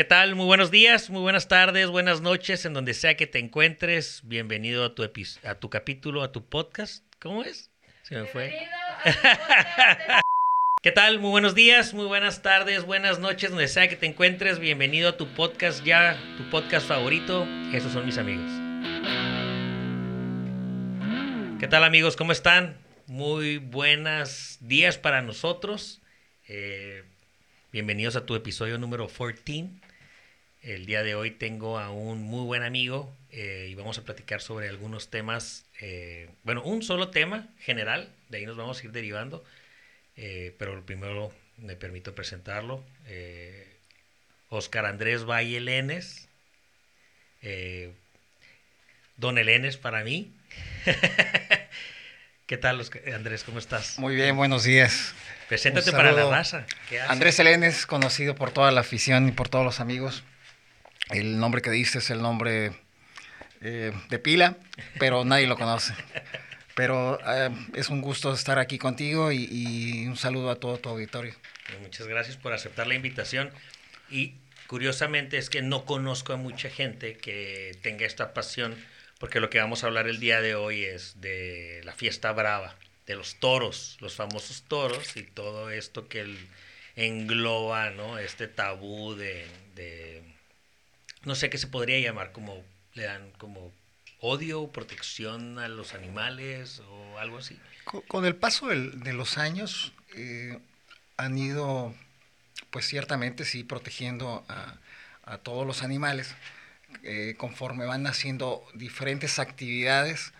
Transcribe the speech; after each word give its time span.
¿Qué 0.00 0.04
tal? 0.04 0.34
Muy 0.34 0.46
buenos 0.46 0.70
días, 0.70 1.10
muy 1.10 1.20
buenas 1.20 1.46
tardes, 1.46 1.90
buenas 1.90 2.22
noches, 2.22 2.64
en 2.64 2.72
donde 2.72 2.94
sea 2.94 3.18
que 3.18 3.26
te 3.26 3.38
encuentres. 3.38 4.22
Bienvenido 4.24 4.82
a 4.82 4.94
tu, 4.94 5.02
a 5.02 5.54
tu 5.56 5.68
capítulo, 5.68 6.22
a 6.22 6.32
tu 6.32 6.42
podcast. 6.48 7.04
¿Cómo 7.20 7.42
es? 7.42 7.70
Se 8.04 8.14
me 8.14 8.24
fue. 8.24 8.50
¿Qué 10.82 10.90
tal? 10.90 11.18
Muy 11.18 11.28
buenos 11.28 11.54
días, 11.54 11.92
muy 11.92 12.06
buenas 12.06 12.40
tardes, 12.40 12.84
buenas 12.84 13.18
noches, 13.18 13.50
donde 13.50 13.68
sea 13.68 13.88
que 13.90 13.96
te 13.96 14.06
encuentres. 14.06 14.58
Bienvenido 14.58 15.10
a 15.10 15.18
tu 15.18 15.28
podcast 15.34 15.84
ya, 15.84 16.16
tu 16.38 16.48
podcast 16.48 16.88
favorito. 16.88 17.46
Esos 17.74 17.92
son 17.92 18.06
mis 18.06 18.16
amigos. 18.16 18.50
¿Qué 21.60 21.68
tal 21.68 21.84
amigos? 21.84 22.16
¿Cómo 22.16 22.32
están? 22.32 22.78
Muy 23.06 23.58
buenos 23.58 24.56
días 24.62 24.96
para 24.96 25.20
nosotros. 25.20 26.00
Eh, 26.48 27.04
bienvenidos 27.70 28.16
a 28.16 28.24
tu 28.24 28.34
episodio 28.34 28.78
número 28.78 29.06
14. 29.06 29.89
El 30.62 30.84
día 30.84 31.02
de 31.02 31.14
hoy 31.14 31.30
tengo 31.30 31.78
a 31.78 31.90
un 31.90 32.22
muy 32.22 32.44
buen 32.44 32.62
amigo 32.62 33.10
eh, 33.30 33.68
y 33.70 33.74
vamos 33.74 33.96
a 33.96 34.04
platicar 34.04 34.42
sobre 34.42 34.68
algunos 34.68 35.08
temas, 35.08 35.64
eh, 35.80 36.28
bueno, 36.42 36.62
un 36.62 36.82
solo 36.82 37.08
tema 37.08 37.48
general, 37.60 38.12
de 38.28 38.38
ahí 38.38 38.46
nos 38.46 38.58
vamos 38.58 38.78
a 38.80 38.84
ir 38.84 38.92
derivando, 38.92 39.42
eh, 40.16 40.54
pero 40.58 40.84
primero 40.84 41.32
me 41.56 41.76
permito 41.76 42.14
presentarlo. 42.14 42.84
Oscar 44.50 44.84
Andrés 44.84 45.24
Valle 45.24 45.60
Lenes, 45.60 46.28
Don 49.16 49.38
Elenes 49.38 49.78
para 49.78 50.04
mí. 50.04 50.30
¿Qué 52.46 52.58
tal, 52.58 52.84
Andrés? 53.14 53.44
¿Cómo 53.44 53.60
estás? 53.60 53.98
Muy 53.98 54.14
bien, 54.14 54.36
buenos 54.36 54.64
días. 54.64 55.14
Preséntate 55.48 55.90
para 55.90 56.12
la 56.12 56.28
raza. 56.28 56.66
Andrés 57.08 57.38
Elenes, 57.38 57.86
conocido 57.86 58.34
por 58.34 58.50
toda 58.50 58.70
la 58.72 58.82
afición 58.82 59.28
y 59.28 59.32
por 59.32 59.48
todos 59.48 59.64
los 59.64 59.80
amigos. 59.80 60.22
El 61.10 61.38
nombre 61.40 61.60
que 61.60 61.70
diste 61.70 61.98
es 61.98 62.10
el 62.10 62.22
nombre 62.22 62.72
eh, 63.62 63.92
de 64.08 64.18
pila, 64.18 64.56
pero 64.98 65.24
nadie 65.24 65.46
lo 65.46 65.56
conoce. 65.56 65.92
Pero 66.76 67.18
eh, 67.26 67.50
es 67.74 67.88
un 67.88 68.00
gusto 68.00 68.32
estar 68.32 68.58
aquí 68.58 68.78
contigo 68.78 69.32
y, 69.32 70.06
un 70.06 70.16
saludo 70.16 70.50
a 70.50 70.56
todo 70.56 70.78
tu 70.78 70.88
auditorio. 70.88 71.34
Muchas 71.82 72.06
gracias 72.06 72.36
por 72.36 72.52
aceptar 72.52 72.86
la 72.86 72.94
invitación. 72.94 73.50
Y 74.08 74.34
curiosamente 74.68 75.36
es 75.36 75.50
que 75.50 75.62
no 75.62 75.84
conozco 75.84 76.32
a 76.32 76.36
mucha 76.36 76.70
gente 76.70 77.16
que 77.16 77.76
tenga 77.82 78.06
esta 78.06 78.32
pasión, 78.32 78.76
porque 79.18 79.40
lo 79.40 79.50
que 79.50 79.58
vamos 79.58 79.82
a 79.82 79.88
hablar 79.88 80.06
el 80.06 80.20
día 80.20 80.40
de 80.40 80.54
hoy 80.54 80.84
es 80.84 81.20
de 81.20 81.80
la 81.84 81.92
fiesta 81.92 82.32
brava, 82.32 82.76
de 83.06 83.16
los 83.16 83.34
toros, 83.40 83.98
los 84.00 84.14
famosos 84.14 84.62
toros 84.62 85.16
y 85.16 85.24
todo 85.24 85.70
esto 85.70 86.08
que 86.08 86.24
engloba, 86.94 87.90
¿no? 87.90 88.18
Este 88.18 88.46
tabú 88.46 89.16
de 89.16 89.44
no 91.24 91.34
sé 91.34 91.50
qué 91.50 91.58
se 91.58 91.66
podría 91.66 91.98
llamar, 92.00 92.32
como 92.32 92.62
le 92.94 93.04
dan 93.04 93.30
como 93.32 93.72
odio, 94.20 94.68
protección 94.68 95.58
a 95.58 95.68
los 95.68 95.94
animales 95.94 96.80
o 96.80 97.18
algo 97.18 97.38
así. 97.38 97.58
Con, 97.84 98.24
el 98.24 98.36
paso 98.36 98.68
de 98.68 99.12
los 99.12 99.38
años 99.38 99.92
eh, 100.14 100.58
han 101.16 101.36
ido, 101.38 101.94
pues 102.70 102.86
ciertamente 102.86 103.44
sí, 103.44 103.64
protegiendo 103.64 104.44
a, 104.48 104.78
todos 105.42 105.66
los 105.66 105.82
animales. 105.82 106.34
Eh, 107.04 107.34
conforme 107.38 107.86
van 107.86 108.08
haciendo 108.08 108.66
diferentes 108.74 109.38
actividades, 109.38 110.32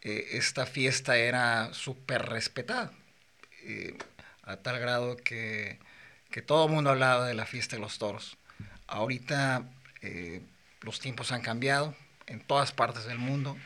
eh, 0.00 0.30
esta 0.32 0.64
fiesta 0.64 1.18
era 1.18 1.74
súper 1.74 2.22
respetada, 2.22 2.90
a 4.42 4.56
tal 4.56 4.78
grado 4.78 5.18
que, 5.18 5.78
que 6.30 6.40
todo 6.40 6.66
el 6.66 6.72
mundo 6.72 6.90
hablaba 6.90 7.26
de 7.26 7.34
la 7.34 7.44
fiesta 7.44 7.76
de 7.76 7.82
los 7.82 7.98
toros. 7.98 8.38
Ahorita 8.86 9.68
eh, 10.02 10.40
los 10.82 11.00
tiempos 11.00 11.32
han 11.32 11.42
cambiado 11.42 11.94
en 12.26 12.40
todas 12.40 12.72
partes 12.72 13.04
del 13.04 13.18
mundo. 13.18 13.56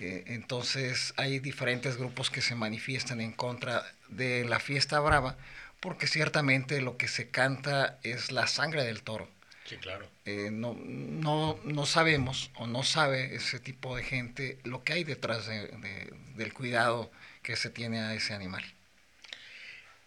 Eh, 0.00 0.24
entonces 0.28 1.14
hay 1.16 1.38
diferentes 1.38 1.96
grupos 1.96 2.30
que 2.30 2.42
se 2.42 2.54
manifiestan 2.54 3.20
en 3.20 3.32
contra 3.32 3.84
de 4.08 4.44
la 4.44 4.58
fiesta 4.58 4.98
brava, 5.00 5.36
porque 5.80 6.06
ciertamente 6.06 6.80
lo 6.80 6.96
que 6.96 7.08
se 7.08 7.28
canta 7.30 7.98
es 8.02 8.32
la 8.32 8.46
sangre 8.46 8.84
del 8.84 9.02
toro. 9.02 9.28
Sí, 9.64 9.76
claro. 9.76 10.08
Eh, 10.24 10.50
no, 10.50 10.74
no, 10.74 11.58
no, 11.64 11.86
sabemos 11.86 12.50
o 12.54 12.66
no 12.66 12.82
sabe 12.82 13.34
ese 13.34 13.60
tipo 13.60 13.96
de 13.96 14.02
gente 14.02 14.58
lo 14.64 14.82
que 14.82 14.92
hay 14.92 15.04
detrás 15.04 15.46
del 15.46 16.52
cuidado 16.52 17.10
que 17.42 17.56
se 17.56 17.70
tiene 17.70 18.00
a 18.00 18.14
ese 18.14 18.34
animal. 18.34 18.64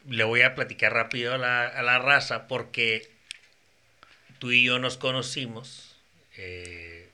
Le 0.07 0.23
voy 0.23 0.41
a 0.41 0.55
platicar 0.55 0.94
rápido 0.94 1.34
a 1.34 1.38
la, 1.38 1.67
a 1.67 1.81
la 1.84 2.00
raza 2.00 2.47
porque 2.47 3.14
tú 4.40 4.51
y 4.51 4.63
yo 4.63 4.79
nos 4.79 4.97
conocimos 4.97 5.96
eh, 6.38 7.09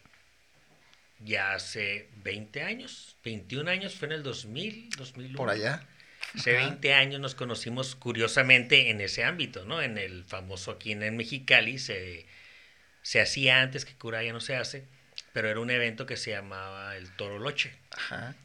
ya 1.24 1.54
hace 1.54 2.08
20 2.24 2.64
años, 2.64 3.16
21 3.24 3.70
años, 3.70 3.96
fue 3.96 4.08
en 4.08 4.14
el 4.14 4.24
2000, 4.24 4.90
2001. 4.98 5.38
Por 5.38 5.50
allá. 5.50 5.86
Hace 6.36 6.54
20 6.54 6.94
años 6.94 7.20
nos 7.20 7.36
conocimos 7.36 7.96
curiosamente 7.96 8.90
en 8.90 9.02
ese 9.02 9.24
ámbito, 9.24 9.66
¿no? 9.66 9.82
En 9.82 9.98
el 9.98 10.24
famoso 10.24 10.72
aquí 10.72 10.94
en 10.94 11.18
Mexicali 11.18 11.78
se, 11.78 12.26
se 13.02 13.20
hacía 13.20 13.62
antes 13.62 13.86
que 13.86 13.96
cura 13.96 14.24
ya 14.24 14.32
no 14.32 14.40
se 14.40 14.56
hace, 14.56 14.86
pero 15.34 15.50
era 15.50 15.60
un 15.60 15.70
evento 15.70 16.06
que 16.06 16.16
se 16.18 16.32
llamaba 16.32 16.96
el 16.96 17.12
Toro 17.16 17.38
Loche. 17.38 17.74
Ajá. 17.92 18.36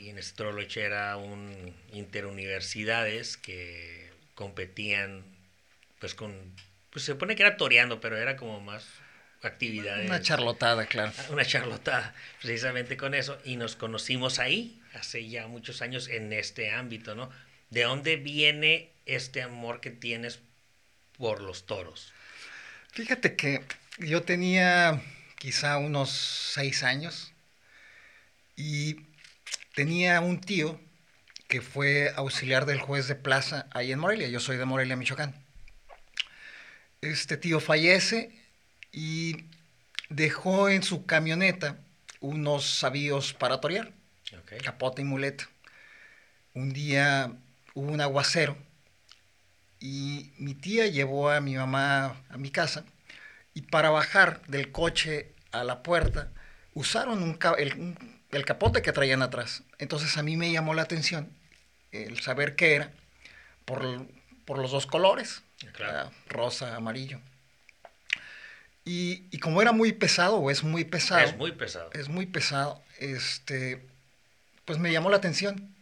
Y 0.00 0.08
en 0.08 0.18
ese 0.18 0.34
Toro 0.34 0.52
Loche 0.52 0.82
era 0.82 1.16
un 1.16 1.74
interuniversidades 1.92 3.36
que 3.36 4.10
competían 4.34 5.24
pues 6.00 6.14
con 6.14 6.32
pues 6.98 7.04
se 7.04 7.12
supone 7.12 7.36
que 7.36 7.44
era 7.44 7.56
toreando, 7.56 8.00
pero 8.00 8.16
era 8.16 8.36
como 8.36 8.60
más 8.60 8.84
actividades. 9.42 10.08
Una 10.08 10.20
charlotada, 10.20 10.84
claro. 10.86 11.12
Una 11.30 11.44
charlotada, 11.44 12.12
precisamente 12.42 12.96
con 12.96 13.14
eso. 13.14 13.38
Y 13.44 13.54
nos 13.54 13.76
conocimos 13.76 14.40
ahí, 14.40 14.82
hace 14.94 15.28
ya 15.28 15.46
muchos 15.46 15.80
años, 15.80 16.08
en 16.08 16.32
este 16.32 16.72
ámbito, 16.72 17.14
¿no? 17.14 17.30
¿De 17.70 17.82
dónde 17.82 18.16
viene 18.16 18.90
este 19.06 19.42
amor 19.42 19.80
que 19.80 19.92
tienes 19.92 20.40
por 21.16 21.40
los 21.40 21.66
toros? 21.66 22.12
Fíjate 22.90 23.36
que 23.36 23.62
yo 23.98 24.22
tenía 24.22 25.00
quizá 25.36 25.78
unos 25.78 26.10
seis 26.10 26.82
años 26.82 27.32
y 28.56 28.96
tenía 29.76 30.20
un 30.20 30.40
tío 30.40 30.80
que 31.46 31.60
fue 31.60 32.12
auxiliar 32.16 32.66
del 32.66 32.80
juez 32.80 33.06
de 33.06 33.14
plaza 33.14 33.68
ahí 33.70 33.92
en 33.92 34.00
Morelia. 34.00 34.26
Yo 34.26 34.40
soy 34.40 34.56
de 34.56 34.64
Morelia, 34.64 34.96
Michoacán 34.96 35.46
este 37.00 37.36
tío 37.36 37.60
fallece 37.60 38.32
y 38.92 39.44
dejó 40.08 40.68
en 40.68 40.82
su 40.82 41.06
camioneta 41.06 41.76
unos 42.20 42.64
sabios 42.64 43.34
para 43.34 43.60
torear, 43.60 43.92
capote 44.64 45.02
y 45.02 45.04
muleta. 45.04 45.48
Un 46.54 46.72
día 46.72 47.32
hubo 47.74 47.92
un 47.92 48.00
aguacero 48.00 48.56
y 49.80 50.32
mi 50.38 50.54
tía 50.54 50.86
llevó 50.86 51.30
a 51.30 51.40
mi 51.40 51.54
mamá 51.54 52.16
a 52.28 52.36
mi 52.36 52.50
casa 52.50 52.84
y 53.54 53.62
para 53.62 53.90
bajar 53.90 54.42
del 54.48 54.72
coche 54.72 55.32
a 55.52 55.64
la 55.64 55.82
puerta 55.82 56.30
usaron 56.74 57.22
un, 57.22 57.38
el, 57.58 57.96
el, 58.30 58.44
capote 58.44 58.82
que 58.82 58.92
traían 58.92 59.22
atrás. 59.22 59.62
Entonces 59.78 60.16
a 60.16 60.22
mí 60.22 60.36
me 60.36 60.50
llamó 60.50 60.74
la 60.74 60.82
atención 60.82 61.30
el 61.92 62.20
saber 62.20 62.56
qué 62.56 62.74
era 62.74 62.92
por, 63.64 64.06
por 64.44 64.58
los 64.58 64.70
dos 64.70 64.86
colores, 64.86 65.42
rosa, 66.28 66.76
amarillo. 66.76 67.20
Y, 68.84 69.38
como 69.40 69.60
era 69.60 69.72
muy 69.72 69.92
pesado, 69.92 70.36
o 70.36 70.50
es 70.50 70.64
muy 70.64 70.84
pesado. 70.84 71.20
Es 71.20 71.36
muy 71.36 71.52
pesado. 71.52 71.90
Es 71.92 72.08
muy 72.08 72.24
pesado. 72.24 72.82
Este, 72.98 73.86
pues 74.64 74.78
me 74.78 74.90
llamó 74.90 75.10
la 75.10 75.18
atención. 75.18 75.74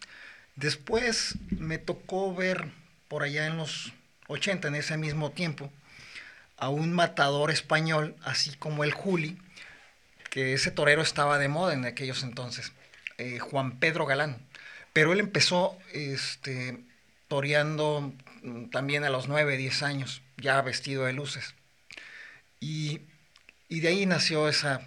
Después 0.57 1.37
me 1.51 1.79
tocó 1.79 2.35
ver 2.35 2.73
por 3.07 3.23
allá 3.23 3.47
en 3.47 3.59
los 3.59 3.93
80, 4.27 4.69
en 4.69 4.75
ese 4.75 4.97
mismo 4.97 5.31
tiempo, 5.31 5.71
a 6.57 6.69
un 6.69 6.93
matador 6.93 7.53
español, 7.53 8.17
así 8.25 8.57
como 8.57 8.83
el 8.83 8.93
Juli, 8.93 9.39
que 10.31 10.53
ese 10.53 10.73
torero 10.73 11.03
estaba 11.03 11.39
de 11.39 11.49
moda 11.49 11.75
en 11.75 11.85
aquellos 11.85 12.25
entonces, 12.25 12.73
eh, 13.19 13.39
Juan 13.39 13.79
Pedro 13.79 14.07
Galán. 14.07 14.39
Pero 14.93 15.13
él 15.13 15.21
empezó 15.21 15.79
este, 15.93 16.79
toreando 17.29 18.13
también 18.71 19.05
a 19.05 19.11
los 19.11 19.29
9, 19.29 19.57
10 19.57 19.83
años, 19.83 20.23
ya 20.37 20.61
vestido 20.63 21.05
de 21.05 21.13
luces. 21.13 21.55
Y, 22.61 23.01
de 23.69 23.89
ahí 23.89 24.07
nació 24.07 24.49
esa 24.49 24.81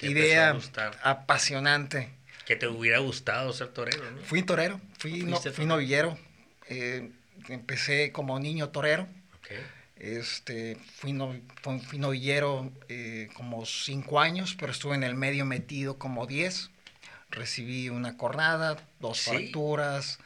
idea 0.00 0.56
apasionante. 1.02 2.10
Que 2.46 2.56
te 2.56 2.66
hubiera 2.66 2.98
gustado 2.98 3.52
ser 3.52 3.68
torero, 3.68 4.10
¿no? 4.10 4.22
Fui 4.22 4.42
torero, 4.42 4.80
fui, 4.98 5.24
novillero. 5.66 6.18
Eh, 6.68 7.10
empecé 7.48 8.12
como 8.12 8.38
niño 8.38 8.70
torero. 8.70 9.06
Este, 9.96 10.78
fui, 10.96 11.12
novillero 11.12 12.72
eh, 12.88 13.28
como 13.34 13.66
5 13.66 14.18
años, 14.18 14.56
pero 14.58 14.72
estuve 14.72 14.94
en 14.94 15.02
el 15.02 15.14
medio 15.14 15.44
metido 15.44 15.98
como 15.98 16.26
10. 16.26 16.70
Recibí 17.30 17.90
una 17.90 18.16
cornada, 18.16 18.78
dos 18.98 19.20
fracturas, 19.20 20.18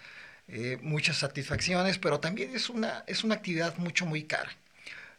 eh, 0.49 0.79
muchas 0.83 1.19
satisfacciones, 1.19 1.99
pero 1.99 2.21
también 2.21 2.55
es 2.55 2.69
una, 2.69 3.05
es 3.07 3.25
una 3.25 3.35
actividad 3.37 3.77
mucho, 3.79 4.07
muy 4.07 4.25
cara. 4.25 4.51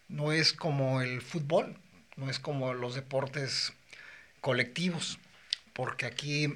no 0.07 0.31
es 0.31 0.53
como 0.53 1.01
el 1.01 1.21
fútbol, 1.21 1.77
no 2.15 2.29
es 2.29 2.39
como 2.39 2.73
los 2.73 2.95
deportes 2.95 3.73
colectivos, 4.41 5.19
porque 5.73 6.05
aquí 6.05 6.53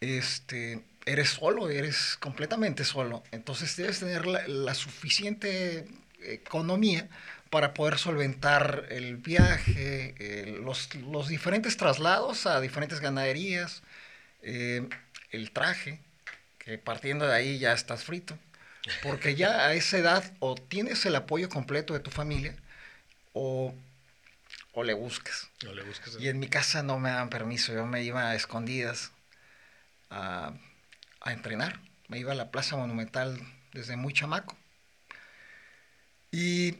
este, 0.00 0.82
eres 1.06 1.30
solo, 1.30 1.70
eres 1.70 2.16
completamente 2.20 2.84
solo. 2.84 3.22
Entonces 3.32 3.76
debes 3.76 4.00
tener 4.00 4.26
la, 4.26 4.74
suficiente 4.74 5.86
economía 6.22 7.08
para 7.50 7.72
poder 7.74 7.98
solventar 7.98 8.86
el 8.90 9.16
viaje, 9.16 10.14
los, 10.62 11.28
diferentes 11.28 11.76
traslados 11.76 12.46
a 12.46 12.60
diferentes 12.60 13.00
ganaderías, 13.00 13.82
eh, 14.42 14.86
el 15.30 15.52
traje, 15.52 16.00
que 16.66 16.78
partiendo 16.78 17.28
de 17.28 17.34
ahí 17.34 17.58
ya 17.58 17.72
estás 17.72 18.02
frito. 18.04 18.36
Porque 19.02 19.36
ya 19.36 19.66
a 19.66 19.74
esa 19.74 19.98
edad 19.98 20.32
o 20.40 20.56
tienes 20.56 21.06
el 21.06 21.14
apoyo 21.14 21.48
completo 21.48 21.94
de 21.94 22.00
tu 22.00 22.10
familia 22.10 22.56
o, 23.32 23.72
le 24.84 24.94
buscas. 24.94 25.48
Y 26.20 26.28
en 26.28 26.38
mi 26.38 26.48
casa 26.48 26.82
no 26.82 26.98
me 26.98 27.10
daban 27.10 27.30
permiso, 27.30 27.72
yo 27.72 27.86
me 27.86 28.02
iba 28.02 28.30
a 28.30 28.34
escondidas 28.34 29.12
a, 30.10 30.52
a 31.20 31.32
entrenar. 31.32 31.80
Me 32.08 32.18
iba 32.18 32.32
a 32.32 32.36
la 32.36 32.50
Plaza 32.50 32.76
Monumental 32.76 33.40
desde 33.72 33.96
muy 33.96 34.12
chamaco. 34.12 34.56
Y 36.32 36.76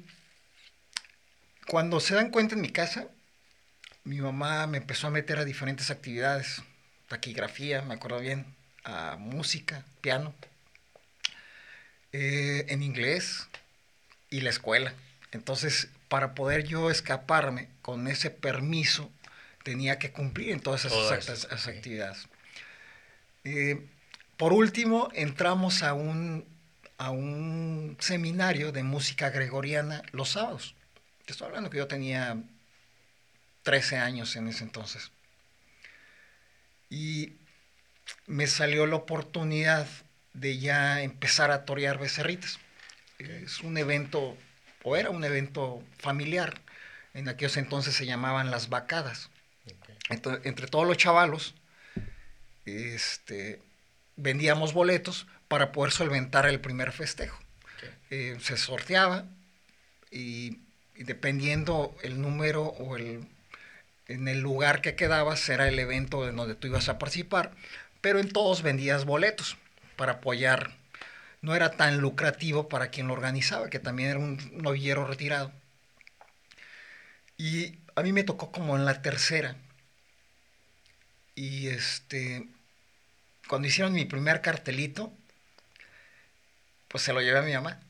cuando 1.68 2.00
se 2.00 2.14
dan 2.14 2.30
cuenta 2.30 2.56
en 2.56 2.60
mi 2.60 2.70
casa, 2.70 3.08
mi 4.04 4.20
mamá 4.20 4.66
me 4.66 4.78
empezó 4.78 5.06
a 5.06 5.10
meter 5.10 5.38
a 5.38 5.44
diferentes 5.44 5.90
actividades, 5.90 6.62
taquigrafía, 7.08 7.82
me 7.82 7.94
acuerdo 7.94 8.20
bien, 8.20 8.56
a 8.86 9.16
música, 9.18 9.84
piano, 10.00 10.32
eh, 12.12 12.64
en 12.68 12.82
inglés 12.82 13.48
y 14.30 14.40
la 14.40 14.50
escuela. 14.50 14.94
Entonces, 15.32 15.88
para 16.08 16.34
poder 16.34 16.64
yo 16.64 16.90
escaparme 16.90 17.68
con 17.82 18.06
ese 18.06 18.30
permiso, 18.30 19.10
tenía 19.64 19.98
que 19.98 20.12
cumplir 20.12 20.50
en 20.50 20.60
todas 20.60 20.84
esas, 20.84 21.66
actividades. 21.66 22.28
Eh, 23.42 23.84
por 24.36 24.52
último, 24.52 25.10
entramos 25.14 25.82
a 25.82 25.92
un, 25.92 26.46
a 26.96 27.10
un 27.10 27.96
seminario 27.98 28.70
de 28.70 28.84
música 28.84 29.30
gregoriana 29.30 30.02
los 30.12 30.30
sábados. 30.30 30.76
estoy 31.26 31.48
hablando 31.48 31.70
que 31.70 31.78
yo 31.78 31.88
tenía 31.88 32.40
13 33.64 33.96
años 33.98 34.36
en 34.36 34.46
ese 34.46 34.62
entonces. 34.62 35.10
Y 36.88 37.32
me 38.26 38.46
salió 38.46 38.86
la 38.86 38.96
oportunidad 38.96 39.86
de 40.32 40.58
ya 40.58 41.02
empezar 41.02 41.50
a 41.50 41.64
torear 41.64 41.98
becerritas. 41.98 42.58
Es 43.18 43.60
un 43.60 43.78
evento, 43.78 44.36
o 44.82 44.96
era 44.96 45.10
un 45.10 45.24
evento 45.24 45.82
familiar. 45.98 46.60
En 47.14 47.28
aquellos 47.28 47.56
entonces 47.56 47.94
se 47.94 48.06
llamaban 48.06 48.50
las 48.50 48.68
vacadas. 48.68 49.30
entre 50.08 50.66
todos 50.66 50.86
los 50.86 50.96
chavalos, 50.96 51.54
este, 52.66 53.60
vendíamos 54.16 54.72
boletos 54.72 55.26
para 55.48 55.72
poder 55.72 55.92
solventar 55.92 56.46
el 56.46 56.60
primer 56.60 56.92
festejo. 56.92 57.38
Eh, 58.10 58.36
se 58.40 58.56
sorteaba 58.56 59.24
y, 60.10 60.58
dependiendo 60.96 61.96
el 62.02 62.20
número 62.20 62.64
o 62.64 62.96
el, 62.96 63.26
en 64.06 64.28
el 64.28 64.40
lugar 64.40 64.80
que 64.80 64.94
quedabas 64.94 65.48
era 65.48 65.68
el 65.68 65.78
evento 65.78 66.28
en 66.28 66.36
donde 66.36 66.54
tú 66.54 66.68
ibas 66.68 66.88
a 66.88 66.98
participar, 66.98 67.52
pero 68.06 68.20
en 68.20 68.28
todos 68.28 68.62
vendías 68.62 69.04
boletos 69.04 69.56
para 69.96 70.12
apoyar. 70.12 70.70
No 71.40 71.56
era 71.56 71.72
tan 71.72 71.98
lucrativo 71.98 72.68
para 72.68 72.86
quien 72.90 73.08
lo 73.08 73.14
organizaba, 73.14 73.68
que 73.68 73.80
también 73.80 74.10
era 74.10 74.20
un 74.20 74.38
novillero 74.62 75.04
retirado. 75.04 75.50
Y 77.36 77.80
a 77.96 78.02
mí 78.02 78.12
me 78.12 78.22
tocó 78.22 78.52
como 78.52 78.76
en 78.76 78.84
la 78.84 79.02
tercera. 79.02 79.56
Y 81.34 81.66
este, 81.66 82.46
cuando 83.48 83.66
hicieron 83.66 83.92
mi 83.92 84.04
primer 84.04 84.40
cartelito, 84.40 85.12
pues 86.86 87.02
se 87.02 87.12
lo 87.12 87.20
llevé 87.20 87.40
a 87.40 87.42
mi 87.42 87.54
mamá. 87.54 87.80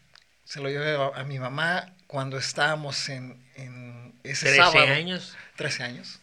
Se 0.46 0.60
lo 0.60 0.70
llevé 0.70 0.96
a, 1.14 1.24
mi 1.24 1.38
mamá 1.38 1.92
cuando 2.06 2.38
estábamos 2.38 3.10
en, 3.10 3.38
en 3.56 4.18
ese 4.24 4.56
sábado. 4.56 4.78
¿13 4.78 4.96
años? 4.96 5.36
13 5.56 5.82
años. 5.82 6.20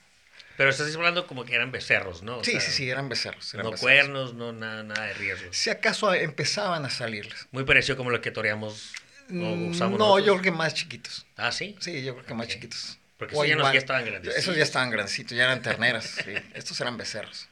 Pero 0.57 0.69
estás 0.69 0.95
hablando 0.95 1.25
como 1.25 1.45
que 1.45 1.55
eran 1.55 1.71
becerros, 1.71 2.21
¿no? 2.21 2.43
sí, 2.43 2.59
sí, 2.59 2.71
sí, 2.71 2.89
eran 2.89 3.09
becerros. 3.09 3.53
no 3.55 3.71
cuernos, 3.71 4.33
no 4.35 4.53
nada, 4.53 4.83
nada 4.83 5.05
de 5.07 5.13
riesgo. 5.15 5.51
Si 5.51 5.69
acaso 5.69 6.13
empezaban 6.13 6.85
a 6.85 6.89
salirles. 6.89 7.47
Muy 7.51 7.63
parecido 7.63 7.97
como 7.97 8.11
lo 8.11 8.21
que 8.21 8.31
toreamos 8.31 8.93
o 9.29 9.33
mm, 9.33 9.71
usamos 9.71 9.97
No, 9.97 10.19
yo 10.19 10.33
creo 10.33 10.41
que 10.41 10.51
más 10.51 10.73
chiquitos. 10.73 11.25
¿Ah, 11.37 11.51
sí? 11.51 11.75
Sí, 11.79 12.03
yo 12.03 12.13
creo 12.13 12.25
que 12.25 12.33
más 12.33 12.47
chiquitos. 12.47 12.99
Porque 13.17 13.35
esos 13.35 13.47
ya, 13.47 13.55
ya, 13.55 13.79
estaban 13.79 14.05
grandes. 14.05 14.35
Esos 14.35 14.55
ya 14.55 14.63
estaban 14.63 14.89
grandecitos, 14.89 15.37
ya 15.37 15.45
eran 15.45 15.61
terneras. 15.61 16.05
sí. 16.05 16.33
Estos 16.53 16.79
eran 16.81 16.97
becerros. 16.97 17.47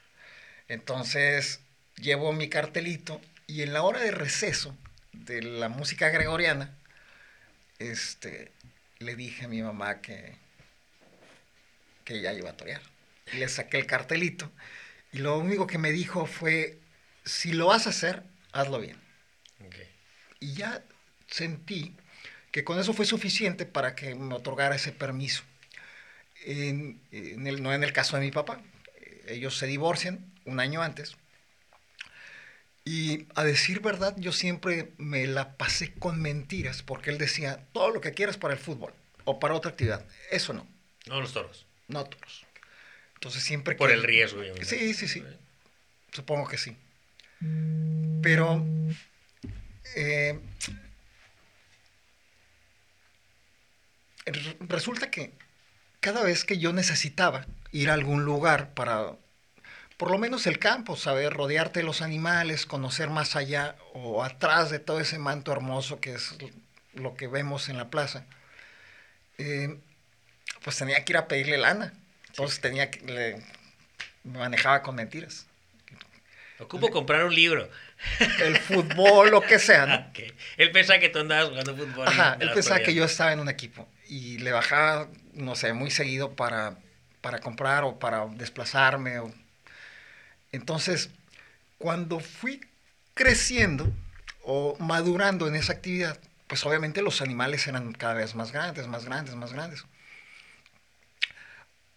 Entonces, 0.67 1.59
llevo 1.95 2.33
mi 2.33 2.49
cartelito 2.49 3.21
y 3.47 3.61
en 3.61 3.73
la 3.73 3.83
hora 3.83 3.99
de 4.01 4.11
receso 4.11 4.75
de 5.13 5.41
la 5.41 5.69
música 5.69 6.09
gregoriana, 6.09 6.73
este, 7.79 8.51
le 8.99 9.15
dije 9.15 9.45
a 9.45 9.47
mi 9.47 9.61
mamá 9.61 10.01
que, 10.01 10.35
que 12.03 12.21
ya 12.21 12.33
iba 12.33 12.49
a 12.49 12.57
torear. 12.57 12.81
Y 13.33 13.37
le 13.37 13.49
saqué 13.49 13.77
el 13.77 13.85
cartelito. 13.85 14.51
Y 15.11 15.19
lo 15.19 15.37
único 15.37 15.67
que 15.67 15.77
me 15.77 15.91
dijo 15.91 16.25
fue, 16.25 16.79
si 17.25 17.51
lo 17.53 17.67
vas 17.67 17.87
a 17.87 17.91
hacer, 17.91 18.23
hazlo 18.51 18.79
bien. 18.79 18.97
Y 20.39 20.53
ya 20.55 20.83
sentí 21.27 21.95
que 22.51 22.63
con 22.63 22.79
eso 22.79 22.93
fue 22.93 23.05
suficiente 23.05 23.65
para 23.65 23.95
que 23.95 24.15
me 24.15 24.33
otorgara 24.33 24.75
ese 24.75 24.91
permiso. 24.91 25.43
En, 26.45 26.99
el, 27.11 27.61
no 27.61 27.73
en 27.73 27.83
el 27.83 27.93
caso 27.93 28.17
de 28.17 28.23
mi 28.23 28.31
papá. 28.31 28.61
Ellos 29.27 29.57
se 29.57 29.67
divorcian 29.67 30.33
un 30.45 30.59
año 30.59 30.81
antes. 30.81 31.15
Y 32.83 33.27
a 33.35 33.43
decir 33.43 33.81
verdad, 33.81 34.15
yo 34.17 34.31
siempre 34.31 34.91
me 34.97 35.27
la 35.27 35.55
pasé 35.55 35.93
con 35.93 36.19
mentiras, 36.19 36.81
porque 36.81 37.11
él 37.11 37.19
decía, 37.19 37.67
todo 37.73 37.91
lo 37.91 38.01
que 38.01 38.13
quieras 38.13 38.37
para 38.37 38.55
el 38.55 38.59
fútbol 38.59 38.93
o 39.23 39.39
para 39.39 39.53
otra 39.53 39.71
actividad. 39.71 40.03
Eso 40.31 40.53
no. 40.53 40.67
No 41.05 41.21
los 41.21 41.33
toros. 41.33 41.67
No. 41.91 42.09
Entonces 43.15 43.43
siempre... 43.43 43.75
Por 43.75 43.91
el 43.91 44.03
riesgo. 44.03 44.41
sí, 44.63 44.93
sí, 44.93 45.07
sí. 45.07 45.23
Supongo 46.11 46.47
que 46.47 46.57
sí. 46.57 46.75
Pero... 48.21 48.65
Eh, 49.95 50.39
resulta 54.61 55.11
que 55.11 55.33
cada 55.99 56.23
vez 56.23 56.45
que 56.45 56.57
yo 56.57 56.73
necesitaba 56.73 57.45
ir 57.71 57.89
a 57.89 57.93
algún 57.93 58.23
lugar 58.25 58.73
para, 58.73 59.13
por 59.97 60.11
lo 60.11 60.17
menos 60.17 60.47
el 60.47 60.59
campo, 60.59 60.95
saber 60.95 61.33
rodearte 61.33 61.79
de 61.79 61.85
los 61.85 62.01
animales, 62.01 62.65
conocer 62.65 63.09
más 63.09 63.35
allá 63.35 63.75
o 63.93 64.23
atrás 64.23 64.69
de 64.69 64.79
todo 64.79 64.99
ese 64.99 65.19
manto 65.19 65.51
hermoso 65.51 65.99
que 65.99 66.13
es 66.13 66.37
lo 66.93 67.15
que 67.15 67.27
vemos 67.27 67.69
en 67.69 67.77
la 67.77 67.89
plaza, 67.89 68.25
eh, 69.37 69.79
pues 70.63 70.77
tenía 70.77 71.03
que 71.03 71.13
ir 71.13 71.17
a 71.17 71.27
pedirle 71.27 71.57
lana. 71.57 71.93
Entonces 72.27 72.61
tenía 72.61 72.89
que, 72.89 73.01
le, 73.01 73.43
manejaba 74.23 74.81
con 74.81 74.95
mentiras. 74.95 75.45
Ocupo 76.59 76.91
comprar 76.91 77.25
un 77.25 77.33
libro. 77.33 77.69
El 78.39 78.57
fútbol, 78.57 79.31
lo 79.31 79.41
que 79.41 79.57
sea, 79.57 79.85
¿no? 79.87 80.11
Él 80.57 80.71
pensaba 80.71 80.99
que 80.99 81.09
tú 81.09 81.19
andabas 81.19 81.49
jugando 81.49 81.75
fútbol. 81.75 82.07
Ajá, 82.07 82.37
él 82.39 82.51
pensaba 82.53 82.81
que 82.81 82.93
yo 82.93 83.03
estaba 83.03 83.33
en 83.33 83.39
un 83.39 83.49
equipo. 83.49 83.87
Y 84.07 84.37
le 84.39 84.51
bajaba, 84.51 85.07
no 85.33 85.55
sé, 85.55 85.73
muy 85.73 85.89
seguido 85.89 86.35
para, 86.35 86.75
para 87.21 87.39
comprar 87.39 87.83
o 87.83 87.97
para 87.97 88.27
desplazarme. 88.27 89.19
O... 89.19 89.33
Entonces, 90.51 91.09
cuando 91.79 92.19
fui 92.19 92.61
creciendo 93.15 93.91
o 94.43 94.75
madurando 94.79 95.47
en 95.47 95.55
esa 95.55 95.73
actividad, 95.73 96.19
pues 96.47 96.63
obviamente 96.65 97.01
los 97.01 97.21
animales 97.21 97.65
eran 97.67 97.91
cada 97.93 98.13
vez 98.13 98.35
más 98.35 98.51
grandes, 98.51 98.87
más 98.87 99.05
grandes, 99.05 99.35
más 99.35 99.53
grandes 99.53 99.85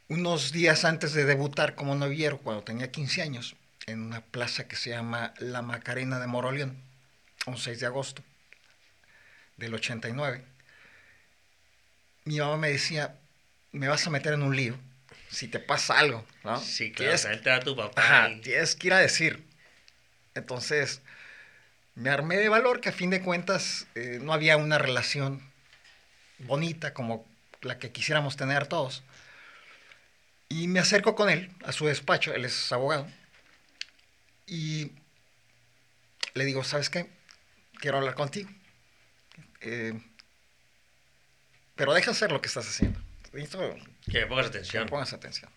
unos 0.08 0.52
días 0.52 0.84
antes 0.84 1.12
de 1.12 1.24
debutar 1.24 1.74
como 1.74 1.94
noviero, 1.94 2.38
cuando 2.38 2.62
tenía 2.62 2.90
15 2.90 3.22
años, 3.22 3.56
en 3.86 4.00
una 4.00 4.20
plaza 4.20 4.66
que 4.68 4.76
se 4.76 4.90
llama 4.90 5.34
La 5.38 5.62
Macarena 5.62 6.18
de 6.18 6.26
Moroleón, 6.26 6.76
un 7.46 7.58
6 7.58 7.80
de 7.80 7.86
agosto 7.86 8.22
del 9.56 9.74
89, 9.74 10.44
mi 12.24 12.38
mamá 12.38 12.56
me 12.56 12.70
decía, 12.70 13.16
me 13.72 13.88
vas 13.88 14.06
a 14.06 14.10
meter 14.10 14.34
en 14.34 14.42
un 14.42 14.56
lío 14.56 14.78
si 15.34 15.48
te 15.48 15.58
pasa 15.58 15.98
algo, 15.98 16.24
¿no? 16.44 16.60
Sí, 16.60 16.92
claro, 16.92 17.30
entra 17.30 17.56
a 17.56 17.60
tu 17.60 17.74
papá. 17.74 18.30
tienes 18.42 18.76
que 18.76 18.86
ir 18.86 18.92
a 18.92 18.98
decir. 18.98 19.44
Entonces, 20.34 21.00
me 21.96 22.10
armé 22.10 22.36
de 22.36 22.48
valor 22.48 22.80
que 22.80 22.90
a 22.90 22.92
fin 22.92 23.10
de 23.10 23.20
cuentas 23.20 23.86
eh, 23.94 24.20
no 24.22 24.32
había 24.32 24.56
una 24.56 24.78
relación 24.78 25.42
bonita 26.38 26.94
como 26.94 27.26
la 27.62 27.78
que 27.78 27.90
quisiéramos 27.90 28.36
tener 28.36 28.66
todos. 28.66 29.02
Y 30.54 30.68
me 30.68 30.78
acerco 30.78 31.16
con 31.16 31.30
él 31.30 31.50
a 31.64 31.72
su 31.72 31.86
despacho, 31.86 32.32
él 32.32 32.44
es 32.44 32.70
abogado, 32.70 33.08
y 34.46 34.92
le 36.34 36.44
digo, 36.44 36.62
¿sabes 36.62 36.90
qué? 36.90 37.10
Quiero 37.80 37.98
hablar 37.98 38.14
contigo. 38.14 38.48
Eh, 39.62 40.00
pero 41.74 41.92
deja 41.92 42.12
hacer 42.12 42.30
lo 42.30 42.40
que 42.40 42.46
estás 42.46 42.68
haciendo. 42.68 43.00
Que 43.32 43.40
me 44.20 44.26
pongas 44.26 44.44
que 44.44 44.58
atención. 44.58 44.84
me 44.84 44.90
pongas 44.90 45.12
atención. 45.12 45.50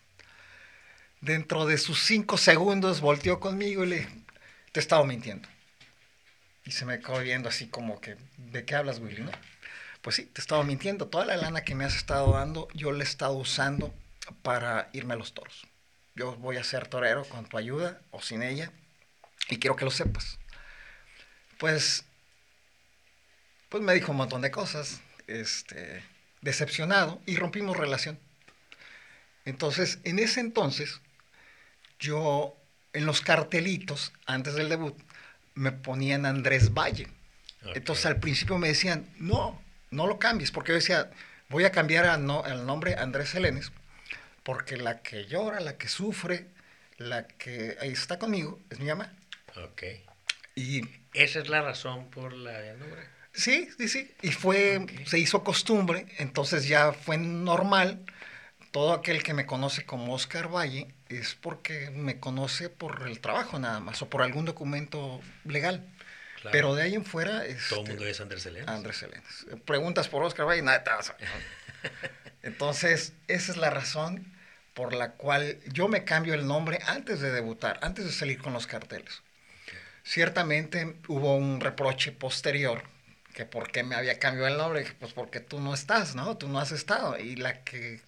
Dentro 1.20 1.64
de 1.64 1.78
sus 1.78 2.00
cinco 2.00 2.36
segundos 2.36 3.00
volteó 3.00 3.38
conmigo 3.38 3.84
y 3.84 3.90
le 3.90 4.08
te 4.72 4.80
he 4.80 4.82
estado 4.82 5.04
mintiendo. 5.04 5.48
Y 6.64 6.72
se 6.72 6.84
me 6.84 6.98
quedó 6.98 7.20
viendo 7.20 7.48
así 7.48 7.68
como 7.68 8.00
que, 8.00 8.16
¿de 8.36 8.64
qué 8.64 8.74
hablas, 8.74 8.98
Willy? 8.98 9.22
No? 9.22 9.30
Pues 10.02 10.16
sí, 10.16 10.24
te 10.24 10.40
he 10.40 10.42
estado 10.42 10.64
mintiendo. 10.64 11.06
Toda 11.06 11.24
la 11.24 11.36
lana 11.36 11.62
que 11.62 11.76
me 11.76 11.84
has 11.84 11.94
estado 11.94 12.32
dando, 12.32 12.66
yo 12.74 12.90
la 12.90 13.04
he 13.04 13.06
estado 13.06 13.34
usando 13.34 13.94
para 14.42 14.88
irme 14.92 15.14
a 15.14 15.16
los 15.16 15.34
toros. 15.34 15.66
Yo 16.14 16.34
voy 16.36 16.56
a 16.56 16.64
ser 16.64 16.88
torero 16.88 17.24
con 17.24 17.46
tu 17.46 17.58
ayuda 17.58 18.00
o 18.10 18.20
sin 18.20 18.42
ella 18.42 18.72
y 19.48 19.58
quiero 19.58 19.76
que 19.76 19.84
lo 19.84 19.90
sepas. 19.90 20.38
Pues, 21.58 22.04
pues 23.68 23.82
me 23.82 23.94
dijo 23.94 24.12
un 24.12 24.18
montón 24.18 24.42
de 24.42 24.50
cosas, 24.50 25.00
este, 25.26 26.02
decepcionado 26.40 27.20
y 27.26 27.36
rompimos 27.36 27.76
relación. 27.76 28.18
Entonces, 29.44 29.98
en 30.04 30.18
ese 30.18 30.40
entonces, 30.40 31.00
yo 31.98 32.56
en 32.92 33.06
los 33.06 33.20
cartelitos, 33.20 34.12
antes 34.26 34.54
del 34.54 34.68
debut, 34.68 34.96
me 35.54 35.72
ponían 35.72 36.26
Andrés 36.26 36.72
Valle. 36.74 37.08
Ok. 37.64 37.76
Entonces 37.76 38.06
al 38.06 38.20
principio 38.20 38.58
me 38.58 38.68
decían, 38.68 39.08
no, 39.18 39.60
no 39.90 40.06
lo 40.06 40.18
cambies, 40.18 40.50
porque 40.50 40.72
yo 40.72 40.76
decía, 40.76 41.10
voy 41.48 41.64
a 41.64 41.72
cambiar 41.72 42.06
a 42.06 42.16
no- 42.18 42.46
el 42.46 42.66
nombre 42.66 42.94
Andrés 42.96 43.34
Helenes, 43.34 43.72
porque 44.48 44.78
la 44.78 45.02
que 45.02 45.26
llora, 45.26 45.60
la 45.60 45.76
que 45.76 45.88
sufre, 45.88 46.46
la 46.96 47.28
que 47.28 47.76
ahí 47.82 47.90
está 47.90 48.18
conmigo, 48.18 48.58
es 48.70 48.80
mi 48.80 48.86
mamá. 48.86 49.12
Ok. 49.62 49.82
Y 50.54 50.80
Esa 51.12 51.40
es 51.40 51.50
la 51.50 51.60
razón 51.60 52.08
por 52.08 52.32
la 52.32 52.72
nombre. 52.72 53.02
sí, 53.34 53.68
sí, 53.76 53.88
sí, 53.88 54.14
y 54.22 54.32
fue, 54.32 54.78
Ok. 54.78 54.90
se 55.04 55.18
hizo 55.18 55.44
costumbre, 55.44 56.06
entonces 56.16 56.66
ya 56.66 56.94
fue 56.94 57.18
normal. 57.18 58.06
Todo 58.70 58.94
aquel 58.94 59.22
que 59.22 59.34
me 59.34 59.44
conoce 59.44 59.84
como 59.84 60.14
Oscar 60.14 60.48
Valle 60.48 60.94
es 61.10 61.34
porque 61.34 61.90
me 61.90 62.18
conoce 62.18 62.70
por 62.70 63.06
el 63.06 63.20
trabajo 63.20 63.58
nada 63.58 63.80
más 63.80 64.00
o 64.00 64.08
por 64.08 64.22
algún 64.22 64.46
documento 64.46 65.20
legal. 65.44 65.86
Claro. 66.40 66.52
Pero 66.52 66.74
de 66.74 66.84
ahí 66.84 66.94
en 66.94 67.04
fuera... 67.04 67.40
Todo 67.40 67.42
el 67.42 67.50
este, 67.50 67.74
mundo 67.76 68.06
es 68.06 68.18
Andrés 68.22 68.44
Selena. 68.44 68.72
Andrés 68.74 68.96
Selenes. 68.96 69.46
Preguntas 69.66 70.08
por 70.08 70.22
Oscar 70.22 70.46
Valle, 70.46 70.62
nada 70.62 70.82
te 70.84 70.88
vas 70.90 71.10
a- 71.10 71.16
Entonces, 72.42 73.12
esa 73.26 73.52
es 73.52 73.58
la 73.58 73.68
razón 73.68 74.37
por 74.78 74.94
la 74.94 75.10
cual 75.10 75.58
yo 75.72 75.88
me 75.88 76.04
cambio 76.04 76.34
el 76.34 76.46
nombre 76.46 76.78
antes 76.86 77.18
de 77.18 77.32
debutar, 77.32 77.80
antes 77.82 78.04
de 78.04 78.12
salir 78.12 78.38
con 78.38 78.52
los 78.52 78.68
carteles. 78.68 79.22
Ciertamente 80.04 80.94
hubo 81.08 81.34
un 81.34 81.60
reproche 81.60 82.12
posterior, 82.12 82.84
que 83.34 83.44
por 83.44 83.72
qué 83.72 83.82
me 83.82 83.96
había 83.96 84.20
cambiado 84.20 84.46
el 84.46 84.56
nombre, 84.56 84.86
pues 85.00 85.12
porque 85.12 85.40
tú 85.40 85.58
no 85.58 85.74
estás, 85.74 86.14
¿no? 86.14 86.36
Tú 86.36 86.46
no 86.46 86.60
has 86.60 86.70
estado. 86.70 87.18
Y 87.18 87.34
la 87.34 87.64
que 87.64 88.00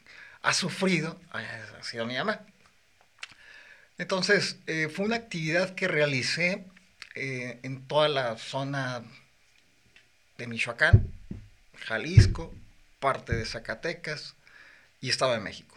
ha 0.43 0.55
sufrido 0.55 1.21
ha 1.33 1.83
sido 1.83 2.07
mi 2.07 2.15
mamá. 2.15 2.47
Entonces, 3.99 4.57
eh, 4.69 4.89
fue 4.89 5.07
una 5.07 5.17
actividad 5.17 5.75
que 5.75 5.89
realicé 5.89 6.67
eh, 7.17 7.59
en 7.65 7.85
toda 7.89 8.09
la 8.09 8.39
zona 8.39 9.03
de 10.39 10.47
Michoacán, 10.47 11.13
Jalisco, 11.81 12.55
parte 13.01 13.35
de 13.35 13.45
Zacatecas 13.45 14.37
y 15.01 15.11
Estado 15.11 15.33
de 15.33 15.41
México. 15.41 15.70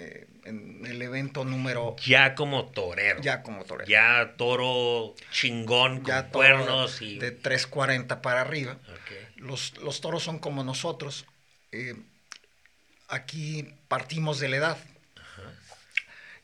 Eh, 0.00 0.28
en 0.44 0.86
el 0.86 1.02
evento 1.02 1.44
número 1.44 1.96
Ya 2.06 2.36
como 2.36 2.66
torero. 2.66 3.20
ya 3.20 3.42
como 3.42 3.64
torero. 3.64 3.88
Ya 3.90 4.34
toro 4.36 5.16
chingón 5.32 5.96
con 5.96 6.04
Ya 6.06 6.28
cuernos 6.28 7.02
y. 7.02 7.18
de 7.18 7.32
340 7.32 8.22
para 8.22 8.42
arriba. 8.42 8.76
Los, 9.36 9.76
los 9.78 10.00
toros 10.00 10.22
son 10.22 10.38
como 10.38 10.62
nosotros. 10.62 11.26
eh, 11.72 11.96
aquí 13.08 13.74
partimos 13.88 14.38
de 14.38 14.48
la 14.48 14.56
edad. 14.58 14.78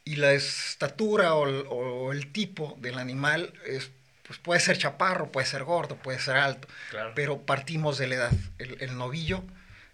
Y 0.04 0.16
la 0.16 0.32
estatura 0.32 1.34
o, 1.34 1.46
el- 1.49 1.64
o 1.70 2.12
el 2.12 2.32
tipo 2.32 2.76
del 2.80 2.99
animal 2.99 3.52
es, 3.66 3.90
pues 4.26 4.38
puede 4.40 4.58
ser 4.61 4.76
chaparro, 4.76 5.30
puede 5.30 5.46
ser 5.46 5.62
gordo, 5.64 5.94
puede 5.96 6.18
ser 6.18 6.37
alto. 6.37 6.66
Claro. 6.90 7.12
Pero 7.14 7.42
partimos 7.42 7.99
de 7.99 8.08
la 8.08 8.14
edad. 8.16 8.32
El, 8.58 8.76
el 8.82 8.99
novillo, 8.99 9.44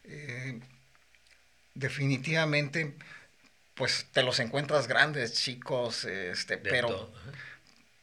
eh, 0.05 0.59
definitivamente, 1.75 2.95
pues 3.81 4.07
te 4.13 4.23
los 4.23 4.41
encuentras 4.41 4.87
grandes, 4.89 5.33
chicos, 5.33 6.05
este, 6.05 6.59
De 6.59 6.71
pero 6.71 6.89
todo. 6.89 7.13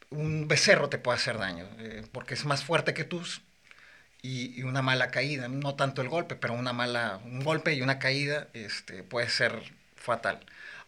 Un 0.10 0.48
becerro 0.48 0.90
te 0.90 0.98
puede 0.98 1.18
hacer 1.18 1.38
daño, 1.38 1.68
eh, 1.78 2.04
porque 2.12 2.34
es 2.34 2.46
más 2.46 2.64
fuerte 2.64 2.96
que 2.96 3.04
tú 3.04 3.22
y, 4.24 4.60
y 4.60 4.64
una 4.64 4.82
mala 4.82 5.12
caída, 5.12 5.48
no 5.50 5.76
tanto 5.76 6.02
el 6.02 6.10
golpe, 6.10 6.36
pero 6.36 6.56
una 6.56 6.74
mala, 6.74 7.22
un 7.26 7.44
golpe 7.44 7.76
y 7.76 7.84
una 7.84 8.00
caída 8.00 8.48
este, 8.54 9.04
puede 9.04 9.30
ser 9.30 9.54
fatal. 9.96 10.40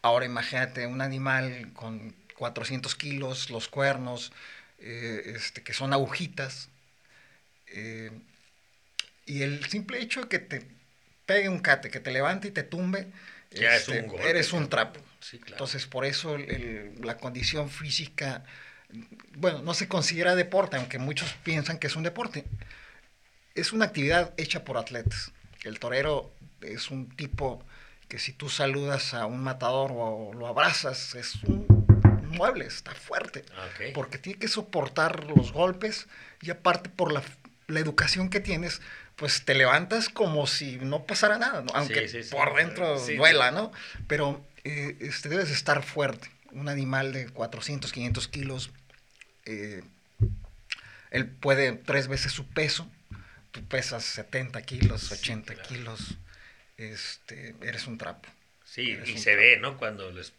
Ahora 0.01 0.25
imagínate 0.25 0.87
un 0.87 1.01
animal 1.01 1.69
con 1.75 2.15
400 2.35 2.95
kilos, 2.95 3.51
los 3.51 3.67
cuernos, 3.67 4.31
eh, 4.79 5.33
este, 5.35 5.61
que 5.61 5.73
son 5.73 5.93
agujitas, 5.93 6.69
eh, 7.67 8.09
y 9.27 9.43
el 9.43 9.63
simple 9.65 10.01
hecho 10.01 10.21
de 10.21 10.29
que 10.29 10.39
te 10.39 10.65
pegue 11.27 11.47
un 11.47 11.59
cate, 11.59 11.91
que 11.91 11.99
te 11.99 12.09
levante 12.09 12.47
y 12.47 12.51
te 12.51 12.63
tumbe, 12.63 13.05
Ya 13.51 13.75
es 13.75 13.81
este, 13.87 14.01
un 14.01 14.07
golpe, 14.07 14.29
eres 14.29 14.53
un 14.53 14.69
trapo. 14.69 14.99
Sí, 15.19 15.37
claro. 15.39 15.55
Entonces, 15.55 15.85
por 15.87 16.05
eso 16.05 16.35
el- 16.35 16.49
el- 16.49 17.01
la 17.03 17.17
condición 17.17 17.69
física, 17.69 18.43
bueno, 19.35 19.61
no 19.61 19.73
se 19.73 19.87
considera 19.87 20.35
deporte, 20.35 20.77
aunque 20.77 20.97
muchos 20.99 21.33
piensan 21.43 21.77
que 21.79 21.87
es 21.87 21.95
un 21.95 22.03
deporte. 22.03 22.45
Es 23.55 23.73
una 23.73 23.85
actividad 23.85 24.33
hecha 24.37 24.63
por 24.63 24.77
atletas. 24.77 25.31
El 25.63 25.79
torero 25.79 26.31
es 26.61 26.89
un 26.91 27.09
tipo 27.09 27.63
que 28.07 28.19
si 28.19 28.31
tú 28.33 28.49
saludas 28.49 29.13
a 29.13 29.25
un 29.25 29.43
matador 29.43 29.91
o 29.93 30.31
lo 30.33 30.47
abrazas, 30.47 31.15
es 31.15 31.35
un 31.43 31.67
mueble, 32.31 32.65
está 32.65 32.93
fuerte. 32.95 33.41
Ok. 33.41 33.93
Porque 33.93 34.17
tiene 34.17 34.39
que 34.39 34.47
soportar 34.47 35.25
los 35.25 35.51
golpes 35.51 36.07
y 36.41 36.49
aparte 36.51 36.89
por 36.89 37.11
la, 37.11 37.21
la 37.69 37.79
educación 37.79 38.29
que 38.29 38.39
tienes, 38.39 38.81
pues 39.15 39.45
te 39.45 39.53
levantas 39.53 40.09
como 40.09 40.47
si 40.47 40.77
no 40.77 41.05
pasara 41.05 41.37
nada, 41.37 41.61
¿no? 41.61 41.71
aunque 41.73 42.07
Sí, 42.07 42.17
sí, 42.19 42.23
sí. 42.23 42.31
por 42.35 42.55
dentro 42.55 42.99
duela, 42.99 43.51
¿no? 43.51 43.71
Pero 44.07 44.45
eh, 44.63 44.97
este, 44.99 45.29
debes 45.29 45.49
estar 45.51 45.83
fuerte. 45.83 46.29
Un 46.51 46.67
animal 46.67 47.13
de 47.13 47.29
400, 47.29 47.91
500 47.91 48.27
kilos, 48.27 48.71
eh, 49.45 49.83
él 51.11 51.27
puede 51.27 51.73
tres 51.73 52.07
veces 52.07 52.31
su 52.31 52.47
peso, 52.47 52.89
tú 53.51 53.63
pesas 53.65 54.03
70 54.03 54.61
kilos, 54.63 55.01
Sí, 55.03 55.13
80 55.15 55.53
claro. 55.53 55.69
kilos, 55.69 56.17
este, 56.77 57.55
eres 57.61 57.87
un 57.87 57.97
trapo. 57.97 58.29
Sí, 58.65 58.91
Eres 58.91 59.09
y 59.09 59.17
se 59.17 59.23
trapo. 59.31 59.37
ve, 59.41 59.57
¿no? 59.59 59.77
Cuando 59.77 60.11
les 60.11 60.33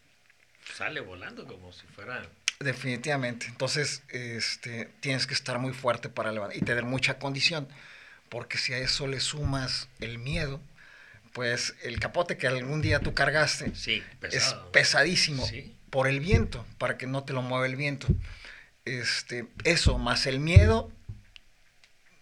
sale 0.74 1.00
volando 1.00 1.46
como 1.46 1.72
si 1.72 1.86
fuera. 1.88 2.22
Definitivamente. 2.60 3.46
Entonces, 3.46 4.02
este, 4.10 4.90
tienes 5.00 5.26
que 5.26 5.32
estar 5.32 5.58
muy 5.58 5.72
fuerte 5.72 6.10
para 6.10 6.30
levantar 6.30 6.58
y 6.58 6.60
tener 6.60 6.84
mucha 6.84 7.18
condición, 7.18 7.66
porque 8.28 8.58
si 8.58 8.74
a 8.74 8.78
eso 8.78 9.06
le 9.06 9.18
sumas 9.20 9.88
el 9.98 10.18
miedo, 10.18 10.60
pues 11.32 11.74
el 11.84 11.98
capote 11.98 12.36
que 12.36 12.46
algún 12.46 12.82
día 12.82 13.00
tú 13.00 13.14
cargaste 13.14 13.74
Sí, 13.74 14.02
es 14.30 14.54
pesadísimo 14.72 15.46
Sí. 15.46 15.74
por 15.88 16.06
el 16.06 16.20
viento, 16.20 16.66
para 16.76 16.98
que 16.98 17.06
no 17.06 17.24
te 17.24 17.32
lo 17.32 17.40
mueva 17.40 17.64
el 17.64 17.76
viento. 17.76 18.08
Este, 18.84 19.46
eso 19.64 19.96
más 19.96 20.26
el 20.26 20.38
miedo, 20.38 20.92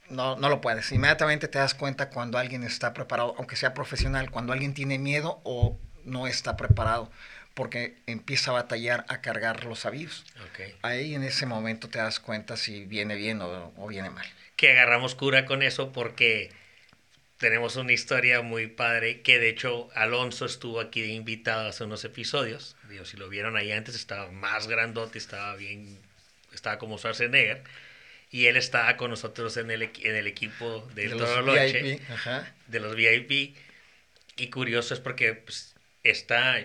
no, 0.08 0.36
no 0.36 0.48
lo 0.48 0.60
puedes. 0.60 0.92
Inmediatamente 0.92 1.48
te 1.48 1.58
das 1.58 1.74
cuenta 1.74 2.10
cuando 2.10 2.38
alguien 2.38 2.62
está 2.62 2.94
preparado, 2.94 3.34
aunque 3.38 3.56
sea 3.56 3.74
profesional, 3.74 4.30
cuando 4.30 4.52
alguien 4.52 4.72
tiene 4.72 4.98
miedo 5.00 5.40
o 5.42 5.80
no 6.04 6.28
está 6.28 6.56
preparado, 6.56 7.10
porque 7.58 7.96
empieza 8.06 8.52
a 8.52 8.54
batallar 8.54 9.04
a 9.08 9.20
cargar 9.20 9.64
los 9.64 9.84
avíos. 9.84 10.24
Ok. 10.48 10.76
Ahí 10.82 11.16
en 11.16 11.24
ese 11.24 11.44
momento 11.44 11.88
te 11.88 11.98
das 11.98 12.20
cuenta 12.20 12.56
si 12.56 12.84
viene 12.84 13.16
bien 13.16 13.42
o, 13.42 13.72
o 13.76 13.88
viene 13.88 14.10
mal. 14.10 14.24
Que 14.54 14.70
agarramos 14.70 15.16
cura 15.16 15.44
con 15.44 15.64
eso 15.64 15.90
porque 15.90 16.52
tenemos 17.36 17.74
una 17.74 17.92
historia 17.92 18.42
muy 18.42 18.68
padre 18.68 19.22
que 19.22 19.40
de 19.40 19.48
hecho 19.48 19.88
Alonso 19.96 20.46
estuvo 20.46 20.78
aquí 20.78 21.00
de 21.00 21.08
invitado 21.08 21.68
hace 21.68 21.82
unos 21.82 22.04
episodios. 22.04 22.76
Digo, 22.88 23.04
si 23.04 23.16
lo 23.16 23.28
vieron 23.28 23.56
ahí 23.56 23.72
antes 23.72 23.96
estaba 23.96 24.30
más 24.30 24.68
grandote, 24.68 25.18
estaba 25.18 25.56
bien, 25.56 25.98
estaba 26.54 26.78
como 26.78 26.96
Schwarzenegger. 26.96 27.64
Y 28.30 28.46
él 28.46 28.56
estaba 28.56 28.96
con 28.96 29.10
nosotros 29.10 29.56
en 29.56 29.72
el, 29.72 29.82
en 29.82 30.14
el 30.14 30.28
equipo 30.28 30.88
del 30.94 31.10
De 31.10 31.16
Toro 31.16 31.42
los 31.42 31.56
Loche. 31.56 32.00
De 32.68 32.78
los 32.78 32.94
VIP. 32.94 33.56
Y 34.36 34.46
curioso 34.48 34.94
es 34.94 35.00
porque 35.00 35.34
pues, 35.34 35.74
está, 36.04 36.60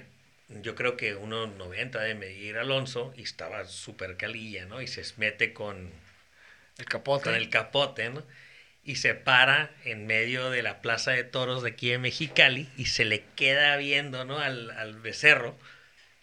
yo 0.62 0.76
creo 0.76 0.98
que 0.98 1.16
1.90 1.18 2.00
de 2.00 2.16
medir 2.16 2.58
Alonso 2.58 3.14
y 3.18 3.24
estaba 3.24 3.66
súper 3.66 4.18
calilla, 4.18 4.66
¿no? 4.66 4.82
Y 4.82 4.88
se 4.88 5.04
mete 5.18 5.54
con, 5.54 5.92
El 6.78 6.86
capote. 6.86 7.24
con 7.24 7.36
el 7.36 7.50
capote, 7.50 8.10
¿no? 8.10 8.24
Y 8.86 8.98
se 8.98 9.16
para 9.16 9.72
en 9.86 10.06
medio 10.08 10.50
de 10.50 10.62
la 10.62 10.82
plaza 10.82 11.12
de 11.12 11.24
toros 11.24 11.64
de 11.64 11.70
aquí 11.70 11.90
de 11.90 11.98
Mexicali 12.00 12.70
y 12.78 12.86
se 12.88 13.06
le 13.06 13.24
queda 13.36 13.78
viendo, 13.78 14.26
¿no? 14.26 14.40
Al, 14.40 14.72
al 14.72 15.00
becerro. 15.00 15.58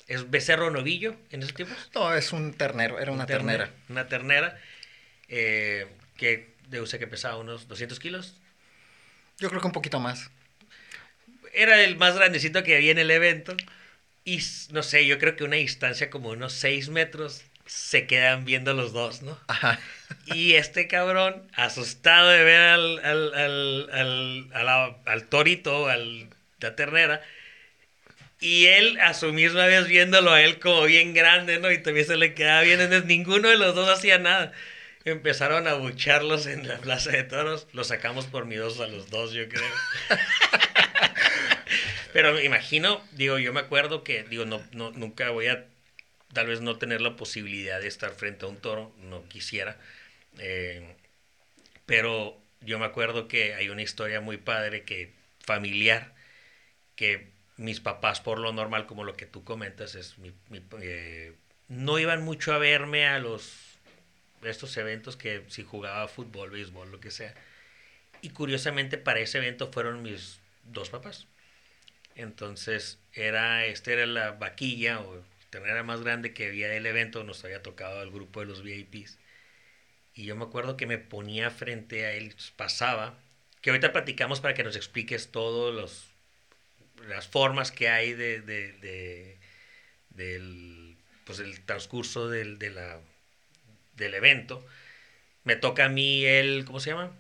¿Es 0.07 0.29
becerro 0.31 0.71
novillo 0.71 1.17
en 1.31 1.43
esos 1.43 1.55
tiempos? 1.55 1.91
No, 1.95 2.13
es 2.15 2.33
un 2.33 2.53
ternero, 2.55 2.99
era 2.99 3.13
una 3.13 3.27
ternera. 3.27 3.71
Una 3.89 4.09
ternera 4.09 4.59
eh, 5.29 5.87
que 6.17 6.51
de 6.69 6.81
usted 6.81 6.99
que 6.99 7.07
pesaba 7.07 7.37
unos 7.37 7.69
200 7.69 7.99
kilos. 8.01 8.35
Yo 9.39 9.49
creo 9.49 9.61
que 9.61 9.67
un 9.69 9.73
poquito 9.73 10.01
más. 10.01 10.31
era 11.53 11.83
el 11.83 11.97
más 11.97 12.15
grandecito 12.17 12.63
que 12.63 12.77
había 12.77 12.93
en 12.93 12.99
el 12.99 13.11
evento. 13.11 13.57
Y 14.25 14.41
no 14.71 14.83
sé, 14.83 15.07
yo 15.07 15.19
creo 15.19 15.37
que 15.37 15.45
una 15.45 15.57
distancia 15.57 16.11
como 16.11 16.31
unos 16.31 16.53
6 16.53 16.89
metros 16.91 17.43
se 17.67 18.07
quedan 18.07 18.45
viendo 18.45 18.75
los 18.75 18.93
dos, 18.93 19.23
¿no? 19.23 19.39
Ajá. 19.49 19.81
Y 20.27 20.55
este 20.55 20.87
cabrón, 20.89 21.49
asustado 21.55 22.29
de 22.29 22.45
ver 22.45 22.61
al, 22.61 22.99
al, 23.05 23.35
al, 23.35 24.51
al, 24.53 24.97
al 25.07 25.29
torito, 25.29 25.89
al, 25.89 26.29
la 26.61 26.77
ternera, 26.77 27.23
y 28.41 28.67
él 28.67 28.99
a 29.01 29.13
su 29.15 29.33
misma 29.33 29.67
vez 29.67 29.87
viéndolo 29.87 30.33
a 30.33 30.43
él 30.43 30.59
como 30.61 30.85
bien 30.85 31.13
grande, 31.15 31.59
¿no? 31.59 31.71
Y 31.71 31.83
también 31.83 32.07
se 32.07 32.17
le 32.17 32.35
quedaba 32.35 32.63
bien, 32.63 32.81
entonces 32.81 33.07
ninguno 33.07 33.49
de 33.49 33.59
los 33.59 33.75
dos 33.75 33.89
hacía 33.91 34.19
nada. 34.19 34.53
Empezaron 35.05 35.67
a 35.69 35.75
bucharlos 35.75 36.47
en 36.47 36.67
la 36.69 36.79
plaza 36.79 37.11
de 37.11 37.25
toros, 37.25 37.67
los 37.73 37.89
sacamos 37.89 38.27
por 38.27 38.47
miedos 38.47 38.81
a 38.81 38.87
los 38.87 39.11
dos, 39.11 39.33
yo 39.33 39.49
creo. 39.49 39.63
Pero 42.13 42.35
me 42.35 42.45
imagino, 42.45 43.03
digo, 43.13 43.39
yo 43.39 43.53
me 43.53 43.61
acuerdo 43.61 44.05
que, 44.05 44.25
digo, 44.25 44.45
no, 44.45 44.63
no, 44.73 44.91
nunca 44.93 45.31
voy 45.31 45.47
a 45.47 45.67
tal 46.33 46.47
vez 46.47 46.61
no 46.61 46.77
tener 46.77 47.01
la 47.01 47.17
posibilidad 47.17 47.81
de 47.81 47.89
estar 47.89 48.13
frente 48.13 48.45
a 48.45 48.49
un 48.49 48.57
toro, 48.57 48.93
no 48.99 49.27
quisiera. 49.29 49.77
Eh, 50.39 50.95
pero 51.87 52.41
yo 52.61 52.79
me 52.79 52.85
acuerdo 52.87 53.29
que 53.29 53.55
hay 53.55 53.69
una 53.69 53.83
historia 53.83 54.21
muy 54.21 54.37
padre 54.37 54.85
que 54.85 55.13
familiar 55.41 56.15
que 56.95 57.29
mis 57.57 57.81
papás 57.81 58.21
por 58.21 58.39
lo 58.39 58.53
normal 58.53 58.87
como 58.87 59.05
lo 59.05 59.17
que 59.17 59.27
tú 59.27 59.43
comentas 59.45 59.95
es 59.95 60.15
eh, 60.81 61.35
no 61.69 61.99
iban 61.99 62.23
mucho 62.23 62.53
a 62.53 62.59
verme 62.59 63.07
a 63.07 63.19
los 63.19 63.79
estos 64.43 64.77
eventos 64.77 65.17
que 65.17 65.43
si 65.49 65.65
jugaba 65.65 66.09
fútbol 66.09 66.51
béisbol 66.51 66.91
lo 66.91 67.01
que 67.01 67.11
sea 67.11 67.35
y 68.23 68.31
curiosamente 68.31 68.99
para 68.99 69.21
ese 69.21 69.39
evento 69.39 69.73
fueron 69.73 70.03
mis 70.03 70.39
dos 70.65 70.91
papás 70.91 71.27
entonces 72.21 72.99
era 73.13 73.67
este 73.67 73.93
era 73.93 74.07
la 74.07 74.33
vaquilla 74.33 75.01
o 75.01 75.23
era 75.53 75.83
más 75.83 76.03
grande 76.03 76.33
que 76.33 76.47
había 76.47 76.69
del 76.69 76.87
evento, 76.87 77.25
nos 77.25 77.45
había 77.45 77.63
tocado 77.63 78.03
el 78.03 78.11
grupo 78.11 78.41
de 78.41 78.47
los 78.47 78.63
VIPs. 78.63 79.19
Y 80.15 80.25
yo 80.25 80.37
me 80.37 80.45
acuerdo 80.45 80.77
que 80.77 80.87
me 80.87 80.99
ponía 80.99 81.51
frente 81.51 82.07
a 82.07 82.13
él, 82.13 82.35
pasaba, 82.57 83.19
que 83.61 83.71
ahorita 83.71 83.93
platicamos 83.93 84.41
para 84.41 84.55
que 84.55 84.65
nos 84.65 84.77
expliques 84.77 85.31
todas 85.31 86.13
las 87.09 87.29
formas 87.29 87.71
que 87.73 87.89
hay 87.89 88.13
de, 88.13 88.41
del, 90.11 90.97
pues 91.25 91.39
el 91.39 91.61
transcurso 91.63 92.29
del, 92.29 92.59
de 92.59 92.71
la, 92.71 93.01
del 93.97 94.15
evento. 94.15 94.65
Me 95.45 95.57
toca 95.57 95.87
a 95.87 95.89
mí 95.89 96.25
el, 96.25 96.65
¿cómo 96.65 96.81
se 96.81 96.91
llama? 96.91 97.13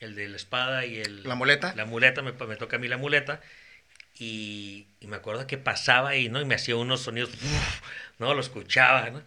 El 0.00 0.14
de 0.14 0.28
la 0.28 0.36
espada 0.36 0.86
y 0.86 0.98
el... 0.98 1.24
La 1.24 1.34
muleta. 1.34 1.74
La 1.74 1.84
muleta, 1.84 2.22
me, 2.22 2.32
me 2.32 2.56
toca 2.56 2.76
a 2.76 2.78
mí 2.78 2.88
la 2.88 2.98
muleta. 2.98 3.40
Y, 4.18 4.86
me 5.00 5.16
acuerdo 5.16 5.46
que 5.46 5.58
pasaba 5.58 6.16
y, 6.16 6.28
¿no? 6.28 6.40
y 6.40 6.44
me 6.44 6.56
hacía 6.56 6.76
unos 6.76 7.02
sonidos, 7.02 7.30
¿no? 8.18 8.34
Lo 8.34 8.40
escuchaba, 8.40 9.10
¿no? 9.10 9.22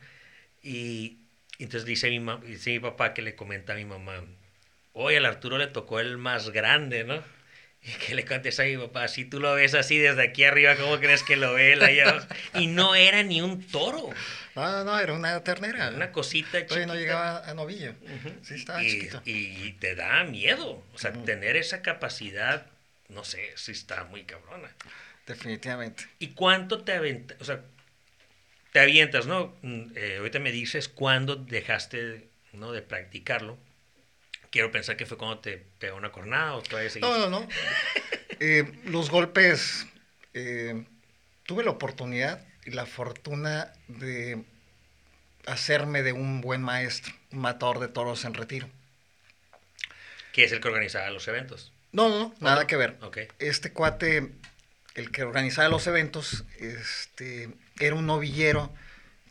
Y, 0.61 1.17
entonces 1.59 1.85
dice 1.85 2.09
mi, 2.09 2.25
dice 2.45 2.71
mi 2.71 2.79
papá 2.79 3.13
que 3.13 3.21
le 3.21 3.35
comenta 3.35 3.73
a 3.73 3.75
mi 3.75 3.85
mamá, 3.85 4.23
oye, 4.93 5.17
al 5.17 5.25
Arturo 5.25 5.57
le 5.57 5.67
tocó 5.67 5.99
el 5.99 6.17
más 6.17 6.49
grande, 6.49 7.03
¿no? 7.03 7.23
Y 7.83 7.93
que 7.93 8.13
le 8.13 8.25
contesta 8.25 8.61
a 8.61 8.67
mi 8.67 8.77
papá, 8.77 9.07
si 9.07 9.25
tú 9.25 9.39
lo 9.39 9.55
ves 9.55 9.73
así 9.73 9.97
desde 9.97 10.21
aquí 10.21 10.43
arriba, 10.43 10.75
¿cómo 10.75 10.99
crees 10.99 11.23
que 11.23 11.35
lo 11.35 11.55
ve 11.55 11.73
él 11.73 11.81
allá 11.81 12.27
Y 12.53 12.67
no 12.67 12.93
era 12.93 13.23
ni 13.23 13.41
un 13.41 13.65
toro. 13.65 14.11
No, 14.55 14.71
no, 14.71 14.83
no, 14.83 14.99
era 14.99 15.13
una 15.13 15.43
ternera. 15.43 15.89
Una 15.89 16.11
cosita 16.11 16.59
chiquita. 16.59 16.85
no 16.85 16.93
llegaba 16.93 17.43
a 17.43 17.55
novillo. 17.55 17.95
Sí, 18.43 18.53
estaba 18.53 18.83
y, 18.83 18.87
chiquito. 18.87 19.23
Y 19.25 19.71
te 19.79 19.95
da 19.95 20.23
miedo. 20.25 20.83
O 20.93 20.97
sea, 20.99 21.11
tener 21.11 21.55
esa 21.55 21.81
capacidad 21.81 22.67
no 23.11 23.23
sé, 23.23 23.51
si 23.55 23.71
está 23.71 24.05
muy 24.05 24.23
cabrona. 24.23 24.73
Definitivamente. 25.27 26.07
¿Y 26.19 26.29
cuánto 26.29 26.83
te 26.83 26.93
aventas? 26.93 27.39
O 27.39 27.45
sea, 27.45 27.63
te 28.71 28.79
avientas, 28.79 29.27
¿no? 29.27 29.55
Mm, 29.61 29.91
eh, 29.95 30.17
ahorita 30.17 30.39
me 30.39 30.51
dices 30.51 30.87
cuándo 30.87 31.35
dejaste 31.35 32.29
¿no? 32.53 32.71
de 32.71 32.81
practicarlo. 32.81 33.57
Quiero 34.49 34.71
pensar 34.71 34.97
que 34.97 35.05
fue 35.05 35.17
cuando 35.17 35.39
te 35.39 35.63
pegó 35.79 35.97
una 35.97 36.11
cornada 36.11 36.55
o 36.55 36.61
todavía 36.61 36.89
seguiste. 36.89 37.19
No, 37.19 37.29
no, 37.29 37.41
no. 37.41 37.47
Eh, 38.43 38.63
los 38.85 39.11
golpes, 39.11 39.85
eh, 40.33 40.83
tuve 41.43 41.63
la 41.63 41.69
oportunidad 41.69 42.43
y 42.65 42.71
la 42.71 42.87
fortuna 42.87 43.71
de 43.87 44.43
hacerme 45.45 46.01
de 46.01 46.13
un 46.13 46.41
buen 46.41 46.63
maestro, 46.63 47.13
un 47.31 47.37
matador 47.37 47.77
de 47.77 47.87
toros 47.87 48.25
en 48.25 48.33
retiro. 48.33 48.67
¿Qué 50.33 50.45
es 50.45 50.51
el 50.53 50.59
que 50.59 50.69
organizaba 50.69 51.07
los 51.11 51.27
eventos? 51.27 51.70
No, 51.91 52.09
no, 52.09 52.33
nada 52.39 52.67
que 52.67 52.77
ver. 52.77 52.97
Este 53.39 53.73
cuate, 53.73 54.31
el 54.95 55.11
que 55.11 55.23
organizaba 55.23 55.69
los 55.69 55.87
eventos, 55.87 56.45
este, 56.59 57.49
era 57.79 57.95
un 57.95 58.05
novillero 58.05 58.73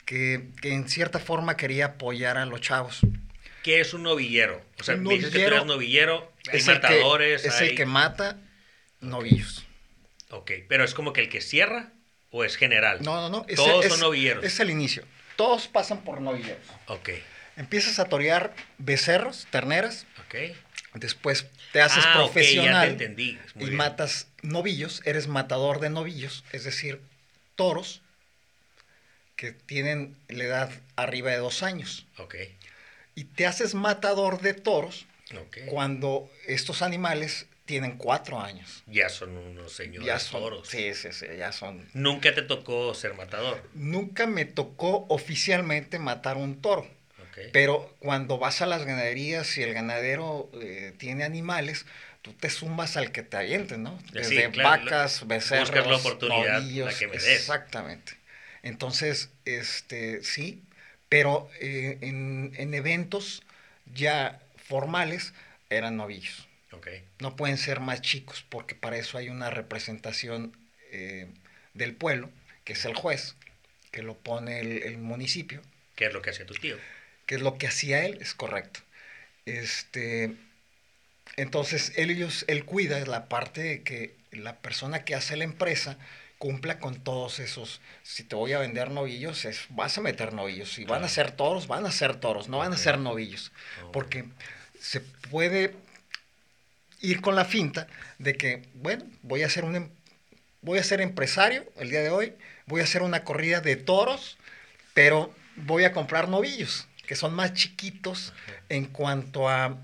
que, 0.05 0.49
en 0.62 0.88
cierta 0.88 1.18
forma 1.18 1.57
quería 1.57 1.87
apoyar 1.87 2.37
a 2.37 2.46
los 2.46 2.61
chavos. 2.61 3.01
¿Qué 3.62 3.81
es 3.81 3.94
un 3.94 4.03
novillero? 4.03 4.61
O 4.81 4.83
sea, 4.83 4.96
me 4.96 5.14
dices 5.14 5.31
que 5.31 5.40
tú 5.40 5.46
eres 5.46 5.64
novillero, 5.66 6.33
hay 6.51 6.59
es 6.59 6.66
matadores. 6.66 7.44
es 7.44 7.61
el 7.61 7.75
que 7.75 7.87
mata 7.87 8.38
novillos. 9.01 9.64
Ok, 10.31 10.53
pero 10.68 10.85
es 10.85 10.94
como 10.94 11.12
que 11.12 11.20
el 11.23 11.29
que 11.29 11.40
cierra 11.40 11.92
o 12.31 12.44
es 12.44 12.57
general. 12.57 12.99
No, 13.03 13.16
no, 13.16 13.29
no. 13.29 13.46
Todos 13.55 13.87
son 13.87 14.01
novilleros. 14.01 14.44
Es 14.44 14.61
el 14.61 14.70
inicio. 14.70 15.05
Todos 15.37 15.68
pasan 15.68 16.03
por 16.03 16.20
novilleros. 16.20 16.62
Ok. 16.87 17.11
Empiezas 17.57 17.99
a 17.99 18.07
torear 18.07 18.55
becerros, 18.79 19.46
terneras. 19.51 20.07
Ok. 20.27 20.57
Después 20.94 21.46
te 21.72 21.81
haces 21.81 22.05
ah, 22.07 22.14
profesional 22.16 22.90
entendí. 22.90 23.38
y 23.57 23.66
matas 23.66 24.26
novillos, 24.42 25.03
eres 25.05 25.29
matador 25.29 25.79
de 25.79 25.88
novillos, 25.90 26.44
es 26.53 26.64
decir, 26.64 27.00
toros 27.55 28.03
que 29.37 29.53
tienen 29.53 30.16
la 30.29 30.44
edad 30.44 30.70
arriba 30.96 31.31
de 31.31 31.38
dos 31.38 31.62
años. 31.62 32.07
Y 33.14 33.24
te 33.24 33.46
haces 33.46 33.74
matador 33.74 34.40
de 34.40 34.55
toros 34.55 35.07
cuando 35.66 36.31
estos 36.46 36.83
animales 36.83 37.46
tienen 37.64 37.96
cuatro 37.96 38.40
años. 38.40 38.83
Ya 38.87 39.09
son 39.09 39.37
unos 39.37 39.72
señores 39.72 40.05
ya 40.05 40.18
son, 40.18 40.40
toros. 40.42 40.68
Sí, 40.68 40.92
sí, 40.94 41.12
sí, 41.12 41.26
ya 41.38 41.53
son. 41.53 41.88
¿Nunca 41.94 42.35
te 42.35 42.42
tocó 42.42 42.92
ser 42.94 43.14
matador? 43.14 43.62
Nunca 43.74 44.26
me 44.26 44.44
tocó 44.44 45.07
oficialmente 45.09 46.00
matar 46.00 46.37
un 46.37 46.61
toro. 46.61 46.88
Pero 47.53 47.94
cuando 47.98 48.38
vas 48.38 48.62
a 48.62 48.66
las 48.66 48.85
ganaderías 48.85 49.57
y 49.59 49.62
el 49.62 49.74
ganadero 49.74 50.50
eh, 50.61 50.92
tiene 50.98 51.24
animales, 51.24 51.87
tú 52.22 52.33
te 52.33 52.50
sumas 52.50 52.96
al 52.96 53.12
que 53.12 53.22
te 53.22 53.37
avientes, 53.37 53.79
¿no? 53.79 54.00
Desde 54.12 54.48
vacas, 54.48 55.26
becerros, 55.26 55.70
Buscas 55.70 55.87
la 55.87 55.96
oportunidad 55.96 56.62
que 56.98 57.07
me 57.07 57.12
des. 57.14 57.26
Exactamente. 57.26 58.12
Entonces, 58.62 59.31
este, 59.44 60.22
sí, 60.22 60.62
pero 61.09 61.50
eh, 61.61 61.98
en, 62.03 62.74
eventos 62.74 63.42
ya 63.94 64.40
formales 64.57 65.33
eran 65.70 65.96
novillos. 65.96 66.46
Okay. 66.72 67.03
No 67.18 67.37
pueden 67.37 67.59
ser 67.59 67.81
más 67.81 68.00
chicos 68.00 68.44
porque 68.48 68.74
para 68.74 68.96
eso 68.96 69.18
hay 69.18 69.29
una 69.29 69.50
representación 69.50 70.57
eh, 70.92 71.26
del 71.74 71.94
pueblo, 71.94 72.31
que 72.64 72.74
es 72.74 72.85
el 72.85 72.94
juez, 72.94 73.35
que 73.90 74.03
lo 74.03 74.14
pone 74.14 74.61
el, 74.61 74.83
el 74.85 74.98
municipio. 74.98 75.62
¿Qué 75.96 76.07
es 76.07 76.12
lo 76.12 76.22
que 76.22 76.31
hace 76.31 76.44
tu 76.44 76.55
tío? 76.55 76.76
Que 77.30 77.36
es 77.36 77.42
lo 77.42 77.58
que 77.58 77.68
hacía 77.68 78.04
él, 78.04 78.18
es 78.20 78.34
correcto. 78.34 78.80
Este, 79.46 80.34
entonces, 81.36 81.92
él, 81.94 82.10
ellos, 82.10 82.44
él 82.48 82.64
cuida 82.64 82.98
la 83.06 83.28
parte 83.28 83.62
de 83.62 83.82
que 83.84 84.16
la 84.32 84.56
persona 84.56 85.04
que 85.04 85.14
hace 85.14 85.36
la 85.36 85.44
empresa 85.44 85.96
cumpla 86.38 86.80
con 86.80 87.04
todos 87.04 87.38
esos. 87.38 87.80
Si 88.02 88.24
te 88.24 88.34
voy 88.34 88.52
a 88.52 88.58
vender 88.58 88.90
novillos, 88.90 89.44
es, 89.44 89.66
vas 89.68 89.96
a 89.96 90.00
meter 90.00 90.32
novillos. 90.32 90.72
Si 90.72 90.84
van 90.84 91.04
a 91.04 91.08
ser 91.08 91.30
toros, 91.30 91.68
van 91.68 91.86
a 91.86 91.92
ser 91.92 92.16
toros, 92.16 92.48
no 92.48 92.58
van 92.58 92.72
a 92.72 92.76
ser 92.76 92.98
novillos. 92.98 93.52
Porque 93.92 94.24
se 94.80 94.98
puede 94.98 95.76
ir 97.00 97.20
con 97.20 97.36
la 97.36 97.44
finta 97.44 97.86
de 98.18 98.34
que, 98.34 98.64
bueno, 98.74 99.04
voy 99.22 99.44
a 99.44 99.50
ser 99.50 99.64
un 99.64 99.76
em, 99.76 99.88
voy 100.62 100.80
a 100.80 100.82
ser 100.82 101.00
empresario 101.00 101.64
el 101.76 101.90
día 101.90 102.02
de 102.02 102.10
hoy, 102.10 102.34
voy 102.66 102.80
a 102.80 102.84
hacer 102.84 103.02
una 103.02 103.22
corrida 103.22 103.60
de 103.60 103.76
toros, 103.76 104.36
pero 104.94 105.32
voy 105.54 105.84
a 105.84 105.92
comprar 105.92 106.28
novillos 106.28 106.88
que 107.11 107.16
son 107.16 107.35
más 107.35 107.55
chiquitos 107.55 108.33
en 108.68 108.85
cuanto 108.85 109.49
a 109.49 109.77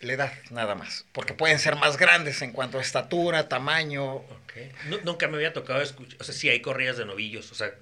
la 0.00 0.12
edad, 0.12 0.32
nada 0.50 0.74
más. 0.74 1.06
Porque 1.12 1.32
pueden 1.32 1.58
ser 1.58 1.74
más 1.74 1.96
grandes 1.96 2.42
en 2.42 2.52
cuanto 2.52 2.76
a 2.76 2.82
estatura, 2.82 3.48
tamaño. 3.48 4.22
nunca 5.02 5.26
me 5.26 5.36
había 5.36 5.54
tocado 5.54 5.80
escuchar. 5.80 6.20
O 6.20 6.24
sea, 6.24 6.34
sí 6.34 6.50
hay 6.50 6.60
corridas 6.60 6.98
de 6.98 7.06
novillos. 7.06 7.50
O 7.50 7.54
sea, 7.54 7.72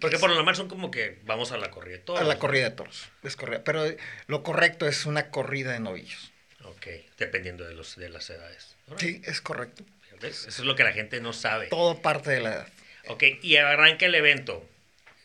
porque 0.00 0.18
por 0.18 0.30
lo 0.30 0.34
normal 0.34 0.56
son 0.56 0.66
como 0.66 0.90
que 0.90 1.18
vamos 1.26 1.52
a 1.52 1.58
la 1.58 1.70
corrida 1.70 1.98
de 1.98 2.04
toros. 2.04 2.22
A 2.22 2.24
la 2.24 2.38
corrida 2.38 2.70
de 2.70 2.74
toros, 2.74 3.06
es 3.22 3.36
correcto. 3.36 3.64
Pero 3.64 3.84
lo 4.28 4.42
correcto 4.42 4.88
es 4.88 5.04
una 5.04 5.28
corrida 5.28 5.72
de 5.72 5.80
novillos. 5.80 6.32
Ok, 6.64 6.86
dependiendo 7.18 7.66
de, 7.66 7.74
los, 7.74 7.96
de 7.96 8.08
las 8.08 8.30
edades. 8.30 8.76
Sí, 8.96 9.20
es 9.26 9.42
correcto. 9.42 9.84
Eso 10.22 10.48
es 10.48 10.60
lo 10.60 10.74
que 10.74 10.84
la 10.84 10.92
gente 10.92 11.20
no 11.20 11.34
sabe. 11.34 11.66
Todo 11.66 12.00
parte 12.00 12.30
de 12.30 12.40
la 12.40 12.54
edad. 12.54 12.68
Ok, 13.08 13.24
y 13.42 13.56
arranca 13.56 14.06
el 14.06 14.14
evento. 14.14 14.66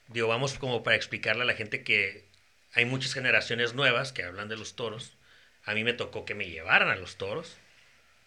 Digo, 0.10 0.28
vamos 0.28 0.56
como 0.56 0.84
para 0.84 0.98
explicarle 0.98 1.44
a 1.44 1.46
la 1.46 1.54
gente 1.54 1.86
que 1.86 2.30
hay 2.74 2.86
muchas 2.86 3.14
generaciones 3.14 3.74
nuevas 3.74 4.12
que 4.14 4.24
hablan 4.24 4.48
de 4.48 4.58
los 4.58 4.76
toros. 4.76 5.18
A 5.66 5.74
mí 5.74 5.84
me 5.84 5.94
tocó 5.94 6.26
que 6.26 6.36
me 6.36 6.50
llevaran 6.50 6.90
a 6.90 6.96
los 6.96 7.18
toros. 7.18 7.58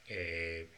Eh, 0.08 0.68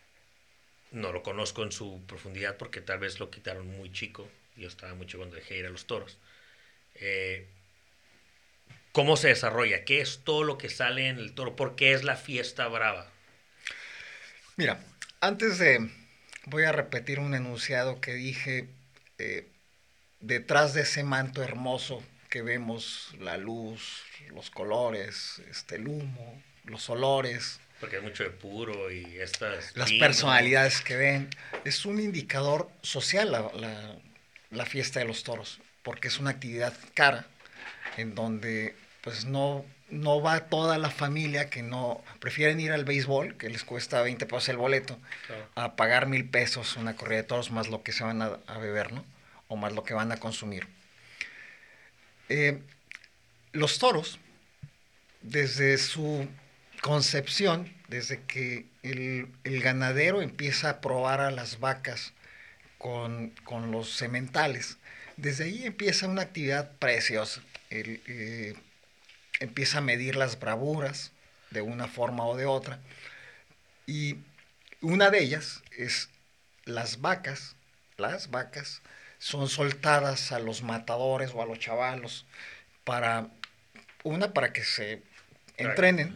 no 0.92 1.12
lo 1.12 1.22
conozco 1.22 1.62
en 1.62 1.72
su 1.72 2.02
profundidad 2.06 2.56
porque 2.56 2.80
tal 2.80 3.00
vez 3.00 3.18
lo 3.18 3.30
quitaron 3.30 3.66
muy 3.66 3.90
chico. 3.92 4.28
Yo 4.56 4.68
estaba 4.68 4.94
mucho 4.94 5.18
cuando 5.18 5.36
dejé 5.36 5.58
ir 5.58 5.66
a 5.66 5.70
los 5.70 5.86
toros. 5.86 6.18
Eh, 6.94 7.46
¿Cómo 8.92 9.16
se 9.16 9.28
desarrolla? 9.28 9.84
¿Qué 9.84 10.00
es 10.00 10.20
todo 10.24 10.44
lo 10.44 10.56
que 10.56 10.70
sale 10.70 11.08
en 11.08 11.18
el 11.18 11.34
toro? 11.34 11.56
¿Por 11.56 11.76
qué 11.76 11.92
es 11.92 12.04
la 12.04 12.16
fiesta 12.16 12.66
brava? 12.68 13.10
Mira, 14.56 14.80
antes 15.20 15.58
de... 15.58 15.90
Voy 16.46 16.62
a 16.62 16.72
repetir 16.72 17.18
un 17.18 17.34
enunciado 17.34 18.00
que 18.00 18.14
dije. 18.14 18.68
Eh, 19.18 19.48
detrás 20.20 20.72
de 20.72 20.82
ese 20.82 21.02
manto 21.02 21.42
hermoso 21.42 22.02
que 22.36 22.42
vemos, 22.42 23.14
la 23.18 23.38
luz, 23.38 24.02
los 24.34 24.50
colores, 24.50 25.40
este, 25.48 25.76
el 25.76 25.88
humo, 25.88 26.42
los 26.66 26.90
olores. 26.90 27.60
Porque 27.80 27.96
hay 27.96 28.02
mucho 28.02 28.24
de 28.24 28.30
puro 28.30 28.90
y 28.92 29.18
estas... 29.18 29.74
Las 29.74 29.90
personalidades 29.92 30.82
que 30.82 30.96
ven. 30.96 31.30
Es 31.64 31.86
un 31.86 31.98
indicador 31.98 32.68
social 32.82 33.32
la, 33.32 33.50
la, 34.50 34.66
fiesta 34.66 35.00
de 35.00 35.06
los 35.06 35.24
toros, 35.24 35.60
porque 35.82 36.08
es 36.08 36.20
una 36.20 36.28
actividad 36.28 36.74
cara, 36.92 37.24
en 37.96 38.14
donde 38.14 38.76
pues 39.00 39.24
no, 39.24 39.64
no 39.88 40.20
va 40.20 40.40
toda 40.40 40.76
la 40.76 40.90
familia 40.90 41.48
que 41.48 41.62
no 41.62 42.04
prefieren 42.20 42.60
ir 42.60 42.72
al 42.72 42.84
béisbol, 42.84 43.38
que 43.38 43.48
les 43.48 43.64
cuesta 43.64 44.02
20 44.02 44.26
pesos 44.26 44.50
el 44.50 44.58
boleto, 44.58 44.98
a 45.54 45.74
pagar 45.74 46.06
mil 46.06 46.28
pesos 46.28 46.76
una 46.76 46.96
corrida 46.96 47.22
de 47.22 47.28
toros 47.28 47.50
más 47.50 47.68
lo 47.68 47.82
que 47.82 47.92
se 47.92 48.04
van 48.04 48.20
a, 48.20 48.40
a 48.46 48.58
beber, 48.58 48.92
¿no? 48.92 49.06
O 49.48 49.56
más 49.56 49.72
lo 49.72 49.84
que 49.84 49.94
van 49.94 50.12
a 50.12 50.18
consumir. 50.18 50.75
Eh, 52.28 52.60
los 53.52 53.78
toros, 53.78 54.18
desde 55.22 55.78
su 55.78 56.28
concepción, 56.82 57.72
desde 57.88 58.22
que 58.22 58.66
el, 58.82 59.60
ganadero 59.62 60.22
empieza 60.22 60.70
a 60.70 60.80
probar 60.80 61.20
a 61.20 61.30
las 61.30 61.60
vacas 61.60 62.12
con, 62.78 63.32
los 63.70 63.90
sementales, 63.90 64.76
desde 65.16 65.44
ahí 65.44 65.64
empieza 65.64 66.08
una 66.08 66.22
actividad 66.22 66.72
preciosa. 66.78 67.42
Eh, 67.70 68.54
empieza 69.40 69.78
a 69.78 69.82
medir 69.82 70.16
las 70.16 70.38
bravuras 70.38 71.12
de 71.50 71.62
una 71.62 71.88
forma 71.88 72.24
o 72.24 72.36
de 72.36 72.46
otra. 72.46 72.80
Y 73.86 74.16
una 74.80 75.10
de 75.10 75.22
ellas 75.22 75.62
es 75.76 76.08
las 76.64 77.00
vacas, 77.00 77.56
las 77.96 78.30
vacas 78.30 78.82
son 79.26 79.48
soltadas 79.48 80.30
a 80.30 80.38
los 80.38 80.62
matadores 80.62 81.32
o 81.34 81.42
a 81.42 81.46
los 81.46 81.58
chavalos 81.58 82.26
para, 82.84 83.26
una, 84.04 84.32
para 84.32 84.52
que 84.52 84.62
se 84.62 85.02
entrenen 85.56 86.14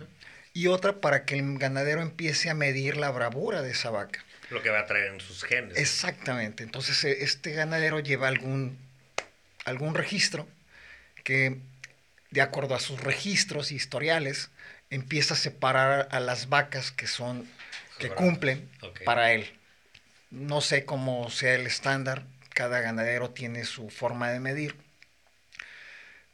y 0.52 0.68
otra 0.68 1.00
para 1.00 1.24
que 1.24 1.36
el 1.36 1.58
ganadero 1.58 2.02
empiece 2.02 2.50
a 2.50 2.54
medir 2.54 2.96
la 2.96 3.10
bravura 3.10 3.62
de 3.62 3.72
esa 3.72 3.90
vaca. 3.90 4.24
Lo 4.50 4.62
que 4.62 4.70
va 4.70 4.78
a 4.78 4.86
traer 4.86 5.12
en 5.12 5.20
sus 5.20 5.42
genes. 5.42 5.76
Exactamente. 5.76 6.62
Entonces 6.62 7.02
e, 7.02 7.24
este 7.24 7.50
ganadero 7.50 7.98
lleva 7.98 8.28
algún, 8.28 8.78
algún 9.64 9.96
registro 9.96 10.46
que, 11.24 11.58
de 12.30 12.40
acuerdo 12.42 12.76
a 12.76 12.80
sus 12.80 13.00
registros 13.00 13.72
historiales, 13.72 14.50
empieza 14.88 15.34
a 15.34 15.36
separar 15.36 16.06
a 16.12 16.20
las 16.20 16.48
vacas 16.48 16.92
que 16.92 17.08
son, 17.08 17.50
que 17.98 18.10
cumplen 18.10 18.70
para 19.04 19.32
él. 19.32 19.52
No 20.30 20.60
sé 20.60 20.84
cómo 20.84 21.28
sea 21.28 21.56
el 21.56 21.66
estándar, 21.66 22.22
cada 22.60 22.82
ganadero 22.82 23.30
tiene 23.30 23.64
su 23.64 23.88
forma 23.88 24.30
de 24.30 24.38
medir, 24.38 24.74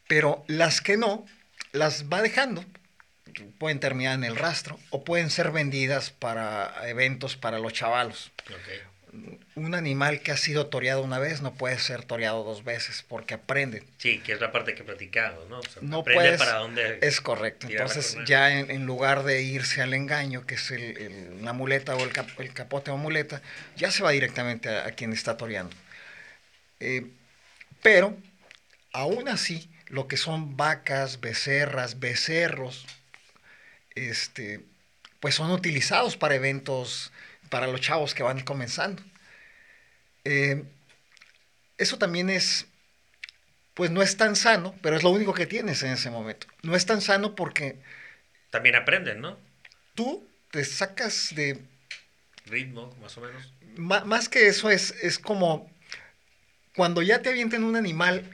pero 0.08 0.44
las 0.48 0.80
que 0.80 0.96
no, 0.96 1.24
las 1.70 2.06
va 2.12 2.20
dejando, 2.20 2.64
pueden 3.60 3.78
terminar 3.78 4.14
en 4.14 4.24
el 4.24 4.34
rastro 4.34 4.76
o 4.90 5.04
pueden 5.04 5.30
ser 5.30 5.52
vendidas 5.52 6.10
para 6.10 6.88
eventos 6.88 7.36
para 7.36 7.60
los 7.60 7.72
chavalos. 7.72 8.32
Un 9.54 9.76
animal 9.76 10.20
que 10.20 10.32
ha 10.32 10.36
sido 10.36 10.66
toreado 10.66 11.00
una 11.04 11.20
vez 11.20 11.42
no 11.42 11.54
puede 11.54 11.78
ser 11.78 12.02
toreado 12.02 12.42
dos 12.42 12.64
veces 12.64 13.04
porque 13.06 13.34
aprende. 13.34 13.84
Sí, 13.98 14.18
que 14.18 14.32
es 14.32 14.40
la 14.40 14.50
parte 14.50 14.74
que 14.74 14.82
he 14.82 14.84
platicado, 14.84 15.46
¿no? 15.48 15.60
no 15.80 16.00
aprende 16.00 16.38
para 16.38 16.54
dónde. 16.54 16.98
Es 17.02 17.20
correcto. 17.20 17.68
Entonces, 17.70 18.18
ya 18.26 18.50
en, 18.58 18.84
lugar 18.84 19.22
de 19.22 19.42
irse 19.42 19.80
al 19.80 19.94
engaño, 19.94 20.44
que 20.44 20.56
es 20.56 20.72
el, 20.72 21.44
la 21.44 21.52
muleta 21.52 21.94
o 21.94 22.02
el, 22.02 22.52
capote 22.52 22.90
o 22.90 22.96
muleta, 22.96 23.42
ya 23.76 23.92
se 23.92 24.02
va 24.02 24.10
directamente 24.10 24.68
a 24.68 24.90
quien 24.90 25.12
está 25.12 25.36
toreando. 25.36 25.74
Eh, 26.80 27.10
pero, 27.82 28.16
aún 28.92 29.28
así, 29.28 29.70
lo 29.88 30.08
que 30.08 30.16
son 30.16 30.56
vacas, 30.56 31.20
becerras, 31.20 32.00
becerros, 32.00 32.86
este, 33.94 34.60
pues 35.20 35.34
son 35.34 35.50
utilizados 35.50 36.16
para 36.16 36.34
eventos, 36.34 37.12
para 37.48 37.66
los 37.66 37.80
chavos 37.80 38.14
que 38.14 38.22
van 38.22 38.40
comenzando. 38.40 39.02
Eh, 40.24 40.64
eso 41.78 41.98
también 41.98 42.30
es, 42.30 42.66
pues 43.74 43.90
no 43.90 44.02
es 44.02 44.16
tan 44.16 44.36
sano, 44.36 44.74
pero 44.82 44.96
es 44.96 45.02
lo 45.02 45.10
único 45.10 45.34
que 45.34 45.46
tienes 45.46 45.82
en 45.82 45.92
ese 45.92 46.10
momento. 46.10 46.46
No 46.62 46.74
es 46.74 46.86
tan 46.86 47.00
sano 47.00 47.34
porque... 47.34 47.78
También 48.50 48.74
aprenden, 48.74 49.20
¿no? 49.20 49.38
Tú 49.94 50.26
te 50.50 50.64
sacas 50.64 51.34
de... 51.34 51.62
Ritmo, 52.46 52.94
más 53.00 53.16
o 53.18 53.20
menos. 53.20 53.52
más 53.76 54.28
que 54.28 54.46
eso 54.46 54.70
es, 54.70 54.92
es 55.02 55.18
como 55.18 55.70
cuando 56.76 57.02
ya 57.02 57.22
te 57.22 57.30
avienten 57.30 57.64
un 57.64 57.74
animal 57.74 58.30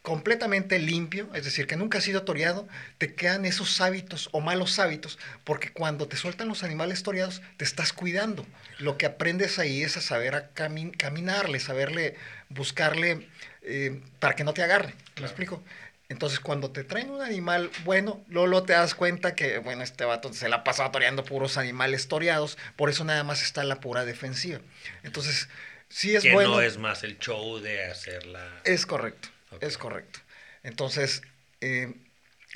completamente 0.00 0.80
limpio, 0.80 1.28
es 1.32 1.44
decir, 1.44 1.66
que 1.68 1.76
nunca 1.76 1.98
ha 1.98 2.00
sido 2.00 2.22
toreado, 2.22 2.66
te 2.98 3.14
quedan 3.14 3.44
esos 3.44 3.80
hábitos 3.80 4.28
o 4.32 4.40
malos 4.40 4.80
hábitos, 4.80 5.18
porque 5.44 5.72
cuando 5.72 6.08
te 6.08 6.16
sueltan 6.16 6.48
los 6.48 6.64
animales 6.64 7.04
toreados, 7.04 7.40
te 7.56 7.64
estás 7.64 7.92
cuidando. 7.92 8.44
Lo 8.78 8.98
que 8.98 9.06
aprendes 9.06 9.60
ahí 9.60 9.82
es 9.82 9.96
a 9.96 10.00
saber 10.00 10.34
a 10.34 10.48
caminarle, 10.48 11.60
saberle, 11.60 12.16
buscarle 12.48 13.28
eh, 13.62 14.00
para 14.18 14.34
que 14.34 14.42
no 14.42 14.54
te 14.54 14.62
agarre. 14.64 14.94
¿Me 15.20 15.26
explico? 15.26 15.62
Entonces, 16.08 16.40
cuando 16.40 16.70
te 16.70 16.84
traen 16.84 17.10
un 17.10 17.22
animal 17.22 17.70
bueno, 17.84 18.22
luego 18.28 18.64
te 18.64 18.72
das 18.72 18.94
cuenta 18.94 19.34
que, 19.34 19.58
bueno, 19.58 19.82
este 19.82 20.04
vato 20.04 20.32
se 20.32 20.48
la 20.48 20.56
ha 20.56 20.64
pasado 20.64 20.90
toreando 20.90 21.24
puros 21.24 21.56
animales 21.56 22.08
toreados, 22.08 22.58
por 22.76 22.90
eso 22.90 23.04
nada 23.04 23.22
más 23.24 23.42
está 23.42 23.62
en 23.62 23.68
la 23.68 23.80
pura 23.80 24.04
defensiva. 24.04 24.60
Entonces, 25.04 25.48
sí 25.92 26.16
es 26.16 26.22
que 26.22 26.32
bueno. 26.32 26.50
no 26.50 26.60
es 26.60 26.78
más 26.78 27.04
el 27.04 27.18
show 27.18 27.58
de 27.58 27.84
hacerla. 27.84 28.62
Es 28.64 28.86
correcto, 28.86 29.28
es 29.60 29.76
correcto. 29.76 30.20
Entonces, 30.62 31.22
eh, 31.60 31.94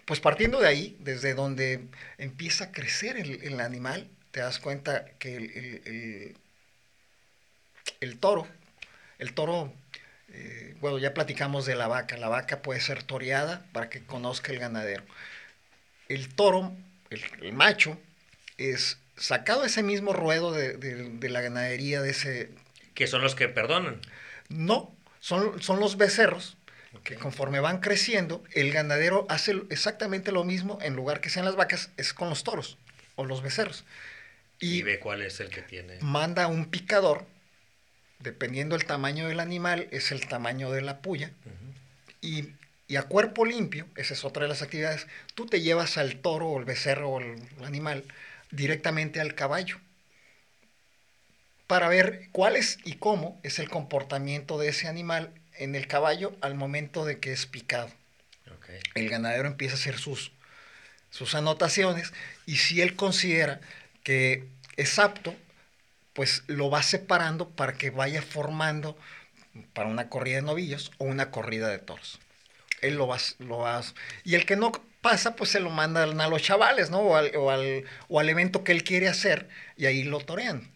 pues 0.05 0.21
partiendo 0.21 0.61
de 0.61 0.69
ahí, 0.69 0.97
desde 1.01 1.35
donde 1.35 1.87
empieza 2.19 2.65
a 2.65 2.73
crecer 2.73 3.17
el, 3.17 3.61
animal, 3.61 4.09
te 4.31 4.41
das 4.41 4.59
cuenta 4.59 5.07
que 5.19 5.37
el, 5.37 6.37
el, 8.01 8.19
toro, 8.19 8.47
el 9.19 9.35
toro, 9.35 9.73
eh, 10.33 10.77
bueno, 10.81 10.99
ya 10.99 11.13
platicamos 11.13 11.67
de 11.67 11.75
la 11.75 11.89
vaca, 11.89 12.17
la 12.17 12.29
vaca 12.29 12.63
puede 12.63 12.81
ser 12.81 13.03
toreada 13.03 13.67
para 13.73 13.91
que 13.91 14.05
conozca 14.05 14.53
el 14.53 14.59
ganadero. 14.59 15.05
El 16.09 16.33
toro, 16.35 16.73
el, 17.11 17.53
macho, 17.53 17.99
es 18.59 18.99
sacado 19.17 19.65
ese 19.65 19.83
mismo 19.83 20.13
ruedo 20.13 20.53
de, 20.53 20.77
de 20.77 21.29
la 21.29 21.41
ganadería, 21.41 22.01
de 22.01 22.11
ese 22.11 22.51
que 22.97 23.07
son 23.07 23.23
los 23.23 23.37
que 23.37 23.49
perdonan. 23.49 24.01
No, 24.49 24.93
son, 25.21 25.63
son 25.63 25.79
los 25.79 25.97
becerros 25.97 26.57
que 27.05 27.15
conforme 27.15 27.61
van 27.61 27.81
creciendo, 27.81 28.43
el 28.53 28.73
ganadero 28.73 29.27
hace 29.29 29.63
exactamente 29.71 30.33
lo 30.33 30.45
mismo, 30.45 30.79
en 30.83 30.97
lugar 30.97 31.21
que 31.21 31.31
sean 31.31 31.45
las 31.45 31.55
vacas, 31.55 31.91
es 31.97 32.13
con 32.13 32.29
los 32.29 32.43
toros 32.43 32.79
o 33.15 33.25
los 33.25 33.43
becerros. 33.43 33.85
Y, 34.59 34.83
ve 34.83 34.99
cuál 34.99 35.23
es 35.23 35.39
el 35.41 35.51
que 35.51 35.63
tiene. 35.63 35.99
Manda 36.01 36.47
un 36.47 36.67
picador, 36.67 37.27
dependiendo 38.19 38.77
del 38.77 38.87
tamaño 38.87 39.29
del 39.29 39.41
animal, 39.41 39.89
es 39.91 40.11
el 40.11 40.27
tamaño 40.27 40.71
de 40.73 40.83
la 40.83 40.99
puya. 41.01 41.31
y, 42.21 42.55
y, 42.89 42.97
a 42.97 43.03
cuerpo 43.03 43.45
limpio, 43.45 43.87
esa 43.97 44.15
es 44.15 44.25
otra 44.25 44.45
de 44.45 44.49
las 44.49 44.63
actividades, 44.63 45.07
tú 45.35 45.47
te 45.47 45.61
llevas 45.61 45.99
al 45.99 46.17
toro 46.17 46.49
o 46.49 46.59
el 46.59 46.65
becerro 46.65 47.11
o 47.11 47.21
el 47.21 47.37
animal 47.63 48.05
directamente 48.51 49.21
al 49.21 49.35
caballo 49.35 49.79
para 51.67 51.89
ver 51.89 52.29
cuál 52.33 52.57
es 52.57 52.79
y 52.85 52.95
cómo 52.95 53.41
es 53.43 53.59
el 53.59 53.69
comportamiento 53.69 54.59
de 54.59 54.69
ese 54.69 54.89
animal 54.89 55.33
en 55.55 55.75
el 55.75 55.87
caballo 55.87 56.37
al 56.41 56.55
momento 56.55 57.05
de 57.05 57.19
que 57.19 57.33
es 57.33 57.47
picado. 57.47 57.91
El 58.95 59.09
ganadero 59.09 59.47
empieza 59.47 59.75
a 59.75 59.79
hacer 59.79 59.99
sus, 59.99 60.33
sus 61.11 61.35
anotaciones 61.35 62.13
y 62.47 62.57
si 62.57 62.81
él 62.81 62.97
considera 62.97 63.61
que 64.03 64.45
es 64.77 64.99
apto, 64.99 65.35
pues 66.13 66.43
lo 66.47 66.71
va 66.71 66.83
separando 66.83 67.51
para 67.51 67.75
que 67.75 67.91
vaya 67.91 68.23
formando 68.23 68.97
para 69.73 69.89
una 69.89 70.09
corrida 70.09 70.37
de 70.37 70.43
novillos 70.43 70.93
o 70.99 71.05
una 71.05 71.31
corrida 71.31 71.69
de 71.69 71.79
toros. 71.79 72.19
Él 72.81 72.97
lo 72.97 73.07
va, 73.07 73.19
lo 73.39 73.59
va 73.59 73.83
y 74.25 74.35
el 74.35 74.45
que 74.45 74.57
no 74.57 74.73
pasa, 75.01 75.37
pues 75.37 75.51
se 75.51 75.61
lo 75.61 75.71
mandan 75.71 76.21
a 76.21 76.29
los 76.29 76.43
chavales, 76.43 76.91
¿no? 76.91 76.99
O 76.99 77.17
al, 77.17 77.35
o 77.37 77.51
al, 77.51 77.85
o 78.09 78.21
al 78.21 78.29
evento 78.29 78.65
que 78.65 78.73
él 78.73 78.83
quiere 78.83 79.09
hacer 79.09 79.49
y 79.77 79.87
ahí 79.87 80.03
lo 80.03 80.21
torean. 80.21 80.69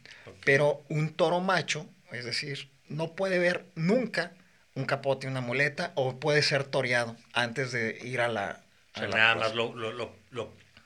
Pero 0.50 0.82
un 0.88 1.14
toro 1.14 1.40
macho, 1.40 1.86
es 2.12 2.24
decir, 2.24 2.68
no 2.88 3.14
puede 3.14 3.38
ver 3.38 3.64
nunca 3.74 4.32
un 4.74 4.84
capote, 4.84 5.26
una 5.28 5.40
muleta, 5.40 5.92
o 5.94 6.18
puede 6.18 6.42
ser 6.42 6.64
toreado 6.64 7.16
antes 7.32 7.72
de 7.72 7.98
ir 8.02 8.20
a 8.20 8.28
la... 8.28 8.60
nada 8.96 9.34
más 9.34 9.54
lo, 9.54 9.74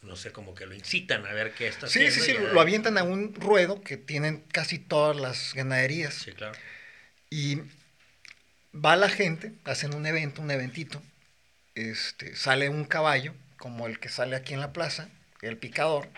no 0.02 0.16
sé, 0.16 0.32
como 0.32 0.54
que 0.54 0.66
lo 0.66 0.74
incitan 0.74 1.24
a 1.26 1.32
ver 1.32 1.52
qué 1.52 1.68
está 1.68 1.86
Sí, 1.88 2.00
haciendo. 2.00 2.14
sí, 2.14 2.20
sí, 2.20 2.32
y- 2.32 2.54
lo 2.54 2.60
avientan 2.60 2.98
a 2.98 3.02
un 3.02 3.34
ruedo 3.34 3.80
que 3.80 3.96
tienen 3.96 4.44
casi 4.52 4.78
todas 4.78 5.16
las 5.16 5.54
ganaderías. 5.54 6.14
Sí, 6.14 6.32
claro. 6.32 6.58
Y 7.30 7.62
va 8.74 8.96
la 8.96 9.08
gente, 9.08 9.52
hacen 9.64 9.94
un 9.94 10.06
evento, 10.06 10.42
un 10.42 10.50
eventito, 10.50 11.02
este, 11.74 12.36
sale 12.36 12.68
un 12.68 12.84
caballo, 12.84 13.34
como 13.56 13.86
el 13.86 13.98
que 13.98 14.08
sale 14.08 14.36
aquí 14.36 14.54
en 14.54 14.60
la 14.60 14.72
plaza, 14.72 15.08
el 15.42 15.56
picador, 15.56 16.08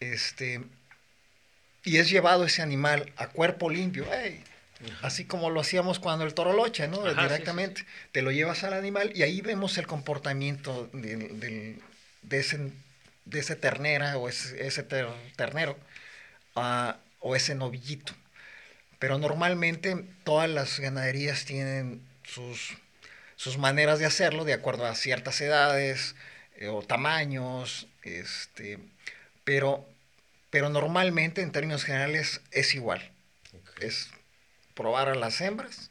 este, 0.00 0.62
y 1.86 1.96
es 1.98 2.10
llevado 2.10 2.44
ese 2.44 2.60
animal 2.60 3.10
a 3.16 3.28
cuerpo 3.28 3.70
limpio, 3.70 4.04
así 5.02 5.24
como 5.24 5.48
lo 5.48 5.60
hacíamos 5.60 5.98
cuando 5.98 6.24
el 6.26 6.34
toro 6.34 6.52
locha, 6.52 6.86
¿no? 6.86 7.00
Ajá, 7.06 7.14
sí, 7.14 7.28
Directamente. 7.28 7.86
Te 8.12 8.20
lo 8.20 8.30
llevas 8.30 8.62
al 8.64 8.74
animal 8.74 9.10
y 9.14 9.22
ahí 9.22 9.40
vemos 9.40 9.78
el 9.78 9.86
comportamiento 9.86 10.90
del- 10.92 11.40
del- 11.40 11.80
de, 12.22 12.38
ese, 12.38 12.72
de 13.24 13.38
ese 13.38 13.56
ternera 13.56 14.18
o 14.18 14.28
ese, 14.28 14.66
ese 14.66 14.82
ter- 14.82 15.08
ternero 15.36 15.78
ah, 16.54 16.98
o 17.20 17.34
ese 17.36 17.54
novillito. 17.54 18.12
Pero 18.98 19.18
normalmente 19.18 20.04
todas 20.24 20.48
las 20.50 20.80
ganaderías 20.80 21.44
tienen 21.44 22.00
sus, 22.24 22.74
sus 23.36 23.58
maneras 23.58 23.98
de 23.98 24.06
hacerlo 24.06 24.44
de 24.44 24.54
acuerdo 24.54 24.86
a 24.86 24.94
ciertas 24.94 25.40
edades 25.40 26.14
eh, 26.56 26.68
o 26.68 26.82
tamaños, 26.82 27.86
este, 28.02 28.78
pero, 29.44 29.86
pero 30.50 30.68
normalmente 30.68 31.42
en 31.42 31.52
términos 31.52 31.84
generales 31.84 32.40
es 32.50 32.74
igual. 32.74 33.10
Es 33.80 34.10
probar 34.74 35.08
a 35.08 35.14
las 35.14 35.40
hembras 35.40 35.90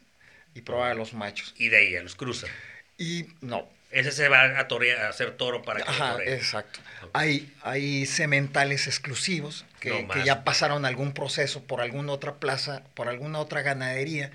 y 0.54 0.62
probar 0.62 0.92
a 0.92 0.94
los 0.94 1.14
machos. 1.14 1.54
Y 1.56 1.68
de 1.68 1.76
ahí 1.78 1.92
ya 1.92 2.02
los 2.02 2.16
cruzan. 2.16 2.50
Y 2.98 3.26
no, 3.40 3.68
Ese 3.90 4.10
se 4.12 4.28
va 4.28 4.40
a, 4.42 4.60
a 4.60 5.08
hacer 5.08 5.36
toro 5.36 5.62
para 5.62 5.82
que 5.82 5.90
Ajá, 5.90 6.18
exacto. 6.24 6.80
Hay, 7.12 7.52
hay 7.62 8.06
sementales 8.06 8.86
exclusivos 8.86 9.64
que, 9.80 9.90
No 9.90 10.08
que 10.08 10.24
ya 10.24 10.44
pasaron 10.44 10.84
algún 10.84 11.12
proceso 11.12 11.64
por 11.64 11.80
alguna 11.80 12.12
otra 12.12 12.36
plaza, 12.36 12.82
por 12.94 13.08
alguna 13.08 13.38
otra 13.38 13.62
ganadería, 13.62 14.30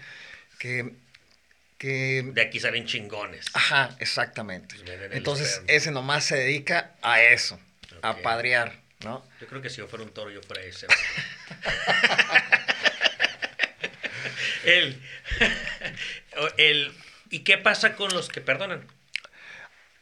que... 0.59 0.93
que 1.77 2.23
De 2.33 2.41
aquí 2.41 2.59
salen 2.59 2.85
chingones. 2.85 3.47
ajá, 3.53 3.95
exactamente. 3.99 4.75
Pues 4.83 5.11
Entonces, 5.11 5.61
ese 5.67 5.91
nomás 5.91 6.25
se 6.25 6.35
dedica 6.37 6.95
a 7.01 7.21
eso, 7.21 7.59
a 8.01 8.21
padrear, 8.21 8.80
¿no? 9.03 9.23
Yo 9.39 9.47
creo 9.47 9.61
que 9.61 9.69
si 9.69 9.77
yo 9.77 9.87
fuera 9.87 10.03
un 10.05 10.11
toro, 10.11 10.29
yo 10.31 10.41
fuera 10.41 10.61
ese. 10.63 10.87
el, 14.65 15.01
el, 16.57 16.91
¿Y 17.31 17.39
qué 17.39 17.57
pasa 17.57 17.95
con 17.95 18.13
los 18.13 18.27
que 18.27 18.41
perdonan? 18.41 18.85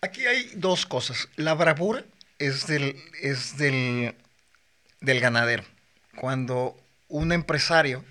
Aquí 0.02 0.26
hay 0.26 0.52
dos 0.56 0.88
cosas. 0.88 1.30
La 1.36 1.54
bravura 1.54 2.04
es 2.40 2.66
del, 2.66 2.96
es 3.22 3.58
del, 3.58 4.16
del 5.00 5.20
ganadero. 5.20 5.64
Cuando 6.16 6.76
un 7.08 7.32
empresario 7.32 8.04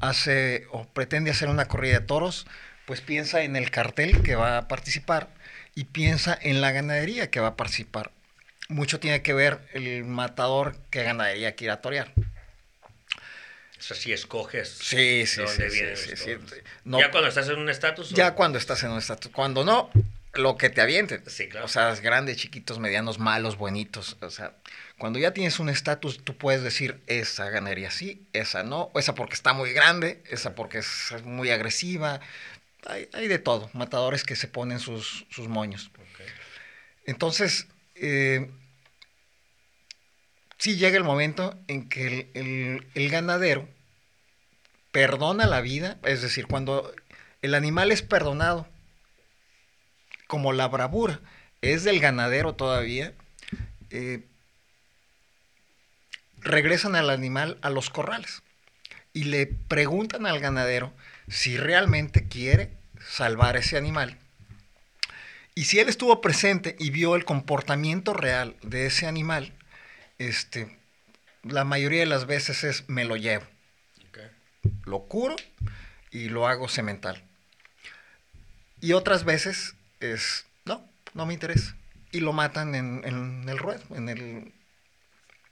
hace 0.00 0.66
o 0.70 0.86
pretende 0.86 1.30
hacer 1.30 1.48
una 1.48 1.66
corrida 1.66 2.00
de 2.00 2.06
toros, 2.06 2.46
pues 2.84 3.00
piensa 3.00 3.42
en 3.42 3.56
el 3.56 3.70
cartel 3.70 4.22
que 4.22 4.34
va 4.34 4.58
a 4.58 4.68
participar 4.68 5.30
y 5.74 5.84
piensa 5.84 6.38
en 6.40 6.60
la 6.60 6.70
ganadería 6.70 7.30
que 7.30 7.40
va 7.40 7.48
a 7.48 7.56
participar. 7.56 8.12
Mucho 8.70 9.00
tiene 9.00 9.20
que 9.20 9.34
ver 9.34 9.60
el 9.74 10.04
matador 10.04 10.76
que 10.90 11.02
ganadería 11.02 11.54
quiera 11.54 11.80
torear. 11.80 12.12
O 13.78 13.82
sea, 13.82 13.96
si 13.96 14.12
escoges 14.12 14.68
Sí, 14.68 15.26
sí, 15.26 15.40
de 15.40 15.46
dónde 15.46 15.70
sí, 15.70 15.76
vienen 15.76 15.96
sí, 15.96 16.16
sí. 16.16 16.30
No, 16.84 17.00
¿Ya 17.00 17.10
cuando 17.10 17.28
estás 17.28 17.48
en 17.48 17.58
un 17.58 17.68
estatus? 17.68 18.10
Ya 18.10 18.34
cuando 18.34 18.58
estás 18.58 18.82
en 18.82 18.90
un 18.90 18.98
estatus. 18.98 19.32
Cuando 19.32 19.64
no, 19.64 19.90
lo 20.34 20.56
que 20.56 20.70
te 20.70 20.80
avienten. 20.80 21.22
Sí, 21.26 21.48
claro. 21.48 21.66
O 21.66 21.68
sea, 21.68 21.94
grandes, 21.96 22.36
chiquitos, 22.36 22.78
medianos, 22.78 23.18
malos, 23.18 23.56
bonitos. 23.56 24.16
O 24.20 24.30
sea, 24.30 24.54
cuando 24.98 25.18
ya 25.18 25.32
tienes 25.32 25.58
un 25.58 25.68
estatus, 25.68 26.22
tú 26.22 26.36
puedes 26.36 26.62
decir, 26.62 27.00
esa 27.06 27.48
ganaría 27.50 27.90
sí, 27.90 28.22
esa 28.32 28.62
no, 28.62 28.90
o 28.92 28.98
esa 28.98 29.14
porque 29.14 29.34
está 29.34 29.52
muy 29.52 29.72
grande, 29.72 30.22
esa 30.30 30.54
porque 30.54 30.78
es 30.78 31.14
muy 31.24 31.50
agresiva. 31.50 32.20
Hay, 32.86 33.08
hay 33.12 33.28
de 33.28 33.38
todo, 33.38 33.70
matadores 33.72 34.24
que 34.24 34.36
se 34.36 34.46
ponen 34.46 34.78
sus, 34.78 35.26
sus 35.30 35.48
moños. 35.48 35.90
Entonces, 37.06 37.66
eh, 37.94 38.50
sí 40.60 40.76
llega 40.76 40.96
el 40.96 41.02
momento 41.04 41.58
en 41.68 41.88
que 41.88 42.30
el, 42.34 42.86
el- 42.94 43.10
ganadero 43.10 43.68
perdona 44.92 45.46
la 45.46 45.60
vida, 45.60 45.98
es 46.04 46.22
decir, 46.22 46.46
cuando 46.46 46.92
el 47.42 47.54
animal 47.54 47.90
es 47.92 48.02
perdonado, 48.02 48.68
como 50.26 50.52
la 50.52 50.68
bravura 50.68 51.20
es 51.60 51.84
del 51.84 52.00
ganadero 52.00 52.54
todavía, 52.54 53.12
eh, 53.90 54.26
regresan 56.42 56.96
al 56.96 57.08
animal 57.10 57.56
a 57.62 57.70
los 57.70 57.88
corrales 57.90 58.42
y 59.14 59.24
le 59.24 59.46
preguntan 59.46 60.26
al 60.26 60.40
ganadero 60.40 60.92
si 61.28 61.56
realmente 61.58 62.28
quiere 62.28 62.70
salvar 63.00 63.56
ese 63.56 63.76
animal. 63.78 64.18
Y 65.54 65.64
si 65.64 65.78
él 65.78 65.88
estuvo 65.88 66.20
presente 66.20 66.76
y 66.78 66.90
vio 66.90 67.16
el 67.16 67.24
comportamiento 67.24 68.14
real 68.14 68.56
de 68.62 68.86
ese 68.86 69.06
animal, 69.06 69.52
este, 70.20 70.78
la 71.42 71.64
mayoría 71.64 72.00
de 72.00 72.06
las 72.06 72.26
veces 72.26 72.62
es 72.64 72.88
me 72.88 73.04
lo 73.04 73.16
llevo, 73.16 73.44
Ok. 74.08 74.18
lo 74.84 75.00
curo 75.04 75.34
y 76.10 76.28
lo 76.28 76.46
hago 76.46 76.68
semental. 76.68 77.22
Y 78.80 78.92
otras 78.92 79.24
veces 79.24 79.74
es, 80.00 80.46
no, 80.64 80.86
no 81.14 81.26
me 81.26 81.34
interesa. 81.34 81.74
Y 82.12 82.20
lo 82.20 82.32
matan 82.32 82.74
en, 82.74 83.02
en 83.04 83.48
el 83.48 83.58
ruedo, 83.58 83.82
en, 83.94 84.08
el, 84.08 84.52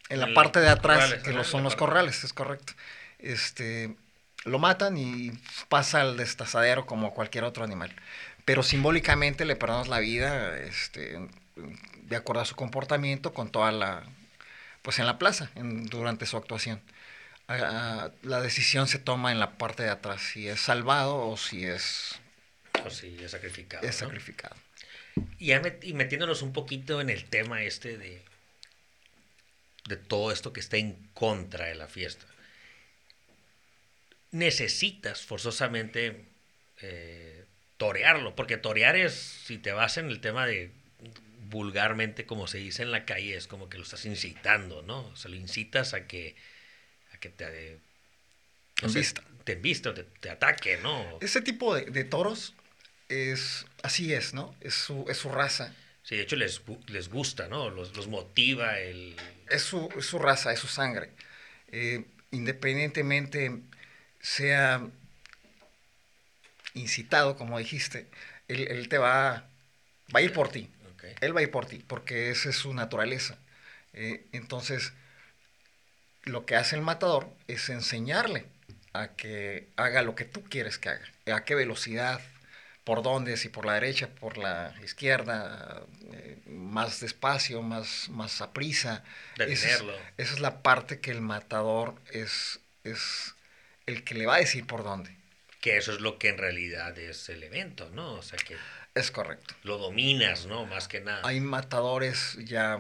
en 0.09 0.21
la 0.21 0.33
parte 0.35 0.61
de 0.61 0.67
los 0.67 0.79
atrás, 0.79 0.99
corrales, 0.99 1.23
que 1.23 1.31
ajá, 1.31 1.39
lo- 1.39 1.45
en 1.45 1.49
son 1.51 1.63
los 1.63 1.77
corrales, 1.77 2.25
es 2.25 2.33
correcto. 2.33 2.73
Este, 3.19 3.97
lo 4.45 4.59
matan 4.59 4.97
y 4.99 5.33
pasa 5.69 6.01
al 6.03 6.17
destazadero 6.17 6.85
como 6.87 7.15
cualquier 7.15 7.45
otro 7.45 7.65
animal. 7.65 7.95
Pero 8.45 8.63
simbólicamente 8.63 9.45
le 9.45 9.57
perdonamos 9.57 9.89
la 9.89 9.99
vida 9.99 10.59
este, 10.59 11.19
de 12.03 12.17
acuerdo 12.17 12.43
a 12.43 12.47
su 12.47 12.57
comportamiento 12.57 13.33
con 13.35 13.51
toda 13.51 13.71
la, 13.73 14.03
pues 14.83 14.99
en 14.99 15.07
la 15.07 15.19
plaza, 15.19 15.51
en- 15.55 15.87
durante 15.87 16.27
su 16.27 16.37
actuación. 16.37 16.81
Ah, 17.49 17.59
ah, 17.63 18.11
la 18.23 18.41
decisión 18.41 18.89
se 18.89 18.99
toma 18.99 19.33
en 19.33 19.41
la 19.41 19.57
parte 19.59 19.83
de 19.83 19.91
atrás, 19.91 20.23
si 20.23 20.49
es 20.49 20.61
salvado 20.61 21.17
o 21.29 21.37
si 21.37 21.65
es, 21.65 22.19
O 22.85 22.91
sí, 22.91 23.17
es 23.23 23.31
sacrificado. 23.31 23.87
es 23.87 24.01
¿no? 24.03 24.07
sacrificado. 24.09 24.55
Y, 25.39 25.49
met- 25.51 25.83
y 25.83 25.95
metiéndonos 25.95 26.43
un 26.43 26.53
poquito 26.53 27.01
en 27.01 27.11
el 27.11 27.25
tema 27.25 27.63
este 27.63 27.97
de, 27.99 28.23
de 29.87 29.97
todo 29.97 30.31
esto 30.33 30.53
que 30.53 30.61
está 30.61 30.77
en 30.77 30.93
contra 31.15 31.67
de 31.67 31.75
la 31.75 31.89
fiesta. 31.89 32.27
Necesitas 34.31 35.23
forzosamente 35.23 36.25
eh, 36.83 37.45
torearlo, 37.79 38.37
porque 38.37 38.59
torear 38.59 38.95
es, 38.97 39.15
si 39.15 39.57
te 39.59 39.73
vas 39.73 39.97
en 39.97 40.09
el 40.11 40.21
tema 40.21 40.47
de 40.47 40.71
vulgarmente, 41.49 42.27
como 42.27 42.47
se 42.47 42.59
dice 42.59 42.83
en 42.83 42.91
la 42.91 43.05
calle, 43.05 43.37
es 43.37 43.47
como 43.47 43.69
que 43.69 43.79
lo 43.79 43.85
estás 43.85 44.05
incitando, 44.05 44.83
¿no? 44.83 45.07
O 45.07 45.17
sea, 45.17 45.31
lo 45.31 45.37
incitas 45.37 45.95
a 45.95 46.07
que, 46.07 46.37
a 47.13 47.19
que 47.19 47.29
te, 47.29 47.79
no 48.83 48.89
sé, 48.89 49.03
te 49.45 49.53
embista 49.53 49.91
o 49.91 49.95
te, 49.95 50.05
te 50.05 50.31
ataque, 50.31 50.79
¿no? 50.83 51.19
Ese 51.21 51.41
tipo 51.41 51.75
de, 51.75 51.87
de 51.87 52.05
toros 52.05 52.55
es, 53.09 53.67
así 53.83 54.13
es, 54.13 54.35
¿no? 54.35 54.55
Es 54.61 54.75
su, 54.75 55.07
es 55.09 55.17
su 55.17 55.31
raza. 55.31 55.75
Sí, 56.03 56.17
de 56.17 56.23
hecho 56.23 56.37
les, 56.37 56.63
les 56.87 57.09
gusta, 57.09 57.49
¿no? 57.49 57.71
Los, 57.71 57.97
los 57.97 58.09
motiva 58.09 58.79
el... 58.79 59.17
es 59.51 59.63
su, 59.63 59.89
es 59.97 60.07
su 60.07 60.19
raza, 60.19 60.53
es 60.53 60.59
su 60.61 60.69
sangre. 60.69 61.11
Eh, 61.71 62.05
independientemente 62.31 63.61
sea 64.21 64.87
incitado, 66.75 67.37
como 67.37 67.59
dijiste, 67.59 68.09
él, 68.49 68.69
él 68.69 68.89
te 68.89 68.99
va, 68.99 69.49
va 70.15 70.21
a 70.21 70.23
ir 70.23 70.33
por 70.33 70.51
ti. 70.51 70.71
Ok. 70.99 71.05
Él 71.21 71.35
va 71.35 71.41
a 71.41 71.45
ir 71.45 71.51
por 71.51 71.67
ti, 71.67 71.83
porque 71.87 72.31
esa 72.31 72.51
es 72.51 72.57
su 72.57 72.75
naturaleza. 72.75 73.39
Eh, 73.93 74.27
entonces, 74.33 74.93
lo 76.25 76.45
que 76.45 76.57
hace 76.57 76.77
el 76.77 76.83
matador 76.83 77.29
es 77.47 77.69
enseñarle 77.69 78.47
a 78.93 79.09
que 79.09 79.69
haga 79.77 80.03
lo 80.03 80.15
que 80.15 80.25
tú 80.25 80.45
quieres 80.45 80.79
que 80.79 80.91
haga. 80.91 81.07
A 81.33 81.45
qué 81.45 81.55
velocidad, 81.55 82.21
por 82.85 83.03
dónde, 83.03 83.37
si 83.37 83.49
por 83.49 83.67
la 83.67 83.75
derecha, 83.75 84.09
por 84.09 84.39
la 84.39 84.75
izquierda, 84.83 85.83
eh, 86.13 86.39
más 86.47 87.01
despacio, 87.01 87.63
más, 87.63 88.09
más 88.09 88.41
a 88.41 88.53
prisa. 88.53 89.05
Esa 89.39 89.69
es, 89.69 89.85
esa 90.17 90.35
es 90.35 90.41
la 90.41 90.63
parte 90.63 91.01
que 91.01 91.11
el 91.11 91.21
matador 91.21 91.95
es, 92.11 92.61
es 92.85 93.35
el 93.87 94.05
que 94.05 94.15
le 94.15 94.27
va 94.27 94.37
a 94.37 94.39
decir 94.39 94.67
por 94.67 94.85
dónde. 94.85 95.15
Que 95.61 95.77
eso 95.77 95.93
es 95.93 96.01
lo 96.01 96.19
que 96.19 96.29
en 96.29 96.39
realidad 96.39 96.99
es 96.99 97.29
el 97.29 97.43
evento, 97.43 97.91
¿no? 97.91 98.15
O 98.15 98.23
sea, 98.23 98.39
que 98.39 98.57
Es 98.99 99.11
correcto. 99.11 99.55
lo 99.63 99.79
dominas, 99.79 100.47
¿no? 100.47 100.67
Más 100.67 100.89
que 100.89 101.01
nada. 101.01 101.21
Hay 101.27 101.41
matadores 101.41 102.37
ya 102.45 102.79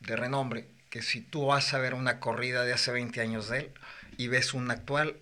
de 0.00 0.16
renombre 0.16 0.66
que 0.90 1.02
si 1.02 1.20
tú 1.20 1.46
vas 1.46 1.74
a 1.74 1.78
ver 1.78 1.94
una 1.94 2.20
corrida 2.20 2.64
de 2.64 2.72
hace 2.72 2.92
20 2.92 3.20
años 3.20 3.48
de 3.48 3.58
él 3.58 3.72
y 4.16 4.28
ves 4.28 4.54
una 4.54 4.74
actual, 4.74 5.16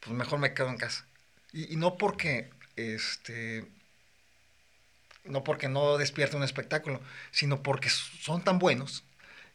pues 0.00 0.16
mejor 0.16 0.38
me 0.38 0.54
quedo 0.54 0.68
en 0.68 0.76
casa. 0.78 1.06
Y, 1.52 1.72
y 1.72 1.76
no 1.76 1.96
porque 1.96 2.50
este 2.76 3.66
no 5.24 5.42
porque 5.44 5.68
no 5.68 5.98
despierte 5.98 6.36
un 6.36 6.42
espectáculo, 6.44 7.00
sino 7.30 7.62
porque 7.62 7.88
son 7.90 8.42
tan 8.44 8.58
buenos 8.58 9.04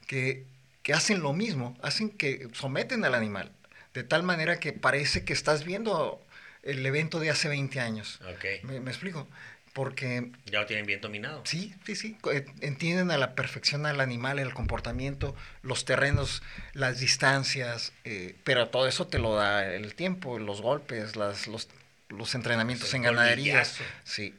que, 0.08 0.46
que 0.84 0.94
hacen 0.94 1.22
lo 1.22 1.34
mismo, 1.34 1.78
hacen 1.82 2.10
que 2.10 2.50
someten 2.54 3.06
al 3.06 3.16
animal, 3.16 3.52
de 3.94 4.04
tal 4.04 4.24
manera 4.24 4.60
que 4.60 4.74
parece 4.74 5.24
que 5.24 5.34
estás 5.34 5.64
viendo 5.64 6.22
el 6.64 6.86
evento 6.86 7.20
de 7.20 7.30
hace 7.30 7.48
20 7.48 7.80
años. 7.80 8.20
Ok. 8.34 8.46
¿Me, 8.64 8.80
me 8.80 8.92
explico? 8.92 9.28
Porque 9.74 10.32
Ya 10.46 10.60
lo 10.62 10.66
tienen 10.66 10.86
bien 10.86 11.00
dominado. 11.00 11.44
Sí, 11.46 11.74
sí, 11.86 11.96
sí. 11.96 12.18
eh, 12.32 12.46
Entienden 12.60 13.10
a 13.10 13.18
la 13.18 13.36
perfección 13.36 13.86
al 13.86 14.02
animal, 14.02 14.38
el 14.40 14.54
comportamiento, 14.54 15.36
los 15.64 15.86
terrenos, 15.86 16.44
las 16.74 17.00
distancias, 17.00 17.94
eh, 18.04 18.36
pero 18.44 18.68
todo 18.68 18.88
eso 18.88 19.08
te 19.08 19.18
lo 19.18 19.36
da 19.36 19.66
el 19.74 19.96
tiempo, 19.96 20.40
los 20.40 20.62
golpes, 20.62 21.16
las, 21.16 21.48
los, 21.48 21.70
los 22.10 22.36
entrenamientos 22.36 22.90
El 22.90 22.98
en 22.98 23.02
ganaderías. 23.04 23.78
Sí. 24.04 24.36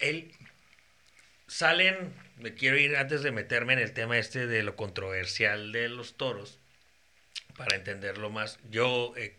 El, 0.00 0.32
salen, 1.46 2.12
me 2.38 2.54
quiero 2.54 2.76
ir 2.76 2.96
antes 2.96 3.22
de 3.22 3.30
meterme 3.32 3.72
en 3.72 3.78
el 3.78 3.92
tema 3.92 4.18
este 4.18 4.46
de 4.46 4.62
lo 4.62 4.76
controversial 4.76 5.72
de 5.72 5.88
los 5.88 6.16
toros, 6.18 6.58
para 7.56 7.74
entenderlo 7.74 8.28
más. 8.28 8.58
Yo, 8.70 9.14
eh, 9.16 9.34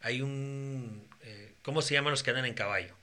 hay 0.00 0.22
un, 0.22 1.06
eh, 1.20 1.52
¿cómo 1.62 1.82
se 1.82 1.92
llaman 1.94 2.12
los 2.12 2.22
que 2.22 2.30
andan 2.30 2.46
en 2.46 2.54
caballo? 2.54 2.96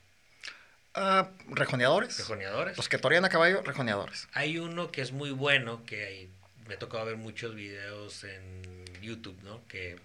Ah, 0.94 1.30
rejoneadores. 1.48 2.18
¿Rejoneadores? 2.18 2.76
Los 2.76 2.88
que 2.88 2.98
torean 2.98 3.24
a 3.24 3.28
caballo, 3.28 3.62
rejoneadores. 3.62 4.28
Hay 4.32 4.58
uno 4.58 4.90
que 4.90 5.02
es 5.02 5.12
muy 5.12 5.30
bueno, 5.30 5.84
que 5.86 6.04
hay- 6.04 6.30
me 6.66 6.74
ha 6.74 6.78
tocado 6.78 7.04
ver 7.04 7.16
muchos 7.16 7.54
videos 7.54 8.24
en 8.24 8.84
YouTube, 9.00 9.40
¿no? 9.44 9.66
Que 9.68 9.96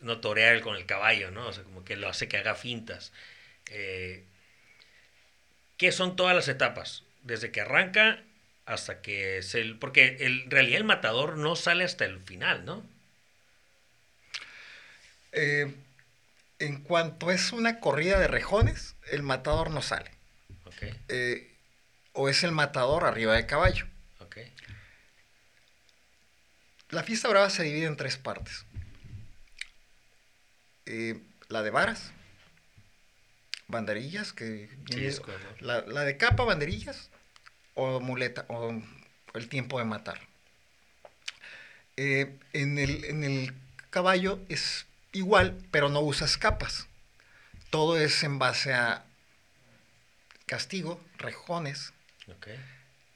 no 0.00 0.20
torea 0.20 0.60
con 0.60 0.76
el 0.76 0.86
caballo, 0.86 1.30
¿no? 1.30 1.48
O 1.48 1.52
sea, 1.52 1.64
como 1.64 1.84
que 1.84 1.96
lo 1.96 2.08
hace 2.08 2.28
que 2.28 2.36
haga 2.36 2.54
fintas. 2.54 3.12
Eh, 3.70 4.24
¿Qué 5.76 5.90
son 5.92 6.14
todas 6.16 6.36
las 6.36 6.48
etapas? 6.48 7.02
Desde 7.22 7.50
que 7.50 7.60
arranca 7.60 8.22
hasta 8.66 9.02
que 9.02 9.38
es 9.38 9.54
el... 9.54 9.76
Porque 9.78 10.16
el- 10.20 10.42
en 10.42 10.50
realidad 10.50 10.78
el 10.78 10.84
matador 10.84 11.36
no 11.36 11.56
sale 11.56 11.84
hasta 11.84 12.04
el 12.04 12.20
final, 12.20 12.64
¿no? 12.64 12.84
Eh, 15.32 15.72
en 16.58 16.82
cuanto 16.82 17.30
es 17.30 17.52
una 17.52 17.80
corrida 17.80 18.18
de 18.18 18.28
rejones, 18.28 18.94
el 19.10 19.22
matador 19.22 19.70
no 19.70 19.82
sale. 19.82 20.10
Ok, 20.66 20.82
Eh, 21.08 21.50
o 22.12 22.28
es 22.28 22.44
el 22.44 22.52
matador 22.52 23.04
arriba 23.04 23.34
de 23.34 23.46
caballo. 23.46 23.86
ok. 24.20 24.36
La 26.90 27.02
fiesta 27.02 27.28
brava 27.28 27.50
se 27.50 27.64
divide 27.64 27.86
en 27.86 27.96
tres 27.96 28.16
partes. 28.16 28.64
Eh, 30.86 31.20
la 31.48 31.62
de 31.62 31.70
varas, 31.70 32.12
banderillas, 33.68 34.32
que 34.32 34.68
Sí, 34.90 35.06
es 35.06 35.22
la, 35.60 35.80
la 35.82 36.02
de 36.02 36.16
capa, 36.16 36.44
banderillas, 36.44 37.10
o 37.74 38.00
muleta, 38.00 38.44
o 38.48 38.80
el 39.34 39.48
tiempo 39.48 39.78
de 39.78 39.84
matar. 39.86 40.20
Eh, 41.96 42.38
en, 42.52 42.78
el, 42.78 43.04
en 43.06 43.24
el 43.24 43.54
caballo 43.90 44.38
es 44.48 44.86
igual, 45.14 45.58
pero 45.70 45.88
no 45.88 46.00
usas 46.00 46.36
capas. 46.36 46.86
Todo 47.70 47.98
es 47.98 48.22
en 48.22 48.38
base 48.38 48.74
a 48.74 49.04
castigo, 50.46 51.00
rejones, 51.16 51.92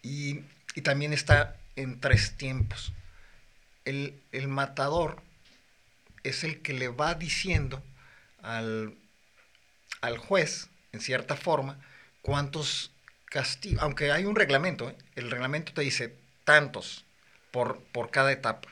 y, 0.02 0.40
y 0.74 0.82
también 0.82 1.12
está 1.12 1.56
en 1.76 2.00
tres 2.00 2.37
tiempos. 2.37 2.92
El, 3.84 4.20
el 4.32 4.48
matador 4.48 5.22
es 6.22 6.44
el 6.44 6.62
que 6.62 6.72
le 6.72 6.88
va 6.88 7.14
diciendo 7.14 7.82
al, 8.42 8.94
al 10.00 10.18
juez, 10.18 10.68
en 10.92 11.00
cierta 11.00 11.37
forma, 11.37 11.78
cuántos 12.22 12.90
castigos, 13.26 13.82
aunque 13.82 14.11
hay 14.12 14.24
un 14.24 14.37
reglamento, 14.37 14.90
¿eh? 14.90 14.96
el 15.14 15.30
reglamento 15.30 15.72
te 15.72 15.82
dice 15.82 16.16
tantos 16.44 17.04
por, 17.50 17.82
por 17.92 18.11
cada 18.11 18.32
etapa, 18.32 18.68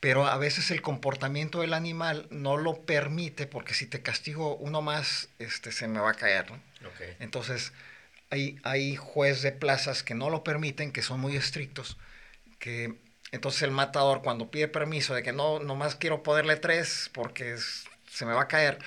pero 0.00 0.26
a 0.26 0.36
veces 0.38 0.70
el 0.70 0.80
comportamiento 0.82 1.60
del 1.60 1.74
animal 1.74 2.26
no 2.30 2.56
lo 2.56 2.82
permite 2.82 3.46
porque 3.46 3.74
si 3.74 3.86
te 3.86 4.00
castigo 4.02 4.56
uno 4.56 4.80
más, 4.82 5.28
este, 5.38 5.72
se 5.72 5.88
me 5.88 6.00
va 6.00 6.10
a 6.10 6.14
caer, 6.14 6.50
¿no? 6.50 6.56
Ok. 6.86 7.00
Entonces, 7.20 7.72
hay, 8.30 8.58
hay 8.62 8.94
juez 8.96 9.42
de 9.42 9.52
plazas 9.52 10.02
que 10.02 10.14
no 10.14 10.30
lo 10.30 10.44
permiten, 10.44 10.92
que 10.92 11.02
son 11.02 11.18
muy 11.20 11.36
estrictos, 11.36 11.96
que 12.58 12.94
entonces 13.32 13.62
el 13.62 13.70
matador 13.72 14.22
cuando 14.22 14.50
pide 14.50 14.68
permiso 14.68 15.14
de 15.14 15.22
que 15.22 15.32
no, 15.32 15.58
nomás 15.60 15.96
quiero 15.96 16.22
ponerle 16.22 16.56
tres 16.56 17.10
porque 17.12 17.52
es- 17.54 17.84
se 18.10 18.24
me 18.24 18.32
va 18.32 18.42
a 18.42 18.48
caer, 18.48 18.78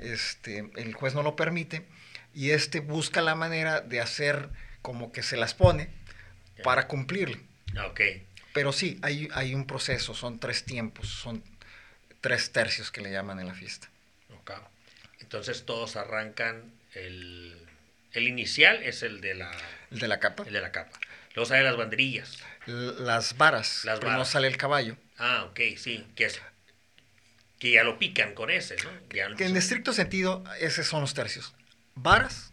este, 0.00 0.70
el 0.76 0.94
juez 0.94 1.14
no 1.14 1.22
lo 1.22 1.36
permite 1.36 1.86
y 2.34 2.50
este 2.50 2.80
busca 2.80 3.20
la 3.22 3.34
manera 3.34 3.80
de 3.80 4.00
hacer 4.00 4.50
como 4.82 5.12
que 5.12 5.22
se 5.22 5.36
las 5.36 5.54
pone 5.54 5.90
para 6.62 6.88
cumplirle. 6.88 7.40
Ok. 7.86 8.00
Pero 8.54 8.72
sí, 8.72 8.98
hay, 9.02 9.28
hay 9.34 9.54
un 9.54 9.66
proceso, 9.66 10.14
son 10.14 10.38
tres 10.38 10.64
tiempos, 10.64 11.08
son 11.08 11.44
tres 12.22 12.52
tercios 12.52 12.90
que 12.90 13.02
le 13.02 13.10
llaman 13.10 13.38
en 13.40 13.48
la 13.48 13.54
fiesta. 13.54 13.90
Ok. 14.38 14.52
Entonces 15.20 15.66
todos 15.66 15.96
arrancan 15.96 16.72
el... 16.94 17.60
El 18.12 18.28
inicial 18.28 18.80
es 18.84 19.02
el 19.02 19.20
de 19.20 19.34
la, 19.34 19.50
El 19.90 19.98
de 19.98 20.06
la 20.06 20.20
capa, 20.20 20.44
el 20.46 20.52
de 20.52 20.60
la 20.60 20.70
capa. 20.70 20.98
Luego 21.34 21.48
salen 21.48 21.64
las 21.64 21.76
banderillas. 21.76 22.38
las 22.66 23.36
varas, 23.36 23.84
Las 23.84 23.98
varas. 23.98 24.28
sale 24.30 24.46
el 24.46 24.56
caballo. 24.56 24.96
Ah, 25.18 25.44
ok, 25.50 25.60
sí. 25.76 26.06
Que, 26.14 26.26
es, 26.26 26.40
que 27.58 27.72
ya 27.72 27.82
lo 27.82 27.98
pican 27.98 28.34
con 28.34 28.50
ese, 28.50 28.76
¿no? 28.84 28.90
Ya 29.12 29.34
Que 29.34 29.46
en 29.46 29.56
estricto 29.56 29.92
sentido, 29.92 30.44
esos 30.60 30.86
son 30.86 31.00
los 31.00 31.12
tercios. 31.12 31.54
Varas, 31.96 32.52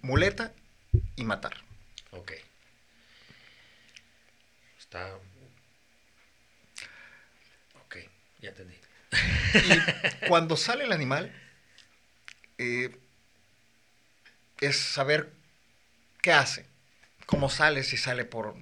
muleta 0.00 0.52
y 1.16 1.24
matar. 1.24 1.56
Ok. 2.12 2.30
Está... 4.78 5.12
Ok, 7.84 7.96
ya 8.40 8.50
entendí. 8.50 8.74
Y 9.54 10.26
cuando 10.28 10.56
sale 10.56 10.84
el 10.84 10.92
animal, 10.92 11.32
eh, 12.58 12.96
es 14.60 14.78
saber 14.78 15.32
qué 16.22 16.32
hace, 16.32 16.66
cómo 17.26 17.48
sale, 17.50 17.82
si 17.82 17.96
sale 17.96 18.24
por 18.24 18.54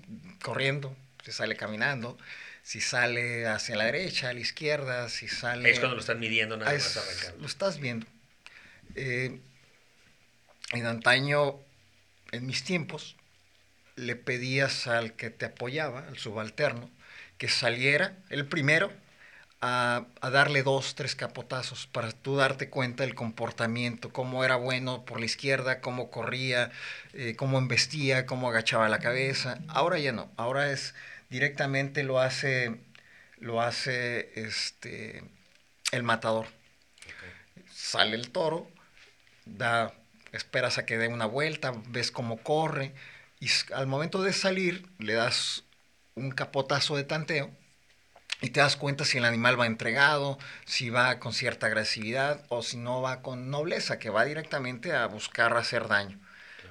corriendo, 0.43 0.97
si 1.25 1.33
sale 1.33 1.57
caminando, 1.57 2.17
si 2.63 2.81
sale 2.81 3.47
hacia 3.47 3.77
la 3.77 3.85
derecha, 3.85 4.29
a 4.29 4.33
la 4.33 4.41
izquierda, 4.41 5.09
si 5.09 5.29
sale... 5.29 5.71
Es 5.71 5.79
cuando 5.79 5.97
lo 5.97 6.01
están 6.01 6.21
midiendo 6.21 6.57
nada 6.57 6.71
Ah, 6.71 6.75
más 6.75 6.87
es- 6.87 6.97
arrancando. 6.97 7.41
lo 7.41 7.47
estás 7.47 7.79
viendo. 7.81 8.07
Eh, 8.95 9.41
en 10.73 10.87
antaño, 10.87 11.57
en 12.33 12.47
mis 12.47 12.63
tiempos, 12.65 13.17
le 13.97 14.17
pedías 14.17 14.87
al 14.87 15.15
que 15.15 15.31
te 15.31 15.47
apoyaba, 15.47 16.07
al 16.07 16.19
subalterno, 16.19 16.91
que 17.39 17.49
saliera 17.49 18.17
el 18.31 18.47
primero 18.47 18.93
a, 19.61 20.07
a 20.21 20.31
darle 20.31 20.63
dos, 20.63 20.95
tres 20.95 21.15
capotazos 21.17 21.87
para 21.87 22.13
tú 22.13 22.37
darte 22.37 22.71
cuenta 22.71 23.05
del 23.05 23.15
comportamiento, 23.15 24.13
cómo 24.13 24.45
era 24.45 24.57
bueno 24.57 25.05
por 25.05 25.21
la 25.21 25.27
izquierda, 25.27 25.81
cómo 25.81 26.11
corría, 26.11 26.71
eh, 27.15 27.35
cómo 27.37 27.59
embestía, 27.59 28.27
cómo 28.27 28.49
agachaba 28.49 28.89
la 28.89 29.01
cabeza. 29.01 29.59
Ahora 29.69 29.99
ya 29.99 30.13
no, 30.13 30.31
ahora 30.37 30.71
es 30.71 30.95
directamente 31.31 32.05
lo 32.05 32.21
hace, 32.21 32.81
lo 33.39 33.61
hace 33.61 34.33
este, 34.35 35.25
el 35.93 36.03
matador 36.03 36.47
sale 37.79 38.17
el 38.17 38.31
toro, 38.31 38.69
da, 39.47 39.95
esperas 40.33 40.79
a 40.79 40.87
que 40.87 40.99
dé 40.99 41.09
una 41.09 41.27
vuelta, 41.27 41.73
ves 41.89 42.11
cómo 42.11 42.43
corre, 42.43 42.93
y 43.41 43.49
al 43.73 43.87
momento 43.87 44.23
de 44.23 44.33
salir 44.33 44.87
le 44.99 45.15
das 45.15 45.65
un 46.15 46.31
capotazo 46.33 46.97
de 46.97 47.05
tanteo 47.05 47.51
y 48.41 48.51
te 48.51 48.61
das 48.61 48.77
cuenta 48.77 49.05
si 49.05 49.19
el 49.19 49.25
animal 49.25 49.59
va 49.59 49.67
entregado, 49.67 50.39
si 50.65 50.91
va 50.91 51.19
con 51.19 51.33
cierta 51.33 51.67
agresividad 51.67 52.45
o 52.49 52.63
si 52.63 52.77
no 52.77 53.03
va 53.03 53.21
con 53.23 53.51
nobleza, 53.51 53.99
que 53.99 54.11
va 54.11 54.25
directamente 54.25 54.95
a 54.95 55.07
buscar 55.07 55.57
hacer 55.57 55.89
daño. 55.89 56.19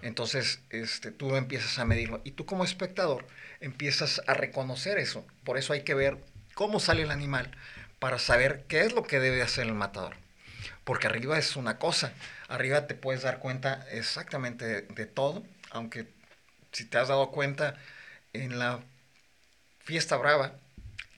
Entonces, 0.02 0.62
este, 0.70 1.12
tú 1.12 1.36
empiezas 1.36 1.78
a 1.80 1.86
medirlo 1.86 2.22
y 2.24 2.32
tú 2.32 2.46
como 2.46 2.64
espectador 2.64 3.26
empiezas 3.60 4.22
a 4.28 4.34
reconocer 4.34 4.98
eso. 4.98 5.26
Por 5.44 5.58
eso 5.58 5.74
hay 5.74 5.82
que 5.84 5.96
ver 5.96 6.18
cómo 6.54 6.80
sale 6.80 7.04
el 7.04 7.12
animal 7.12 7.52
para 8.00 8.20
saber 8.20 8.66
qué 8.68 8.82
es 8.82 8.94
lo 8.94 9.04
que 9.04 9.20
debe 9.20 9.42
hacer 9.42 9.66
el 9.66 9.74
matador. 9.74 10.16
Porque 10.84 11.08
arriba 11.08 11.38
es 11.38 11.56
una 11.58 11.80
cosa, 11.80 12.14
arriba 12.48 12.88
te 12.88 12.96
puedes 12.96 13.24
dar 13.24 13.40
cuenta 13.40 13.86
exactamente 13.92 14.66
de, 14.66 14.82
de 14.84 15.06
todo, 15.06 15.44
aunque 15.72 16.08
si 16.72 16.86
te 16.86 16.98
has 16.98 17.10
dado 17.10 17.32
cuenta 17.32 17.76
en 18.34 18.60
la 18.60 18.80
fiesta 19.80 20.16
brava, 20.16 20.54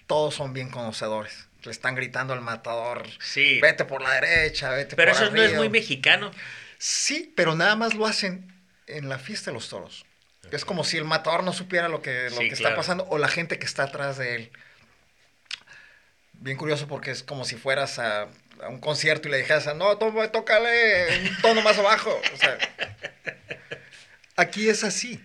todos 0.09 0.33
son 0.33 0.53
bien 0.53 0.69
conocedores. 0.69 1.47
Le 1.61 1.69
están 1.71 1.93
gritando 1.93 2.33
al 2.33 2.41
matador, 2.41 3.05
Sí, 3.21 3.59
vete 3.61 3.85
por 3.85 4.01
la 4.01 4.09
derecha, 4.19 4.71
vete 4.71 4.95
pero 4.95 5.11
por 5.13 5.21
eso 5.21 5.31
no 5.31 5.37
es 5.37 5.43
arriba". 5.49 5.59
muy 5.59 5.69
mexicano. 5.69 6.31
Sí, 6.79 7.31
pero 7.35 7.53
nada 7.55 7.75
más 7.75 7.93
lo 7.93 8.07
hacen 8.07 8.51
en 8.87 9.07
la 9.07 9.19
fiesta 9.19 9.51
de 9.51 9.55
los 9.55 9.69
toros. 9.69 10.05
Es 10.51 10.65
como 10.65 10.83
si 10.83 10.97
el 10.97 11.05
matador 11.05 11.43
no 11.43 11.53
supiera 11.53 11.87
lo 11.89 12.01
que, 12.01 12.29
lo 12.31 12.37
Sí, 12.37 12.49
que 12.49 12.55
claro. 12.55 12.69
está 12.69 12.75
pasando 12.75 13.05
o 13.09 13.19
la 13.19 13.27
gente 13.27 13.59
que 13.59 13.65
está 13.67 13.83
atrás 13.83 14.17
de 14.17 14.35
él. 14.35 14.51
Bien 16.33 16.57
curioso 16.57 16.87
porque 16.87 17.11
es 17.11 17.21
como 17.21 17.45
si 17.45 17.55
fueras 17.55 17.99
a, 17.99 18.23
a 18.63 18.69
un 18.69 18.79
concierto 18.79 19.27
y 19.27 19.31
le 19.31 19.37
dijeras, 19.37 19.67
no, 19.75 19.97
tó- 19.97 20.11
tócale 20.31 21.19
un 21.29 21.37
tono 21.41 21.61
más 21.61 21.77
abajo. 21.77 22.19
O 22.33 22.37
sea, 22.37 22.57
aquí 24.37 24.69
es 24.69 24.83
así. 24.83 25.23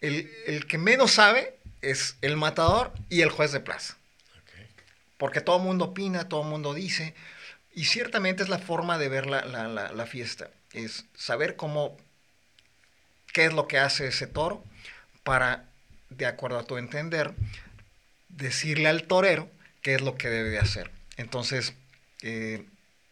El, 0.00 0.30
el 0.46 0.66
que 0.66 0.76
menos 0.78 1.12
sabe 1.12 1.56
es 1.80 2.16
el 2.20 2.36
matador 2.36 2.92
y 3.08 3.22
el 3.22 3.30
juez 3.30 3.52
de 3.52 3.60
plaza. 3.60 3.96
Porque 5.22 5.40
todo 5.40 5.58
el 5.58 5.62
mundo 5.62 5.84
opina, 5.84 6.28
todo 6.28 6.42
el 6.42 6.48
mundo 6.48 6.74
dice, 6.74 7.14
y 7.72 7.84
ciertamente 7.84 8.42
es 8.42 8.48
la 8.48 8.58
forma 8.58 8.98
de 8.98 9.08
ver 9.08 9.26
la, 9.26 9.44
la, 9.44 9.68
la, 9.68 10.06
fiesta, 10.06 10.50
es 10.72 11.04
saber 11.14 11.54
cómo, 11.54 11.96
qué 13.32 13.44
es 13.44 13.52
lo 13.52 13.68
que 13.68 13.78
hace 13.78 14.08
ese 14.08 14.26
toro 14.26 14.64
para, 15.22 15.66
de 16.10 16.26
acuerdo 16.26 16.58
a 16.58 16.64
tu 16.64 16.76
entender, 16.76 17.34
decirle 18.30 18.88
al 18.88 19.04
torero 19.04 19.48
qué 19.80 19.94
es 19.94 20.00
lo 20.00 20.16
que 20.16 20.28
debe 20.28 20.50
de 20.50 20.58
hacer. 20.58 20.90
Entonces, 21.16 21.72
eh, 22.22 22.66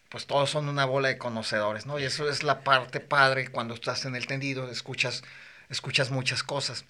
pues 0.08 0.26
todos 0.26 0.50
son 0.50 0.68
una 0.68 0.86
bola 0.86 1.06
de 1.06 1.16
conocedores, 1.16 1.86
¿no? 1.86 2.00
Y 2.00 2.02
eso 2.06 2.28
es 2.28 2.42
la 2.42 2.64
parte 2.64 2.98
padre 2.98 3.52
cuando 3.52 3.74
estás 3.74 4.04
en 4.04 4.16
el 4.16 4.26
tendido, 4.26 4.68
escuchas, 4.68 5.22
escuchas 5.68 6.10
muchas 6.10 6.42
cosas. 6.42 6.84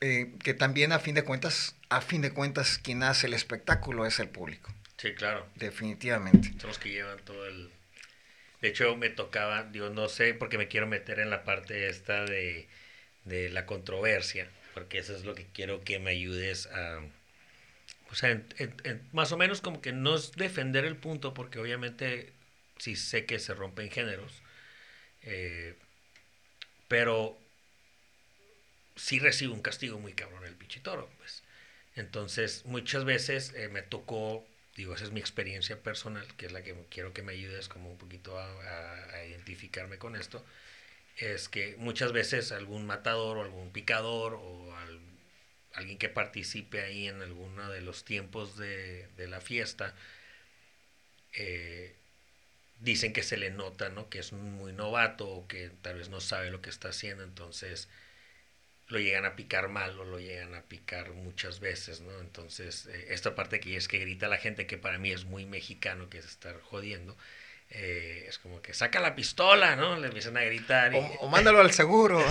Eh, 0.00 0.32
que 0.42 0.54
también 0.54 0.92
a 0.92 0.98
fin 0.98 1.14
de 1.14 1.24
cuentas, 1.24 1.76
a 1.88 2.00
fin 2.00 2.22
de 2.22 2.32
cuentas, 2.32 2.78
quien 2.78 3.02
hace 3.02 3.26
el 3.26 3.34
espectáculo 3.34 4.06
es 4.06 4.20
el 4.20 4.28
público. 4.28 4.72
Sí, 4.96 5.14
claro. 5.14 5.46
Definitivamente. 5.56 6.52
Son 6.60 6.68
los 6.68 6.78
que 6.78 6.90
llevan 6.90 7.18
todo 7.24 7.46
el... 7.46 7.70
De 8.60 8.68
hecho, 8.68 8.96
me 8.96 9.08
tocaba, 9.08 9.64
digo, 9.64 9.90
no 9.90 10.08
sé, 10.08 10.34
porque 10.34 10.58
me 10.58 10.68
quiero 10.68 10.86
meter 10.86 11.20
en 11.20 11.30
la 11.30 11.44
parte 11.44 11.88
esta 11.88 12.24
de, 12.24 12.68
de 13.24 13.50
la 13.50 13.66
controversia, 13.66 14.48
porque 14.74 14.98
eso 14.98 15.14
es 15.16 15.24
lo 15.24 15.34
que 15.34 15.46
quiero 15.52 15.82
que 15.82 16.00
me 16.00 16.10
ayudes 16.10 16.66
a 16.66 17.00
o 18.10 18.14
sea, 18.14 18.42
más 19.12 19.32
o 19.32 19.36
menos 19.36 19.60
como 19.60 19.80
que 19.80 19.92
no 19.92 20.16
es 20.16 20.32
defender 20.32 20.84
el 20.84 20.96
punto, 20.96 21.34
porque 21.34 21.58
obviamente 21.58 22.32
sí 22.78 22.96
sé 22.96 23.26
que 23.26 23.38
se 23.38 23.54
rompen 23.54 23.90
géneros, 23.90 24.32
eh, 25.22 25.74
pero 26.88 27.38
sí 28.98 29.18
recibe 29.18 29.52
un 29.52 29.62
castigo 29.62 29.98
muy 29.98 30.12
cabrón 30.14 30.44
el 30.44 30.56
pichitoro, 30.56 31.08
pues. 31.18 31.42
Entonces, 31.96 32.64
muchas 32.66 33.04
veces 33.04 33.54
eh, 33.54 33.68
me 33.68 33.82
tocó, 33.82 34.46
digo, 34.76 34.94
esa 34.94 35.04
es 35.04 35.12
mi 35.12 35.20
experiencia 35.20 35.82
personal, 35.82 36.26
que 36.36 36.46
es 36.46 36.52
la 36.52 36.62
que 36.62 36.74
quiero 36.90 37.12
que 37.12 37.22
me 37.22 37.32
ayudes 37.32 37.68
como 37.68 37.90
un 37.90 37.98
poquito 37.98 38.38
a, 38.38 39.14
a 39.14 39.24
identificarme 39.24 39.98
con 39.98 40.16
esto, 40.16 40.44
es 41.16 41.48
que 41.48 41.76
muchas 41.78 42.12
veces 42.12 42.52
algún 42.52 42.86
matador 42.86 43.38
o 43.38 43.42
algún 43.42 43.72
picador 43.72 44.34
o 44.34 44.76
algún 44.76 45.08
alguien 45.78 45.98
que 45.98 46.08
participe 46.08 46.80
ahí 46.82 47.06
en 47.08 47.22
alguno 47.22 47.70
de 47.70 47.80
los 47.80 48.04
tiempos 48.04 48.56
de, 48.56 49.08
la 49.28 49.40
fiesta, 49.40 49.94
eh, 51.34 51.94
dicen 52.80 53.12
que 53.12 53.22
se 53.22 53.36
le 53.36 53.50
nota, 53.50 53.88
¿no? 53.88 54.08
Que 54.08 54.18
es 54.18 54.32
muy 54.32 54.72
novato 54.72 55.28
o 55.28 55.46
que 55.48 55.70
tal 55.82 55.98
vez 55.98 56.08
no 56.08 56.20
sabe 56.20 56.50
lo 56.50 56.60
que 56.62 56.70
está 56.70 56.88
haciendo, 56.88 57.24
entonces 57.24 57.88
lo 58.88 58.98
llegan 58.98 59.26
a 59.26 59.36
picar 59.36 59.68
mal 59.68 59.98
o 59.98 60.04
lo 60.04 60.18
llegan 60.18 60.54
a 60.54 60.62
picar 60.62 61.10
muchas 61.10 61.60
veces, 61.60 62.00
¿no? 62.00 62.18
Entonces, 62.20 62.86
eh, 62.86 63.08
esta 63.10 63.34
parte 63.34 63.60
que 63.60 63.76
es 63.76 63.86
que 63.86 63.98
grita 63.98 64.28
la 64.28 64.38
gente, 64.38 64.66
que 64.66 64.78
para 64.78 64.98
mí 64.98 65.10
es 65.10 65.24
muy 65.24 65.44
mexicano, 65.44 66.08
que 66.08 66.18
es 66.18 66.24
estar 66.24 66.58
jodiendo, 66.62 67.16
eh, 67.70 68.24
es 68.28 68.38
como 68.38 68.62
que 68.62 68.72
saca 68.72 68.98
la 68.98 69.14
pistola, 69.14 69.76
¿no? 69.76 69.98
Le 69.98 70.06
empiezan 70.06 70.38
a 70.38 70.42
gritar. 70.42 70.92
O, 71.20 71.28
mándalo 71.28 71.60
al 71.60 71.72
seguro. 71.72 72.18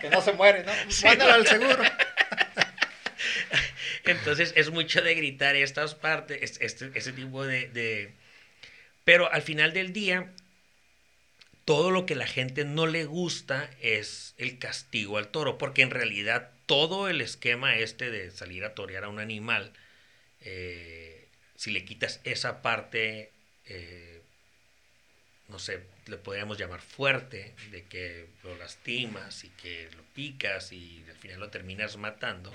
que 0.00 0.10
no 0.10 0.20
se 0.20 0.34
muere, 0.34 0.62
¿no? 0.64 0.72
Mándalo 1.04 1.32
al 1.32 1.46
seguro. 1.46 1.82
Entonces 4.04 4.52
es 4.56 4.70
mucho 4.70 5.00
de 5.00 5.14
gritar 5.14 5.56
estas 5.56 5.94
partes, 5.94 6.58
este, 6.60 6.90
ese 6.94 7.12
tipo 7.12 7.44
de, 7.44 7.68
de... 7.68 8.12
Pero 9.04 9.30
al 9.32 9.42
final 9.42 9.72
del 9.72 9.92
día, 9.92 10.32
todo 11.68 11.90
lo 11.90 12.06
que 12.06 12.14
la 12.14 12.26
gente 12.26 12.64
no 12.64 12.86
le 12.86 13.04
gusta 13.04 13.68
es 13.82 14.34
el 14.38 14.58
castigo 14.58 15.18
al 15.18 15.28
toro, 15.28 15.58
porque 15.58 15.82
en 15.82 15.90
realidad 15.90 16.50
todo 16.64 17.10
el 17.10 17.20
esquema 17.20 17.76
este 17.76 18.10
de 18.10 18.30
salir 18.30 18.64
a 18.64 18.74
torear 18.74 19.04
a 19.04 19.10
un 19.10 19.18
animal, 19.18 19.74
eh, 20.40 21.28
si 21.56 21.70
le 21.70 21.84
quitas 21.84 22.22
esa 22.24 22.62
parte 22.62 23.32
eh, 23.66 24.22
no 25.48 25.58
sé, 25.58 25.82
le 26.06 26.16
podríamos 26.16 26.56
llamar 26.56 26.80
fuerte, 26.80 27.54
de 27.70 27.84
que 27.84 28.28
lo 28.44 28.56
lastimas 28.56 29.44
y 29.44 29.50
que 29.50 29.90
lo 29.94 30.02
picas 30.14 30.72
y 30.72 31.04
al 31.06 31.16
final 31.16 31.40
lo 31.40 31.50
terminas 31.50 31.98
matando, 31.98 32.50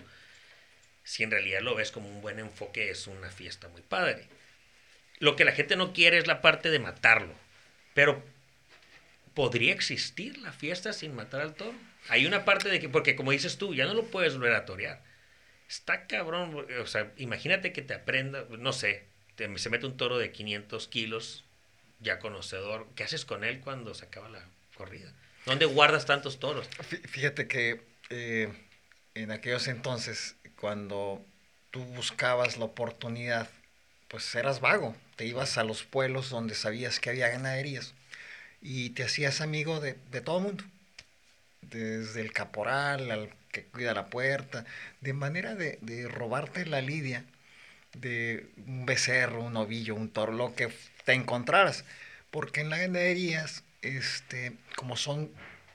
si 1.04 1.22
en 1.22 1.30
realidad 1.30 1.62
lo 1.62 1.76
ves 1.76 1.92
como 1.92 2.10
un 2.10 2.24
buen 2.24 2.40
enfoque, 2.40 2.90
es 2.90 3.06
una 3.06 3.30
fiesta 3.30 3.68
muy 3.68 3.84
padre. 3.84 4.28
Lo 5.20 5.36
que 5.36 5.46
la 5.46 5.52
gente 5.52 5.76
no 5.76 5.94
quiere 5.94 6.18
es 6.18 6.26
la 6.26 6.42
parte 6.42 6.72
de 6.72 6.80
matarlo, 6.80 7.36
pero 7.94 8.33
¿podría 9.34 9.74
existir 9.74 10.38
la 10.40 10.52
fiesta 10.52 10.94
sin 10.94 11.16
matar 11.16 11.42
al 11.42 11.56
toro? 11.56 11.74
Hay 12.10 12.26
una 12.26 12.46
parte 12.46 12.70
de 12.70 12.80
que, 12.80 12.90
porque 12.90 13.16
como 13.16 13.32
dices 13.32 13.58
tú, 13.58 13.74
ya 13.74 13.86
no 13.86 13.94
lo 13.94 14.06
puedes 14.06 14.36
volver 14.36 14.54
a 14.54 14.66
torear. 14.66 15.02
Está 15.70 16.08
cabrón, 16.08 16.68
o 16.82 16.88
sea, 16.88 17.12
imagínate 17.18 17.74
que 17.74 17.82
te 17.82 17.94
aprenda, 17.94 18.46
no 18.50 18.74
sé, 18.74 19.06
se 19.56 19.70
mete 19.70 19.86
un 19.86 19.98
toro 19.98 20.18
de 20.18 20.32
500 20.32 20.88
kilos, 20.88 21.44
ya 22.00 22.20
conocedor. 22.20 22.88
¿Qué 22.96 23.04
haces 23.04 23.26
con 23.26 23.44
él 23.44 23.62
cuando 23.62 23.94
se 23.94 24.06
acaba 24.06 24.30
la 24.30 24.46
corrida? 24.76 25.12
¿Dónde 25.46 25.66
guardas 25.66 26.06
tantos 26.06 26.40
toros? 26.40 26.68
Fíjate 27.08 27.48
que 27.48 27.82
eh, 28.10 28.54
en 29.16 29.32
aquellos 29.32 29.68
entonces, 29.68 30.36
cuando 30.60 31.26
tú 31.72 31.84
buscabas 31.84 32.58
la 32.58 32.66
oportunidad, 32.66 33.50
pues 34.10 34.36
eras 34.36 34.60
vago. 34.60 34.96
Te 35.16 35.26
ibas 35.26 35.58
a 35.58 35.64
los 35.64 35.84
pueblos 35.84 36.30
donde 36.30 36.56
sabías 36.56 37.00
que 37.00 37.10
había 37.10 37.30
ganaderías 37.30 37.94
y 38.64 38.92
te 38.92 39.04
hacías 39.04 39.42
amigo 39.42 39.80
de, 39.80 39.98
de 40.12 40.22
todo 40.22 40.40
el 40.40 40.44
mundo. 40.46 40.64
Desde 41.62 42.22
el 42.22 42.32
caporal 42.32 43.12
al 43.12 43.30
que 43.52 43.66
cuida 43.66 43.94
la 43.94 44.08
puerta, 44.08 44.66
de 45.02 45.14
manera 45.14 45.54
de, 45.54 45.78
de 45.82 46.08
robarte 46.08 46.66
la 46.66 46.82
lidia 46.82 47.26
de 47.94 48.48
un 48.66 48.86
becerro, 48.86 49.44
un 49.44 49.56
ovillo, 49.56 49.96
un 49.96 50.10
toro, 50.10 50.32
lo 50.32 50.56
que 50.56 50.70
te 51.06 51.14
encontraras. 51.14 51.86
Porque 52.32 52.62
en 52.62 52.70
las 52.70 52.80
ganaderías, 52.80 53.64
este, 53.82 54.54
como 54.76 54.98
son 54.98 55.32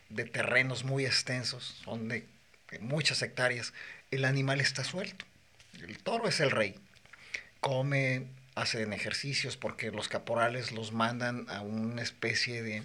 de 0.09 0.25
terrenos 0.25 0.85
muy 0.85 1.07
extensos, 1.07 1.81
son 1.85 2.09
de, 2.09 2.27
muchas 2.81 3.23
hectáreas, 3.23 3.73
el 4.11 4.25
animal 4.25 4.61
está 4.61 4.85
suelto. 4.85 5.25
El 5.81 5.99
toro 5.99 6.29
es 6.29 6.41
el 6.41 6.51
rey. 6.51 6.75
Come, 7.61 8.27
hacen 8.61 8.93
ejercicios 8.93 9.57
porque 9.57 9.91
los 9.91 10.09
caporales 10.09 10.73
los 10.73 10.93
mandan 10.93 11.47
a 11.49 11.61
una 11.61 12.03
especie 12.03 12.63
de, 12.63 12.83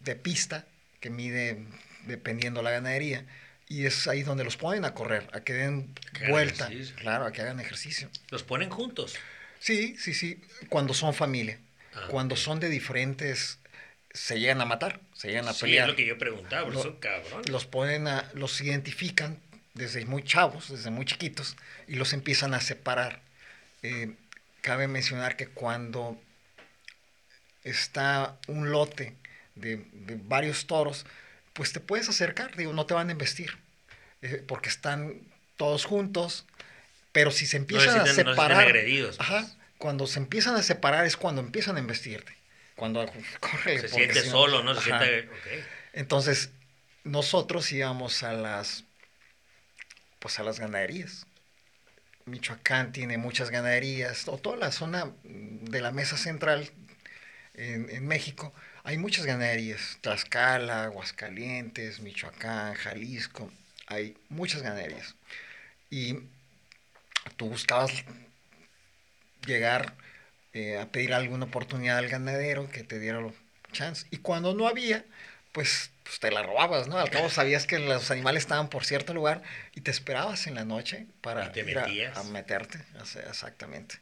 de 0.00 0.16
pista 0.16 0.64
que 1.00 1.10
mide 1.10 1.64
dependiendo 2.06 2.62
la 2.62 2.70
ganadería 2.70 3.24
y 3.68 3.84
es 3.84 4.06
ahí 4.06 4.22
donde 4.22 4.44
los 4.44 4.56
ponen 4.56 4.84
a 4.84 4.94
correr, 4.94 5.28
a 5.32 5.40
que 5.40 5.52
den 5.52 5.94
vuelta, 6.28 6.70
claro, 6.96 7.26
a 7.26 7.32
que 7.32 7.42
hagan 7.42 7.60
ejercicio. 7.60 8.08
¿Los 8.30 8.42
ponen 8.42 8.70
juntos? 8.70 9.16
Sí, 9.60 9.96
sí, 9.98 10.14
sí, 10.14 10.40
cuando 10.68 10.94
son 10.94 11.12
familia. 11.12 11.58
Ah, 11.94 12.06
cuando 12.08 12.36
son 12.36 12.60
de 12.60 12.70
diferentes, 12.70 13.58
se 14.10 14.40
llegan 14.40 14.60
a 14.60 14.64
matar, 14.64 15.00
se 15.12 15.28
llegan 15.28 15.48
a 15.48 15.52
sí, 15.52 15.62
pelear. 15.62 15.84
es 15.84 15.90
lo 15.90 15.96
que 15.96 16.06
yo 16.06 16.16
preguntaba, 16.16 16.72
son 16.72 16.96
cabrones. 16.96 17.50
Los 17.50 17.66
ponen 17.66 18.08
a, 18.08 18.30
los 18.34 18.58
identifican 18.60 19.38
desde 19.78 20.04
muy 20.04 20.22
chavos, 20.22 20.68
desde 20.68 20.90
muy 20.90 21.06
chiquitos, 21.06 21.56
y 21.86 21.94
los 21.94 22.12
empiezan 22.12 22.52
a 22.52 22.60
separar. 22.60 23.20
Eh, 23.82 24.14
cabe 24.60 24.88
mencionar 24.88 25.36
que 25.36 25.46
cuando 25.46 26.20
está 27.64 28.36
un 28.48 28.70
lote 28.70 29.14
de, 29.54 29.76
de 29.92 30.16
varios 30.16 30.66
toros, 30.66 31.06
pues 31.54 31.72
te 31.72 31.80
puedes 31.80 32.08
acercar, 32.08 32.54
digo, 32.56 32.72
no 32.72 32.86
te 32.86 32.94
van 32.94 33.08
a 33.08 33.12
embestir, 33.12 33.56
eh, 34.22 34.42
porque 34.46 34.68
están 34.68 35.22
todos 35.56 35.84
juntos, 35.84 36.44
pero 37.12 37.30
si 37.30 37.46
se 37.46 37.56
empiezan 37.56 38.00
a 38.00 38.06
separar, 38.06 38.74
cuando 39.76 40.06
se 40.06 40.18
empiezan 40.18 40.54
a 40.56 40.62
separar 40.62 41.04
es 41.04 41.16
cuando 41.16 41.40
empiezan 41.40 41.76
a 41.76 41.78
embestirte, 41.80 42.32
cuando 42.76 43.04
corre. 43.40 43.80
Se 43.80 43.88
siente 43.88 44.22
solo, 44.22 44.62
¿no? 44.62 44.72
Entonces, 45.92 46.50
nosotros 47.04 47.70
íbamos 47.72 48.22
a 48.22 48.32
las, 48.34 48.84
pues 50.18 50.38
a 50.38 50.42
las 50.42 50.60
ganaderías. 50.60 51.26
Michoacán 52.26 52.92
tiene 52.92 53.18
muchas 53.18 53.50
ganaderías, 53.50 54.28
o 54.28 54.38
toda 54.38 54.56
la 54.56 54.72
zona 54.72 55.12
de 55.24 55.80
la 55.80 55.92
mesa 55.92 56.16
central 56.16 56.70
en, 57.54 57.88
en 57.90 58.06
México, 58.06 58.52
hay 58.84 58.96
muchas 58.98 59.26
ganaderías, 59.26 59.98
Tlaxcala, 60.00 60.84
Aguascalientes, 60.84 62.00
Michoacán, 62.00 62.74
Jalisco, 62.74 63.50
hay 63.86 64.16
muchas 64.28 64.62
ganaderías. 64.62 65.14
Y 65.90 66.20
tú 67.36 67.48
buscabas 67.48 67.92
llegar 69.46 69.94
eh, 70.52 70.78
a 70.78 70.90
pedir 70.90 71.14
alguna 71.14 71.46
oportunidad 71.46 71.98
al 71.98 72.08
ganadero 72.08 72.70
que 72.70 72.84
te 72.84 72.98
diera 72.98 73.20
chance. 73.72 74.06
Y 74.10 74.18
cuando 74.18 74.54
no 74.54 74.66
había, 74.66 75.04
pues, 75.52 75.90
pues, 76.08 76.20
te 76.20 76.30
la 76.30 76.42
robabas, 76.42 76.88
¿no? 76.88 76.98
Al 76.98 77.10
cabo 77.10 77.28
sabías 77.28 77.66
que 77.66 77.78
los 77.78 78.10
animales 78.10 78.44
estaban 78.44 78.70
por 78.70 78.86
cierto 78.86 79.12
lugar 79.12 79.42
y 79.74 79.82
te 79.82 79.90
esperabas 79.90 80.46
en 80.46 80.54
la 80.54 80.64
noche 80.64 81.06
para 81.20 81.52
ir 81.54 81.78
a, 81.78 82.22
meterte. 82.24 82.78
Exactamente. 83.28 83.96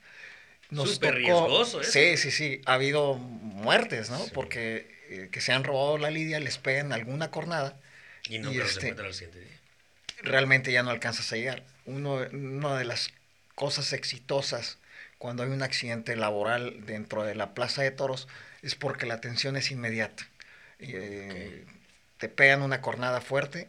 Súper 0.71 1.17
riesgoso, 1.17 1.83
Sí, 1.83 2.17
sí, 2.17 2.31
sí. 2.31 2.61
Ha 2.65 2.75
habido 2.75 3.15
muertes, 3.15 4.09
¿no? 4.09 4.25
Porque 4.33 4.89
eh, 5.09 5.29
que 5.33 5.41
se 5.41 5.53
han 5.53 5.65
robado 5.65 5.99
la 5.99 6.11
lidia, 6.11 6.39
les 6.39 6.59
pegan 6.59 6.93
alguna 6.93 7.31
cornada 7.33 7.77
Y 8.29 8.39
no, 8.39 8.53
Y 8.53 8.57
se 8.57 8.63
este- 8.63 8.81
encuentra 8.87 9.07
al 9.07 9.15
siguiente 9.15 9.41
día. 9.41 9.61
realmente 10.23 10.71
ya 10.71 10.85
no 10.85 10.91
alcanzas 10.91 11.33
a 11.33 11.37
llegar. 11.37 11.65
Uno, 11.87 12.19
una 12.33 12.79
de 12.79 12.85
las 12.85 13.13
cosas 13.57 13.93
exitosas 13.93 14.79
cuando 15.19 15.43
hay 15.43 15.51
un 15.51 15.63
accidente 15.63 16.15
laboral 16.15 16.87
dentro 16.87 17.25
de 17.25 17.35
la 17.35 17.53
plaza 17.55 17.83
de 17.83 17.91
toros 17.91 18.29
es 18.63 18.77
porque 18.77 19.07
la 19.07 19.15
atención 19.15 19.57
es 19.57 19.73
inmediata. 19.73 20.29
Eh, 20.79 21.65
Te 22.19 22.29
pegan 22.29 22.63
una 22.63 22.81
cornada 22.81 23.21
fuerte, 23.21 23.69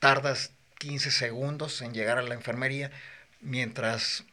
tardas 0.00 0.52
15 0.78 1.10
segundos 1.10 1.82
en 1.82 1.94
llegar 1.94 2.18
a 2.18 2.22
la 2.22 2.34
enfermería, 2.34 2.90
mientras, 3.40 4.24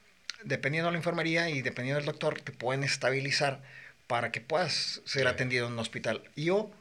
dependiendo 0.43 0.87
de 0.89 0.93
la 0.93 0.97
enfermería 0.99 1.49
y 1.49 1.61
dependiendo 1.61 1.99
del 1.99 2.07
doctor, 2.07 2.41
te 2.41 2.51
pueden 2.51 2.83
estabilizar 2.83 3.61
para 4.07 4.31
que 4.31 4.41
puedas 4.41 5.01
ser 5.05 5.27
atendido 5.27 5.67
en 5.67 5.73
un 5.73 5.79
hospital. 5.79 6.23
Y 6.35 6.49
o 6.51 6.71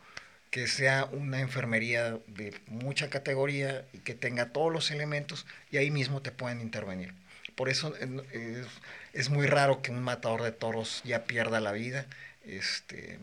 que 0.51 0.67
sea 0.69 1.07
una 1.13 1.41
enfermería 1.41 2.19
de 2.27 2.55
mucha 2.69 3.11
categoría 3.11 3.85
y 3.93 3.99
que 3.99 4.15
tenga 4.15 4.53
todos 4.53 4.73
los 4.73 4.91
elementos 4.91 5.47
y 5.71 5.77
ahí 5.79 5.91
mismo 5.91 6.23
te 6.23 6.33
pueden 6.33 6.61
intervenir. 6.63 7.15
Por 7.57 7.69
eso 7.69 7.95
en- 8.01 8.23
es, 8.33 8.67
es 9.13 9.31
muy 9.31 9.47
raro 9.47 9.83
que 9.83 9.91
un 9.91 10.03
matador 10.03 10.43
de 10.43 10.53
toros 10.53 11.03
ya 11.05 11.25
pierda 11.25 11.61
la 11.61 11.73
vida 11.73 12.07
este, 12.45 13.19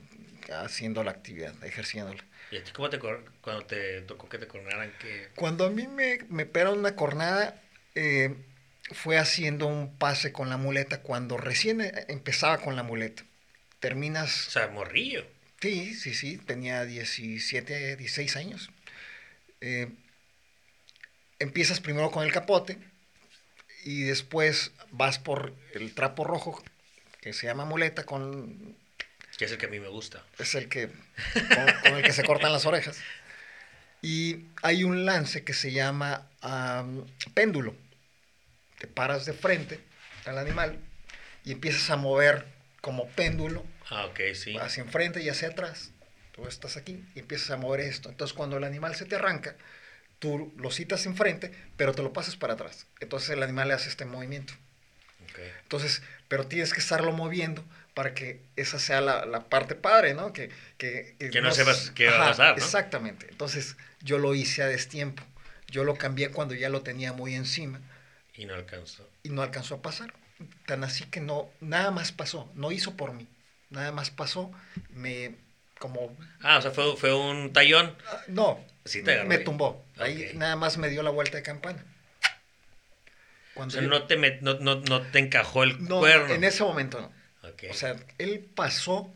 haciendo 0.54 1.04
la 1.04 1.12
actividad, 1.12 1.54
ejerciéndola. 1.64 2.24
¿Y 2.56 2.60
a 2.60 2.64
ti 2.64 2.72
cómo 2.72 2.90
te 2.90 3.00
cuando 3.00 3.66
te 3.66 4.00
tocó 4.04 4.30
que 4.30 4.38
te 4.38 4.48
coronaran? 4.48 4.90
que 4.98 5.28
Cuando 5.36 5.66
a 5.66 5.70
mí 5.70 5.88
me, 5.88 6.20
me 6.30 6.46
pegaron 6.46 6.80
una 6.80 6.96
cornada, 6.96 7.62
eh, 7.96 8.34
fue 8.94 9.18
haciendo 9.18 9.68
un 9.68 9.98
pase 9.98 10.32
con 10.32 10.50
la 10.50 10.56
muleta 10.56 11.02
cuando 11.02 11.36
recién 11.36 11.82
eh, 11.82 12.06
empezaba 12.08 12.60
con 12.60 12.78
la 12.78 12.84
muleta. 12.84 13.24
O 13.24 13.80
Terminas 13.82 14.32
sea, 14.32 14.70
morrillo. 14.70 15.26
Sí, 15.60 15.94
sí, 15.96 16.14
sí, 16.14 16.38
tenía 16.38 16.86
17, 16.86 17.98
16 17.98 18.38
años. 18.38 18.70
Eh, 19.60 19.90
empiezas 21.40 21.82
primero 21.82 22.10
con 22.10 22.24
el 22.24 22.32
capote 22.32 22.78
y 23.84 24.04
después 24.04 24.72
vas 24.92 25.20
por 25.20 25.54
el 25.74 25.94
trapo 25.94 26.24
rojo 26.24 26.64
que 27.20 27.34
se 27.34 27.48
llama 27.48 27.66
muleta 27.66 28.06
con 28.06 28.78
Que 29.38 29.46
es 29.46 29.52
el 29.52 29.58
que 29.58 29.66
a 29.66 29.70
mí 29.70 29.80
me 29.80 29.90
gusta. 29.90 30.24
es 30.40 30.56
el 30.56 30.70
que 30.70 30.88
con, 31.34 31.74
con 31.84 31.94
el 31.98 32.04
que 32.04 32.14
se 32.14 32.24
cortan 32.24 32.52
las 32.54 32.66
orejas 32.66 33.00
y 34.02 34.46
hay 34.62 34.84
un 34.84 35.06
lance 35.06 35.44
que 35.44 35.54
se 35.54 35.72
llama 35.72 36.28
am, 36.42 37.06
péndulo 37.34 37.76
te 38.80 38.88
paras 38.88 39.26
de 39.26 39.34
frente 39.34 39.80
al 40.26 40.38
animal 40.38 40.78
y 41.44 41.52
empiezas 41.54 41.90
a 41.90 41.96
mover 41.96 42.46
como 42.82 43.08
péndulo 43.10 43.66
Ah, 43.90 44.06
ok, 44.06 44.20
sí. 44.34 44.56
hacia 44.58 44.84
enfrente 44.84 45.22
y 45.22 45.30
hacia 45.30 45.50
atrás. 45.50 45.92
Tú 46.34 46.48
estás 46.48 46.76
aquí 46.76 47.04
y 47.16 47.20
empiezas 47.20 47.52
a 47.52 47.58
mover 47.58 47.80
esto. 47.82 48.10
Entonces, 48.10 48.36
cuando 48.36 48.58
el 48.58 48.64
animal 48.64 48.96
se 48.96 49.06
te 49.06 49.16
arranca, 49.16 49.56
tú 50.20 50.52
lo 50.58 50.72
citas 50.72 51.06
enfrente, 51.06 51.52
pero 51.78 51.94
te 51.94 52.02
lo 52.02 52.12
pasas 52.12 52.36
para 52.36 52.54
atrás. 52.56 52.88
Entonces, 53.00 53.30
el 53.30 53.44
animal 53.44 53.68
le 53.70 53.76
hace 53.76 53.90
este 53.90 54.06
movimiento. 54.06 54.54
Ok. 55.30 55.40
Entonces, 55.64 56.02
pero 56.28 56.48
tienes 56.48 56.74
que 56.74 56.80
estarlo 56.80 57.12
moviendo 57.12 57.64
para 57.94 58.14
que 58.14 58.42
esa 58.56 58.80
sea 58.80 59.02
la, 59.02 59.26
la 59.26 59.42
parte 59.50 59.76
padre, 59.76 60.14
¿no? 60.14 60.34
Que, 60.34 60.50
que, 60.78 61.16
Que 61.32 61.42
no 61.42 61.52
sepas 61.52 61.92
qué 61.92 62.10
va 62.10 62.26
a 62.26 62.30
pasar, 62.30 62.58
¿no? 62.60 62.64
Exactamente. 62.64 63.28
Entonces, 63.30 63.78
yo 64.02 64.18
lo 64.18 64.36
hice 64.36 64.64
a 64.64 64.68
destiempo. 64.68 65.24
Yo 65.68 65.84
lo 65.84 65.96
cambié 65.96 66.30
cuando 66.30 66.54
ya 66.54 66.70
lo 66.70 66.82
tenía 66.84 67.14
muy 67.14 67.36
encima 67.36 67.82
Y 68.36 68.46
no 68.46 68.54
alcanzó. 68.54 69.10
y 69.24 69.30
no 69.30 69.42
alcanzó 69.42 69.76
a 69.76 69.82
pasar. 69.82 70.14
Tan 70.66 70.84
así 70.84 71.06
que 71.06 71.22
no, 71.22 71.50
nada 71.62 71.92
más 71.92 72.12
pasó, 72.12 72.52
no 72.56 72.72
hizo 72.72 72.96
por 72.98 73.14
mí, 73.14 73.28
nada 73.70 73.92
más 73.94 74.10
pasó, 74.12 74.52
me, 74.90 75.36
como, 75.80 76.16
Ah, 76.42 76.58
o 76.58 76.62
sea, 76.62 76.72
fue, 76.72 76.96
fue 76.98 77.14
un 77.14 77.54
tallón. 77.54 77.96
ah, 78.06 78.22
no, 78.28 78.60
Sí 78.84 79.02
te 79.04 79.24
me 79.24 79.38
ahí. 79.38 79.44
tumbó, 79.46 79.86
ahí 79.98 80.30
Ok. 80.30 80.36
nada 80.36 80.56
más 80.56 80.78
me 80.78 80.90
dio 80.90 81.04
la 81.04 81.10
vuelta 81.10 81.38
de 81.38 81.44
campana. 81.44 81.84
O 83.56 83.58
Cuando 83.58 83.74
sea, 83.74 83.82
yo- 83.84 83.90
no 83.90 84.04
te, 84.08 84.18
met- 84.18 84.42
no, 84.42 84.56
no, 84.56 84.76
no 84.82 85.02
te 85.02 85.20
encajó 85.20 85.64
el 85.64 85.82
no, 85.84 86.00
cuerno. 86.00 86.34
en 86.34 86.44
ese 86.44 86.64
momento 86.64 87.02
no. 87.02 87.12
O 87.70 87.74
sea, 87.74 87.96
él 88.18 88.46
pasó 88.54 89.12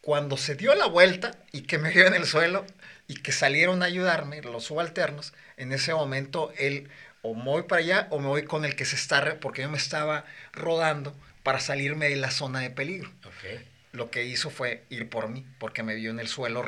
cuando 0.00 0.36
se 0.36 0.54
dio 0.54 0.74
la 0.74 0.86
vuelta 0.86 1.32
y 1.52 1.62
que 1.62 1.78
me 1.78 1.90
vio 1.90 2.06
en 2.06 2.14
el 2.14 2.26
suelo 2.26 2.64
y 3.08 3.14
que 3.22 3.32
salieron 3.32 3.82
a 3.82 3.86
ayudarme 3.86 4.40
los 4.42 4.64
subalternos, 4.64 5.32
en 5.56 5.72
ese 5.72 5.94
momento 5.94 6.52
él 6.58 6.88
o 7.22 7.34
me 7.34 7.44
voy 7.44 7.62
para 7.64 7.80
allá 7.82 8.06
o 8.10 8.20
me 8.20 8.28
voy 8.28 8.44
con 8.44 8.64
el 8.64 8.76
que 8.76 8.84
se 8.84 8.96
está, 8.96 9.38
porque 9.40 9.62
yo 9.62 9.68
me 9.68 9.78
estaba 9.78 10.24
rodando 10.52 11.14
para 11.42 11.60
salirme 11.60 12.08
de 12.08 12.16
la 12.16 12.30
zona 12.30 12.60
de 12.60 12.70
peligro. 12.70 13.10
ok. 13.24 13.60
Lo 13.92 14.10
que 14.10 14.24
hizo 14.24 14.50
fue 14.50 14.84
ir 14.90 15.08
por 15.08 15.28
mí, 15.28 15.44
porque 15.58 15.82
me 15.82 15.94
vio 15.94 16.10
en 16.10 16.20
el 16.20 16.28
suelo 16.28 16.62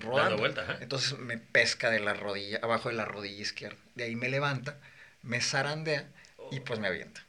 rodando. 0.00 0.38
vuelta, 0.38 0.62
ajá. 0.62 0.78
Entonces 0.80 1.18
me 1.18 1.36
pesca 1.36 1.90
de 1.90 2.00
la 2.00 2.14
rodilla, 2.14 2.58
abajo 2.62 2.88
de 2.88 2.94
la 2.94 3.04
rodilla 3.04 3.42
izquierda. 3.42 3.76
De 3.94 4.04
ahí 4.04 4.16
me 4.16 4.28
levanta, 4.30 4.78
me 5.22 5.40
zarandea 5.40 6.08
y 6.50 6.60
pues 6.60 6.78
me 6.78 6.88
avienta. 6.88 7.24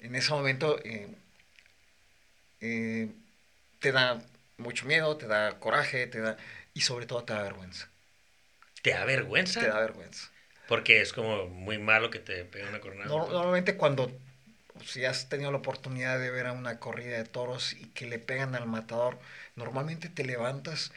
En 0.00 0.14
ese 0.14 0.30
momento 0.32 0.78
eh, 0.84 1.08
eh, 2.60 3.08
te 3.80 3.92
da 3.92 4.20
mucho 4.56 4.86
miedo, 4.86 5.16
te 5.16 5.26
da 5.26 5.58
coraje, 5.58 6.06
te 6.06 6.20
da 6.20 6.36
y 6.74 6.80
sobre 6.82 7.06
todo 7.06 7.24
te 7.24 7.32
da 7.32 7.42
vergüenza. 7.42 7.88
¿Te 8.82 8.90
da 8.90 9.04
vergüenza? 9.04 9.60
Te 9.60 9.68
da 9.68 9.80
vergüenza. 9.80 10.28
Porque 10.68 11.00
es 11.00 11.12
como 11.12 11.46
muy 11.46 11.78
malo 11.78 12.10
que 12.10 12.18
te 12.18 12.44
peguen 12.44 12.68
una 12.68 12.80
cornada. 12.80 13.06
No- 13.08 13.28
normalmente 13.28 13.76
cuando 13.76 14.10
si 14.84 15.04
has 15.04 15.28
tenido 15.28 15.50
la 15.50 15.58
oportunidad 15.58 16.18
de 16.20 16.30
ver 16.30 16.46
a 16.46 16.52
una 16.52 16.78
corrida 16.78 17.16
de 17.16 17.24
toros 17.24 17.72
y 17.72 17.86
que 17.86 18.06
le 18.06 18.18
pegan 18.18 18.54
al 18.54 18.66
matador, 18.66 19.18
normalmente 19.56 20.08
te 20.08 20.24
levantas 20.24 20.92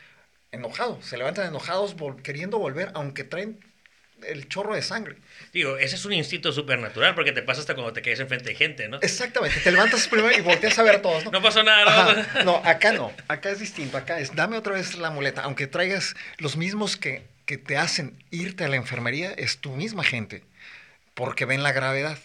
enojado, 0.51 1.01
se 1.01 1.17
levantan 1.17 1.47
enojados 1.47 1.95
vol- 1.97 2.21
queriendo 2.21 2.59
volver, 2.59 2.91
aunque 2.95 3.23
traen 3.23 3.59
el 4.27 4.47
chorro 4.47 4.73
de 4.75 4.81
sangre. 4.81 5.15
Digo, 5.53 5.77
ese 5.77 5.95
es 5.95 6.05
un 6.05 6.13
instinto 6.13 6.51
supernatural 6.51 7.15
porque 7.15 7.31
te 7.31 7.41
pasa 7.41 7.61
hasta 7.61 7.73
cuando 7.73 7.93
te 7.93 8.01
caes 8.01 8.19
enfrente 8.19 8.49
de 8.49 8.55
gente, 8.55 8.87
¿no? 8.87 8.99
Exactamente, 9.01 9.59
te 9.59 9.71
levantas 9.71 10.07
primero 10.07 10.37
y 10.37 10.41
volteas 10.41 10.77
a 10.79 10.83
ver 10.83 10.95
a 10.95 11.01
todos, 11.01 11.25
¿no? 11.25 11.31
No 11.31 11.41
pasó 11.41 11.63
nada, 11.63 12.25
¿no? 12.35 12.43
No, 12.43 12.55
acá 12.65 12.91
no, 12.91 13.11
acá 13.27 13.49
es 13.49 13.59
distinto, 13.59 13.97
acá 13.97 14.19
es, 14.19 14.35
dame 14.35 14.57
otra 14.57 14.73
vez 14.73 14.95
la 14.95 15.11
muleta, 15.11 15.41
aunque 15.41 15.67
traigas 15.67 16.15
los 16.37 16.57
mismos 16.57 16.97
que, 16.97 17.23
que 17.45 17.57
te 17.57 17.77
hacen 17.77 18.23
irte 18.31 18.63
a 18.63 18.69
la 18.69 18.75
enfermería, 18.75 19.31
es 19.31 19.57
tu 19.57 19.71
misma 19.75 20.03
gente, 20.03 20.43
porque 21.13 21.45
ven 21.45 21.63
la 21.63 21.71
gravedad. 21.71 22.17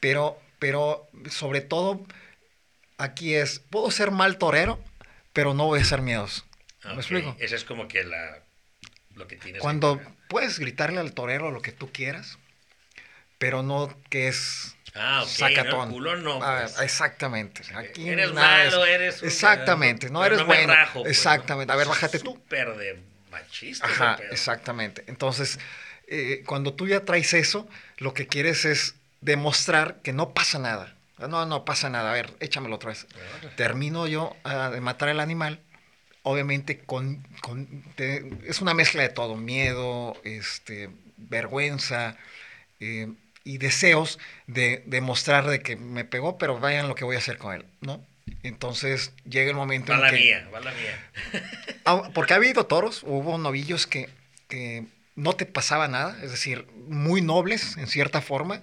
Pero, 0.00 0.38
pero 0.58 1.08
sobre 1.30 1.62
todo, 1.62 2.06
aquí 2.98 3.34
es, 3.34 3.58
puedo 3.58 3.90
ser 3.90 4.10
mal 4.10 4.36
torero, 4.36 4.78
pero 5.32 5.54
no 5.54 5.66
voy 5.66 5.80
a 5.80 5.84
ser 5.84 6.02
miedoso. 6.02 6.44
Ah, 6.82 6.92
¿Me 6.92 7.00
explico? 7.00 7.34
Ese 7.38 7.56
es 7.56 7.64
como 7.64 7.88
que 7.88 8.04
la, 8.04 8.43
lo 9.16 9.26
que 9.26 9.36
tienes. 9.36 9.60
Cuando 9.60 10.00
puedes 10.28 10.58
gritarle 10.58 11.00
al 11.00 11.12
torero 11.12 11.50
lo 11.50 11.62
que 11.62 11.72
tú 11.72 11.90
quieras, 11.92 12.38
pero 13.38 13.62
no 13.62 13.94
que 14.10 14.28
es 14.28 14.76
Ah, 14.94 15.22
ok. 15.22 15.28
sacatón. 15.28 15.70
No, 15.78 15.84
el 15.84 15.90
culo 15.90 16.16
no. 16.16 16.40
Ah, 16.42 16.60
pues. 16.62 16.80
exactamente. 16.80 17.62
Aquí 17.74 18.08
eres 18.08 18.32
malo, 18.32 18.84
es- 18.84 18.90
eres 18.94 19.22
un- 19.22 19.28
Exactamente, 19.28 20.08
no 20.08 20.20
pero 20.20 20.34
eres 20.36 20.46
me 20.46 20.54
bueno. 20.54 20.72
rajo, 20.74 20.92
pues, 21.02 21.04
¿no? 21.04 21.10
exactamente. 21.10 21.72
A 21.72 21.76
ver, 21.76 21.88
bájate 21.88 22.18
tú. 22.20 22.32
Súper 22.32 22.76
de 22.76 23.00
machista. 23.30 23.86
Ajá, 23.86 24.18
exactamente. 24.30 25.02
Entonces, 25.08 25.58
eh, 26.06 26.42
cuando 26.46 26.74
tú 26.74 26.86
ya 26.86 27.04
traes 27.04 27.34
eso, 27.34 27.68
lo 27.98 28.14
que 28.14 28.28
quieres 28.28 28.64
es 28.64 28.94
demostrar 29.20 29.96
que 30.02 30.12
no 30.12 30.30
pasa 30.32 30.58
nada. 30.58 30.94
No, 31.18 31.46
no 31.46 31.64
pasa 31.64 31.90
nada. 31.90 32.10
A 32.10 32.14
ver, 32.14 32.32
échamelo 32.40 32.76
otra 32.76 32.90
vez. 32.90 33.06
Termino 33.56 34.06
yo 34.06 34.36
ah, 34.44 34.70
de 34.70 34.80
matar 34.80 35.08
al 35.08 35.20
animal. 35.20 35.58
Obviamente, 36.24 36.80
con, 36.80 37.22
con- 37.42 37.84
te- 37.96 38.30
es 38.46 38.62
una 38.62 38.74
mezcla 38.74 39.02
de 39.02 39.10
todo: 39.10 39.36
miedo, 39.36 40.16
este, 40.24 40.90
vergüenza 41.18 42.16
eh, 42.80 43.08
y 43.44 43.58
deseos 43.58 44.18
de 44.46 44.82
demostrar 44.86 45.46
de 45.46 45.60
que 45.62 45.76
me 45.76 46.04
pegó, 46.04 46.38
pero 46.38 46.58
vayan 46.60 46.88
lo 46.88 46.94
que 46.96 47.04
voy 47.04 47.16
a 47.16 47.20
hacer 47.20 47.38
con 47.38 47.54
él, 47.54 47.66
¿no? 47.82 48.04
Entonces 48.42 49.12
llega 49.28 49.50
el 49.50 49.56
momento 49.56 49.92
Va 49.92 49.96
en 49.96 50.02
la 50.02 50.10
que. 50.10 50.16
mía, 50.18 50.48
va 50.54 50.60
la 50.60 50.72
mía. 50.72 51.10
Ah, 51.86 52.10
Porque 52.14 52.32
ha 52.32 52.36
habido 52.36 52.66
toros, 52.66 53.02
hubo 53.04 53.36
novillos 53.38 53.86
que, 53.86 54.08
que 54.48 54.84
no 55.16 55.34
te 55.34 55.46
pasaba 55.46 55.88
nada, 55.88 56.16
es 56.22 56.30
decir, 56.30 56.66
muy 56.88 57.20
nobles 57.22 57.76
en 57.76 57.86
cierta 57.88 58.22
forma, 58.22 58.62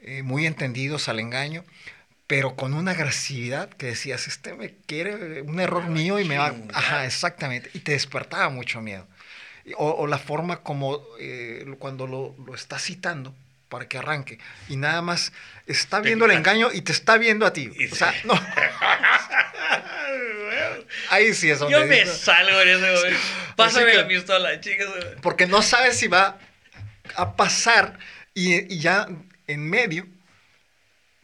eh, 0.00 0.22
muy 0.22 0.46
entendidos 0.46 1.08
al 1.08 1.20
engaño, 1.20 1.64
pero 2.26 2.56
con 2.56 2.74
una 2.74 2.90
agresividad 2.92 3.68
que 3.70 3.86
decías, 3.86 4.26
este 4.28 4.54
me 4.54 4.74
quiere, 4.86 5.42
un 5.42 5.60
error 5.60 5.86
mío 5.88 6.18
y 6.18 6.24
me 6.24 6.38
va... 6.38 6.54
Ajá, 6.74 7.04
exactamente, 7.06 7.70
y 7.74 7.80
te 7.80 7.92
despertaba 7.92 8.48
mucho 8.48 8.80
miedo. 8.80 9.06
O, 9.76 9.90
o 9.90 10.06
la 10.06 10.18
forma 10.18 10.58
como 10.62 11.02
eh, 11.20 11.64
cuando 11.78 12.06
lo, 12.06 12.34
lo 12.46 12.54
estás 12.54 12.82
citando 12.82 13.34
para 13.68 13.88
que 13.88 13.98
arranque 13.98 14.38
y 14.68 14.76
nada 14.76 15.02
más 15.02 15.32
está 15.66 15.98
viendo 16.00 16.24
el 16.26 16.30
engaño 16.30 16.70
y 16.72 16.82
te 16.82 16.92
está 16.92 17.18
viendo 17.18 17.44
a 17.46 17.52
ti. 17.52 17.70
Y 17.76 17.86
O 17.90 17.94
sea, 17.96 18.12
sí. 18.12 18.18
no, 18.24 18.34
ahí 21.10 21.34
sí 21.34 21.50
es 21.50 21.58
donde 21.58 21.78
Yo 21.78 21.86
me 21.86 22.06
salgo 22.06 22.60
en 22.60 22.68
ese 22.68 22.92
momento. 22.92 23.20
Pásame 23.56 23.90
que- 23.92 23.96
la 23.98 24.08
pistola, 24.08 24.60
chicas. 24.60 24.86
porque 25.22 25.46
no 25.46 25.62
sabes 25.62 25.98
si 25.98 26.06
va 26.08 26.38
a 27.16 27.34
pasar 27.36 27.98
y, 28.34 28.72
y 28.72 28.78
ya 28.78 29.08
en 29.46 29.68
medio, 29.68 30.06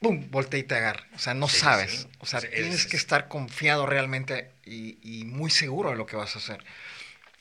¡pum!, 0.02 0.30
voltea 0.30 0.60
y 0.60 0.64
te 0.64 0.74
agarra. 0.76 1.06
O 1.14 1.18
sea, 1.18 1.34
no 1.34 1.48
Sí, 1.48 1.58
sabes. 1.58 1.92
sí. 2.02 2.08
O 2.20 2.26
sea, 2.26 2.40
Sí, 2.40 2.48
es- 2.48 2.54
tienes 2.56 2.86
que 2.86 2.96
estar 2.96 3.28
confiado 3.28 3.86
realmente 3.86 4.50
y, 4.64 4.98
y 5.02 5.24
muy 5.24 5.50
seguro 5.50 5.90
de 5.90 5.96
lo 5.96 6.06
que 6.06 6.16
vas 6.16 6.36
a 6.36 6.38
hacer. 6.40 6.64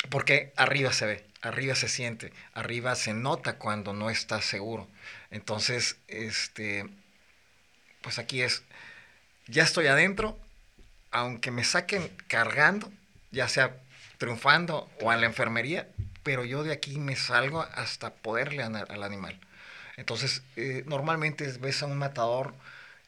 Porque 0.10 0.54
arriba 0.58 0.94
se 0.94 1.06
ve, 1.06 1.26
arriba 1.42 1.76
se 1.76 1.90
siente, 1.90 2.34
arriba 2.54 2.96
se 2.96 3.14
nota 3.14 3.58
cuando 3.58 3.94
no 3.94 4.10
estás 4.10 4.46
seguro. 4.46 4.88
Entonces, 5.32 5.98
este, 6.08 6.86
pues 8.02 8.20
aquí 8.20 8.42
es, 8.42 8.64
ya 9.48 9.64
estoy 9.64 9.88
adentro, 9.88 10.40
aunque 11.12 11.52
me 11.52 11.64
saquen 11.64 12.12
cargando, 12.28 12.92
ya 13.32 13.48
sea 13.48 13.78
triunfando 14.20 14.90
o 15.02 15.12
a 15.12 15.18
la 15.18 15.28
enfermería, 15.28 15.90
pero 16.24 16.46
yo 16.46 16.64
de 16.64 16.74
aquí 16.74 17.00
me 17.00 17.16
salgo 17.18 17.62
hasta 17.62 18.14
poderle 18.16 18.64
al 18.64 19.04
animal. 19.04 19.40
Entonces, 20.02 20.42
eh, 20.56 20.84
normalmente 20.88 21.46
ves 21.60 21.84
a 21.84 21.86
un 21.86 21.96
matador, 21.96 22.56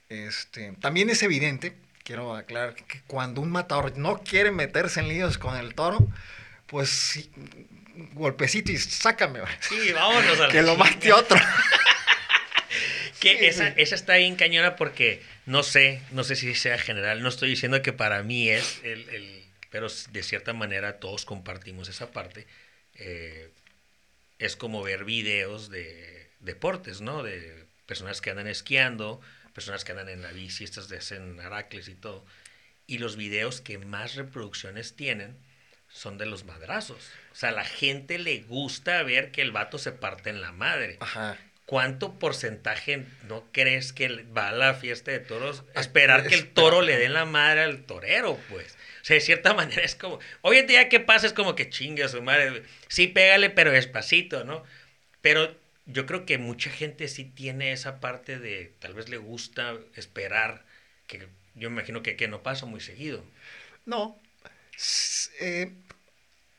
este, 0.09 0.73
también 0.79 1.09
es 1.09 1.23
evidente, 1.23 1.75
quiero 2.03 2.35
aclarar, 2.35 2.75
que 2.75 3.01
cuando 3.07 3.41
un 3.41 3.49
matador 3.49 3.97
no 3.97 4.21
quiere 4.21 4.51
meterse 4.51 4.99
en 4.99 5.07
líos 5.07 5.39
con 5.39 5.57
el 5.57 5.73
toro, 5.73 6.07
pues 6.67 6.89
sí, 6.89 7.31
golpecito 8.13 8.71
y 8.71 8.77
sácame. 8.77 9.39
Sí, 9.59 9.91
vámonos 9.91 10.39
a 10.39 10.47
Que 10.49 10.61
lo 10.61 10.75
mate 10.75 11.11
otro. 11.11 11.39
que 13.19 13.47
esa, 13.47 13.69
esa, 13.69 13.95
está 13.95 14.17
bien 14.17 14.35
cañona 14.35 14.75
porque 14.75 15.23
no 15.47 15.63
sé, 15.63 15.99
no 16.11 16.23
sé 16.23 16.35
si 16.35 16.53
sea 16.53 16.77
general, 16.77 17.23
no 17.23 17.29
estoy 17.29 17.49
diciendo 17.49 17.81
que 17.81 17.91
para 17.91 18.21
mí 18.21 18.49
es 18.49 18.81
el, 18.83 19.09
el 19.09 19.43
pero 19.71 19.87
de 20.11 20.21
cierta 20.21 20.53
manera 20.53 20.99
todos 20.99 21.25
compartimos 21.25 21.89
esa 21.89 22.11
parte. 22.11 22.45
Eh, 22.93 23.49
es 24.37 24.55
como 24.55 24.83
ver 24.83 25.05
videos 25.05 25.71
de 25.71 26.12
deportes, 26.43 27.01
¿no? 27.01 27.23
De 27.23 27.65
personas 27.85 28.21
que 28.21 28.29
andan 28.29 28.47
esquiando, 28.47 29.21
personas 29.53 29.83
que 29.83 29.91
andan 29.91 30.09
en 30.09 30.21
la 30.21 30.31
bici, 30.31 30.63
estas 30.63 30.89
de 30.89 30.97
hacen 30.97 31.39
aracles 31.39 31.87
y 31.87 31.95
todo. 31.95 32.25
Y 32.87 32.97
los 32.97 33.15
videos 33.15 33.61
que 33.61 33.77
más 33.77 34.15
reproducciones 34.15 34.95
tienen 34.95 35.37
son 35.89 36.17
de 36.17 36.25
los 36.25 36.43
madrazos. 36.43 37.11
O 37.31 37.35
sea, 37.35 37.49
a 37.49 37.53
la 37.53 37.65
gente 37.65 38.17
le 38.17 38.41
gusta 38.41 39.01
ver 39.03 39.31
que 39.31 39.41
el 39.41 39.51
vato 39.51 39.77
se 39.77 39.91
parte 39.91 40.29
en 40.29 40.41
la 40.41 40.51
madre. 40.51 40.97
Ajá. 40.99 41.37
¿Cuánto 41.65 42.19
porcentaje 42.19 43.05
no 43.29 43.45
crees 43.53 43.93
que 43.93 44.09
va 44.37 44.49
a 44.49 44.51
la 44.51 44.73
fiesta 44.73 45.11
de 45.11 45.19
toros 45.19 45.63
a 45.75 45.79
esperar 45.79 46.27
que 46.27 46.35
el 46.35 46.49
toro 46.49 46.81
le 46.81 46.97
dé 46.97 47.07
la 47.07 47.25
madre 47.25 47.61
al 47.61 47.85
torero, 47.85 48.37
pues? 48.49 48.73
O 49.01 49.05
sea, 49.05 49.15
de 49.15 49.21
cierta 49.21 49.53
manera 49.55 49.83
es 49.83 49.95
como, 49.95 50.19
hoy 50.41 50.57
en 50.57 50.67
día, 50.67 50.89
¿qué 50.89 50.99
pasa? 50.99 51.27
Es 51.27 51.33
como 51.33 51.55
que 51.55 51.69
chinga 51.69 52.09
su 52.09 52.21
madre. 52.21 52.63
Sí, 52.89 53.07
pégale, 53.07 53.49
pero 53.49 53.71
despacito, 53.71 54.43
¿no? 54.43 54.63
Pero 55.21 55.55
yo 55.85 56.05
creo 56.05 56.25
que 56.25 56.37
mucha 56.37 56.69
gente 56.69 57.07
sí 57.07 57.25
tiene 57.25 57.71
esa 57.71 57.99
parte 57.99 58.39
de, 58.39 58.73
tal 58.79 58.93
vez 58.93 59.09
le 59.09 59.17
gusta 59.17 59.77
esperar, 59.95 60.65
que 61.07 61.27
yo 61.55 61.69
me 61.69 61.75
imagino 61.77 62.01
que, 62.01 62.15
que 62.15 62.27
no 62.27 62.43
pasa 62.43 62.65
muy 62.65 62.79
seguido. 62.79 63.23
No. 63.85 64.19
Eh, 65.39 65.73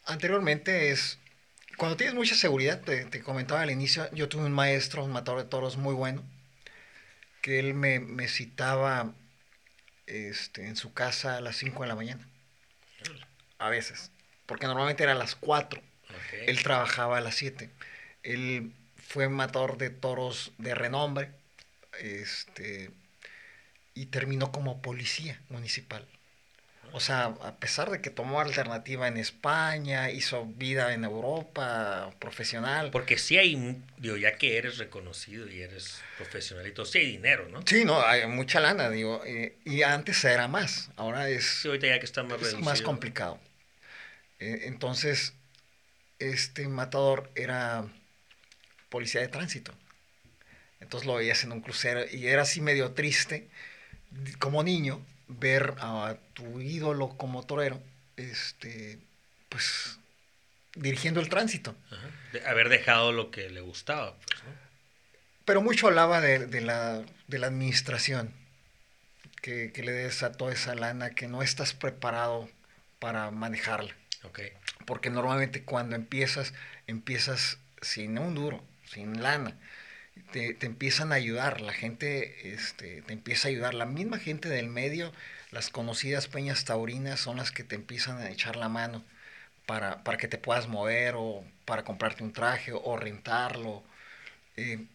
anteriormente 0.05 0.91
es, 0.91 1.19
cuando 1.77 1.97
tienes 1.97 2.15
mucha 2.15 2.35
seguridad, 2.35 2.83
te, 2.83 3.23
comentaba 3.23 3.63
al 3.63 3.71
inicio, 3.71 4.11
yo 4.13 4.29
tuve 4.29 4.45
un 4.45 4.53
maestro, 4.53 5.05
un 5.05 5.13
matador 5.13 5.43
de 5.43 5.49
toros 5.49 5.77
muy 5.77 5.95
bueno, 5.95 6.23
que 7.41 7.59
él 7.59 7.75
me, 7.75 7.99
me 8.01 8.29
citaba 8.29 9.15
este, 10.07 10.67
en 10.67 10.77
su 10.77 10.93
casa 10.93 11.37
a 11.37 11.41
las 11.41 11.57
5 11.57 11.83
de 11.83 11.89
la 11.89 11.95
mañana. 11.95 12.29
A 13.59 13.71
veces. 13.71 14.11
Porque 14.47 14.67
normalmente 14.67 15.03
era 15.03 15.13
a 15.13 15.17
las 15.17 15.35
4. 15.35 15.81
Él 16.47 16.63
trabajaba 16.63 17.19
a 17.19 17.21
las 17.21 17.35
7. 17.37 17.71
Él 18.23 18.73
fue 19.07 19.29
matador 19.29 19.79
de 19.79 19.91
toros 19.91 20.53
de 20.59 20.75
renombre. 20.75 21.31
Este, 22.01 22.91
y 23.95 24.07
terminó 24.07 24.51
como 24.51 24.83
policía 24.83 25.41
municipal. 25.49 26.07
O 26.93 27.01
sea, 27.01 27.35
a 27.43 27.57
pesar 27.57 27.91
de 27.91 28.01
que 28.01 28.11
tomó 28.11 28.41
alternativa 28.41 29.09
en 29.09 29.17
España, 29.17 30.11
hizo 30.11 30.47
vida 30.47 30.95
en 30.95 31.03
Europa, 31.03 32.13
profesional. 32.21 32.91
Porque 32.93 33.19
sí 33.19 33.37
hay, 33.37 33.83
digo, 33.99 34.17
ya 34.17 34.37
que 34.37 34.59
eres 34.59 34.79
reconocido 34.79 35.49
y 35.49 35.61
eres 35.61 36.01
profesional 36.17 36.67
y 36.69 36.73
todo, 36.73 36.87
sí 36.87 36.99
hay 36.99 37.07
dinero, 37.07 37.49
¿no? 37.49 37.63
Sí, 37.67 37.85
no, 37.85 38.01
hay 38.01 38.27
mucha 38.29 38.61
lana, 38.61 38.91
digo. 38.91 39.23
y 39.65 39.83
antes 39.83 40.23
era 40.25 40.47
más, 40.47 40.91
ahora 40.95 41.29
es... 41.29 41.45
Sí, 41.45 41.69
ahorita 41.69 41.89
ya 41.89 41.99
que 41.99 42.07
está 42.07 42.23
más 42.23 42.41
es 42.41 42.59
más 42.61 42.81
complicado. 42.81 43.41
Eh, 44.39 44.63
entonces, 44.67 45.33
este 46.21 46.69
matador 46.69 47.31
era 47.35 47.89
policía 48.95 49.21
de 49.21 49.27
tránsito. 49.27 49.75
Entonces 50.79 51.05
lo 51.05 51.17
veías 51.17 51.43
en 51.43 51.51
un 51.51 51.63
crucero 51.63 52.05
y 52.09 52.29
era 52.29 52.43
así 52.43 52.61
medio 52.61 52.93
triste 52.93 53.49
como 54.39 54.63
niño 54.63 55.05
ver 55.27 55.75
a 55.79 56.17
tu 56.35 56.61
ídolo 56.61 57.09
como 57.17 57.43
torero, 57.45 57.83
este, 58.17 59.01
pues 59.49 59.99
dirigiendo 60.77 61.19
el 61.21 61.29
tránsito. 61.29 61.75
haber 62.47 62.69
dejado 62.69 63.11
lo 63.11 63.33
que 63.33 63.51
le 63.51 63.63
gustaba. 63.63 64.15
Pues, 64.15 64.43
Pero 65.45 65.61
mucho 65.61 65.89
hablaba 65.89 66.21
de, 66.21 66.61
la, 66.61 67.03
de 67.27 67.39
la 67.41 67.49
administración, 67.49 68.33
que, 69.43 69.73
le 69.75 69.91
des 69.91 70.23
a 70.23 70.31
toda 70.31 70.53
esa 70.53 70.77
lana, 70.77 71.11
que 71.11 71.27
no 71.27 71.43
estás 71.43 71.75
preparado 71.75 72.49
para 73.01 73.33
manejarla. 73.33 73.93
Porque 74.87 75.11
normalmente 75.11 75.65
cuando 75.65 75.97
empiezas, 75.97 76.55
empiezas 76.87 77.59
sin 77.83 78.19
un 78.19 78.37
duro, 78.37 78.63
sin 78.95 79.23
lana. 79.23 79.57
Te, 80.33 80.57
empiezan 80.61 81.13
a 81.13 81.17
ayudar, 81.17 81.61
la 81.61 81.73
gente 81.73 82.53
este, 82.55 83.03
te 83.03 83.13
empieza 83.13 83.49
a 83.49 83.51
ayudar, 83.51 83.75
la 83.75 83.87
misma 83.87 84.19
gente 84.19 84.49
del 84.49 84.69
medio, 84.69 85.13
las 85.51 85.71
conocidas 85.71 86.29
peñas 86.29 86.65
taurinas 86.65 87.21
son 87.21 87.37
las 87.37 87.51
que 87.51 87.65
te 87.65 87.75
empiezan 87.75 88.19
a 88.19 88.31
echar 88.31 88.57
la 88.57 88.69
mano 88.69 89.05
para, 89.67 90.05
para 90.05 90.19
que 90.19 90.29
te 90.29 90.39
puedas 90.39 90.69
mover 90.69 91.15
o 91.17 91.45
para 91.65 91.85
comprarte 91.85 92.23
un 92.23 92.33
traje 92.33 92.73
o 92.73 92.97
rentarlo. 92.97 93.83
Eh, 94.57 94.87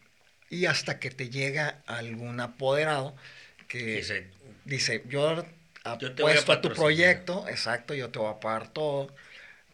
y 0.48 0.66
hasta 0.66 0.98
que 0.98 1.10
te 1.10 1.30
llega 1.30 1.82
algún 1.86 2.40
apoderado 2.40 3.14
que 3.68 4.04
dice, 4.64 5.04
yo 5.08 5.44
apuesto 5.84 6.52
a, 6.52 6.60
tu 6.60 6.72
proyecto, 6.72 7.46
exacto, 7.48 7.94
yo 7.94 8.10
te 8.10 8.18
voy 8.18 8.32
a 8.32 8.40
pagar 8.40 8.68
todo, 8.68 9.14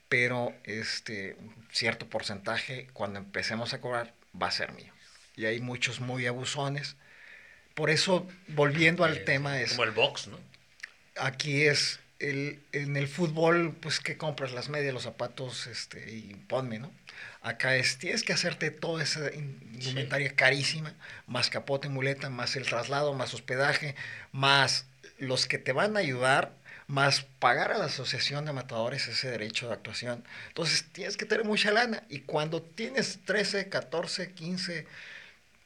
pero 0.09 0.55
este 0.65 1.37
cierto 1.73 2.07
porcentaje 2.09 2.89
cuando 2.93 3.19
empecemos 3.19 3.73
a 3.73 3.81
cobrar 3.81 4.13
va 4.41 4.49
a 4.49 4.53
ser 4.53 4.73
mío 4.73 4.93
y 5.37 5.45
hay 5.45 5.61
muchos 5.61 6.01
muy 6.01 6.27
abusones. 6.27 6.97
Por 7.75 7.91
eso, 7.91 8.27
volviendo 8.49 9.05
al 9.05 9.25
tema, 9.25 9.61
es... 9.61 9.73
Como 9.73 9.85
el 9.85 9.91
box, 9.91 10.29
¿no? 10.29 10.41
Aquí 11.19 11.65
es, 11.65 12.01
el, 12.19 12.59
en 12.73 12.97
el 12.97 13.07
fútbol, 13.07 13.77
pues 13.81 14.01
que 14.01 14.17
compras 14.17 14.53
las 14.53 14.71
medias, 14.71 14.95
los 14.95 15.03
zapatos, 15.03 15.67
este, 15.67 16.11
y 16.11 16.35
ponme, 16.49 16.79
¿no? 16.79 16.91
Acá 17.43 17.77
es, 17.77 17.99
tienes 17.99 18.23
que 18.23 18.33
hacerte 18.33 18.71
toda 18.71 19.03
esa 19.03 19.33
indumentaria 19.33 20.35
carísima, 20.35 20.95
más 21.27 21.51
capote, 21.51 21.89
muleta, 21.89 22.31
más 22.31 22.57
el 22.57 22.67
traslado, 22.67 23.13
más 23.13 23.35
hospedaje, 23.35 23.95
más 24.33 24.87
los 25.19 25.47
que 25.47 25.59
te 25.59 25.73
van 25.73 25.97
a 25.97 26.01
ayudar, 26.01 26.56
más 26.87 27.23
pagar 27.39 27.73
a 27.73 27.79
la 27.79 27.87
asociación 27.87 28.45
de 28.45 28.53
matadores 28.53 29.09
ese 29.09 29.31
derecho 29.31 29.69
de 29.69 29.75
actuación. 29.75 30.25
Entonces 30.49 30.85
tienes 30.93 31.17
que 31.17 31.27
tener 31.27 31.45
mucha 31.45 31.71
lana 31.71 32.05
y 32.09 32.21
cuando 32.21 32.63
tienes 32.63 33.21
13, 33.25 33.69
14, 33.69 34.33
15 34.33 34.87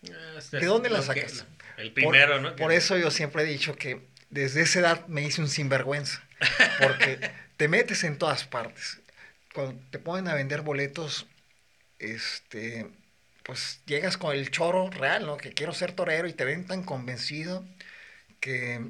¿De 0.00 0.66
dónde 0.66 0.90
la 0.90 1.02
sacas? 1.02 1.44
el 1.76 1.92
primero, 1.92 2.40
¿no? 2.40 2.56
Por 2.56 2.72
eso 2.72 2.96
yo 2.96 3.10
siempre 3.10 3.42
he 3.42 3.46
dicho 3.46 3.76
que 3.76 4.00
desde 4.30 4.62
esa 4.62 4.80
edad 4.80 5.06
me 5.08 5.22
hice 5.22 5.42
un 5.42 5.48
sinvergüenza, 5.48 6.22
porque 6.80 7.18
te 7.56 7.68
metes 7.68 8.04
en 8.04 8.18
todas 8.18 8.44
partes. 8.44 9.00
Cuando 9.54 9.80
te 9.90 9.98
ponen 9.98 10.28
a 10.28 10.34
vender 10.34 10.62
boletos, 10.62 11.26
este, 11.98 12.86
pues 13.42 13.80
llegas 13.86 14.16
con 14.16 14.34
el 14.34 14.50
choro 14.50 14.88
real, 14.90 15.26
¿no? 15.26 15.36
Que 15.36 15.52
quiero 15.52 15.72
ser 15.72 15.92
torero 15.92 16.28
y 16.28 16.32
te 16.32 16.44
ven 16.44 16.66
tan 16.66 16.82
convencido 16.82 17.66
que, 18.40 18.80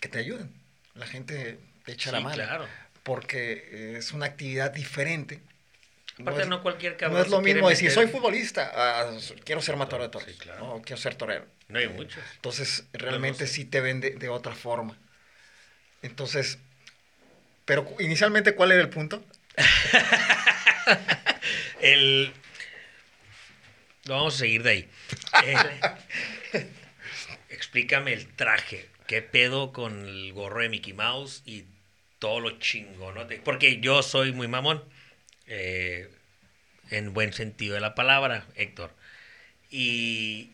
que 0.00 0.08
te 0.08 0.18
ayudan. 0.18 0.57
La 0.98 1.06
gente 1.06 1.58
te 1.84 1.92
echa 1.92 2.12
la 2.12 2.20
mano. 2.20 2.34
Claro. 2.34 2.66
Porque 3.02 3.96
es 3.96 4.12
una 4.12 4.26
actividad 4.26 4.70
diferente 4.70 5.40
Aparte, 6.20 6.46
no, 6.46 6.62
cualquier 6.62 6.96
cabrón. 6.96 7.18
No 7.18 7.24
es 7.24 7.30
lo 7.30 7.40
mismo 7.40 7.68
decir, 7.68 7.90
soy 7.90 8.08
futbolista, 8.08 8.72
ah, 8.74 9.16
quiero 9.44 9.60
ser 9.60 9.76
matador 9.76 10.02
de 10.02 10.08
toros. 10.08 10.28
no, 10.58 10.82
quiero 10.84 11.00
ser 11.00 11.14
torero. 11.14 11.46
No 11.68 11.78
hay 11.78 11.88
muchos. 11.88 12.22
Entonces, 12.34 12.84
realmente 12.92 13.46
sí 13.46 13.64
te 13.64 13.80
vende 13.80 14.10
de 14.10 14.28
otra 14.28 14.54
forma. 14.54 14.96
Entonces, 16.02 16.58
pero 17.64 17.86
inicialmente, 18.00 18.54
¿cuál 18.54 18.72
era 18.72 18.80
el 18.80 18.88
punto? 18.88 19.22
el. 21.80 22.32
Vamos 24.06 24.34
a 24.34 24.38
seguir 24.38 24.62
de 24.62 24.70
ahí. 24.70 24.88
explícame 27.50 28.12
el 28.12 28.26
traje. 28.34 28.88
¿Qué 29.08 29.22
pedo 29.22 29.72
con 29.72 30.06
el 30.06 30.34
gorro 30.34 30.60
de 30.60 30.68
Mickey 30.68 30.92
Mouse 30.92 31.42
y 31.46 31.64
todo 32.18 32.40
lo 32.40 32.58
chingón? 32.58 33.14
¿no? 33.14 33.26
Porque 33.42 33.80
yo 33.80 34.02
soy 34.02 34.32
muy 34.32 34.48
mamón. 34.48 34.84
Eh, 35.46 36.10
en 36.90 37.14
buen 37.14 37.32
sentido 37.32 37.74
de 37.74 37.80
la 37.80 37.94
palabra, 37.94 38.46
Héctor. 38.54 38.94
Y... 39.70 40.52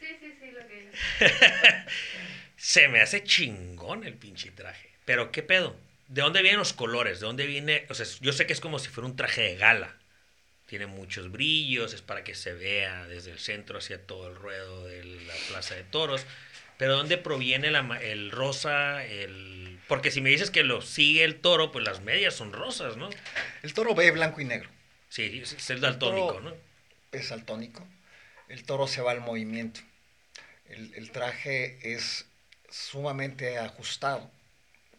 sí, 0.00 0.16
sí, 0.20 0.34
sí, 0.40 0.50
lo 0.50 0.66
que 0.66 0.90
Se 2.56 2.88
me 2.88 3.02
hace 3.02 3.22
chingón 3.22 4.02
el 4.02 4.14
pinche 4.14 4.50
traje. 4.50 4.90
Pero 5.04 5.30
¿qué 5.30 5.44
pedo? 5.44 5.76
¿De 6.08 6.22
dónde 6.22 6.42
vienen 6.42 6.58
los 6.58 6.72
colores? 6.72 7.20
¿De 7.20 7.26
dónde 7.26 7.46
viene? 7.46 7.86
O 7.88 7.94
sea, 7.94 8.04
yo 8.20 8.32
sé 8.32 8.48
que 8.48 8.52
es 8.52 8.60
como 8.60 8.80
si 8.80 8.88
fuera 8.88 9.06
un 9.06 9.14
traje 9.14 9.42
de 9.42 9.56
gala. 9.56 9.94
Tiene 10.66 10.86
muchos 10.86 11.30
brillos, 11.30 11.94
es 11.94 12.02
para 12.02 12.24
que 12.24 12.34
se 12.34 12.52
vea 12.52 13.06
desde 13.06 13.30
el 13.30 13.38
centro 13.38 13.78
hacia 13.78 14.06
todo 14.06 14.28
el 14.28 14.34
ruedo 14.34 14.86
de 14.86 15.04
la 15.04 15.34
Plaza 15.48 15.76
de 15.76 15.84
Toros. 15.84 16.26
Pero 16.78 16.96
¿dónde 16.96 17.18
proviene 17.18 17.68
el 17.68 18.30
rosa? 18.30 19.04
El... 19.04 19.78
Porque 19.86 20.10
si 20.10 20.20
me 20.20 20.30
dices 20.30 20.50
que 20.50 20.62
lo 20.62 20.80
sigue 20.80 21.24
el 21.24 21.40
toro, 21.40 21.70
pues 21.70 21.84
las 21.84 22.00
medias 22.00 22.34
son 22.34 22.52
rosas, 22.52 22.96
¿no? 22.96 23.10
El 23.62 23.74
toro 23.74 23.94
ve 23.94 24.10
blanco 24.10 24.40
y 24.40 24.44
negro. 24.44 24.70
Sí, 25.10 25.40
es 25.42 25.70
el 25.70 25.80
daltónico, 25.80 26.40
¿no? 26.40 26.54
Es 27.12 27.28
daltónico. 27.28 27.86
El 28.48 28.64
toro 28.64 28.86
se 28.86 29.02
va 29.02 29.10
al 29.10 29.20
movimiento. 29.20 29.80
El, 30.68 30.94
el 30.94 31.10
traje 31.10 31.78
es 31.82 32.26
sumamente 32.70 33.58
ajustado 33.58 34.30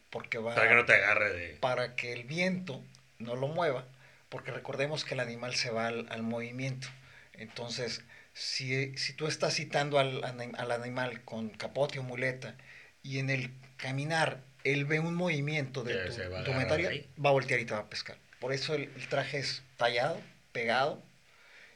porque 0.09 0.37
va 0.37 0.55
para 0.55 0.69
que 0.69 0.75
no 0.75 0.85
te 0.85 0.93
agarre 0.93 1.33
de 1.33 1.49
para 1.59 1.95
que 1.95 2.13
el 2.13 2.23
viento 2.23 2.83
no 3.19 3.35
lo 3.35 3.47
mueva 3.47 3.85
porque 4.29 4.51
recordemos 4.51 5.05
que 5.05 5.13
el 5.13 5.19
animal 5.19 5.55
se 5.55 5.69
va 5.69 5.87
al, 5.87 6.23
movimiento 6.23 6.87
entonces 7.33 8.03
si, 8.39 8.97
si, 8.97 9.13
tú 9.13 9.27
estás 9.27 9.53
citando 9.55 9.99
al, 9.99 10.23
al, 10.23 10.71
animal 10.71 11.23
con 11.25 11.49
capote 11.49 11.99
o 11.99 12.03
muleta 12.03 12.55
y 13.03 13.19
en 13.19 13.29
el 13.29 13.51
caminar 13.75 14.41
él 14.63 14.85
ve 14.85 15.01
un 15.01 15.13
movimiento 15.13 15.83
de 15.83 15.93
tu, 16.05 16.13
va, 16.21 16.29
va 16.31 17.29
a 17.29 17.33
voltear 17.33 17.59
y 17.59 17.65
te 17.65 17.73
va 17.73 17.81
a 17.81 17.89
pescar. 17.89 18.17
Por 18.39 18.53
eso 18.53 18.75
el, 18.75 18.89
traje 19.09 19.39
es 19.39 19.61
tallado 19.75 20.21
pegado 20.53 21.03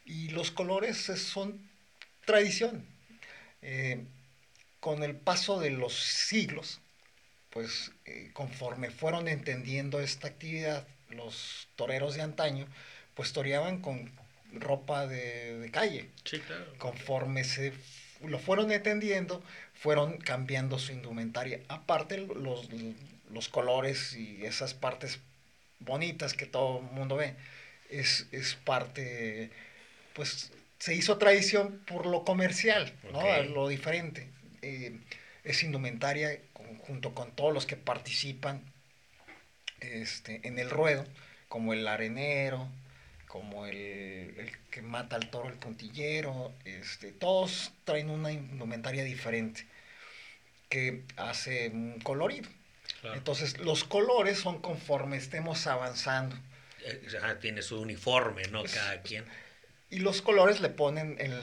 y 0.05 0.30
los 0.30 0.51
colores 0.51 0.97
son 0.97 1.70
tradición. 2.26 2.86
Eh, 3.61 4.05
con 4.80 5.03
el 5.03 5.16
paso 5.16 5.59
de 5.59 5.70
los 5.70 5.93
siglos, 5.93 6.80
pues 7.49 7.91
eh, 8.05 8.32
conforme 8.34 8.89
fueron 8.89 9.28
entendiendo 9.28 9.99
esta 9.99 10.28
actividad, 10.28 10.88
los 11.09 11.68
toreros 11.76 12.16
de 12.16 12.22
antaño, 12.22 12.68
pues 13.16 13.34
toreaban 13.34 13.82
con 13.82 14.11
ropa 14.53 15.07
de, 15.07 15.69
calle. 15.71 16.09
Sí, 16.25 16.39
claro. 16.39 16.65
Conforme 16.77 17.43
se 17.43 17.73
lo 18.21 18.39
fueron 18.39 18.71
entendiendo, 18.71 19.43
fueron 19.73 20.17
cambiando 20.17 20.79
su 20.79 20.93
indumentaria. 20.93 21.59
Aparte 21.67 22.17
los, 22.17 22.69
los 23.31 23.49
colores 23.49 24.15
y 24.15 24.45
esas 24.45 24.73
partes 24.73 25.19
bonitas 25.79 26.33
que 26.33 26.45
todo 26.45 26.79
el 26.79 26.85
mundo 26.95 27.17
ve, 27.17 27.35
es, 27.89 28.27
es 28.31 28.55
parte, 28.55 29.51
pues 30.13 30.51
se 30.79 30.95
hizo 30.95 31.17
tradición 31.17 31.81
por 31.85 32.05
lo 32.05 32.23
comercial, 32.23 32.93
¿no? 33.11 33.43
Lo 33.43 33.67
diferente. 33.67 34.29
Eh, 34.61 34.97
es 35.43 35.63
indumentaria 35.63 36.39
junto 36.87 37.13
con 37.13 37.31
todos 37.31 37.53
los 37.53 37.65
que 37.65 37.75
participan 37.75 38.61
este, 39.79 40.41
en 40.47 40.59
el 40.59 40.69
ruedo, 40.69 41.05
como 41.49 41.73
el 41.73 41.87
arenero, 41.87 42.67
como 43.34 43.65
el, 43.65 44.51
que 44.69 44.84
mata 44.84 45.15
al 45.15 45.31
toro, 45.31 45.49
el 45.49 45.55
puntillero, 45.55 46.53
este, 46.65 47.11
todos 47.11 47.71
traen 47.84 48.11
una 48.11 48.31
indumentaria 48.31 49.03
diferente 49.03 49.65
que 50.69 51.01
hace 51.17 51.69
un 51.69 51.99
colorido. 52.01 52.47
Entonces, 53.15 53.57
los 53.57 53.86
colores 53.86 54.38
son 54.38 54.61
conforme 54.61 55.17
estemos 55.17 55.65
avanzando. 55.65 56.36
Eh, 56.86 57.09
tiene 57.41 57.63
su 57.63 57.81
uniforme, 57.81 58.43
¿no? 58.51 58.63
Cada 58.65 59.01
quien. 59.01 59.25
Y 59.89 59.97
los 59.97 60.21
colores 60.21 60.61
le 60.61 60.69
ponen 60.69 61.15
el 61.19 61.41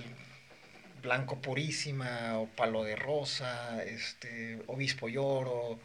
blanco 1.03 1.43
purísima 1.43 2.39
o 2.39 2.47
palo 2.51 2.85
de 2.85 2.95
rosa, 2.95 3.83
este, 3.83 4.63
obispo 4.69 5.09
lloro. 5.09 5.81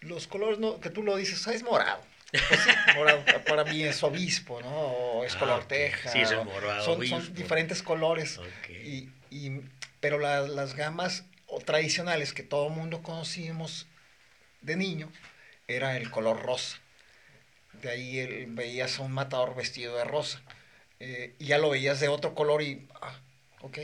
Los 0.00 0.26
colores 0.26 0.58
no, 0.58 0.80
que 0.80 0.88
tú 0.88 1.02
lo 1.02 1.16
dices, 1.16 1.46
ah, 1.48 1.52
es 1.52 1.62
morado. 1.62 2.02
Pues 2.30 2.60
morado 2.96 3.24
para 3.46 3.64
mí 3.64 3.82
es 3.82 4.02
obispo, 4.02 4.60
¿no? 4.60 4.68
O 4.68 5.24
es 5.24 5.34
ah, 5.36 5.38
color 5.38 5.64
teja. 5.64 6.10
Sí, 6.10 6.20
es 6.20 6.30
el 6.30 6.44
morado. 6.44 6.84
Son, 6.84 7.06
son 7.06 7.34
diferentes 7.34 7.82
colores. 7.82 8.40
Y, 8.68 9.08
y, 9.30 9.60
pero 10.00 10.18
las 10.18 10.74
gamas 10.74 11.24
tradicionales 11.64 12.32
que 12.32 12.42
todo 12.42 12.68
mundo 12.68 13.02
conocimos 13.02 13.86
de 14.60 14.76
niño 14.76 15.10
era 15.66 15.96
el 15.96 16.10
color 16.10 16.42
rosa. 16.42 16.78
De 17.82 17.90
ahí 17.90 18.18
el, 18.18 18.46
veías 18.46 18.98
a 18.98 19.02
un 19.02 19.12
matador 19.12 19.54
vestido 19.54 19.96
de 19.96 20.04
rosa. 20.04 20.42
Eh, 21.00 21.34
y 21.38 21.46
ya 21.46 21.58
lo 21.58 21.70
veías 21.70 21.98
de 22.00 22.08
otro 22.08 22.34
color 22.34 22.62
y, 22.62 22.86
ah, 23.00 23.18
ok. 23.60 23.78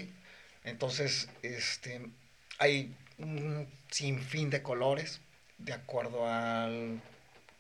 Entonces, 0.65 1.29
este, 1.43 2.03
hay 2.59 2.95
un 3.19 3.69
sinfín 3.91 4.51
de 4.51 4.63
colores 4.63 5.21
de 5.59 5.73
acuerdo 5.73 6.29
al 6.29 7.01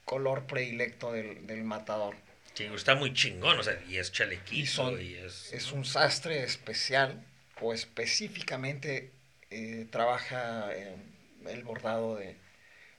color 0.06 0.46
predilecto 0.46 1.12
del, 1.12 1.64
matador. 1.64 2.16
Sí, 2.54 2.64
está 2.74 2.94
muy 2.94 3.12
chingón, 3.12 3.58
o 3.58 3.62
sea, 3.62 3.78
y 3.86 3.98
es 3.98 4.10
chalequito. 4.12 4.98
Y, 4.98 5.16
es, 5.16 5.72
un 5.72 5.84
sastre 5.84 6.42
especial 6.42 7.22
o 7.60 7.74
específicamente 7.74 9.10
eh, 9.50 9.86
trabaja 9.90 10.70
el 10.72 11.62
bordado 11.64 12.16
de, 12.16 12.36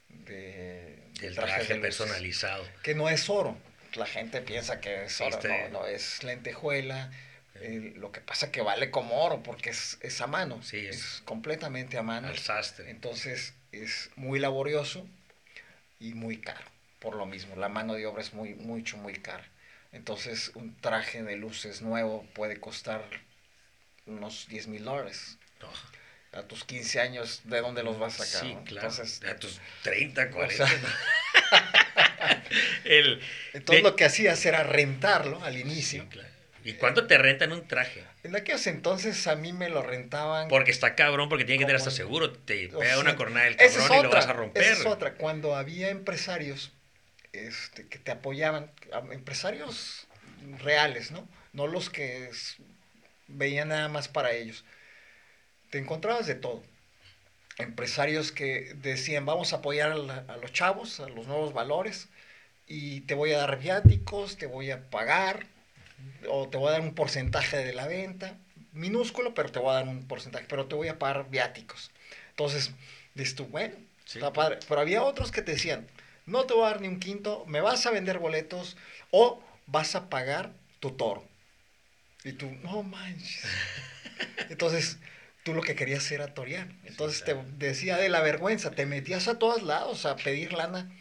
del 0.10 1.34
traje, 1.34 1.76
personalizado. 1.76 2.64
Que 2.84 2.94
no 2.94 3.10
es 3.10 3.28
oro. 3.32 3.58
La 3.96 4.06
gente 4.06 4.42
piensa 4.42 4.80
que 4.80 5.06
es 5.06 5.20
oro, 5.22 5.30
este 5.38 5.70
no, 5.70 5.80
no, 5.80 5.88
es 5.88 6.24
lentejuela 6.24 7.10
lo 7.96 8.12
que 8.12 8.22
pasa 8.22 8.52
que 8.52 8.62
vale 8.62 8.92
como 8.92 9.24
oro 9.24 9.42
porque 9.44 9.72
es, 9.72 9.98
es 10.02 10.22
a 10.22 10.28
mano. 10.28 10.62
Sí, 10.64 10.86
es, 10.86 11.22
completamente 11.26 11.98
a 11.98 12.04
mano. 12.04 12.28
Al 12.28 12.38
sastre. 12.38 12.90
Entonces 12.90 13.54
es 13.72 14.12
muy 14.16 14.40
laborioso 14.40 15.08
y 16.00 16.14
muy 16.14 16.38
caro. 16.38 16.77
Por 17.00 17.16
lo 17.16 17.26
mismo, 17.26 17.56
la 17.56 17.70
mano 17.70 17.94
de 17.94 18.06
obra 18.06 18.22
es 18.22 18.34
muy, 18.34 18.56
mucho, 18.56 18.98
muy 18.98 19.14
cara. 19.14 19.46
Entonces 19.92 20.52
un 20.56 20.76
traje 20.76 21.24
de 21.24 21.38
luces 21.38 21.82
nuevo 21.82 22.26
puede 22.34 22.60
costar 22.60 23.04
unos 24.06 24.48
10 24.48 24.68
mil 24.68 24.84
dólares. 24.84 25.38
A 26.34 26.44
tus 26.44 26.66
15 26.66 27.00
años, 27.00 27.42
¿de 27.46 27.62
dónde 27.62 27.84
los 27.84 27.98
vas 27.98 28.20
a 28.20 28.26
sacar? 28.26 28.50
Sí, 28.50 28.58
claro. 28.66 28.90
a 28.90 29.36
tus 29.38 29.62
30, 29.84 30.30
40. 30.30 30.68
el, 32.84 33.22
Entonces 33.54 33.84
lo 33.84 33.96
que 33.96 34.06
hacías 34.06 34.46
era 34.46 34.64
rentarlo 34.64 35.44
al 35.44 35.58
inicio. 35.58 36.04
Sí, 36.04 36.10
claro 36.10 36.38
¿Y 36.68 36.74
cuánto 36.74 37.08
te 37.08 37.18
rentan 37.18 37.54
un 37.54 37.66
traje? 37.66 38.04
En 38.24 38.36
aquellos 38.36 38.68
entonces 38.68 39.26
a 39.28 39.38
mí 39.38 39.54
me 39.54 39.70
lo 39.70 39.84
rentaban. 39.84 40.50
Porque 40.50 40.72
está 40.72 40.96
cabrón, 40.96 41.30
porque 41.30 41.46
tiene 41.46 41.60
que 41.60 41.64
tener 41.64 41.78
hasta 41.78 41.92
seguro. 41.92 42.34
Te 42.34 42.68
pega 42.68 43.00
una 43.00 43.16
cornada 43.16 43.46
del 43.46 43.56
cabrón 43.56 44.00
y 44.00 44.04
lo 44.04 44.10
vas 44.10 44.28
a 44.28 44.34
romper. 44.34 44.64
Esa 44.64 44.74
es 44.74 44.86
otra. 44.86 45.14
Cuando 45.14 45.56
había 45.56 45.90
empresarios 45.90 46.74
este, 47.46 47.88
que 47.88 48.00
te 48.00 48.12
apoyaban, 48.12 48.72
empresarios 49.12 50.08
reales, 50.60 51.12
¿no? 51.12 51.28
No 51.54 51.68
los 51.68 51.90
que 51.90 52.30
veían 53.28 53.70
nada 53.70 53.88
más 53.90 54.08
para 54.08 54.32
ellos. 54.32 54.64
Te 55.70 55.80
encontrabas 55.80 56.28
de 56.28 56.36
todo. 56.36 56.64
Empresarios 57.58 58.32
que 58.32 58.74
decían, 58.76 59.26
vamos 59.26 59.54
a 59.54 59.58
apoyar 59.58 59.92
a, 59.92 60.34
a 60.34 60.38
los 60.38 60.54
chavos, 60.54 61.00
a 61.00 61.10
los 61.10 61.28
nuevos 61.28 61.54
valores, 61.54 62.10
y 62.68 63.02
te 63.02 63.16
voy 63.16 63.32
a 63.34 63.40
dar 63.40 63.60
viáticos, 63.60 64.38
te 64.38 64.46
voy 64.46 64.72
a 64.72 64.90
pagar, 64.90 65.48
o 66.30 66.50
te 66.50 66.58
voy 66.58 66.70
a 66.70 66.72
dar 66.74 66.82
un 66.82 66.94
porcentaje 66.94 67.58
de 67.58 67.74
la 67.74 67.88
venta, 67.88 68.38
minúsculo, 68.74 69.34
pero 69.34 69.52
te 69.52 69.60
voy 69.60 69.72
a 69.72 69.76
dar 69.76 69.88
un 69.88 70.08
porcentaje, 70.08 70.46
pero 70.48 70.68
te 70.68 70.76
voy 70.76 70.88
a 70.88 71.00
pagar 71.00 71.30
viáticos. 71.30 71.92
Entonces, 72.30 72.72
dices 73.16 73.36
tú, 73.36 73.46
bueno, 73.46 73.76
está 74.06 74.34
padre. 74.34 74.60
Pero 74.68 74.82
había 74.82 75.04
otros 75.04 75.32
que 75.32 75.42
te 75.42 75.54
decían, 75.54 75.88
no 76.28 76.46
te 76.46 76.54
voy 76.54 76.66
a 76.66 76.68
dar 76.68 76.82
ni 76.82 76.88
un 76.88 77.00
quinto, 77.00 77.46
me 77.48 77.62
vas 77.62 77.86
a 77.86 77.92
vender 77.92 78.20
boletos 78.20 78.78
o 79.12 79.42
vas 79.66 79.96
a 79.96 80.10
pagar 80.10 80.52
tu 80.80 80.92
toro. 80.92 81.28
Y 82.24 82.34
tú, 82.34 82.52
no 82.64 82.84
manches. 82.84 83.44
Entonces, 84.50 84.98
tú 85.44 85.54
lo 85.54 85.62
que 85.62 85.76
querías 85.76 86.12
era 86.12 86.34
torear. 86.34 86.68
Entonces 86.84 87.24
te 87.24 87.36
decía 87.58 87.98
de 87.98 88.10
la 88.10 88.22
vergüenza, 88.22 88.72
te 88.72 88.86
metías 88.86 89.28
a 89.28 89.40
todos 89.40 89.64
lados 89.64 90.06
a 90.06 90.18
pedir 90.18 90.54
lana 90.54 90.92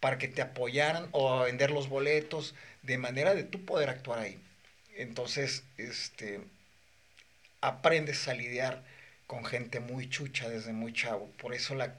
para 0.00 0.18
que 0.18 0.28
te 0.28 0.42
apoyaran 0.42 1.08
o 1.12 1.32
a 1.32 1.44
vender 1.44 1.70
los 1.70 1.88
boletos, 1.88 2.54
de 2.82 2.98
manera 2.98 3.34
de 3.34 3.44
tú 3.44 3.64
poder 3.64 3.88
actuar 3.88 4.18
ahí. 4.18 4.38
Entonces, 4.96 5.64
este, 5.78 6.40
aprendes 7.62 8.28
a 8.28 8.34
lidiar 8.34 8.84
con 9.26 9.44
gente 9.46 9.80
muy 9.80 10.08
chucha 10.10 10.50
desde 10.50 10.74
muy 10.74 10.92
chavo. 10.92 11.30
Por 11.38 11.54
eso 11.54 11.74
la, 11.74 11.94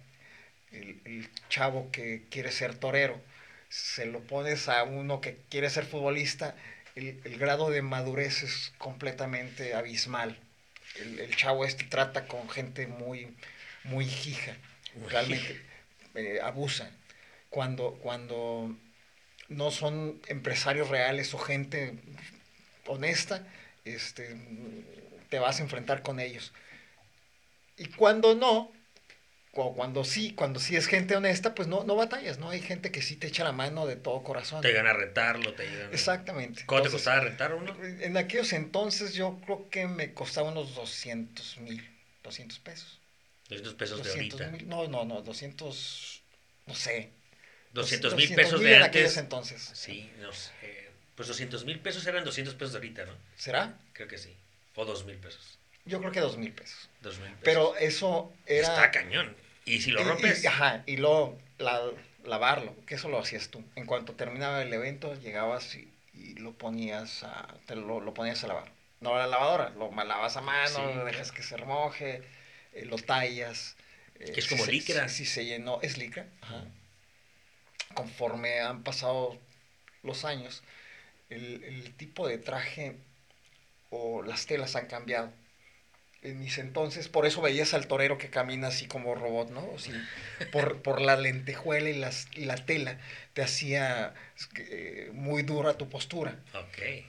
el, 1.05 1.29
chavo 1.49 1.91
que 1.91 2.23
quiere 2.29 2.51
ser 2.51 2.75
torero, 2.75 3.21
se 3.69 4.05
lo 4.05 4.21
pones 4.21 4.69
a 4.69 4.83
uno 4.83 5.21
que 5.21 5.37
quiere 5.49 5.69
ser 5.69 5.85
futbolista, 5.85 6.55
el, 6.95 7.37
grado 7.37 7.69
de 7.69 7.81
madurez 7.81 8.43
es 8.43 8.73
completamente 8.77 9.73
abismal. 9.73 10.39
El, 10.95 11.35
chavo 11.35 11.65
este 11.65 11.83
trata 11.85 12.27
con 12.27 12.49
gente 12.49 12.87
muy, 12.87 13.35
muy 13.83 14.05
hija, 14.05 14.55
realmente 15.09 15.61
eh, 16.15 16.39
abusa. 16.41 16.91
Cuando, 17.49 17.93
cuando 18.01 18.75
no 19.49 19.71
son 19.71 20.21
empresarios 20.27 20.89
reales 20.89 21.33
o 21.33 21.37
gente 21.37 21.93
honesta, 22.87 23.45
este, 23.83 24.35
te 25.29 25.39
vas 25.39 25.59
a 25.59 25.63
enfrentar 25.63 26.01
con 26.01 26.19
ellos. 26.19 26.53
Y 27.77 27.85
cuando 27.87 28.35
no, 28.35 28.71
cuando 29.55 30.03
sí, 30.03 30.33
cuando 30.33 30.59
sí 30.59 30.75
es 30.75 30.85
gente 30.85 31.15
honesta, 31.15 31.55
pues 31.55 31.69
no, 31.69 31.85
no 31.85 31.95
batallas, 31.95 32.39
¿no? 32.39 32.49
Hay 32.49 32.59
gente 32.59 32.91
que 32.91 33.01
sí 33.01 33.15
te 33.15 33.27
echa 33.27 33.45
la 33.45 33.53
mano 33.53 33.85
de 33.85 33.95
todo 33.95 34.21
corazón. 34.21 34.61
Te 34.61 34.67
llegan 34.67 34.85
a 34.85 34.91
rentarlo, 34.91 35.53
te 35.53 35.65
llegan 35.65 35.93
Exactamente. 35.93 36.65
¿Cuánto 36.65 36.89
te 36.89 36.93
costaba 36.93 37.21
rentar 37.21 37.53
uno? 37.53 37.73
En 37.81 38.17
aquellos 38.17 38.51
entonces 38.51 39.13
yo 39.13 39.39
creo 39.45 39.69
que 39.69 39.87
me 39.87 40.13
costaba 40.13 40.51
unos 40.51 40.75
200 40.75 41.59
mil, 41.59 41.89
200 42.23 42.59
pesos. 42.59 42.99
200 43.47 43.73
pesos 43.75 44.03
de 44.03 44.09
ahorita. 44.11 44.51
no, 44.65 44.89
no, 44.89 45.05
no, 45.05 45.21
200, 45.21 46.21
no 46.65 46.75
sé. 46.75 47.11
200 47.71 48.15
mil 48.15 48.35
pesos 48.35 48.59
de 48.59 48.67
en 48.67 48.75
antes. 48.75 48.89
aquellos 48.89 49.17
entonces. 49.17 49.71
Sí, 49.73 50.11
no 50.19 50.33
sé. 50.33 50.51
Pues 51.15 51.29
200 51.29 51.63
mil 51.63 51.79
pesos 51.79 52.05
eran 52.05 52.25
200 52.25 52.55
pesos 52.55 52.73
de 52.73 52.79
ahorita, 52.79 53.05
¿no? 53.05 53.13
¿Será? 53.37 53.77
Creo 53.93 54.09
que 54.09 54.17
sí. 54.17 54.35
O 54.75 54.83
2 54.83 55.05
mil 55.05 55.15
pesos. 55.15 55.59
Yo 55.85 55.99
creo 55.99 56.11
que 56.11 56.19
2 56.19 56.37
mil 56.37 56.51
pesos. 56.51 56.89
2 57.01 57.19
mil 57.19 57.29
pesos. 57.29 57.41
Pero 57.43 57.77
eso 57.77 58.33
era... 58.45 58.67
Está 58.67 58.91
cañón. 58.91 59.44
Y 59.65 59.81
si 59.81 59.91
lo 59.91 60.03
rompes. 60.03 60.43
Y, 60.43 60.47
ajá, 60.47 60.83
y 60.85 60.97
luego 60.97 61.37
lavarlo, 62.23 62.75
que 62.85 62.95
eso 62.95 63.09
lo 63.09 63.19
hacías 63.19 63.49
tú. 63.49 63.63
En 63.75 63.85
cuanto 63.85 64.13
terminaba 64.13 64.61
el 64.61 64.71
evento, 64.71 65.15
llegabas 65.15 65.75
y, 65.75 65.91
lo 66.37 66.53
ponías 66.53 67.23
a, 67.23 67.55
te 67.65 67.75
lo, 67.75 68.13
ponías 68.13 68.43
a 68.43 68.47
lavar. 68.47 68.71
No 69.01 69.15
a 69.15 69.19
la 69.19 69.27
lavadora, 69.27 69.69
lo 69.71 69.91
lavas 69.91 70.37
a 70.37 70.41
mano, 70.41 70.93
lo 70.93 71.05
dejas 71.05 71.31
que 71.31 71.43
se 71.43 71.57
remoje, 71.57 72.23
eh, 72.73 72.85
lo 72.85 72.97
tallas. 72.97 73.75
Eh, 74.19 74.33
es 74.35 74.47
como 74.47 74.65
licra. 74.65 75.09
Si, 75.09 75.25
se 75.25 75.45
llenó, 75.45 75.79
es 75.81 75.97
licra. 75.97 76.27
Ajá. 76.41 76.63
Conforme 77.93 78.61
han 78.61 78.83
pasado 78.83 79.37
los 80.03 80.25
años, 80.25 80.63
el, 81.29 81.63
el 81.63 81.95
tipo 81.95 82.27
de 82.27 82.37
traje 82.37 82.95
o 83.89 84.23
las 84.23 84.45
telas 84.45 84.75
han 84.75 84.87
cambiado 84.87 85.31
en 86.25 86.39
mis 86.39 86.57
entonces, 86.57 87.07
por 87.07 87.25
eso 87.25 87.41
veías 87.41 87.73
al 87.73 87.87
torero 87.87 88.17
que 88.17 88.29
camina 88.29 88.67
así 88.67 88.87
como 88.87 89.13
robot, 89.15 89.51
¿no? 89.51 89.69
por, 90.51 90.81
por 90.81 90.99
la 90.99 91.15
lentejuela 91.15 91.89
y, 91.89 91.97
las, 91.97 92.27
y 92.33 92.45
la 92.45 92.55
tela 92.55 92.99
te 93.33 93.43
hacía 93.43 94.13
eh, 94.57 95.11
muy 95.13 95.43
dura 95.43 95.77
tu 95.77 95.87
postura. 95.87 96.39
Ok. 96.53 97.05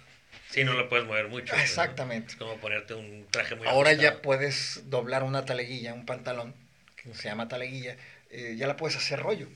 Sí, 0.50 0.64
no 0.64 0.74
lo 0.74 0.88
puedes 0.88 1.06
mover 1.06 1.28
mucho. 1.28 1.54
Exactamente. 1.56 2.32
Es 2.32 2.36
como 2.36 2.56
ponerte 2.58 2.94
un 2.94 3.26
traje 3.30 3.56
muy 3.56 3.66
Ahora 3.66 3.94
ya 3.94 4.20
puedes 4.22 4.82
doblar 4.90 5.22
una 5.22 5.44
taleguilla, 5.44 5.94
un 5.94 6.06
pantalón, 6.06 6.54
que 6.96 7.14
se 7.14 7.28
llama 7.28 7.48
taleguilla, 7.48 7.96
eh, 8.30 8.54
ya 8.56 8.66
la 8.66 8.76
puedes 8.76 8.96
hacer 8.96 9.20
rollo. 9.20 9.48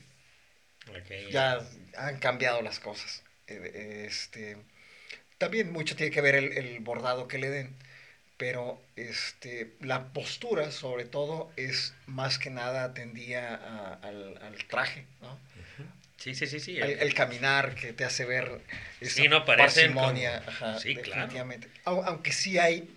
Okay. 1.01 1.31
Ya 1.31 1.61
han 1.97 2.19
cambiado 2.19 2.61
las 2.61 2.79
cosas. 2.79 3.23
Eh, 3.47 4.05
este, 4.07 4.57
también 5.37 5.71
mucho 5.71 5.95
tiene 5.95 6.11
que 6.11 6.21
ver 6.21 6.35
el, 6.35 6.53
el 6.53 6.79
bordado 6.79 7.27
que 7.27 7.37
le 7.37 7.49
den 7.49 7.75
pero 8.41 8.81
este, 8.95 9.75
la 9.81 10.05
postura, 10.13 10.71
sobre 10.71 11.05
todo, 11.05 11.51
es 11.57 11.93
más 12.07 12.39
que 12.39 12.49
nada 12.49 12.85
atendía 12.85 13.53
al, 14.01 14.57
traje, 14.67 15.05
¿no? 15.21 15.37
Sí, 16.17 16.33
sí, 16.33 16.47
sí, 16.47 16.59
sí. 16.59 16.75
El, 16.79 17.13
caminar 17.13 17.75
que 17.75 17.93
te 17.93 18.03
hace 18.03 18.25
ver 18.25 18.61
esa 18.99 19.13
sí, 19.13 19.27
no, 19.27 19.45
parsimonia. 19.45 20.41
sí, 20.79 20.95
definitivamente. 20.95 21.67
Aunque 21.85 22.31
sí 22.31 22.57
hay, 22.57 22.89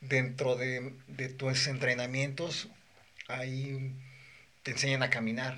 dentro 0.00 0.56
de, 0.56 0.92
de 1.06 1.28
tus 1.28 1.68
entrenamientos, 1.68 2.66
ahí 3.28 3.92
te 4.64 4.72
enseñan 4.72 5.04
a 5.04 5.10
caminar. 5.10 5.56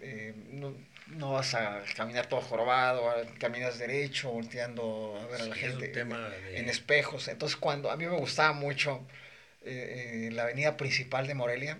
Eh, 0.00 0.34
no 0.50 0.74
vas 1.18 1.54
a 1.54 1.82
caminar 1.96 2.26
todo 2.26 2.40
jorobado, 2.40 3.12
caminas 3.38 3.78
derecho, 3.78 4.30
volteando 4.30 5.18
a 5.20 5.26
ver 5.26 5.42
a 5.42 5.46
la 5.46 5.54
gente 5.54 5.92
en 6.52 6.68
espejos. 6.68 7.28
Entonces, 7.28 7.56
cuando 7.56 7.90
a 7.90 7.96
mí 7.96 8.06
me 8.06 8.16
gustaba 8.16 8.52
mucho 8.52 9.06
eh, 9.62 10.28
eh, 10.28 10.30
la 10.32 10.42
avenida 10.44 10.76
principal 10.76 11.26
de 11.26 11.34
Morelia, 11.34 11.78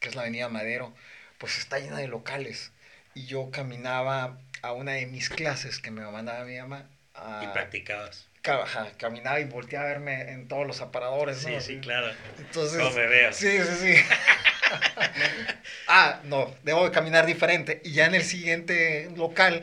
que 0.00 0.08
es 0.08 0.14
la 0.14 0.22
avenida 0.22 0.48
Madero, 0.48 0.94
pues 1.38 1.58
está 1.58 1.78
llena 1.78 1.98
de 1.98 2.08
locales. 2.08 2.72
Y 3.14 3.26
yo 3.26 3.50
caminaba 3.50 4.38
a 4.62 4.72
una 4.72 4.92
de 4.92 5.06
mis 5.06 5.28
clases 5.28 5.78
que 5.78 5.90
me 5.90 6.02
mandaba 6.02 6.44
mi 6.44 6.58
mamá. 6.58 6.88
y 7.42 7.46
practicabas. 7.48 8.26
caminaba 8.96 9.40
y 9.40 9.44
volteaba 9.44 9.86
a 9.86 9.88
verme 9.88 10.32
en 10.32 10.48
todos 10.48 10.66
los 10.66 10.80
aparadores. 10.80 11.38
Sí, 11.38 11.60
sí, 11.60 11.80
claro. 11.80 12.12
Entonces, 12.38 12.78
no 12.78 12.90
me 12.90 13.06
veo. 13.06 13.32
Sí, 13.32 13.58
sí, 13.58 13.94
sí. 13.94 13.94
ah, 15.88 16.20
no, 16.24 16.54
debo 16.62 16.84
de 16.84 16.90
caminar 16.90 17.26
diferente. 17.26 17.80
Y 17.84 17.92
ya 17.92 18.06
en 18.06 18.14
el 18.14 18.22
siguiente 18.22 19.10
local 19.16 19.62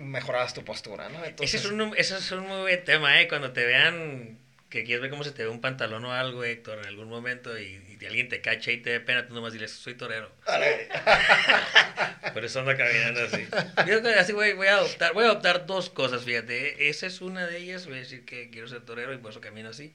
mejorabas 0.00 0.54
tu 0.54 0.64
postura, 0.64 1.08
¿no? 1.08 1.24
ese, 1.24 1.56
es 1.56 1.64
un, 1.66 1.94
ese 1.96 2.16
es 2.16 2.30
un 2.32 2.46
muy 2.46 2.60
buen 2.60 2.84
tema, 2.84 3.20
¿eh? 3.20 3.28
Cuando 3.28 3.52
te 3.52 3.64
vean 3.64 4.38
que 4.72 4.84
quieres 4.84 5.02
ver 5.02 5.10
cómo 5.10 5.22
se 5.22 5.32
te 5.32 5.44
ve 5.44 5.50
un 5.50 5.60
pantalón 5.60 6.02
o 6.06 6.12
algo, 6.12 6.44
Héctor, 6.44 6.78
en 6.78 6.86
algún 6.86 7.08
momento 7.08 7.58
y, 7.58 7.80
alguien 8.06 8.28
te 8.28 8.40
cacha 8.40 8.72
y 8.72 8.78
te 8.78 8.90
ve 8.90 9.00
pena, 9.00 9.28
tú 9.28 9.34
nomás 9.34 9.52
diles, 9.52 9.70
soy 9.70 9.94
torero. 9.94 10.32
por 12.34 12.44
eso 12.44 12.58
ando 12.58 12.76
caminando 12.76 13.20
así. 13.22 13.46
Yo 13.86 14.00
así 14.18 14.32
voy, 14.32 14.54
voy, 14.54 14.66
a 14.66 14.78
adoptar, 14.78 15.12
voy 15.12 15.22
a 15.22 15.28
adoptar 15.28 15.66
dos 15.66 15.88
cosas, 15.88 16.24
fíjate. 16.24 16.88
Esa 16.88 17.06
es 17.06 17.20
una 17.20 17.46
de 17.46 17.58
ellas, 17.58 17.86
voy 17.86 17.98
a 17.98 18.00
decir 18.00 18.24
que 18.24 18.50
quiero 18.50 18.66
ser 18.66 18.80
torero 18.80 19.14
y 19.14 19.18
por 19.18 19.30
eso 19.30 19.40
camino 19.40 19.68
así. 19.68 19.94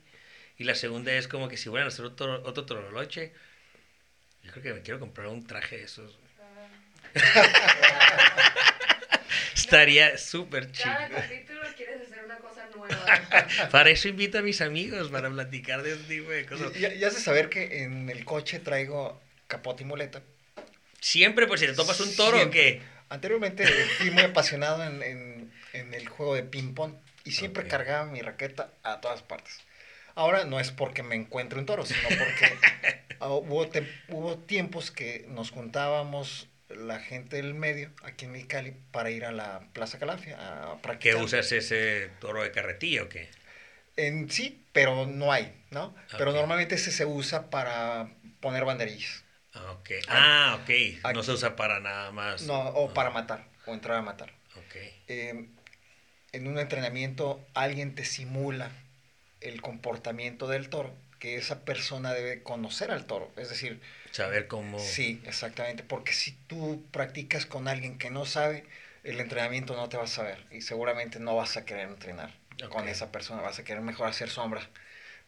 Y 0.58 0.64
la 0.64 0.76
segunda 0.76 1.12
es 1.12 1.28
como 1.28 1.50
que 1.50 1.58
si 1.58 1.68
fueran 1.68 1.88
a 1.88 1.90
hacer 1.90 2.06
otro, 2.06 2.42
otro 2.46 2.66
toroloche, 2.66 3.34
yo 4.48 4.54
creo 4.54 4.64
que 4.64 4.74
me 4.74 4.82
quiero 4.82 5.00
comprar 5.00 5.28
un 5.28 5.46
traje 5.46 5.78
de 5.78 5.84
esos. 5.84 6.18
Estaría 9.54 10.18
súper 10.18 10.72
chido. 10.72 10.94
Cada 10.94 11.10
capítulo 11.10 11.60
quieres 11.76 12.04
hacer 12.04 12.24
una 12.24 12.38
cosa 12.38 12.70
nueva. 12.74 13.68
para 13.72 13.90
eso 13.90 14.08
invito 14.08 14.38
a 14.38 14.42
mis 14.42 14.62
amigos, 14.62 15.10
para 15.10 15.30
platicar 15.30 15.84
de 15.84 15.94
ese 15.94 16.04
tipo 16.04 16.32
de 16.32 16.46
cosas. 16.46 16.74
Ya, 16.76 16.94
ya 16.94 17.12
sé 17.12 17.20
saber 17.20 17.50
que 17.50 17.84
en 17.84 18.10
el 18.10 18.24
coche 18.24 18.60
traigo 18.60 19.22
capote 19.48 19.84
y 19.84 19.86
muleta. 19.86 20.22
Siempre, 21.02 21.46
por 21.46 21.60
si 21.60 21.66
te 21.66 21.74
topas 21.74 22.00
un 22.00 22.16
toro 22.16 22.42
o 22.42 22.50
qué. 22.50 22.82
Anteriormente 23.10 23.66
fui 23.98 24.12
muy 24.12 24.24
apasionado 24.24 24.86
en, 24.86 25.52
en, 25.74 25.94
el 25.94 26.08
juego 26.08 26.36
de 26.36 26.44
ping-pong 26.44 26.94
y 27.26 27.32
siempre 27.32 27.68
cargaba 27.68 28.06
mi 28.06 28.22
raqueta 28.22 28.72
a 28.84 29.02
todas 29.02 29.22
partes. 29.22 29.60
Ahora 30.16 30.46
no 30.46 30.60
es 30.60 30.72
porque 30.72 31.04
me 31.04 31.16
encuentre 31.16 31.60
un 31.60 31.66
toro, 31.66 31.86
sino 31.86 32.08
porque 32.08 33.07
ah, 33.20 33.30
hubo, 33.30 33.68
hubo 34.10 34.38
tiempos 34.38 34.92
que 34.92 35.26
nos 35.30 35.52
juntábamos 35.52 36.48
la 36.70 37.00
gente 37.00 37.38
del 37.38 37.54
medio 37.54 37.92
aquí 38.04 38.26
en 38.26 38.34
Mexicali 38.34 38.76
para 38.92 39.10
ir 39.10 39.26
a 39.26 39.32
la 39.32 39.62
Plaza 39.74 40.00
Calafia 40.00 40.38
a 40.38 40.82
practicar. 40.82 41.18
¿Qué 41.18 41.24
usas 41.24 41.52
ese 41.52 42.10
toro 42.20 42.44
de 42.44 42.52
carretilla 42.52 43.04
o 43.04 43.10
qué? 43.10 43.30
En 43.96 44.30
sí, 44.30 44.64
pero 44.74 45.06
no 45.06 45.32
hay, 45.32 45.54
¿no? 45.72 45.96
Pero 46.18 46.32
normalmente 46.32 46.76
ese 46.76 46.92
se 46.92 47.06
usa 47.06 47.50
para 47.50 48.12
poner 48.42 48.64
banderillas. 48.66 49.24
Ah, 49.54 49.72
ok. 49.72 49.90
Ah, 50.08 50.60
ok. 50.62 51.14
no 51.16 51.24
se 51.24 51.32
usa 51.32 51.56
para 51.56 51.80
nada 51.80 52.12
más. 52.12 52.44
No, 52.44 52.60
o 52.70 52.94
para 52.94 53.10
matar, 53.10 53.48
o 53.66 53.74
entrar 53.74 53.98
a 53.98 54.02
matar. 54.02 54.32
Ok. 54.56 54.76
Em, 55.08 55.50
en 56.32 56.48
un 56.48 56.60
entrenamiento 56.60 57.44
alguien 57.54 57.96
te 57.96 58.06
simula 58.06 58.72
el 59.42 59.62
comportamiento 59.62 60.48
del 60.48 60.70
toro, 60.70 60.94
que 61.20 61.38
esa 61.38 61.66
persona 61.66 62.14
debe 62.14 62.44
conocer 62.44 62.92
al 62.92 63.06
toro, 63.06 63.32
es 63.38 63.50
decir... 63.50 63.82
Saber 64.12 64.48
cómo... 64.48 64.80
Sí, 64.80 65.22
exactamente, 65.26 65.84
porque 65.84 66.14
si 66.14 66.32
tú 66.48 66.86
practicas 66.92 67.46
con 67.46 67.68
alguien 67.68 67.98
que 67.98 68.10
no 68.10 68.26
sabe, 68.26 68.66
el 69.04 69.20
entrenamiento 69.20 69.76
no 69.76 69.90
te 69.90 69.98
va 69.98 70.04
a 70.04 70.08
saber 70.08 70.46
y 70.52 70.62
seguramente 70.62 71.20
no 71.20 71.36
vas 71.36 71.58
a 71.58 71.66
querer 71.66 71.88
entrenar 71.88 72.34
con 72.70 72.88
esa 72.88 73.12
persona, 73.12 73.42
vas 73.42 73.60
a 73.60 73.64
querer 73.64 73.82
mejor 73.82 74.08
hacer 74.08 74.30
sombra. 74.30 74.68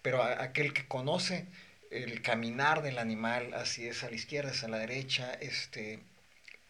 Pero 0.02 0.24
aquel 0.24 0.74
que 0.74 0.88
conoce 0.88 1.46
el 1.92 2.22
caminar 2.22 2.82
del 2.82 2.98
animal, 3.00 3.54
así 3.54 3.88
es 3.88 4.04
a 4.04 4.10
la 4.10 4.16
izquierda, 4.16 4.52
es 4.52 4.64
a 4.64 4.68
la 4.68 4.78
derecha, 4.80 5.34
este, 5.34 6.00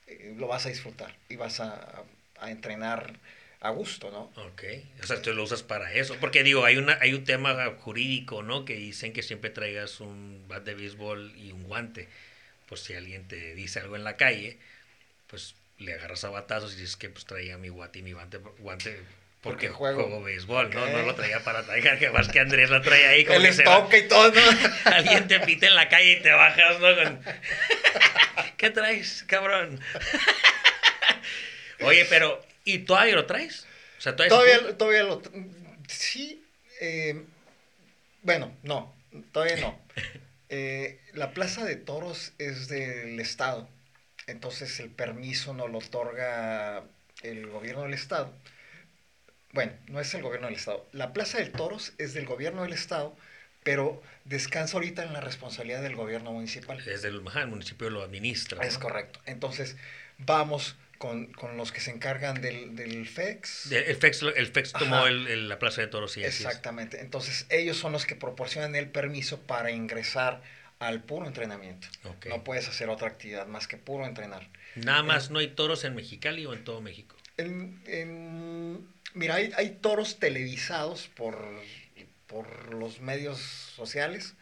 eh, 0.07 0.33
lo 0.37 0.47
vas 0.47 0.65
a 0.65 0.69
disfrutar 0.69 1.15
y 1.29 1.35
vas 1.35 1.59
a, 1.59 2.03
a 2.39 2.51
entrenar 2.51 3.13
a 3.61 3.69
gusto, 3.71 4.09
¿no? 4.11 4.31
Ok, 4.45 4.63
o 5.03 5.07
sea, 5.07 5.21
tú 5.21 5.33
lo 5.33 5.43
usas 5.43 5.63
para 5.63 5.91
eso, 5.93 6.15
porque 6.19 6.43
digo, 6.43 6.63
hay, 6.63 6.77
una, 6.77 6.97
hay 7.01 7.13
un 7.13 7.25
tema 7.25 7.73
jurídico, 7.79 8.41
¿no? 8.41 8.63
Que 8.63 8.75
dicen 8.75 9.11
que 9.11 9.21
siempre 9.21 9.49
traigas 9.49 9.99
un 9.99 10.45
bat 10.47 10.63
de 10.63 10.75
béisbol 10.75 11.33
y 11.35 11.51
un 11.51 11.63
guante, 11.63 12.07
pues 12.67 12.81
si 12.81 12.93
alguien 12.93 13.27
te 13.27 13.55
dice 13.55 13.79
algo 13.79 13.95
en 13.95 14.03
la 14.03 14.15
calle, 14.15 14.57
pues 15.27 15.55
le 15.77 15.93
agarras 15.93 16.23
a 16.23 16.29
batazos 16.29 16.73
y 16.73 16.81
dices 16.81 16.95
que 16.95 17.09
pues 17.09 17.25
traía 17.25 17.57
mi 17.57 17.69
guante 17.69 17.99
y 17.99 18.01
mi 18.01 18.13
guante, 18.13 18.37
guante 18.59 18.99
porque, 19.41 19.69
juego. 19.69 20.21
béisbol, 20.21 20.69
¿no? 20.73 20.85
No 20.85 21.01
lo 21.03 21.15
traía 21.15 21.41
para 21.43 21.63
traer, 21.63 21.97
que 21.97 22.09
más 22.09 22.27
que 22.27 22.39
Andrés 22.41 22.69
lo 22.69 22.81
traía 22.81 23.09
ahí 23.09 23.25
como 23.25 23.39
El 23.39 23.45
estoque 23.45 23.99
y 23.99 24.07
todo, 24.07 24.31
¿no? 24.31 24.41
Alguien 24.85 25.27
te 25.27 25.39
pita 25.39 25.67
en 25.67 25.75
la 25.75 25.87
calle 25.87 26.13
y 26.13 26.21
te 26.21 26.31
bajas, 26.31 26.79
¿no? 26.79 26.87
¿Qué 28.57 28.69
traes, 28.69 29.23
cabrón? 29.27 29.79
Oye, 31.81 32.05
pero 32.09 32.45
¿Y 32.69 32.79
todavía 32.79 33.15
lo 33.15 33.25
traes? 33.25 33.65
O 33.97 34.01
sea, 34.01 34.15
¿todavía, 34.15 34.77
todavía, 34.77 35.03
lo... 35.03 35.21
Sí. 35.87 36.43
Eh, 36.79 37.23
bueno, 38.21 38.55
no. 38.63 38.93
Todavía 39.31 39.57
no. 39.57 39.79
Eh, 40.51 40.99
la 41.13 41.31
Plaza 41.35 41.63
de 41.63 41.75
Toros 41.75 42.33
es 42.39 42.69
del 42.69 43.19
Estado. 43.19 43.69
Entonces 44.25 44.79
el 44.79 44.89
permiso 44.89 45.53
no 45.53 45.67
lo 45.67 45.77
otorga 45.77 46.83
el 47.21 47.45
gobierno 47.45 47.83
del 47.83 47.93
Estado. 47.93 48.33
Bueno, 49.51 49.73
no 49.89 49.99
es 49.99 50.11
el 50.15 50.23
gobierno 50.23 50.47
del 50.47 50.55
Estado. 50.55 50.87
La 50.91 51.13
Plaza 51.13 51.37
de 51.37 51.45
Toros 51.45 51.93
es 51.99 52.15
del 52.15 52.25
gobierno 52.25 52.63
del 52.63 52.73
Estado, 52.73 53.15
pero 53.61 54.01
descansa 54.25 54.77
ahorita 54.77 55.03
en 55.03 55.13
la 55.13 55.21
responsabilidad 55.21 55.83
del 55.83 55.95
gobierno 55.95 56.31
municipal. 56.31 56.83
Desde 56.83 57.09
el, 57.09 57.21
el 57.23 57.47
municipio 57.47 57.91
lo 57.91 58.01
administra. 58.01 58.65
Es 58.65 58.73
¿no? 58.73 58.79
correcto. 58.79 59.19
Entonces, 59.27 59.77
vamos 60.17 60.77
con, 60.99 61.31
con 61.33 61.57
los 61.57 61.71
que 61.71 61.79
se 61.81 61.89
encargan 61.91 62.41
del, 62.41 62.75
del 62.75 63.07
FEX. 63.07 63.71
El 63.71 63.95
FEX, 63.95 64.21
el 64.21 64.47
FEX 64.47 64.73
tomó 64.73 64.97
Ajá. 64.97 65.07
el- 65.07 65.27
el- 65.27 65.49
la 65.49 65.57
plaza 65.57 65.81
de 65.81 65.87
toros 65.87 66.15
es. 66.17 66.25
Exactamente. 66.25 66.99
Entonces, 66.99 67.47
ellos 67.49 67.77
son 67.77 67.91
los 67.93 68.05
que 68.05 68.15
proporcionan 68.15 68.75
el 68.75 68.89
permiso 68.89 69.39
para 69.41 69.71
ingresar 69.71 70.41
al 70.77 71.01
puro 71.01 71.25
entrenamiento. 71.25 71.87
No 72.27 72.43
puedes 72.43 72.67
hacer 72.67 72.89
otra 72.89 73.07
actividad 73.07 73.47
más 73.47 73.67
que 73.67 73.77
puro 73.77 74.05
entrenar. 74.05 74.47
Nada 74.75 75.01
más 75.01 75.29
no 75.31 75.39
hay 75.39 75.47
toros 75.47 75.83
en 75.85 75.95
Mexicali 75.95 76.45
o 76.45 76.53
en 76.53 76.63
todo 76.63 76.81
México. 76.81 77.15
En- 77.37 77.81
en- 77.87 78.85
mira, 79.13 79.35
hay, 79.35 79.51
hay 79.55 79.69
toros 79.81 80.19
televisados 80.19 81.07
por, 81.15 81.37
por 82.27 82.73
los 82.73 82.99
medios 82.99 83.39
sociales 83.39 84.33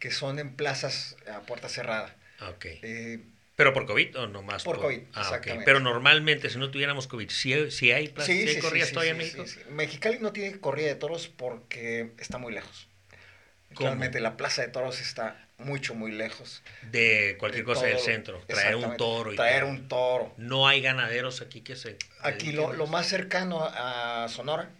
que 0.00 0.10
son 0.10 0.40
en 0.40 0.54
plazas 0.56 1.16
a 1.32 1.40
puerta 1.42 1.68
cerrada. 1.68 2.14
Ah. 2.40 2.52
Eh, 2.60 3.20
¿Pero 3.62 3.72
por 3.72 3.86
COVID 3.86 4.18
o 4.18 4.26
no 4.26 4.42
más? 4.42 4.64
Por 4.64 4.80
COVID, 4.80 5.00
Ah, 5.14 5.20
exactamente. 5.20 5.64
Pero 5.64 5.78
normalmente, 5.80 6.50
si 6.50 6.58
no 6.58 6.70
tuviéramos 6.70 7.06
COVID, 7.06 7.30
¿sí, 7.30 7.52
hay- 7.52 7.70
sí 7.70 7.92
hay, 7.92 8.08
plazas, 8.08 8.34
sí 8.34 8.60
corridas 8.60 8.88
sí, 8.88 8.94
todavía 8.94 9.12
en 9.12 9.18
México? 9.18 9.44
Mexicali 9.70 10.18
no 10.18 10.32
tiene 10.32 10.58
corrida 10.58 10.88
de 10.88 10.96
toros 10.96 11.28
porque 11.28 12.12
está 12.18 12.38
muy 12.38 12.52
lejos. 12.52 12.88
¿Cómo? 13.74 13.88
Realmente 13.88 14.20
la 14.20 14.36
plaza 14.36 14.62
de 14.62 14.68
toros 14.68 15.00
está 15.00 15.48
mucho, 15.58 15.94
muy 15.94 16.10
lejos. 16.12 16.62
De 16.90 17.36
cualquier 17.38 17.64
de 17.64 17.72
cosa 17.72 17.86
del 17.86 17.98
centro. 18.00 18.40
Traer 18.48 18.74
un 18.76 18.96
toro 18.96 19.32
y 19.32 19.36
Traer 19.36 19.64
un 19.64 19.88
toro. 19.88 20.34
No 20.36 20.66
hay 20.66 20.82
ganaderos 20.82 21.40
aquí 21.40 21.60
que 21.60 21.76
se. 21.76 21.96
Aquí 22.22 22.52
lo, 22.52 22.72
lo 22.72 22.86
más 22.86 23.06
cercano 23.06 23.64
a 23.64 24.26
Sonora, 24.28 24.70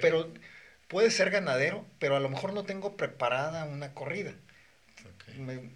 pero 0.00 0.32
puede 0.88 1.10
ser 1.10 1.30
ganadero, 1.30 1.86
pero 1.98 2.16
a 2.16 2.20
lo 2.20 2.28
mejor 2.28 2.52
no 2.52 2.64
tengo 2.64 2.96
preparada 2.96 3.64
una 3.64 3.94
corrida. 3.94 4.34
Ok. 5.04 5.36
Me, 5.38 5.70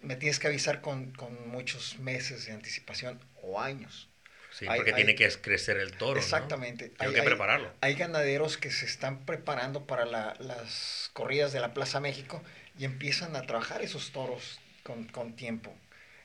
me 0.00 0.16
tienes 0.16 0.38
que 0.38 0.46
avisar 0.48 0.80
con, 0.80 1.10
con 1.12 1.48
muchos 1.48 1.98
meses 1.98 2.46
de 2.46 2.52
anticipación 2.52 3.20
o 3.42 3.60
años. 3.60 4.08
Sí, 4.52 4.64
porque 4.74 4.90
hay- 4.90 4.96
tiene 4.96 5.14
que 5.14 5.28
crecer 5.28 5.76
el 5.78 5.92
toro. 5.92 6.14
¿no? 6.14 6.18
Exactamente. 6.20 6.88
Tengo 6.88 7.10
Hay- 7.10 7.14
que 7.16 7.22
prepararlo. 7.22 7.70
Hay 7.82 7.94
ganaderos 7.94 8.56
que 8.56 8.70
se 8.70 8.86
están 8.86 9.24
preparando 9.26 9.86
para 9.86 10.06
la- 10.06 10.34
las 10.38 11.10
corridas 11.12 11.52
de 11.52 11.60
la 11.60 11.74
Plaza 11.74 12.00
México 12.00 12.42
y 12.78 12.84
empiezan 12.84 13.36
a 13.36 13.42
trabajar 13.42 13.82
esos 13.82 14.12
toros 14.12 14.58
con, 14.82 15.04
con 15.08 15.34
tiempo. 15.36 15.74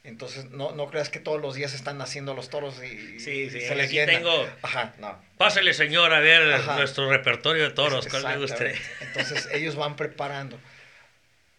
Entonces, 0.03 0.45
no, 0.49 0.71
no 0.71 0.87
creas 0.89 1.09
que 1.09 1.19
todos 1.19 1.39
los 1.41 1.53
días 1.55 1.73
están 1.75 1.97
naciendo 1.99 2.33
los 2.33 2.49
toros 2.49 2.75
y, 2.83 3.19
Sí, 3.19 3.31
y 3.43 3.49
sí, 3.51 3.61
se 3.61 3.75
les 3.75 3.85
aquí 3.87 3.95
llena. 3.97 4.13
tengo- 4.13 4.49
Ajá, 4.63 4.93
no. 4.97 5.21
Pásale, 5.37 5.73
señor, 5.75 6.11
a 6.13 6.19
ver 6.19 6.53
Ajá. 6.53 6.77
nuestro 6.77 7.07
repertorio 7.09 7.63
de 7.63 7.69
toros. 7.71 8.07
¿Cuál 8.07 8.23
le 8.23 8.37
gusta? 8.37 8.65
Entonces, 9.01 9.47
ellos 9.51 9.75
van 9.75 9.95
preparando. 9.95 10.59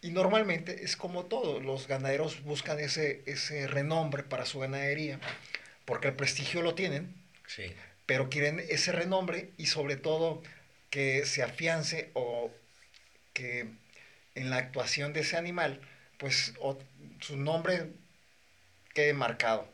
Y 0.03 0.11
normalmente 0.11 0.83
es 0.85 0.97
como 0.97 1.27
todo, 1.27 1.61
los 1.61 1.87
ganaderos 1.87 2.43
buscan 2.43 2.81
ese, 2.81 3.23
ese 3.27 3.69
renombre 3.69 4.25
para 4.25 4.45
su 4.47 4.59
ganadería, 4.59 5.21
porque 5.85 6.09
el 6.09 6.15
prestigio 6.15 6.61
lo 6.61 6.75
tienen, 6.75 7.15
Sí. 7.47 7.73
pero 8.05 8.29
quieren 8.29 8.61
ese 8.69 8.91
renombre 8.93 9.51
y 9.59 9.67
sobre 9.67 9.97
todo 9.97 10.43
que 10.91 11.25
se 11.25 11.43
afiance 11.45 12.11
o 12.15 12.51
que 13.33 13.67
en 14.35 14.51
la 14.51 14.57
actuación 14.57 15.13
de 15.13 15.21
ese 15.21 15.37
animal, 15.37 15.81
pues 16.19 16.53
o- 16.59 16.79
su 17.21 17.37
nombre 17.37 17.87
quede 18.95 19.13
marcado. 19.15 19.71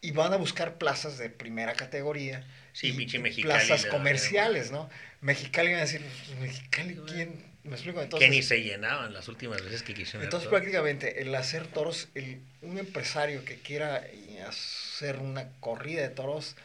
Y 0.00 0.12
van 0.12 0.32
a 0.32 0.36
buscar 0.36 0.78
plazas 0.78 1.18
de 1.18 1.28
primera 1.28 1.74
categoría. 1.74 2.46
Sí, 2.72 2.88
y- 2.88 2.92
pinche 2.92 3.16
y 3.18 3.20
Mexicali 3.20 3.66
Plazas 3.66 3.86
comerciales, 3.86 4.70
¿no? 4.70 4.88
Mexicali 5.20 5.68
van 5.72 5.78
a 5.78 5.82
decir, 5.82 6.00
"Pues, 6.28 6.38
Mexicali, 6.40 6.96
¿quién? 7.06 7.51
¿Me 7.64 7.74
explico? 7.74 7.98
que 7.98 8.04
Entonces, 8.04 8.30
ni 8.30 8.42
se 8.42 8.62
llenaban 8.62 9.12
las 9.14 9.28
últimas 9.28 9.62
veces 9.62 9.82
que 9.82 9.94
quisieron. 9.94 10.24
entonces 10.24 10.48
prácticamente 10.48 11.22
el 11.22 11.34
hacer 11.34 11.66
toros, 11.68 12.08
el, 12.14 12.40
un 12.60 12.78
empresario 12.78 13.44
que 13.44 13.56
quiera 13.58 14.04
hacer 14.48 15.18
una 15.18 15.48
corrida 15.60 16.02
de 16.02 16.08
toros, 16.08 16.56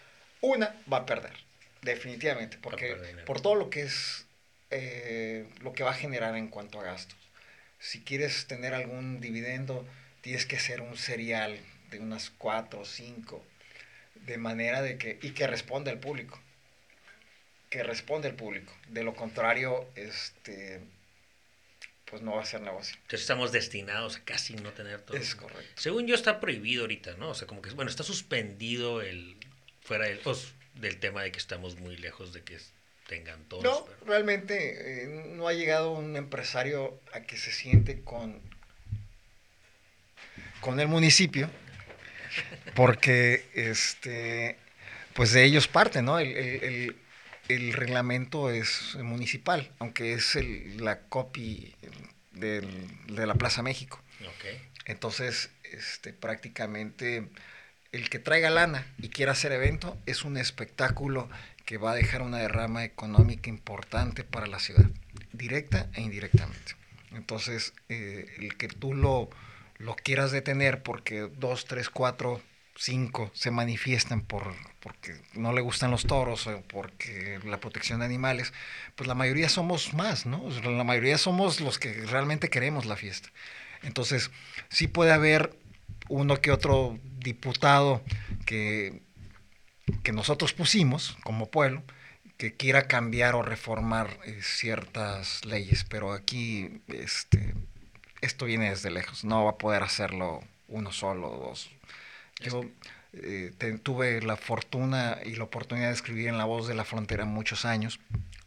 una 0.41 0.75
va 0.91 0.97
a 0.97 1.05
perder, 1.05 1.33
definitivamente, 1.81 2.57
porque 2.61 2.95
perder 2.95 3.25
por 3.25 3.41
todo 3.41 3.55
lo 3.55 3.69
que 3.69 3.83
es 3.83 4.25
eh, 4.71 5.47
lo 5.61 5.73
que 5.73 5.83
va 5.83 5.91
a 5.91 5.95
generar 5.95 6.35
en 6.35 6.47
cuanto 6.47 6.79
a 6.79 6.83
gastos. 6.83 7.17
Si 7.79 8.01
quieres 8.01 8.47
tener 8.47 8.73
algún 8.73 9.21
dividendo, 9.21 9.87
tienes 10.21 10.45
que 10.45 10.57
hacer 10.57 10.81
un 10.81 10.97
serial 10.97 11.59
de 11.91 11.99
unas 11.99 12.31
cuatro 12.31 12.81
o 12.81 12.85
cinco, 12.85 13.45
de 14.25 14.37
manera 14.37 14.81
de 14.81 14.97
que, 14.97 15.19
y 15.21 15.31
que 15.31 15.45
responda 15.47 15.91
el 15.91 15.99
público, 15.99 16.41
que 17.69 17.83
responda 17.83 18.27
el 18.27 18.35
público. 18.35 18.73
De 18.89 19.03
lo 19.03 19.13
contrario, 19.15 19.89
este, 19.95 20.81
pues 22.05 22.21
no 22.21 22.35
va 22.35 22.41
a 22.41 22.45
ser 22.45 22.61
negocio. 22.61 22.95
Entonces 22.95 23.21
estamos 23.21 23.51
destinados 23.51 24.17
a 24.17 24.23
casi 24.23 24.55
no 24.55 24.71
tener 24.71 25.01
toros. 25.01 25.21
Es 25.21 25.35
correcto. 25.35 25.71
Según 25.75 26.07
yo 26.07 26.15
está 26.15 26.39
prohibido 26.39 26.83
ahorita, 26.83 27.15
¿no? 27.17 27.29
O 27.29 27.35
sea, 27.35 27.47
como 27.47 27.61
que, 27.61 27.69
bueno, 27.71 27.91
está 27.91 28.03
suspendido 28.03 29.01
el, 29.01 29.35
fuera 29.81 30.05
del, 30.05 30.19
os- 30.23 30.53
del 30.75 30.97
tema 30.99 31.23
de 31.23 31.31
que 31.31 31.39
estamos 31.39 31.75
muy 31.77 31.97
lejos 31.97 32.31
de 32.33 32.43
que 32.43 32.57
tengan 33.07 33.43
toros. 33.45 33.63
No, 33.63 33.85
pero- 33.85 34.05
realmente 34.05 35.03
eh, 35.03 35.07
no 35.35 35.47
ha 35.47 35.53
llegado 35.53 35.91
un 35.91 36.15
empresario 36.15 36.99
a 37.13 37.21
que 37.21 37.35
se 37.37 37.51
siente 37.51 38.01
con, 38.01 38.41
con 40.61 40.79
el 40.79 40.87
municipio, 40.87 41.49
porque 42.75 43.45
este, 43.53 44.57
pues 45.13 45.31
de 45.33 45.43
ellos 45.43 45.67
parte, 45.67 46.01
¿no? 46.01 46.19
El, 46.19 46.29
el- 46.37 46.63
el- 46.63 46.95
el 47.49 47.73
reglamento 47.73 48.49
es 48.49 48.95
municipal, 49.01 49.71
aunque 49.79 50.13
es 50.13 50.35
el, 50.35 50.83
la 50.83 50.99
copy 51.01 51.75
del- 52.31 52.87
de 53.07 53.25
la 53.25 53.35
Plaza 53.35 53.61
México. 53.63 54.01
Entonces, 54.85 55.49
este, 55.63 56.13
prácticamente 56.13 57.27
el 57.91 58.09
que 58.09 58.19
traiga 58.19 58.49
lana 58.49 58.85
y 58.97 59.09
quiera 59.09 59.31
hacer 59.33 59.51
evento 59.51 59.97
es 60.05 60.23
un 60.23 60.37
espectáculo 60.37 61.29
que 61.65 61.77
va 61.77 61.91
a 61.91 61.95
dejar 61.95 62.21
una 62.21 62.37
derrama 62.37 62.83
económica 62.85 63.49
importante 63.49 64.23
para 64.23 64.47
la 64.47 64.59
ciudad, 64.59 64.85
directa 65.33 65.89
e 65.93 66.01
indirectamente. 66.01 66.75
Entonces, 67.11 67.73
eh, 67.89 68.25
el 68.39 68.55
que 68.57 68.67
tú 68.67 68.93
lo, 68.93 69.29
lo 69.77 69.95
quieras 69.95 70.31
detener 70.31 70.83
porque 70.83 71.21
dos, 71.21 71.65
tres, 71.65 71.89
cuatro, 71.89 72.41
cinco 72.77 73.31
se 73.33 73.51
manifiestan 73.51 74.21
por 74.21 74.53
porque 74.79 75.15
no 75.33 75.51
le 75.51 75.61
gustan 75.61 75.91
los 75.91 76.05
toros 76.05 76.47
o 76.47 76.61
porque 76.61 77.39
la 77.43 77.59
protección 77.59 77.99
de 77.99 78.05
animales, 78.05 78.53
pues 78.95 79.07
la 79.07 79.15
mayoría 79.15 79.49
somos 79.49 79.93
más, 79.93 80.25
¿no? 80.25 80.49
La 80.63 80.83
mayoría 80.83 81.17
somos 81.17 81.59
los 81.59 81.79
que 81.79 81.93
realmente 82.05 82.49
queremos 82.49 82.85
la 82.85 82.95
fiesta. 82.95 83.29
Entonces, 83.83 84.31
sí 84.69 84.87
puede 84.87 85.11
haber 85.11 85.57
uno 86.07 86.39
que 86.39 86.51
otro 86.51 86.97
diputado 87.19 88.01
que, 88.45 89.01
que 90.03 90.13
nosotros 90.13 90.53
pusimos 90.53 91.17
como 91.23 91.47
pueblo 91.47 91.83
que 92.37 92.53
quiera 92.53 92.87
cambiar 92.87 93.35
o 93.35 93.41
reformar 93.41 94.19
eh, 94.23 94.39
ciertas 94.41 95.43
leyes, 95.43 95.83
pero 95.83 96.13
aquí 96.13 96.81
este, 96.87 97.55
esto 98.21 98.45
viene 98.45 98.69
desde 98.69 98.91
lejos, 98.91 99.25
no 99.25 99.45
va 99.45 99.51
a 99.51 99.57
poder 99.57 99.83
hacerlo 99.83 100.41
uno 100.67 100.91
solo 100.91 101.29
dos. 101.29 101.69
Yo 102.39 102.63
eh, 103.13 103.51
tuve 103.81 104.21
la 104.21 104.35
fortuna 104.35 105.17
y 105.25 105.35
la 105.35 105.45
oportunidad 105.45 105.87
de 105.87 105.93
escribir 105.93 106.27
en 106.27 106.37
La 106.37 106.45
Voz 106.45 106.67
de 106.67 106.75
la 106.75 106.85
Frontera 106.85 107.25
muchos 107.25 107.65
años. 107.65 107.99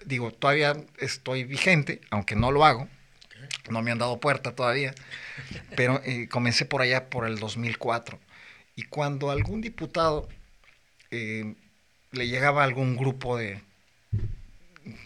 Digo, 0.04 0.30
todavía 0.32 0.76
estoy 0.98 1.44
vigente, 1.44 2.00
aunque 2.10 2.36
no 2.36 2.52
lo 2.52 2.64
hago, 2.64 2.88
no 3.68 3.82
me 3.82 3.90
han 3.90 3.98
dado 3.98 4.20
puerta 4.20 4.54
todavía, 4.54 4.94
pero 5.76 6.00
eh, 6.04 6.28
comencé 6.28 6.64
por 6.64 6.82
allá 6.82 7.10
por 7.10 7.26
el 7.26 7.38
2004. 7.38 8.18
Y 8.76 8.84
cuando 8.84 9.30
algún 9.30 9.60
diputado 9.60 10.28
eh, 11.10 11.54
le 12.12 12.28
llegaba 12.28 12.62
a 12.62 12.64
algún 12.64 12.96
grupo 12.96 13.36
de 13.36 13.60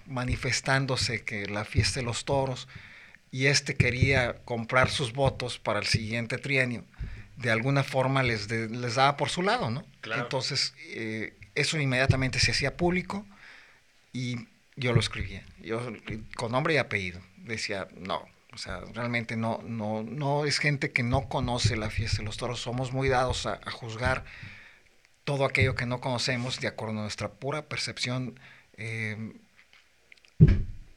manifestándose 0.06 1.24
que 1.24 1.46
la 1.46 1.64
fiesta 1.64 2.00
de 2.00 2.06
los 2.06 2.24
toros 2.24 2.68
y 3.30 3.46
este 3.46 3.74
quería 3.74 4.36
comprar 4.44 4.90
sus 4.90 5.12
votos 5.12 5.58
para 5.58 5.80
el 5.80 5.86
siguiente 5.86 6.38
trienio, 6.38 6.84
de 7.36 7.50
alguna 7.50 7.82
forma 7.82 8.22
les, 8.22 8.48
de- 8.48 8.68
les 8.68 8.94
daba 8.96 9.16
por 9.16 9.28
su 9.28 9.42
lado, 9.42 9.70
¿no? 9.70 9.84
Claro. 10.00 10.22
Entonces, 10.22 10.74
eh, 10.88 11.34
eso 11.54 11.78
inmediatamente 11.78 12.38
se 12.38 12.50
hacía 12.52 12.76
público 12.76 13.26
y 14.12 14.46
yo 14.76 14.92
lo 14.92 15.00
escribía, 15.00 15.44
yo 15.62 15.80
con 16.36 16.52
nombre 16.52 16.74
y 16.74 16.76
apellido. 16.78 17.20
Decía, 17.38 17.88
no, 17.96 18.24
o 18.52 18.58
sea, 18.58 18.80
realmente 18.92 19.36
no, 19.36 19.60
no, 19.64 20.02
no 20.02 20.44
es 20.46 20.58
gente 20.58 20.92
que 20.92 21.02
no 21.02 21.28
conoce 21.28 21.76
la 21.76 21.90
fiesta 21.90 22.18
de 22.18 22.24
los 22.24 22.36
toros, 22.36 22.60
somos 22.60 22.92
muy 22.92 23.08
dados 23.08 23.46
a, 23.46 23.60
a 23.64 23.70
juzgar 23.70 24.24
todo 25.24 25.44
aquello 25.44 25.74
que 25.74 25.86
no 25.86 26.00
conocemos 26.00 26.60
de 26.60 26.68
acuerdo 26.68 26.98
a 26.98 27.02
nuestra 27.02 27.28
pura 27.32 27.62
percepción, 27.66 28.38
eh, 28.76 29.32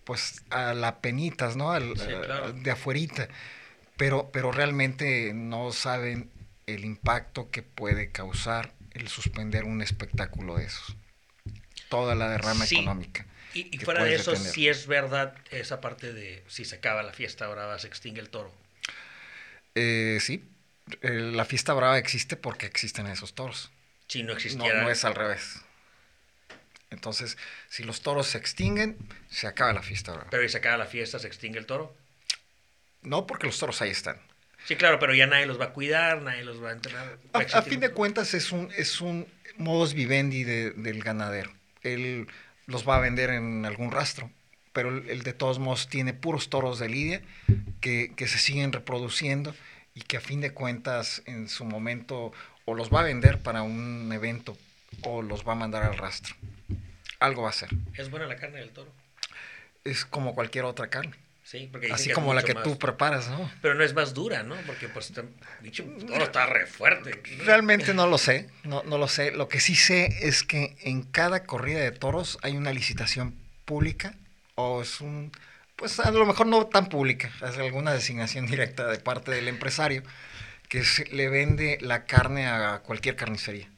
pues 0.03 0.43
a 0.49 0.73
la 0.73 1.01
penitas, 1.01 1.55
¿no? 1.57 1.71
Al- 1.71 1.97
Sí, 1.97 2.11
a- 2.11 2.21
claro. 2.21 2.53
de 2.53 2.71
afuerita, 2.71 3.27
pero, 3.97 4.29
pero 4.31 4.51
realmente 4.51 5.33
no 5.33 5.71
saben 5.71 6.29
el 6.67 6.85
impacto 6.85 7.49
que 7.51 7.63
puede 7.63 8.11
causar 8.11 8.73
el 8.93 9.07
suspender 9.07 9.63
un 9.63 9.81
espectáculo 9.81 10.57
de 10.57 10.65
esos. 10.65 10.95
Toda 11.89 12.15
la 12.15 12.29
derrama 12.29 12.65
Sí. 12.65 12.77
económica. 12.77 13.25
Y, 13.53 13.75
y 13.75 13.79
fuera 13.79 14.03
de 14.03 14.13
eso, 14.15 14.35
si 14.35 14.67
es 14.67 14.87
verdad 14.87 15.35
esa 15.51 15.81
parte 15.81 16.13
de 16.13 16.43
si 16.47 16.65
se 16.65 16.75
acaba 16.75 17.01
la 17.01 17.13
fiesta 17.13 17.47
brava, 17.47 17.79
se 17.79 17.87
extingue 17.87 18.21
el 18.21 18.29
toro. 18.29 18.51
Eh, 19.75 20.17
sí, 20.21 20.49
eh, 21.01 21.09
la 21.11 21.45
fiesta 21.45 21.73
brava 21.73 21.97
existe 21.97 22.35
porque 22.35 22.65
existen 22.65 23.07
esos 23.07 23.33
toros. 23.35 23.71
Si 24.07 24.23
no 24.23 24.29
No, 24.29 24.35
existiera. 24.35 24.83
no 24.83 24.89
es 24.89 25.05
al 25.05 25.15
revés. 25.15 25.61
Entonces, 26.89 27.37
si 27.69 27.83
los 27.83 28.01
toros 28.01 28.27
se 28.27 28.37
extinguen, 28.37 28.97
se 29.29 29.47
acaba 29.47 29.73
la 29.73 29.81
fiesta 29.81 30.13
brava. 30.13 30.29
Pero 30.29 30.43
si 30.43 30.49
se 30.49 30.57
acaba 30.57 30.77
la 30.77 30.85
fiesta, 30.85 31.19
se 31.19 31.27
extingue 31.27 31.59
el 31.59 31.65
toro. 31.65 31.95
No 33.01 33.27
porque 33.27 33.47
los 33.47 33.57
toros 33.59 33.81
ahí 33.81 33.89
están. 33.89 34.17
Sí, 34.65 34.75
claro, 34.75 34.99
pero 34.99 35.13
ya 35.15 35.27
nadie 35.27 35.45
los 35.45 35.59
va 35.59 35.65
a 35.65 35.73
cuidar, 35.73 36.21
nadie 36.21 36.43
los 36.43 36.61
va 36.61 36.69
a 36.69 36.73
entrenar. 36.73 37.17
A, 37.33 37.61
fin 37.61 37.79
de 37.79 37.89
cuentas 37.91 38.33
es 38.33 38.51
un, 38.51 38.69
es 38.77 38.99
un 39.01 39.25
modus 39.57 39.93
vivendi 39.93 40.43
de- 40.43 40.71
del 40.71 41.01
ganadero. 41.03 41.51
Él 41.83 42.27
los 42.65 42.87
va 42.87 42.97
a 42.97 42.99
vender 42.99 43.29
en 43.29 43.65
algún 43.65 43.91
rastro, 43.91 44.29
pero 44.73 44.89
él, 44.89 45.23
de 45.23 45.33
todos 45.33 45.59
modos 45.59 45.87
tiene 45.87 46.13
puros 46.13 46.49
toros 46.49 46.79
de 46.79 46.89
lidia 46.89 47.21
que, 47.79 48.11
que 48.15 48.27
se 48.27 48.39
siguen 48.39 48.73
reproduciendo 48.73 49.55
y 49.95 50.01
que 50.01 50.17
a 50.17 50.21
fin 50.21 50.41
de 50.41 50.51
cuentas 50.51 51.21
en 51.25 51.47
su 51.47 51.63
momento 51.63 52.33
o 52.65 52.75
los 52.75 52.93
va 52.93 52.99
a 52.99 53.03
vender 53.03 53.39
para 53.39 53.61
un 53.61 54.11
evento 54.11 54.57
o 55.03 55.21
los 55.21 55.47
va 55.47 55.53
a 55.53 55.55
mandar 55.55 55.83
al 55.83 55.97
rastro. 55.97 56.35
Algo 57.19 57.43
va 57.43 57.47
a 57.49 57.51
hacer. 57.51 57.69
Es 57.95 58.09
buena 58.11 58.27
la 58.27 58.35
carne 58.35 58.59
del 58.59 58.71
toro. 58.71 58.91
Es 59.85 60.03
como 60.05 60.35
cualquier 60.35 60.65
otra 60.65 60.89
carne. 60.89 61.15
Sí, 61.49 61.69
porque 61.71 61.87
dicen 61.87 61.95
Así 61.95 62.11
como 62.11 62.33
la 62.33 62.43
que 62.43 62.53
más- 62.53 62.63
tú 62.65 62.77
preparas, 62.77 63.29
¿no? 63.29 63.49
Pero 63.61 63.73
no 63.73 63.81
es 63.81 63.93
más 63.93 64.13
dura, 64.13 64.43
¿no? 64.43 64.57
Porque 64.65 64.89
pues 64.89 65.13
pinche 65.61 65.81
toro 65.83 66.25
está 66.25 66.45
re 66.45 66.65
fuerte. 66.65 67.23
Realmente 67.45 67.93
no 67.93 68.05
lo 68.05 68.17
sé, 68.17 68.49
no, 68.65 68.83
no 68.83 68.97
lo 68.97 69.07
sé. 69.07 69.31
Lo 69.31 69.47
que 69.47 69.61
sí 69.61 69.73
sé 69.73 70.09
es 70.27 70.43
que 70.43 70.75
en 70.81 71.03
cada 71.03 71.45
corrida 71.45 71.79
de 71.79 71.91
toros 71.93 72.37
hay 72.41 72.57
una 72.57 72.73
licitación 72.73 73.33
pública 73.63 74.13
o 74.55 74.81
es 74.81 74.99
un, 74.99 75.31
pues 75.77 76.01
a 76.01 76.11
lo 76.11 76.25
mejor 76.25 76.47
no 76.47 76.65
tan 76.67 76.89
pública, 76.89 77.31
es 77.37 77.57
alguna 77.57 77.93
designación 77.93 78.45
directa 78.47 78.85
de 78.87 78.99
parte 78.99 79.31
del 79.31 79.47
empresario 79.47 80.03
que 80.67 80.83
se- 80.83 81.05
le 81.05 81.29
vende 81.29 81.77
la 81.79 82.03
carne 82.03 82.45
a 82.47 82.79
cualquier 82.79 83.15
carnicería. 83.15 83.69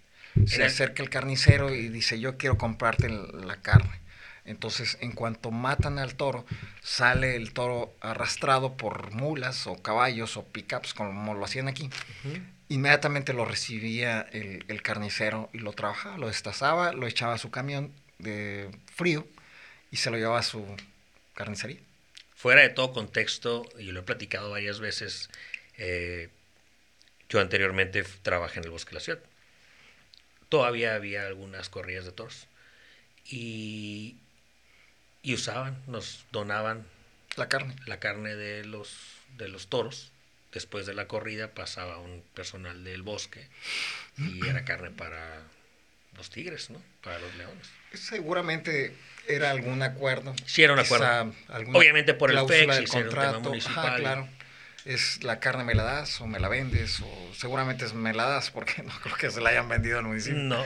Se 0.48 0.64
acerca 0.64 1.04
el 1.04 1.12
carnicero 1.12 1.72
y 1.72 1.90
dice 1.90 2.20
yo 2.20 2.36
quiero 2.36 2.58
comprarte 2.58 3.10
la 3.10 3.58
carne. 3.58 4.00
Entonces, 4.50 4.98
en 5.00 5.12
cuanto 5.12 5.52
matan 5.52 6.00
al 6.00 6.16
toro, 6.16 6.44
sale 6.82 7.36
el 7.36 7.54
toro 7.54 7.94
arrastrado 8.02 8.78
por 8.78 9.12
mulas 9.12 9.68
o 9.68 9.76
caballos 9.82 10.38
o 10.38 10.44
pickups, 10.44 10.96
como 10.96 11.36
lo 11.36 11.46
hacían 11.46 11.68
aquí. 11.68 11.88
Inmediatamente 12.68 13.34
lo 13.34 13.46
recibía 13.46 14.22
el, 14.32 14.66
el 14.68 14.82
carnicero 14.82 15.52
y 15.54 15.60
lo 15.60 15.74
trabajaba, 15.74 16.18
lo 16.18 16.28
destazaba, 16.28 16.94
lo 16.94 17.06
echaba 17.06 17.36
a 17.36 17.38
su 17.38 17.52
camión 17.52 17.94
de 18.18 18.72
frío 18.96 19.28
y 19.92 19.98
se 19.98 20.10
lo 20.10 20.18
llevaba 20.18 20.40
a 20.40 20.44
su 20.44 20.66
carnicería. 21.36 21.80
Fuera 22.34 22.62
de 22.62 22.70
todo 22.70 22.92
contexto, 22.92 23.70
y 23.78 23.92
lo 23.92 24.00
he 24.00 24.04
platicado 24.04 24.50
varias 24.50 24.80
veces, 24.80 25.30
eh, 25.78 26.30
yo 27.30 27.40
anteriormente 27.40 28.04
trabajé 28.24 28.60
en 28.60 28.66
el 28.66 28.72
Bosque 28.72 28.92
de 28.92 28.96
la 28.96 29.02
Ciudad. 29.02 29.20
Todavía 30.50 30.96
había 30.96 31.28
algunas 31.28 31.70
corridas 31.70 32.06
de 32.06 32.14
toros. 32.14 32.48
Y, 33.26 34.18
y 35.30 35.36
usaban, 35.36 35.78
nos 35.86 36.26
donaban 36.32 36.88
La 37.36 37.48
carne. 37.50 37.76
la 37.86 38.00
carne 38.00 38.36
de 38.36 38.66
los, 38.66 38.98
de 39.38 39.48
los 39.48 39.68
toros. 39.68 40.12
Después 40.52 40.88
de 40.88 40.96
la 40.96 41.08
corrida 41.08 41.50
pasaba 41.54 42.00
un 42.00 42.24
personal 42.34 42.84
del 42.84 43.04
bosque 43.04 43.48
y 44.18 44.44
era 44.50 44.66
carne 44.66 44.90
para 44.90 45.44
los 46.18 46.32
tigres, 46.32 46.72
¿no? 46.72 46.82
Para 47.04 47.20
los 47.20 47.36
leones. 47.36 47.68
Seguramente 47.94 48.96
era 49.28 49.52
algún 49.52 49.84
acuerdo. 49.84 50.34
Sí, 50.48 50.64
era 50.64 50.74
un 50.74 50.80
acuerdo. 50.80 51.32
Obviamente 51.74 52.16
por 52.16 52.32
el 52.32 52.48
FEX, 52.48 52.76
del 52.76 52.88
contrato. 52.90 53.40
municipal. 53.42 53.86
Ajá, 53.86 53.96
claro. 53.98 54.28
Es 54.86 55.24
la 55.24 55.40
carne 55.40 55.64
me 55.64 55.76
la 55.76 55.84
das 55.84 56.20
o 56.22 56.26
me 56.26 56.40
la 56.40 56.48
vendes 56.48 57.02
o 57.02 57.32
seguramente 57.36 57.86
es 57.86 57.94
me 57.94 58.16
la 58.16 58.26
das 58.26 58.50
porque 58.50 58.82
no 58.84 59.00
creo 59.02 59.16
que 59.16 59.30
se 59.30 59.42
la 59.42 59.52
hayan 59.52 59.70
vendido 59.70 60.00
al 60.00 60.06
municipio. 60.06 60.40
No. 60.40 60.66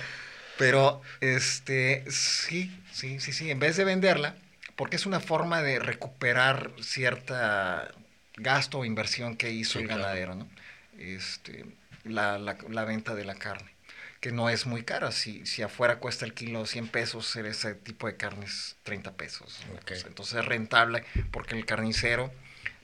Pero, 0.58 1.02
este, 1.20 2.06
sí, 2.10 2.72
sí, 2.94 3.20
sí, 3.20 3.34
sí, 3.34 3.52
en 3.52 3.60
vez 3.60 3.76
de 3.76 3.84
venderla, 3.84 4.36
porque 4.76 4.96
es 4.96 5.06
una 5.06 5.20
forma 5.20 5.62
de 5.62 5.80
recuperar 5.80 6.72
cierta 6.82 7.92
gasto 8.36 8.80
o 8.80 8.86
inversión 8.86 9.36
que 9.38 9.52
hizo 9.52 9.74
Sí, 9.74 9.80
el 9.80 9.86
claro. 9.88 10.02
ganadero, 10.04 10.36
¿no? 10.36 10.50
Este, 10.98 11.66
la, 12.04 12.38
la, 12.38 12.58
la 12.70 12.86
venta 12.86 13.16
de 13.16 13.26
la 13.26 13.36
carne, 13.36 13.74
que 14.20 14.32
no 14.32 14.50
es 14.50 14.66
muy 14.66 14.84
cara. 14.84 15.12
Si, 15.12 15.46
si 15.46 15.62
afuera 15.62 15.98
cuesta 16.00 16.26
el 16.26 16.34
kilo 16.34 16.66
100 16.66 16.88
pesos, 16.88 17.36
ese 17.36 17.76
tipo 17.76 18.08
de 18.08 18.16
carne 18.18 18.46
es 18.46 18.76
30 18.84 19.14
pesos. 19.14 19.60
Ok. 19.82 19.92
Entonces, 20.08 20.40
es 20.40 20.46
rentable 20.46 21.04
porque 21.32 21.56
el 21.56 21.66
carnicero 21.66 22.34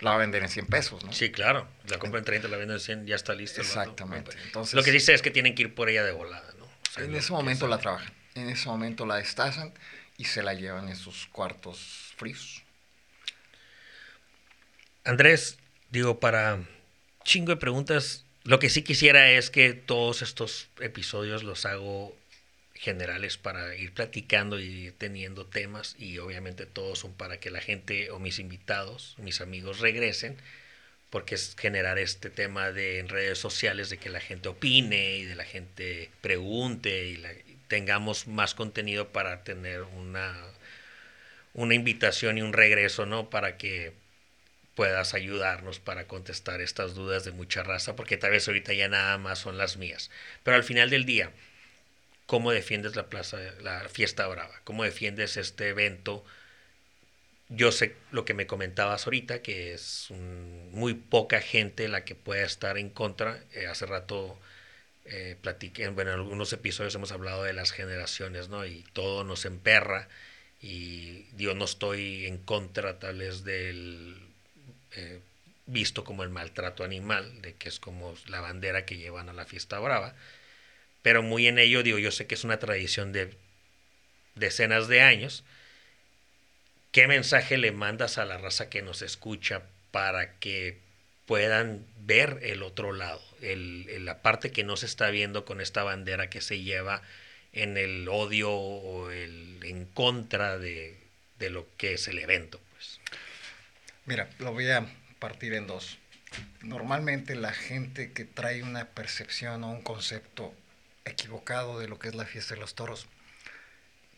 la 0.01 0.11
va 0.11 0.15
a 0.17 0.19
vender 0.19 0.43
en 0.43 0.49
100 0.49 0.67
pesos, 0.67 1.03
¿no? 1.03 1.11
Sí, 1.13 1.31
claro. 1.31 1.67
La 1.87 1.97
compra 1.99 2.19
en 2.19 2.25
30, 2.25 2.47
la 2.47 2.57
venden 2.57 2.75
en 2.77 2.81
100, 2.81 3.05
ya 3.07 3.15
está 3.15 3.33
lista. 3.33 3.61
Exactamente. 3.61 4.31
Entonces, 4.45 4.73
Lo 4.75 4.83
que 4.83 4.91
dice 4.91 5.13
es 5.13 5.21
que 5.21 5.31
tienen 5.31 5.55
que 5.55 5.63
ir 5.63 5.75
por 5.75 5.89
ella 5.89 6.03
de 6.03 6.11
volada, 6.11 6.53
¿no? 6.57 6.65
O 6.65 6.91
sea, 6.93 7.03
En 7.03 7.15
ese 7.15 7.31
momento 7.33 7.67
la 7.67 7.77
trabajan, 7.79 8.11
en 8.39 8.49
ese 8.49 8.67
momento 8.67 9.05
la 9.05 9.17
destazan 9.17 9.73
y 10.17 10.25
se 10.25 10.43
la 10.43 10.53
llevan 10.53 10.89
en 10.89 10.95
sus 10.95 11.27
cuartos 11.27 12.13
fríos. 12.17 12.63
Andrés, 15.03 15.57
digo, 15.91 16.19
para 16.19 16.59
chingo 17.23 17.51
de 17.51 17.57
preguntas, 17.57 18.25
lo 18.43 18.59
que 18.59 18.69
sí 18.69 18.83
quisiera 18.83 19.31
es 19.31 19.49
que 19.49 19.73
todos 19.73 20.21
estos 20.21 20.67
episodios 20.79 21.43
los 21.43 21.65
hago 21.65 22.15
generales 22.73 23.37
para 23.37 23.75
ir 23.75 23.93
platicando 23.93 24.59
y 24.59 24.93
teniendo 24.97 25.45
temas 25.45 25.95
y 25.99 26.17
obviamente 26.19 26.65
todos 26.65 26.99
son 26.99 27.13
para 27.13 27.39
que 27.39 27.51
la 27.51 27.59
gente 27.59 28.09
o 28.11 28.19
mis 28.19 28.39
invitados, 28.39 29.15
mis 29.17 29.41
amigos 29.41 29.79
regresen, 29.79 30.37
porque 31.09 31.35
es 31.35 31.55
generar 31.57 31.97
este 31.99 32.29
tema 32.29 32.71
de 32.71 32.99
en 32.99 33.09
redes 33.09 33.37
sociales 33.39 33.89
de 33.89 33.97
que 33.97 34.09
la 34.09 34.21
gente 34.21 34.49
opine 34.49 35.17
y 35.17 35.25
de 35.25 35.35
la 35.35 35.45
gente 35.45 36.09
pregunte 36.21 37.07
y 37.07 37.17
la- 37.17 37.33
tengamos 37.69 38.27
más 38.27 38.55
contenido 38.55 39.09
para 39.13 39.43
tener 39.45 39.83
una 39.83 40.35
una 41.53 41.75
invitación 41.75 42.37
y 42.37 42.41
un 42.41 42.53
regreso, 42.53 43.05
¿no? 43.05 43.29
Para 43.29 43.57
que 43.57 43.93
puedas 44.75 45.13
ayudarnos 45.13 45.79
para 45.79 46.07
contestar 46.07 46.61
estas 46.61 46.95
dudas 46.95 47.25
de 47.25 47.31
mucha 47.31 47.63
raza, 47.63 47.95
porque 47.95 48.17
tal 48.17 48.31
vez 48.31 48.47
ahorita 48.47 48.73
ya 48.73 48.87
nada 48.89 49.17
más 49.17 49.39
son 49.39 49.57
las 49.57 49.77
mías. 49.77 50.09
Pero 50.43 50.57
al 50.57 50.63
final 50.63 50.89
del 50.89 51.05
día, 51.05 51.31
¿cómo 52.27 52.51
defiendes 52.51 52.95
la 52.95 53.09
plaza, 53.09 53.39
la 53.61 53.89
fiesta 53.89 54.27
brava? 54.27 54.61
¿Cómo 54.63 54.83
defiendes 54.83 55.37
este 55.37 55.69
evento? 55.69 56.23
Yo 57.49 57.71
sé 57.71 57.95
lo 58.11 58.25
que 58.25 58.33
me 58.33 58.47
comentabas 58.47 59.05
ahorita, 59.05 59.41
que 59.41 59.73
es 59.73 60.07
muy 60.11 60.93
poca 60.93 61.41
gente 61.41 61.87
la 61.87 62.05
que 62.05 62.15
pueda 62.15 62.45
estar 62.45 62.77
en 62.77 62.89
contra. 62.89 63.43
Eh, 63.53 63.65
hace 63.67 63.85
rato 63.85 64.39
eh, 65.09 65.35
platiqué, 65.41 65.87
bueno, 65.89 66.11
en 66.11 66.19
algunos 66.19 66.53
episodios 66.53 66.95
hemos 66.95 67.11
hablado 67.11 67.43
de 67.43 67.53
las 67.53 67.71
generaciones, 67.71 68.49
¿no? 68.49 68.65
Y 68.65 68.85
todo 68.93 69.23
nos 69.23 69.45
emperra 69.45 70.07
y 70.61 71.25
yo 71.35 71.55
no 71.55 71.65
estoy 71.65 72.25
en 72.25 72.37
contra 72.37 72.99
tal 72.99 73.17
vez 73.19 73.43
del 73.43 74.17
eh, 74.95 75.19
visto 75.65 76.03
como 76.03 76.23
el 76.23 76.29
maltrato 76.29 76.83
animal, 76.83 77.41
de 77.41 77.53
que 77.55 77.69
es 77.69 77.79
como 77.79 78.15
la 78.27 78.41
bandera 78.41 78.85
que 78.85 78.97
llevan 78.97 79.29
a 79.29 79.33
la 79.33 79.45
fiesta 79.45 79.79
brava, 79.79 80.15
pero 81.01 81.23
muy 81.23 81.47
en 81.47 81.59
ello 81.59 81.83
digo, 81.83 81.97
yo 81.97 82.11
sé 82.11 82.27
que 82.27 82.35
es 82.35 82.43
una 82.43 82.59
tradición 82.59 83.11
de 83.13 83.33
decenas 84.35 84.87
de 84.87 85.01
años. 85.01 85.43
¿Qué 86.91 87.07
mensaje 87.07 87.57
le 87.57 87.71
mandas 87.71 88.17
a 88.17 88.25
la 88.25 88.37
raza 88.37 88.69
que 88.69 88.81
nos 88.81 89.01
escucha 89.01 89.63
para 89.91 90.39
que 90.39 90.79
puedan 91.25 91.85
ver 91.99 92.39
el 92.41 92.63
otro 92.63 92.91
lado, 92.91 93.21
el, 93.41 94.05
la 94.05 94.21
parte 94.21 94.51
que 94.51 94.63
no 94.63 94.77
se 94.77 94.85
está 94.85 95.09
viendo 95.09 95.45
con 95.45 95.61
esta 95.61 95.83
bandera 95.83 96.29
que 96.29 96.41
se 96.41 96.61
lleva 96.61 97.01
en 97.53 97.77
el 97.77 98.07
odio 98.07 98.51
o 98.51 99.09
el 99.11 99.59
en 99.63 99.85
contra 99.85 100.57
de, 100.57 100.97
de 101.39 101.49
lo 101.49 101.67
que 101.77 101.93
es 101.93 102.07
el 102.07 102.19
evento? 102.19 102.59
Pues. 102.73 102.99
Mira, 104.05 104.29
lo 104.39 104.53
voy 104.53 104.69
a 104.69 104.85
partir 105.19 105.53
en 105.53 105.67
dos. 105.67 105.97
Normalmente 106.61 107.35
la 107.35 107.53
gente 107.53 108.11
que 108.11 108.25
trae 108.25 108.63
una 108.63 108.85
percepción 108.85 109.63
o 109.63 109.71
un 109.71 109.81
concepto 109.81 110.53
equivocado 111.05 111.79
de 111.79 111.87
lo 111.87 111.97
que 111.97 112.09
es 112.09 112.15
la 112.15 112.25
fiesta 112.25 112.53
de 112.53 112.61
los 112.61 112.75
toros, 112.75 113.07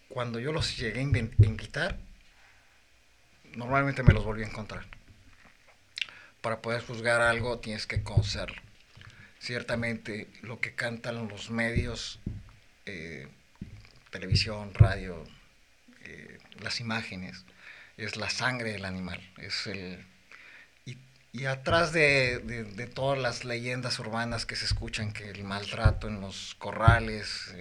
cuando 0.10 0.40
yo 0.40 0.52
los 0.52 0.78
llegué 0.78 1.00
a 1.00 1.04
invitar, 1.04 1.98
normalmente 3.56 4.04
me 4.04 4.14
los 4.14 4.26
volví 4.26 4.44
a 4.44 4.48
encontrar. 4.48 4.86
Para 6.42 6.62
poder 6.62 6.82
juzgar 6.82 7.22
algo 7.22 7.60
tienes 7.60 7.88
que 7.88 8.04
conocerlo. 8.04 8.62
Ciertamente 9.42 10.30
lo 10.44 10.62
que 10.62 10.76
cantan 10.76 11.28
los 11.28 11.50
medios, 11.50 12.20
eh, 12.86 13.28
televisión, 14.12 14.74
radio, 14.76 15.24
eh, 16.06 16.40
las 16.62 16.80
imágenes, 16.82 17.46
es 17.98 18.18
la 18.18 18.30
sangre 18.30 18.74
del 18.74 18.86
animal, 18.86 19.22
es 19.38 19.68
el... 19.68 20.06
Y, 20.86 20.98
y 21.34 21.46
atrás 21.46 21.94
de, 21.94 22.40
de- 22.40 22.88
todas 22.88 23.20
las 23.20 23.46
leyendas 23.46 24.00
urbanas 24.00 24.46
que 24.46 24.56
se 24.58 24.66
escuchan, 24.66 25.14
que 25.14 25.30
el 25.32 25.44
maltrato 25.44 26.08
en 26.08 26.22
los 26.22 26.56
corrales, 26.60 27.54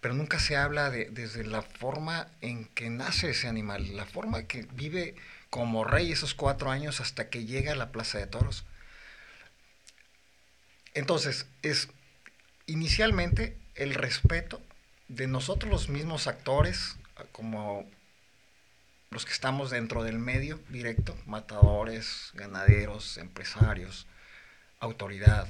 pero 0.00 0.14
nunca 0.14 0.38
se 0.38 0.56
habla 0.56 0.90
de, 0.90 1.06
desde 1.10 1.44
la 1.44 1.62
forma 1.62 2.28
en 2.40 2.66
que 2.66 2.90
nace 2.90 3.30
ese 3.30 3.48
animal, 3.48 3.96
la 3.96 4.06
forma 4.06 4.44
que 4.44 4.66
vive 4.74 5.14
como 5.50 5.84
rey 5.84 6.12
esos 6.12 6.34
cuatro 6.34 6.70
años 6.70 7.00
hasta 7.00 7.28
que 7.30 7.44
llega 7.46 7.72
a 7.72 7.76
la 7.76 7.92
Plaza 7.92 8.18
de 8.18 8.26
Toros. 8.26 8.64
Entonces, 10.96 11.44
es 11.60 11.90
inicialmente 12.64 13.54
el 13.74 13.92
respeto 13.92 14.62
de 15.08 15.26
nosotros 15.26 15.70
los 15.70 15.88
mismos 15.90 16.26
actores, 16.26 16.96
como 17.32 17.84
los 19.10 19.26
que 19.26 19.32
estamos 19.34 19.70
dentro 19.70 20.04
del 20.04 20.18
medio 20.18 20.58
directo, 20.70 21.14
matadores, 21.26 22.30
ganaderos, 22.32 23.18
empresarios, 23.18 24.06
autoridad, 24.80 25.46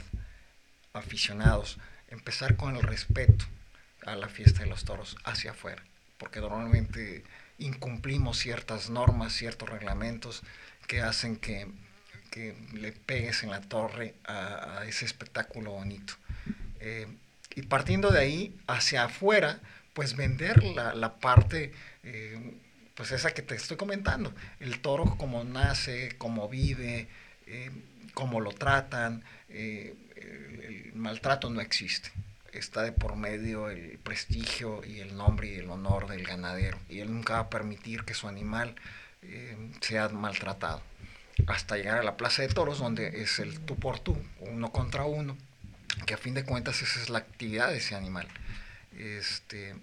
aficionados, 0.92 1.78
empezar 2.08 2.56
con 2.56 2.74
el 2.74 2.82
respeto 2.82 3.44
a 4.04 4.16
la 4.16 4.28
fiesta 4.28 4.64
de 4.64 4.68
los 4.68 4.84
toros 4.84 5.16
hacia 5.22 5.52
afuera, 5.52 5.84
porque 6.18 6.40
normalmente 6.40 7.22
incumplimos 7.58 8.36
ciertas 8.36 8.90
normas, 8.90 9.32
ciertos 9.32 9.70
reglamentos 9.70 10.42
que 10.88 11.02
hacen 11.02 11.36
que, 11.36 11.70
le 12.72 12.92
pegues 12.92 13.42
en 13.42 13.50
la 13.50 13.60
torre 13.60 14.14
a, 14.24 14.84
ese 14.86 15.04
espectáculo 15.04 15.72
bonito. 15.72 16.14
Eh, 16.80 17.06
y 17.54 17.62
partiendo 17.62 18.10
de 18.10 18.20
ahí, 18.20 18.56
hacia 18.66 19.04
afuera, 19.04 19.60
pues 19.94 20.14
vender 20.16 20.62
la, 20.62 21.18
parte, 21.18 21.72
eh, 22.02 22.54
pues 22.94 23.12
esa 23.12 23.32
que 23.32 23.42
te 23.42 23.54
estoy 23.54 23.76
comentando, 23.76 24.34
el 24.60 24.80
toro 24.80 25.16
como 25.16 25.42
nace, 25.44 26.16
cómo 26.18 26.48
vive, 26.48 27.08
eh, 27.46 27.70
cómo 28.14 28.40
lo 28.40 28.52
tratan, 28.52 29.24
el 29.48 30.92
maltrato 30.94 31.50
no 31.50 31.60
existe 31.60 32.10
está 32.58 32.82
de 32.82 32.92
por 32.92 33.16
medio 33.16 33.70
el 33.70 33.98
prestigio 33.98 34.84
y 34.84 35.00
el 35.00 35.16
nombre 35.16 35.48
y 35.48 35.54
el 35.56 35.70
honor 35.70 36.08
del 36.08 36.24
ganadero. 36.24 36.78
Y 36.88 37.00
él 37.00 37.12
nunca 37.12 37.34
va 37.34 37.40
a 37.40 37.50
permitir 37.50 38.04
que 38.04 38.14
su 38.14 38.28
animal 38.28 38.74
eh, 39.22 39.56
sea 39.80 40.08
maltratado. 40.08 40.82
Hasta 41.46 41.76
llegar 41.76 41.98
a 41.98 42.02
la 42.02 42.16
plaza 42.16 42.42
de 42.42 42.48
toros, 42.48 42.78
donde 42.78 43.22
es 43.22 43.38
el 43.38 43.60
tú 43.60 43.76
por 43.76 43.98
tú, 43.98 44.16
uno 44.40 44.72
contra 44.72 45.04
uno, 45.04 45.36
que 46.06 46.14
a 46.14 46.18
fin 46.18 46.34
de 46.34 46.44
cuentas 46.44 46.82
esa 46.82 47.00
es 47.00 47.08
la 47.08 47.18
actividad 47.18 47.70
de 47.70 47.78
ese 47.78 47.94
animal. 47.94 48.26
Este, 48.98 49.74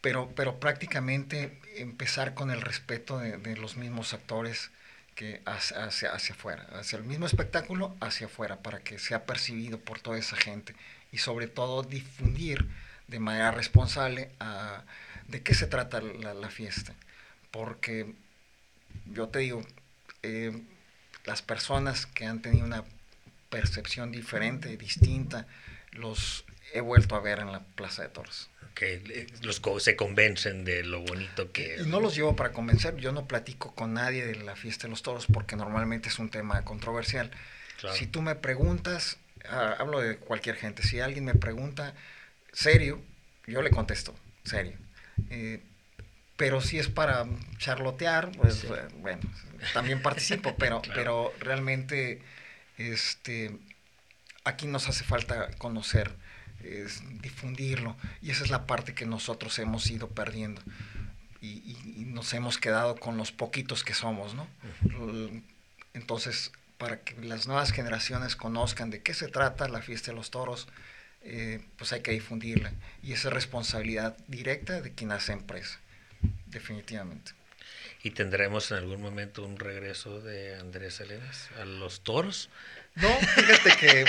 pero, 0.00 0.32
pero 0.34 0.58
prácticamente 0.58 1.58
empezar 1.76 2.34
con 2.34 2.50
el 2.50 2.60
respeto 2.60 3.18
de, 3.18 3.56
los 3.56 3.76
mismos 3.76 4.12
actores 4.14 4.70
que 5.14 5.40
hacia, 5.44 5.84
hacia, 5.84 6.12
hacia 6.12 6.34
afuera, 6.34 6.66
hacia 6.72 6.98
el 6.98 7.04
mismo 7.04 7.26
espectáculo, 7.26 7.94
hacia 8.00 8.26
afuera, 8.26 8.56
para 8.62 8.80
que 8.80 8.98
sea 8.98 9.24
percibido 9.24 9.78
por 9.78 10.00
toda 10.00 10.18
esa 10.18 10.36
gente 10.36 10.74
y 11.12 11.18
sobre 11.18 11.46
todo 11.46 11.82
difundir 11.82 12.66
de 13.06 13.20
manera 13.20 13.52
responsable 13.52 14.30
ah, 14.40 14.82
de 15.28 15.42
qué 15.42 15.54
se 15.54 15.66
trata 15.66 16.00
la, 16.00 16.50
fiesta. 16.50 16.94
Porque 17.50 18.14
yo 19.06 19.28
te 19.28 19.40
digo, 19.40 19.62
eh, 20.22 20.52
las 21.24 21.42
personas 21.42 22.06
que 22.06 22.26
han 22.26 22.42
tenido 22.42 22.66
una 22.66 22.84
percepción 23.50 24.12
diferente, 24.12 24.76
distinta, 24.76 25.46
los 25.92 26.44
he 26.72 26.80
vuelto 26.80 27.14
a 27.16 27.20
ver 27.20 27.38
en 27.38 27.52
la 27.52 27.60
Plaza 27.60 28.02
de 28.02 28.08
Toros. 28.08 28.48
Que 28.74 29.26
los 29.42 29.60
se 29.82 29.96
convencen 29.96 30.64
de 30.64 30.82
lo 30.82 31.00
bonito 31.02 31.52
que 31.52 31.74
es. 31.74 31.86
No 31.86 32.00
los 32.00 32.14
llevo 32.14 32.34
para 32.36 32.52
convencer, 32.52 32.96
yo 32.96 33.12
no 33.12 33.26
platico 33.26 33.74
con 33.74 33.92
nadie 33.92 34.26
de 34.26 34.36
la 34.36 34.56
fiesta 34.56 34.86
de 34.86 34.90
los 34.90 35.02
toros 35.02 35.26
porque 35.26 35.56
normalmente 35.56 36.08
es 36.08 36.18
un 36.18 36.30
tema 36.30 36.64
controversial. 36.64 37.30
Si 37.92 38.06
tú 38.06 38.22
me 38.22 38.34
preguntas, 38.34 39.18
Ah, 39.48 39.76
hablo 39.78 40.00
de 40.00 40.16
cualquier 40.16 40.56
gente, 40.56 40.82
si 40.82 41.00
alguien 41.00 41.24
me 41.24 41.34
pregunta 41.34 41.94
serio, 42.52 43.00
yo 43.46 43.62
le 43.62 43.70
contesto 43.70 44.14
serio. 44.44 44.76
Eh, 45.30 45.60
pero 46.36 46.60
si 46.60 46.78
es 46.78 46.88
para 46.88 47.26
charlotear, 47.58 48.32
pues 48.32 48.64
eh, 48.64 48.88
bueno, 48.98 49.20
también 49.72 50.02
participo, 50.02 50.54
pero, 50.58 50.82
pero 50.94 51.32
realmente 51.40 52.22
este, 52.78 53.56
aquí 54.44 54.66
nos 54.66 54.88
hace 54.88 55.04
falta 55.04 55.50
conocer, 55.58 56.12
difundirlo, 57.20 57.96
y 58.20 58.30
esa 58.30 58.44
es 58.44 58.50
la 58.50 58.66
parte 58.66 58.94
que 58.94 59.04
nosotros 59.04 59.58
hemos 59.58 59.90
ido 59.90 60.08
perdiendo. 60.08 60.62
Y, 61.40 61.76
nos 62.06 62.32
hemos 62.34 62.58
quedado 62.58 62.94
con 62.96 63.16
los 63.16 63.32
poquitos 63.32 63.82
que 63.82 63.94
somos, 63.94 64.34
¿no? 64.34 64.46
Entonces, 65.94 66.52
para 66.78 67.00
que 67.00 67.14
las 67.20 67.46
nuevas 67.46 67.70
generaciones 67.70 68.36
conozcan 68.36 68.90
de 68.90 69.02
qué 69.02 69.14
se 69.14 69.28
trata 69.28 69.68
la 69.68 69.82
fiesta 69.82 70.10
de 70.10 70.16
los 70.16 70.30
toros, 70.30 70.68
eh, 71.22 71.64
pues 71.76 71.92
hay 71.92 72.00
que 72.00 72.10
difundirla. 72.10 72.72
Y 73.02 73.12
esa 73.12 73.28
es 73.28 73.34
responsabilidad 73.34 74.16
directa 74.26 74.80
de 74.80 74.92
quien 74.92 75.12
hace 75.12 75.32
empresa, 75.32 75.78
definitivamente. 76.52 77.32
¿Y 78.02 78.10
tendremos 78.10 78.70
en 78.70 78.78
algún 78.78 79.00
momento 79.00 79.44
un 79.44 79.58
regreso 79.58 80.20
de 80.20 80.56
Andrés 80.56 80.94
Salinas 80.94 81.48
a 81.60 81.64
los 81.64 82.02
toros? 82.02 82.50
No, 82.94 83.08
fíjate 83.08 83.76
que 83.78 84.04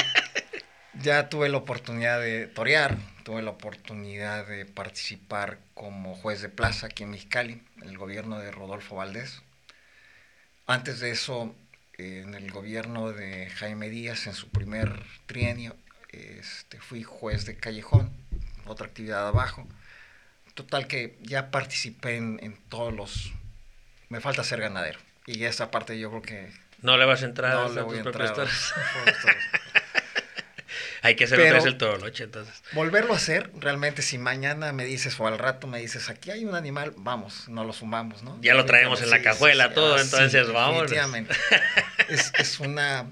ya 1.02 1.30
tuve 1.30 1.50
la 1.50 1.58
oportunidad 1.58 2.20
de 2.20 2.48
torear, 2.48 2.98
tuve 3.24 3.42
la 3.42 3.52
oportunidad 3.52 4.48
de 4.48 4.66
participar 4.66 5.60
como 5.74 6.16
juez 6.16 6.42
de 6.42 6.50
plaza 6.50 6.88
aquí 6.88 7.04
en 7.04 7.12
Mexicali, 7.12 7.62
en 7.82 7.90
el 7.90 7.98
gobierno 7.98 8.40
de 8.40 8.52
Rodolfo 8.52 8.96
Valdés. 8.96 9.42
Antes 10.66 11.00
de 11.00 11.12
eso 11.12 11.56
en 11.98 12.34
el 12.34 12.52
gobierno 12.52 13.12
de 13.12 13.50
Jaime 13.52 13.90
Díaz, 13.90 14.28
en 14.28 14.34
su 14.34 14.50
primer 14.50 15.04
trienio, 15.26 15.76
este, 16.10 16.80
fui 16.80 17.04
juez 17.04 17.46
de 17.46 17.58
callejón, 17.58 18.12
otra 18.66 18.88
actividad 18.88 19.28
abajo. 19.28 19.68
Total 20.54 20.88
que 20.88 21.18
ya 21.22 21.50
participé 21.52 22.18
en, 22.18 22.58
todos 22.70 22.94
los... 22.94 23.32
Me 24.10 24.22
falta 24.22 24.44
ser 24.44 24.60
ganadero. 24.60 25.00
Y 25.26 25.44
esa 25.46 25.72
parte 25.72 25.98
yo 25.98 26.10
creo 26.10 26.22
que... 26.22 26.52
No 26.82 26.98
le 26.98 27.06
vas 27.06 27.24
a 27.24 27.26
entrar 27.26 27.56
no 27.56 27.74
le 27.74 27.82
voy 27.82 27.98
a 27.98 28.02
entrar 28.02 28.34
Hay 31.02 31.16
que 31.16 31.26
hacer 31.26 31.38
otra 31.38 31.54
vez 31.54 31.66
el 31.66 31.78
toroche, 31.78 32.24
entonces. 32.24 32.64
Volverlo 32.72 33.14
a 33.14 33.18
hacer, 33.18 33.52
realmente, 33.60 34.02
si 34.02 34.18
mañana 34.18 34.72
me 34.72 34.86
dices 34.86 35.20
o 35.20 35.28
al 35.28 35.38
rato 35.38 35.68
me 35.68 35.80
dices, 35.80 36.10
aquí 36.10 36.32
hay 36.32 36.46
un 36.46 36.56
animal, 36.56 36.94
vamos, 36.96 37.50
no 37.50 37.66
lo 37.66 37.74
sumamos, 37.74 38.24
¿no? 38.24 38.40
Ya 38.42 38.54
lo 38.54 38.64
traemos 38.64 39.02
en 39.02 39.10
la 39.10 39.22
cajuela, 39.22 39.74
todo, 39.74 40.00
entonces 40.00 40.48
vamos. 40.48 40.84
Definitivamente. 40.84 41.36
es, 42.08 42.32
es, 42.38 42.62
una, 42.62 43.12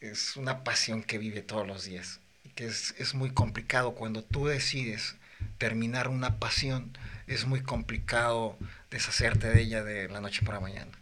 es 0.00 0.36
una 0.36 0.64
pasión 0.64 1.02
que 1.02 1.18
vive 1.18 1.42
todos 1.42 1.66
los 1.66 1.84
días. 1.84 2.20
Que 2.54 2.64
es, 2.64 2.94
es 2.96 3.12
muy 3.12 3.30
complicado 3.30 3.92
cuando 3.92 4.24
tú 4.24 4.46
decides 4.46 5.17
terminar 5.58 6.08
una 6.08 6.38
pasión, 6.38 6.96
es 7.26 7.46
muy 7.46 7.62
complicado 7.62 8.56
deshacerte 8.90 9.48
de 9.48 9.60
ella 9.60 9.82
de 9.82 10.08
la 10.08 10.20
noche 10.20 10.44
para 10.44 10.60
mañana. 10.60 10.92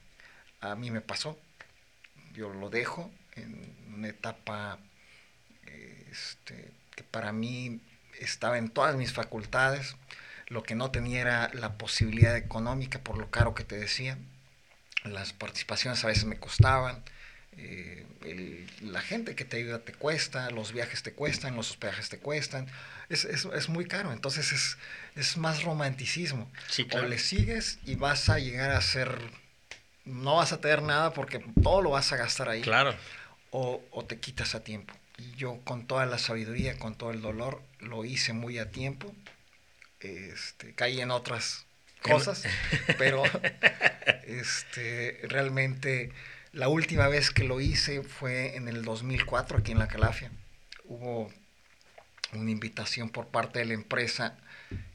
A 0.60 0.74
mí 0.74 0.90
me 0.90 1.00
pasó, 1.00 1.38
yo 2.34 2.52
lo 2.52 2.70
dejo 2.70 3.10
en 3.36 3.74
una 3.94 4.08
etapa 4.08 4.78
este, 6.10 6.70
que 6.94 7.04
para 7.04 7.32
mí 7.32 7.80
estaba 8.18 8.58
en 8.58 8.70
todas 8.70 8.96
mis 8.96 9.12
facultades, 9.12 9.96
lo 10.48 10.62
que 10.62 10.74
no 10.74 10.90
tenía 10.90 11.20
era 11.20 11.50
la 11.54 11.76
posibilidad 11.76 12.36
económica 12.36 13.00
por 13.00 13.18
lo 13.18 13.30
caro 13.30 13.54
que 13.54 13.64
te 13.64 13.76
decía, 13.76 14.18
las 15.04 15.32
participaciones 15.32 16.02
a 16.04 16.08
veces 16.08 16.24
me 16.24 16.38
costaban, 16.38 17.02
eh, 17.56 18.06
la 18.81 19.01
gente 19.01 19.35
que 19.35 19.44
te 19.44 19.59
ayuda 19.59 19.81
te 19.81 19.93
cuesta, 19.93 20.51
los 20.51 20.73
viajes 20.73 21.03
te 21.03 21.12
cuestan, 21.12 21.57
los 21.57 21.70
hospedajes 21.70 22.09
te 22.09 22.19
cuestan, 22.19 22.66
es, 23.09 23.24
es, 23.24 23.69
muy 23.69 23.86
caro, 23.86 24.12
entonces 24.12 24.53
es, 24.53 24.78
es 25.15 25.36
más 25.36 25.62
romanticismo. 25.62 26.51
O 26.93 27.03
le 27.03 27.19
sigues 27.19 27.78
y 27.85 27.94
vas 27.94 28.28
a 28.28 28.39
llegar 28.39 28.70
a 28.70 28.81
ser, 28.81 29.19
no 30.05 30.36
vas 30.36 30.53
a 30.53 30.61
tener 30.61 30.82
nada 30.82 31.12
porque 31.12 31.44
todo 31.62 31.82
lo 31.82 31.90
vas 31.90 32.12
a 32.12 32.16
gastar 32.16 32.48
ahí. 32.48 32.62
Claro. 32.62 32.94
O, 33.51 33.82
o 33.90 34.05
te 34.05 34.19
quitas 34.19 34.55
a 34.55 34.65
tiempo. 34.65 34.94
Y 35.19 35.35
yo 35.36 35.61
con 35.65 35.86
toda 35.86 36.05
la 36.07 36.19
sabiduría, 36.19 36.78
con 36.78 36.97
todo 36.97 37.11
el 37.11 37.23
dolor, 37.23 37.62
lo 37.81 38.05
hice 38.05 38.32
muy 38.32 38.59
a 38.59 38.70
tiempo. 38.70 39.15
Este, 40.01 40.74
caí 40.74 41.01
en 41.01 41.11
otras 41.11 41.66
cosas, 42.03 42.44
pero 42.98 43.23
este, 44.27 45.20
realmente 45.24 46.12
la 46.57 46.69
última 46.69 47.07
vez 47.07 47.31
que 47.31 47.45
lo 47.45 47.61
hice 47.61 48.03
fue 48.03 48.57
en 48.57 48.66
el 48.66 48.83
2004 48.83 49.59
aquí 49.59 49.73
en 49.73 49.78
La 49.78 49.89
Calafia. 49.89 50.33
Hubo 50.85 51.31
una 52.33 52.51
invitación 52.51 53.11
por 53.11 53.28
parte 53.28 53.59
de 53.59 53.66
la 53.66 53.74
empresa 53.74 54.39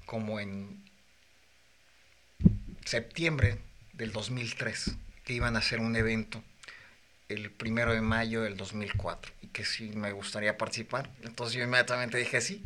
como 0.07 0.39
en 0.39 0.83
septiembre 2.83 3.59
del 3.93 4.11
2003 4.11 4.97
que 5.23 5.33
iban 5.33 5.55
a 5.55 5.59
hacer 5.59 5.79
un 5.79 5.95
evento 5.95 6.43
el 7.29 7.51
primero 7.51 7.93
de 7.93 8.01
mayo 8.01 8.41
del 8.41 8.57
2004 8.57 9.31
y 9.43 9.47
que 9.49 9.63
sí 9.63 9.91
me 9.93 10.13
gustaría 10.13 10.57
participar. 10.57 11.11
Entonces 11.21 11.55
yo 11.55 11.63
inmediatamente 11.63 12.17
dije 12.17 12.41
sí, 12.41 12.63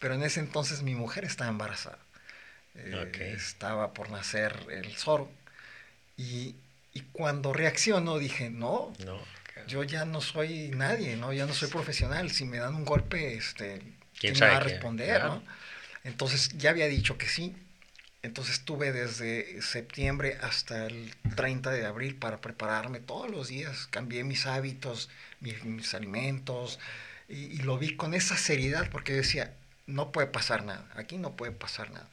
pero 0.00 0.14
en 0.14 0.24
ese 0.24 0.40
entonces 0.40 0.82
mi 0.82 0.96
mujer 0.96 1.24
estaba 1.24 1.50
embarazada. 1.50 2.00
Eh, 2.74 3.32
estaba 3.36 3.94
por 3.94 4.10
nacer 4.10 4.58
el 4.70 4.92
Zoro. 4.96 5.30
Y, 6.16 6.56
y, 6.94 7.00
cuando 7.12 7.52
reaccionó 7.52 8.18
dije, 8.18 8.50
no, 8.50 8.92
yo 9.66 9.82
ya 9.82 10.04
no 10.04 10.20
soy 10.20 10.70
nadie, 10.70 11.16
¿no? 11.16 11.32
ya 11.32 11.46
no 11.46 11.52
soy 11.52 11.68
profesional. 11.68 12.30
Si 12.30 12.44
me 12.44 12.58
dan 12.58 12.74
un 12.74 12.84
golpe, 12.84 13.34
este, 13.34 13.82
¿quién, 14.18 14.34
me 14.34 14.46
va 14.46 14.56
a 14.56 14.60
responder? 14.60 15.24
¿no? 15.24 15.42
Entonces 16.04 16.50
ya 16.56 16.70
había 16.70 16.86
dicho 16.86 17.18
que 17.18 17.28
sí. 17.28 17.54
Entonces 18.22 18.64
tuve 18.64 18.90
desde 18.92 19.60
septiembre 19.60 20.38
hasta 20.40 20.86
el 20.86 21.14
30 21.36 21.70
de 21.72 21.84
abril 21.84 22.16
para 22.16 22.40
prepararme 22.40 23.00
todos 23.00 23.30
los 23.30 23.48
días. 23.48 23.86
Cambié 23.90 24.24
mis 24.24 24.46
hábitos, 24.46 25.10
mis, 25.40 25.92
alimentos 25.92 26.78
y, 27.28 27.58
lo 27.58 27.76
vi 27.76 27.96
con 27.96 28.14
esa 28.14 28.36
seriedad 28.38 28.88
porque 28.90 29.12
decía, 29.12 29.54
no 29.86 30.10
puede 30.10 30.26
pasar 30.26 30.64
nada, 30.64 30.88
aquí 30.94 31.18
no 31.18 31.36
puede 31.36 31.52
pasar 31.52 31.90
nada. 31.90 32.08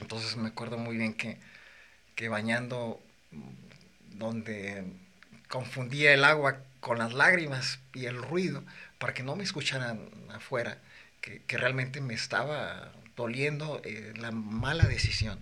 Entonces 0.00 0.36
me 0.36 0.48
acuerdo 0.48 0.78
muy 0.78 0.96
bien 0.96 1.14
que, 1.14 1.38
que 2.16 2.28
bañando 2.28 3.00
donde 4.20 4.84
confundía 5.48 6.14
el 6.14 6.22
agua 6.22 6.62
con 6.78 6.98
las 6.98 7.12
lágrimas 7.12 7.80
y 7.92 8.06
el 8.06 8.22
ruido 8.22 8.62
para 8.98 9.12
que 9.14 9.24
no 9.24 9.34
me 9.34 9.42
escucharan 9.42 10.08
afuera, 10.32 10.78
que, 11.20 11.42
que 11.42 11.58
realmente 11.58 12.00
me 12.00 12.14
estaba 12.14 12.92
doliendo 13.16 13.80
eh, 13.84 14.12
la 14.16 14.30
mala 14.30 14.84
decisión. 14.84 15.38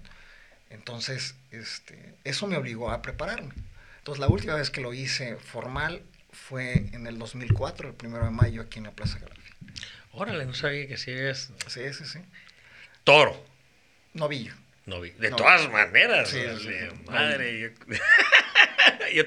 Entonces, 0.70 1.34
este, 1.50 2.14
eso 2.24 2.46
me 2.46 2.56
obligó 2.56 2.90
a 2.90 3.02
prepararme. 3.02 3.52
Entonces, 3.98 4.20
la 4.20 4.28
última 4.28 4.54
vez 4.54 4.70
que 4.70 4.80
lo 4.80 4.94
hice 4.94 5.36
formal 5.36 6.02
fue 6.32 6.88
en 6.92 7.06
el 7.06 7.18
2004, 7.18 7.88
el 7.88 7.94
primero 7.94 8.24
de 8.24 8.30
mayo, 8.30 8.62
aquí 8.62 8.78
en 8.78 8.84
la 8.84 8.92
Plaza 8.92 9.18
Galería. 9.18 9.44
Órale, 10.12 10.46
no 10.46 10.54
sabía 10.54 10.88
que 10.88 10.96
sí 10.96 11.10
es. 11.10 11.52
Sí, 11.66 11.92
sí, 11.92 12.04
sí. 12.04 12.20
Toro. 13.04 13.44
Novillo. 14.14 14.54
Novillo. 14.86 15.18
De 15.18 15.30
todas 15.30 15.70
maneras. 15.70 16.30
Sí, 16.30 16.40
madre. 17.06 17.60
Yo, 17.60 17.68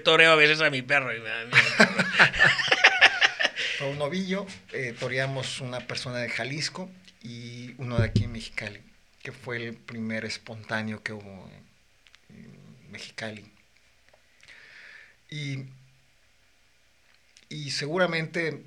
toreo 0.03 0.31
a 0.31 0.35
veces 0.35 0.61
a 0.61 0.69
mi 0.69 0.81
perro 0.81 1.15
y 1.15 1.19
me 1.19 1.29
un 3.85 3.97
novillo, 3.97 4.45
eh, 4.73 4.95
toreamos 4.99 5.59
una 5.61 5.79
persona 5.79 6.19
de 6.19 6.29
Jalisco 6.29 6.89
y 7.23 7.73
uno 7.77 7.97
de 7.97 8.05
aquí 8.05 8.25
en 8.25 8.33
Mexicali, 8.33 8.81
que 9.21 9.31
fue 9.31 9.57
el 9.57 9.75
primer 9.75 10.25
espontáneo 10.25 11.03
que 11.03 11.13
hubo 11.13 11.49
en, 11.49 12.91
Mexicali. 12.91 13.49
Y, 15.29 15.63
y, 17.47 17.71
seguramente, 17.71 18.61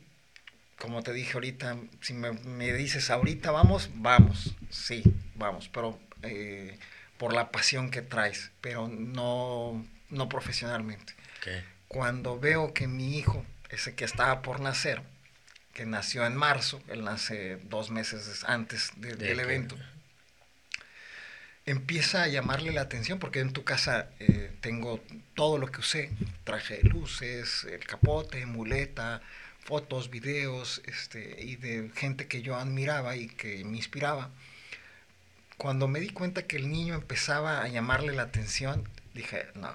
como 0.79 1.03
te 1.03 1.13
dije 1.13 1.35
ahorita, 1.35 1.77
si 2.01 2.15
me, 2.15 2.73
dices 2.73 3.11
ahorita 3.11 3.51
vamos, 3.51 3.91
vamos, 3.97 4.55
sí, 4.71 5.03
vamos, 5.35 5.69
pero 5.69 5.99
eh, 6.23 6.79
por 7.19 7.35
la 7.35 7.51
pasión 7.51 7.91
que 7.91 8.01
traes, 8.01 8.51
pero 8.63 8.89
no, 8.89 9.85
no 10.15 10.29
profesionalmente. 10.29 11.15
Cuando 11.89 12.39
veo 12.39 12.73
que 12.73 12.87
mi 12.87 13.19
hijo, 13.19 13.45
ese 13.69 13.95
que 13.95 14.05
estaba 14.05 14.41
por 14.41 14.61
nacer, 14.61 15.03
que 15.75 15.85
nació 15.85 16.25
en 16.25 16.37
marzo, 16.37 16.81
él 16.89 17.05
nace 17.05 17.57
dos 17.65 17.91
meses 17.91 18.45
antes 18.49 18.93
del 18.97 19.41
evento, 19.41 19.77
empieza 21.67 22.23
a 22.23 22.29
llamarle 22.29 22.73
la 22.73 22.83
atención 22.83 23.19
porque 23.19 23.41
en 23.41 23.53
tu 23.53 23.65
casa 23.65 24.11
eh, 24.21 24.53
tengo 24.61 25.03
todo 25.35 25.59
lo 25.59 25.71
que 25.71 25.81
usé, 25.81 26.11
traje 26.45 26.79
de 26.79 26.89
luces, 26.89 27.65
el 27.65 27.85
capote, 27.85 28.47
muleta, 28.47 29.23
fotos, 29.65 30.11
videos, 30.11 30.83
este, 30.87 31.43
y 31.43 31.57
de 31.57 31.91
gente 31.95 32.29
que 32.29 32.43
yo 32.43 32.57
admiraba 32.57 33.17
y 33.17 33.29
que 33.29 33.65
me 33.65 33.77
inspiraba. 33.79 34.31
Cuando 35.57 35.89
me 35.89 36.01
di 36.01 36.11
cuenta 36.11 36.47
que 36.47 36.57
el 36.57 36.71
niño 36.71 36.95
empezaba 36.95 37.63
a 37.63 37.69
llamarle 37.69 38.13
la 38.13 38.23
atención, 38.23 38.89
dije, 39.15 39.47
no, 39.55 39.75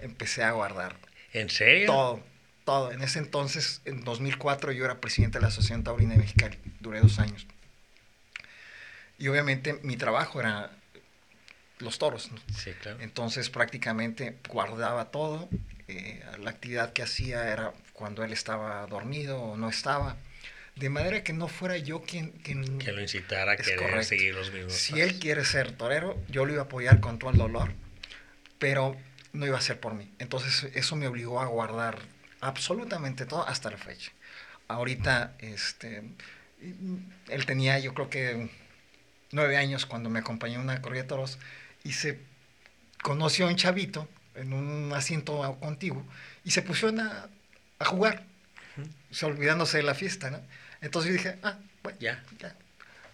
empecé 0.00 0.42
a 0.42 0.52
guardar. 0.52 0.96
¿En 1.32 1.50
serio? 1.50 1.86
Todo 1.86 2.22
todo. 2.68 2.92
En 2.92 3.00
ese 3.00 3.18
entonces, 3.18 3.80
en 3.86 4.04
2004, 4.04 4.72
yo 4.72 4.84
era 4.84 5.00
presidente 5.00 5.38
de 5.38 5.42
la 5.42 5.48
Asociación 5.48 5.84
Taurina 5.84 6.12
de 6.12 6.18
Mexicali. 6.18 6.58
Duré 6.80 7.00
dos 7.00 7.18
años. 7.18 7.46
Y 9.16 9.28
obviamente 9.28 9.80
mi 9.82 9.96
trabajo 9.96 10.38
era 10.38 10.70
los 11.78 11.98
toros. 11.98 12.30
Sí, 12.54 12.72
claro. 12.82 13.00
Entonces 13.00 13.48
prácticamente 13.48 14.36
guardaba 14.50 15.10
todo. 15.10 15.48
Eh, 15.88 16.22
la 16.40 16.50
actividad 16.50 16.92
que 16.92 17.02
hacía 17.02 17.50
era 17.50 17.72
cuando 17.94 18.22
él 18.22 18.34
estaba 18.34 18.86
dormido 18.86 19.40
o 19.40 19.56
no 19.56 19.70
estaba. 19.70 20.18
De 20.76 20.90
manera 20.90 21.24
que 21.24 21.32
no 21.32 21.48
fuera 21.48 21.78
yo 21.78 22.02
quien... 22.02 22.32
quien 22.32 22.78
que 22.78 22.92
lo 22.92 23.00
incitara 23.00 23.52
a 23.52 23.56
querer 23.56 24.04
seguir 24.04 24.34
los 24.34 24.52
mismos 24.52 24.74
Si 24.74 25.00
él 25.00 25.18
quiere 25.18 25.46
ser 25.46 25.72
torero, 25.72 26.22
yo 26.28 26.44
lo 26.44 26.52
iba 26.52 26.62
a 26.62 26.64
apoyar 26.66 27.00
con 27.00 27.18
todo 27.18 27.30
el 27.30 27.38
dolor, 27.38 27.72
pero 28.58 28.94
no 29.38 29.46
iba 29.46 29.56
a 29.56 29.60
ser 29.60 29.78
por 29.78 29.94
mí. 29.94 30.10
Entonces 30.18 30.70
eso 30.74 30.96
me 30.96 31.06
obligó 31.06 31.40
a 31.40 31.46
guardar 31.46 32.00
absolutamente 32.40 33.24
todo 33.24 33.46
hasta 33.46 33.70
la 33.70 33.78
fecha. 33.78 34.10
Ahorita, 34.66 35.36
este, 35.38 36.02
él 37.28 37.46
tenía 37.46 37.78
yo 37.78 37.94
creo 37.94 38.10
que 38.10 38.50
nueve 39.30 39.56
años 39.56 39.86
cuando 39.86 40.10
me 40.10 40.18
acompañó 40.18 40.60
una 40.60 40.82
corrida 40.82 41.02
de 41.02 41.08
toros 41.08 41.38
y 41.84 41.92
se 41.92 42.18
conoció 43.02 43.46
a 43.46 43.50
un 43.50 43.56
chavito 43.56 44.08
en 44.34 44.52
un 44.52 44.92
asiento 44.92 45.56
contiguo 45.60 46.04
y 46.44 46.50
se 46.50 46.62
pusieron 46.62 46.98
a, 46.98 47.28
a 47.78 47.84
jugar, 47.84 48.24
se 49.12 49.24
olvidándose 49.24 49.78
de 49.78 49.84
la 49.84 49.94
fiesta, 49.94 50.30
¿no? 50.30 50.40
Entonces 50.80 51.12
yo 51.12 51.16
dije, 51.16 51.38
ah, 51.44 51.58
bueno, 51.84 51.98
ya. 52.00 52.24
ya. 52.40 52.56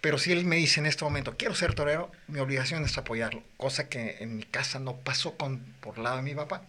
Pero 0.04 0.18
si 0.18 0.32
él 0.32 0.44
me 0.44 0.56
dice 0.56 0.80
en 0.80 0.84
este 0.84 1.02
momento, 1.02 1.34
quiero 1.38 1.54
ser 1.54 1.72
torero, 1.72 2.12
mi 2.28 2.38
obligación 2.38 2.84
es 2.84 2.98
apoyarlo, 2.98 3.42
cosa 3.56 3.88
que 3.88 4.18
en 4.20 4.36
mi 4.36 4.42
casa 4.42 4.78
no 4.78 4.96
pasó 4.96 5.38
con, 5.38 5.60
por 5.80 5.96
el 5.96 6.02
lado 6.02 6.16
de 6.16 6.22
mi 6.22 6.34
papá. 6.34 6.60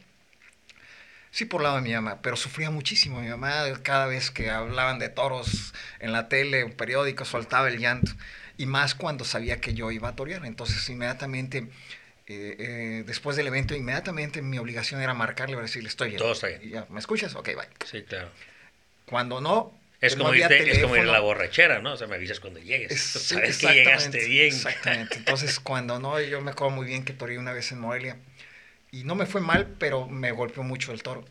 Sí, 1.32 1.44
por 1.44 1.62
lado 1.62 1.76
de 1.76 1.82
mi 1.82 1.92
mamá, 1.92 2.22
pero 2.22 2.38
sufría 2.38 2.70
muchísimo. 2.70 3.20
Mi 3.20 3.28
mamá, 3.28 3.66
cada 3.84 4.06
vez 4.06 4.32
que 4.32 4.52
hablaban 4.52 5.00
de 5.00 5.10
toros 5.10 5.74
en 6.00 6.14
la 6.14 6.30
tele, 6.30 6.62
en 6.62 6.72
periódico, 6.72 7.26
soltaba 7.26 7.68
el 7.68 7.78
llanto. 7.78 8.14
Y 8.56 8.68
más 8.68 8.96
cuando 8.96 9.26
sabía 9.26 9.60
que 9.60 9.74
yo 9.74 9.92
iba 9.92 10.08
a 10.08 10.16
torear. 10.16 10.46
Entonces, 10.46 10.88
inmediatamente, 10.88 11.68
eh, 12.28 12.56
eh, 12.58 13.04
después 13.06 13.36
del 13.36 13.48
evento, 13.48 13.76
inmediatamente 13.76 14.42
mi 14.44 14.60
obligación 14.60 15.02
era 15.02 15.14
marcarle 15.14 15.58
y 15.58 15.60
decirle, 15.60 15.90
estoy 15.90 16.08
bien. 16.08 16.20
Todo 16.20 16.32
está 16.32 16.48
bien. 16.48 16.62
Y 16.64 16.70
ya, 16.70 16.86
¿Me 16.90 17.00
escuchas? 17.02 17.36
Ok, 17.36 17.48
bye. 17.48 17.68
Sí, 17.86 18.04
claro. 18.04 18.30
Cuando 19.06 19.42
no, 19.42 19.78
es 20.06 20.16
como, 20.16 20.34
irte, 20.34 20.72
es 20.72 20.80
como 20.80 20.96
ir 20.96 21.04
a 21.04 21.06
la 21.06 21.20
borrachera, 21.20 21.80
¿no? 21.80 21.94
O 21.94 21.98
sea, 21.98 22.08
me 22.08 22.16
avisas 22.16 22.40
cuando 22.40 22.60
llegues. 22.60 23.00
Sabes 23.02 23.58
que 23.58 23.68
llegaste 23.68 24.26
bien. 24.26 24.48
Exactamente. 24.48 25.18
Entonces, 25.18 25.60
cuando 25.60 26.00
no, 26.00 26.20
yo 26.22 26.42
me 26.42 26.52
acuerdo 26.52 26.76
muy 26.76 26.86
bien 26.86 27.04
que 27.04 27.14
toreé 27.14 27.38
una 27.38 27.54
vez 27.54 27.72
en 27.72 27.80
Morelia 27.80 28.18
y 28.92 29.04
no 29.04 29.16
me 29.16 29.26
fue 29.26 29.42
mal, 29.42 29.76
pero 29.80 30.08
me 30.08 30.32
golpeó 30.32 30.64
mucho 30.64 30.92
el 30.92 31.04
toro. 31.04 31.26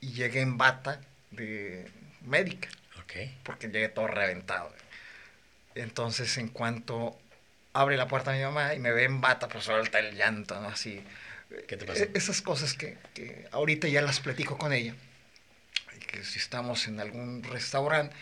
Y 0.00 0.12
llegué 0.12 0.40
en 0.40 0.58
bata 0.58 1.00
de 1.30 1.86
médica. 2.22 2.68
Porque 3.44 3.68
llegué 3.68 3.88
todo 3.88 4.08
reventado. 4.08 4.74
Entonces, 5.76 6.36
en 6.38 6.48
cuanto 6.48 7.16
abre 7.72 7.96
la 7.96 8.08
puerta 8.08 8.32
a 8.32 8.34
mi 8.34 8.42
mamá 8.42 8.74
y 8.74 8.80
me 8.80 8.92
ve 8.92 9.04
en 9.04 9.20
bata, 9.20 9.48
pues 9.48 9.64
suelta 9.64 10.00
el 10.00 10.16
llanto, 10.16 10.60
¿no? 10.60 10.68
Así. 10.68 11.02
¿Qué 11.68 11.76
te 11.76 11.84
pasa? 11.84 12.06
Esas 12.14 12.42
cosas 12.42 12.74
que, 12.74 12.96
que 13.14 13.46
ahorita 13.52 13.86
ya 13.88 14.02
las 14.02 14.20
platico 14.20 14.58
con 14.58 14.72
ella. 14.72 14.94
Que 16.14 16.22
si 16.22 16.38
estamos 16.38 16.86
en 16.86 17.00
algún 17.00 17.42
restaurante, 17.42 18.14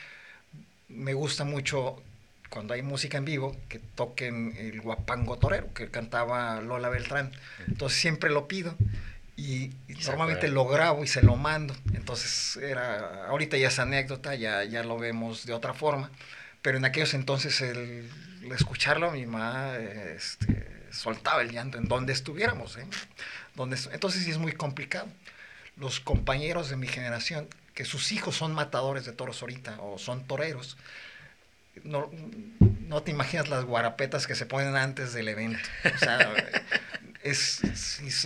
me 0.89 1.13
gusta 1.13 1.45
mucho 1.45 2.03
cuando 2.49 2.73
hay 2.73 2.81
música 2.81 3.19
en 3.19 3.27
vivo, 3.27 3.55
que 3.69 3.79
toquen 3.79 4.55
el 4.57 4.81
guapango 4.81 5.39
torero, 5.39 5.73
que 5.75 5.91
cantaba 5.91 6.63
Lola 6.63 6.89
Beltrán. 6.89 7.33
Entonces 7.69 8.01
siempre 8.01 8.31
lo 8.31 8.49
pido 8.49 8.75
y, 9.37 9.73
normalmente 10.07 10.49
lo 10.49 10.67
grabo 10.67 11.05
y 11.05 11.07
se 11.07 11.23
lo 11.23 11.37
mando. 11.37 11.77
Entonces 11.93 12.57
era, 12.57 13.27
ahorita 13.27 13.59
ya 13.59 13.69
es 13.69 13.79
anécdota, 13.79 14.35
ya, 14.37 14.65
ya 14.65 14.83
lo 14.85 14.99
vemos 14.99 15.45
de 15.45 15.53
otra 15.53 15.75
forma, 15.75 16.11
pero 16.63 16.79
en 16.79 16.87
aquellos 16.87 17.13
entonces 17.13 17.61
el, 17.61 18.09
escucharlo 18.55 19.11
mi 19.11 19.27
mamá 19.27 19.77
este, 19.77 20.67
soltaba 20.91 21.43
el 21.43 21.53
llanto 21.53 21.77
en 21.77 21.89
donde 21.89 22.15
estuviéramos. 22.15 22.79
¿eh? 22.79 22.87
Donde, 23.55 23.77
entonces 23.93 24.25
sí 24.25 24.31
es 24.31 24.39
muy 24.39 24.53
complicado. 24.53 25.09
Los 25.77 26.01
compañeros 26.01 26.71
de 26.71 26.77
mi 26.77 26.87
generación, 26.87 27.49
que 27.75 27.85
sus 27.85 28.13
hijos 28.13 28.37
son 28.37 28.53
matadores 28.53 29.05
de 29.05 29.13
toros 29.13 29.41
ahorita 29.43 29.81
o 29.81 29.99
son 29.99 30.27
toreros, 30.27 30.77
no, 31.85 32.11
no 32.61 33.03
te 33.03 33.11
imaginas 33.11 33.49
las 33.49 33.65
guarapetas 33.65 34.27
que 34.27 34.35
se 34.35 34.47
ponen 34.47 34.77
antes 34.77 35.13
del 35.15 35.29
evento. 35.29 35.67
O 35.95 35.99
sea, 35.99 36.35
es, 37.23 37.61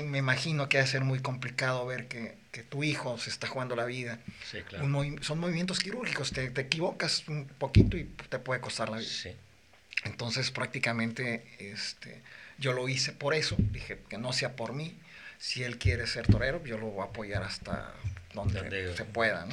me 0.02 0.18
imagino 0.18 0.68
que 0.68 0.78
va 0.78 0.84
a 0.84 0.86
ser 0.86 1.02
muy 1.02 1.20
complicado 1.20 1.86
ver 1.86 2.08
que, 2.08 2.44
tu 2.70 2.82
hijo 2.82 3.18
se 3.18 3.28
está 3.28 3.46
jugando 3.46 3.76
la 3.76 3.84
vida. 3.84 4.18
son 5.20 5.38
movimientos 5.38 5.78
quirúrgicos, 5.78 6.32
te, 6.32 6.46
equivocas 6.46 7.28
un 7.28 7.46
poquito 7.46 7.98
y 7.98 8.04
te 8.04 8.38
puede 8.38 8.62
costar 8.62 8.88
la 8.88 8.96
vida. 8.96 9.10
Entonces 10.04 10.50
prácticamente 10.50 11.44
este, 11.58 12.22
yo 12.56 12.72
lo 12.72 12.88
hice 12.88 13.12
por 13.12 13.34
eso, 13.34 13.56
dije 13.58 13.98
que 14.08 14.16
no 14.16 14.32
sea 14.32 14.56
por 14.56 14.72
mí, 14.72 14.98
si 15.38 15.64
él 15.64 15.76
quiere 15.76 16.06
ser 16.06 16.26
torero, 16.26 16.64
yo 16.64 16.78
lo 16.78 16.86
voy 16.86 17.02
a 17.02 17.10
apoyar 17.10 17.42
hasta 17.42 17.92
donde, 18.36 18.94
se 18.96 19.04
pueda, 19.04 19.46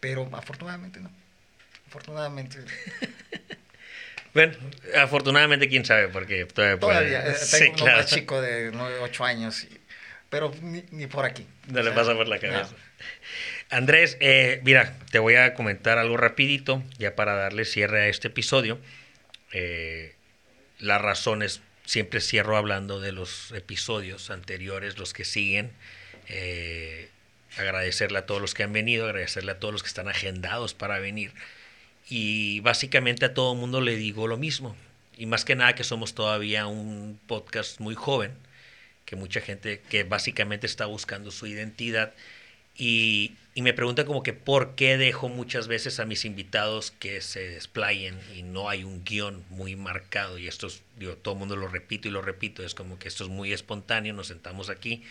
Pero 0.00 0.28
afortunadamente 0.32 1.00
no. 1.00 1.10
Afortunadamente. 1.88 2.58
bueno, 4.34 4.54
afortunadamente, 4.96 5.68
quién 5.68 5.84
sabe, 5.84 6.08
porque 6.08 6.46
todavía, 6.46 6.78
todavía 6.78 7.26
eh, 7.26 7.34
tengo 7.50 7.84
uno 7.84 7.92
más 7.92 8.06
chico 8.06 8.40
de 8.40 8.70
9, 8.72 8.98
8 9.02 9.24
años, 9.24 9.66
pero 10.30 10.52
ni, 10.62 11.06
por 11.06 11.24
aquí. 11.24 11.46
No 11.68 11.82
le 11.82 11.92
pasa 11.92 12.14
por 12.14 12.28
la 12.28 12.38
cabeza. 12.38 12.74
Andrés, 13.70 14.16
eh, 14.20 14.60
mira, 14.64 14.96
te 15.10 15.18
voy 15.18 15.34
a 15.34 15.54
comentar 15.54 15.98
algo 15.98 16.16
rapidito, 16.16 16.82
ya 16.98 17.14
para 17.14 17.34
darle 17.34 17.64
cierre 17.64 18.02
a 18.02 18.08
este 18.08 18.28
episodio. 18.28 18.78
Eh, 19.52 20.14
las 20.78 21.00
razones, 21.00 21.62
siempre 21.84 22.20
cierro 22.20 22.56
hablando 22.56 23.00
de 23.00 23.12
los 23.12 23.52
episodios 23.52 24.30
anteriores, 24.30 24.98
los 24.98 25.12
que 25.12 25.24
siguen. 25.24 25.72
Eh, 26.28 27.08
agradecerle 27.56 28.18
a 28.18 28.26
todos 28.26 28.40
los 28.40 28.54
que 28.54 28.62
han 28.62 28.72
venido, 28.72 29.06
agradecerle 29.06 29.52
a 29.52 29.58
todos 29.58 29.72
los 29.72 29.82
que 29.82 29.88
están 29.88 30.08
agendados 30.08 30.74
para 30.74 30.98
venir. 30.98 31.32
Y 32.08 32.60
básicamente 32.60 33.24
a 33.24 33.34
todo 33.34 33.52
el 33.52 33.58
mundo 33.58 33.80
le 33.80 33.96
digo 33.96 34.28
lo 34.28 34.36
mismo. 34.36 34.76
Y 35.16 35.26
más 35.26 35.44
que 35.44 35.56
nada 35.56 35.74
que 35.74 35.84
somos 35.84 36.14
todavía 36.14 36.66
un 36.66 37.18
podcast 37.26 37.80
muy 37.80 37.94
joven, 37.94 38.32
que 39.04 39.16
mucha 39.16 39.40
gente 39.40 39.80
que 39.88 40.04
básicamente 40.04 40.66
está 40.66 40.86
buscando 40.86 41.30
su 41.30 41.46
identidad. 41.46 42.12
Y, 42.76 43.32
y 43.54 43.62
me 43.62 43.72
pregunta 43.72 44.04
como 44.04 44.22
que 44.22 44.34
por 44.34 44.74
qué 44.74 44.98
dejo 44.98 45.30
muchas 45.30 45.66
veces 45.66 45.98
a 45.98 46.04
mis 46.04 46.26
invitados 46.26 46.90
que 46.90 47.22
se 47.22 47.48
desplayen 47.48 48.18
y 48.36 48.42
no 48.42 48.68
hay 48.68 48.84
un 48.84 49.02
guion 49.02 49.42
muy 49.48 49.74
marcado. 49.76 50.38
Y 50.38 50.46
esto 50.46 50.66
es, 50.66 50.82
digo, 50.98 51.16
todo 51.16 51.34
el 51.34 51.40
mundo 51.40 51.56
lo 51.56 51.68
repito 51.68 52.06
y 52.06 52.10
lo 52.10 52.20
repito, 52.20 52.62
es 52.62 52.74
como 52.74 52.98
que 52.98 53.08
esto 53.08 53.24
es 53.24 53.30
muy 53.30 53.52
espontáneo, 53.54 54.12
nos 54.12 54.28
sentamos 54.28 54.68
aquí 54.68 55.02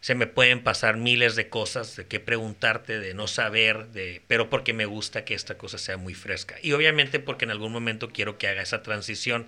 se 0.00 0.14
me 0.14 0.26
pueden 0.26 0.62
pasar 0.62 0.96
miles 0.96 1.36
de 1.36 1.48
cosas 1.48 1.94
de 1.96 2.06
qué 2.06 2.20
preguntarte, 2.20 2.98
de 2.98 3.12
no 3.12 3.26
saber, 3.26 3.88
de, 3.88 4.22
pero 4.28 4.48
porque 4.48 4.72
me 4.72 4.86
gusta 4.86 5.24
que 5.24 5.34
esta 5.34 5.58
cosa 5.58 5.76
sea 5.76 5.98
muy 5.98 6.14
fresca. 6.14 6.56
Y 6.62 6.72
obviamente 6.72 7.20
porque 7.20 7.44
en 7.44 7.50
algún 7.50 7.72
momento 7.72 8.08
quiero 8.10 8.38
que 8.38 8.48
haga 8.48 8.62
esa 8.62 8.82
transición 8.82 9.46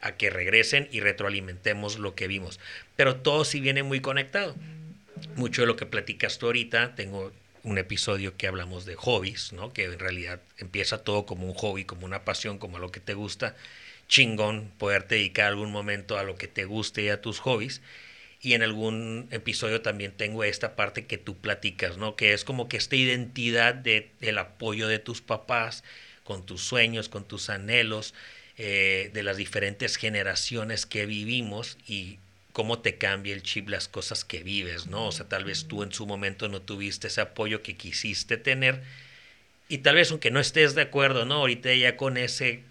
a 0.00 0.12
que 0.12 0.30
regresen 0.30 0.88
y 0.92 1.00
retroalimentemos 1.00 1.98
lo 1.98 2.14
que 2.14 2.28
vimos. 2.28 2.60
Pero 2.94 3.16
todo 3.16 3.44
sí 3.44 3.60
viene 3.60 3.82
muy 3.82 4.00
conectado. 4.00 4.54
Mucho 5.34 5.62
de 5.62 5.66
lo 5.66 5.74
que 5.74 5.86
platicas 5.86 6.38
tú 6.38 6.46
ahorita, 6.46 6.94
tengo 6.94 7.32
un 7.64 7.76
episodio 7.76 8.36
que 8.36 8.46
hablamos 8.46 8.86
de 8.86 8.94
hobbies, 8.94 9.52
¿no? 9.52 9.72
que 9.72 9.84
en 9.84 9.98
realidad 9.98 10.40
empieza 10.58 11.02
todo 11.02 11.26
como 11.26 11.44
un 11.44 11.54
hobby, 11.54 11.84
como 11.84 12.06
una 12.06 12.24
pasión, 12.24 12.58
como 12.58 12.78
lo 12.78 12.92
que 12.92 13.00
te 13.00 13.14
gusta. 13.14 13.56
Chingón 14.06 14.70
poderte 14.78 15.16
dedicar 15.16 15.48
algún 15.48 15.72
momento 15.72 16.18
a 16.18 16.22
lo 16.22 16.36
que 16.36 16.46
te 16.46 16.64
guste 16.64 17.02
y 17.02 17.08
a 17.08 17.20
tus 17.20 17.40
hobbies 17.40 17.82
y 18.40 18.54
en 18.54 18.62
algún 18.62 19.28
episodio 19.30 19.80
también 19.80 20.12
tengo 20.12 20.44
esta 20.44 20.76
parte 20.76 21.06
que 21.06 21.18
tú 21.18 21.36
platicas, 21.36 21.96
¿no? 21.96 22.14
Que 22.16 22.32
es 22.32 22.44
como 22.44 22.68
que 22.68 22.76
esta 22.76 22.96
identidad 22.96 23.74
de, 23.74 24.10
del 24.20 24.38
apoyo 24.38 24.86
de 24.86 24.98
tus 24.98 25.20
papás 25.20 25.82
con 26.24 26.46
tus 26.46 26.62
sueños, 26.62 27.08
con 27.08 27.26
tus 27.26 27.50
anhelos, 27.50 28.14
eh, 28.58 29.10
de 29.14 29.22
las 29.22 29.36
diferentes 29.36 29.96
generaciones 29.96 30.84
que 30.86 31.06
vivimos 31.06 31.78
y 31.86 32.18
cómo 32.52 32.80
te 32.80 32.96
cambia 32.96 33.32
el 33.34 33.42
chip 33.42 33.68
las 33.68 33.88
cosas 33.88 34.24
que 34.24 34.42
vives, 34.42 34.88
¿no? 34.88 35.06
O 35.06 35.12
sea, 35.12 35.28
tal 35.28 35.44
vez 35.44 35.66
tú 35.66 35.82
en 35.82 35.92
su 35.92 36.06
momento 36.06 36.48
no 36.48 36.60
tuviste 36.60 37.06
ese 37.06 37.20
apoyo 37.20 37.62
que 37.62 37.76
quisiste 37.76 38.36
tener 38.36 38.82
y 39.68 39.78
tal 39.78 39.96
vez 39.96 40.10
aunque 40.10 40.30
no 40.30 40.40
estés 40.40 40.74
de 40.74 40.82
acuerdo, 40.82 41.24
¿no? 41.24 41.34
Ahorita 41.36 41.72
ya 41.74 41.96
con 41.96 42.16
ese 42.16 42.62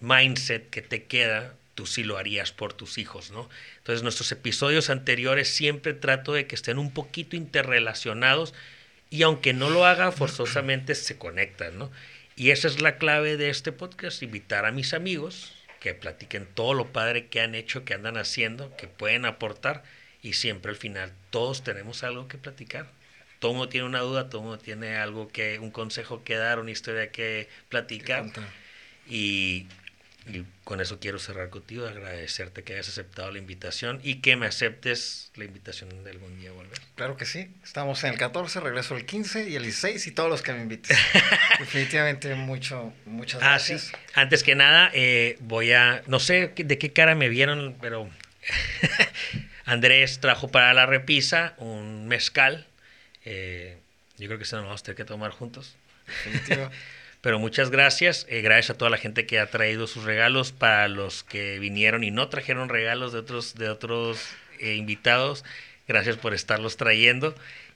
mindset 0.00 0.70
que 0.70 0.82
te 0.82 1.04
queda, 1.04 1.54
tú 1.78 1.86
sí 1.86 2.02
lo 2.02 2.18
harías 2.18 2.50
por 2.50 2.72
tus 2.72 2.98
hijos, 2.98 3.30
¿no? 3.30 3.48
Entonces, 3.76 4.02
nuestros 4.02 4.32
episodios 4.32 4.90
anteriores 4.90 5.46
siempre 5.46 5.94
trato 5.94 6.32
de 6.32 6.48
que 6.48 6.56
estén 6.56 6.76
un 6.76 6.90
poquito 6.90 7.36
interrelacionados 7.36 8.52
y 9.10 9.22
aunque 9.22 9.52
no 9.52 9.70
lo 9.70 9.86
haga, 9.86 10.10
forzosamente 10.10 10.96
se 10.96 11.18
conectan, 11.18 11.78
¿no? 11.78 11.92
Y 12.34 12.50
esa 12.50 12.66
es 12.66 12.82
la 12.82 12.96
clave 12.96 13.36
de 13.36 13.48
este 13.48 13.70
podcast, 13.70 14.24
invitar 14.24 14.66
a 14.66 14.72
mis 14.72 14.92
amigos 14.92 15.54
que 15.78 15.94
platiquen 15.94 16.48
todo 16.52 16.74
lo 16.74 16.92
padre 16.92 17.28
que 17.28 17.42
han 17.42 17.54
hecho, 17.54 17.84
que 17.84 17.94
andan 17.94 18.16
haciendo, 18.16 18.76
que 18.76 18.88
pueden 18.88 19.24
aportar 19.24 19.84
y 20.20 20.32
siempre 20.32 20.72
al 20.72 20.76
final 20.76 21.12
todos 21.30 21.62
tenemos 21.62 22.02
algo 22.02 22.26
que 22.26 22.38
platicar. 22.38 22.90
Todo 23.38 23.52
mundo 23.52 23.68
tiene 23.68 23.86
una 23.86 24.00
duda, 24.00 24.28
todo 24.28 24.42
mundo 24.42 24.58
tiene 24.58 24.96
algo 24.96 25.28
que, 25.28 25.60
un 25.60 25.70
consejo 25.70 26.24
que 26.24 26.34
dar, 26.34 26.58
una 26.58 26.72
historia 26.72 27.12
que 27.12 27.48
platicar. 27.68 28.24
Y 29.08 29.68
y 30.28 30.44
con 30.64 30.80
eso 30.80 31.00
quiero 31.00 31.18
cerrar 31.18 31.48
contigo, 31.50 31.86
agradecerte 31.86 32.62
que 32.62 32.74
hayas 32.74 32.88
aceptado 32.88 33.30
la 33.30 33.38
invitación 33.38 34.00
y 34.02 34.16
que 34.16 34.36
me 34.36 34.46
aceptes 34.46 35.30
la 35.34 35.44
invitación 35.44 36.04
de 36.04 36.10
algún 36.10 36.38
día 36.38 36.52
volver. 36.52 36.78
Claro 36.94 37.16
que 37.16 37.24
sí. 37.24 37.50
Estamos 37.64 38.04
en 38.04 38.12
el 38.12 38.18
14, 38.18 38.60
regreso 38.60 38.96
el 38.96 39.06
15 39.06 39.48
y 39.48 39.56
el 39.56 39.62
16 39.62 40.06
y 40.06 40.10
todos 40.12 40.28
los 40.28 40.42
que 40.42 40.52
me 40.52 40.62
inviten. 40.62 40.96
Definitivamente 41.58 42.34
mucho, 42.34 42.92
muchas 43.06 43.40
gracias. 43.40 43.92
Ah, 43.92 43.96
sí. 43.96 44.12
Antes 44.14 44.42
que 44.42 44.54
nada, 44.54 44.90
eh, 44.92 45.36
voy 45.40 45.72
a, 45.72 46.02
no 46.06 46.20
sé 46.20 46.52
de 46.56 46.78
qué 46.78 46.92
cara 46.92 47.14
me 47.14 47.28
vieron, 47.28 47.76
pero 47.80 48.10
Andrés 49.64 50.20
trajo 50.20 50.48
para 50.48 50.74
la 50.74 50.86
repisa 50.86 51.54
un 51.58 52.08
mezcal. 52.08 52.66
Eh, 53.24 53.78
yo 54.18 54.26
creo 54.26 54.38
que 54.38 54.44
se 54.44 54.56
nos 54.56 54.64
vamos 54.64 54.80
a 54.80 54.84
tener 54.84 54.96
que 54.96 55.04
tomar 55.04 55.30
juntos. 55.30 55.76
Definitivo. 56.06 56.70
Pero 57.20 57.38
muchas 57.38 57.70
gracias. 57.70 58.26
Eh, 58.28 58.42
gracias 58.42 58.70
a 58.70 58.78
toda 58.78 58.90
la 58.90 58.96
gente 58.96 59.26
que 59.26 59.40
ha 59.40 59.50
traído 59.50 59.86
sus 59.86 60.04
regalos. 60.04 60.52
Para 60.52 60.88
los 60.88 61.24
que 61.24 61.58
vinieron 61.58 62.04
y 62.04 62.10
no 62.10 62.28
trajeron 62.28 62.68
regalos 62.68 63.12
de 63.12 63.18
otros, 63.18 63.54
de 63.54 63.68
otros 63.68 64.20
eh, 64.60 64.74
invitados, 64.74 65.44
gracias 65.86 66.16
por 66.16 66.34
estarlos 66.34 66.76
trayendo. 66.76 67.34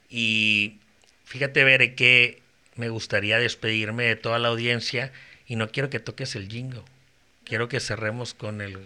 Y 0.09 0.79
fíjate, 1.25 1.65
ver 1.65 1.95
que 1.95 2.41
me 2.77 2.89
gustaría 2.89 3.39
despedirme 3.39 4.05
de 4.05 4.17
toda 4.17 4.39
la 4.39 4.49
audiencia 4.49 5.13
y 5.47 5.57
no 5.57 5.71
quiero 5.71 5.91
que 5.91 6.01
toques 6.01 6.37
el 6.37 6.49
jingo. 6.49 6.85
Quiero 7.45 7.69
que 7.69 7.81
cerremos 7.81 8.35
con 8.35 8.61
el 8.61 8.79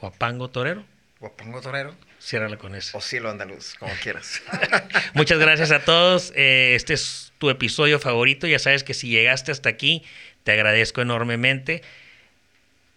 guapango 0.00 0.50
torero. 0.50 0.84
Guapango 1.20 1.60
torero. 1.60 1.94
Ciérrala 2.26 2.56
con 2.56 2.74
eso. 2.74 2.98
O 2.98 3.00
cielo 3.00 3.30
andaluz, 3.30 3.76
como 3.78 3.92
quieras. 4.02 4.42
Muchas 5.14 5.38
gracias 5.38 5.70
a 5.70 5.84
todos. 5.84 6.32
Eh, 6.34 6.74
este 6.74 6.92
es 6.94 7.32
tu 7.38 7.50
episodio 7.50 8.00
favorito. 8.00 8.48
Ya 8.48 8.58
sabes 8.58 8.82
que 8.82 8.94
si 8.94 9.08
llegaste 9.08 9.52
hasta 9.52 9.68
aquí, 9.68 10.04
te 10.42 10.50
agradezco 10.50 11.02
enormemente. 11.02 11.82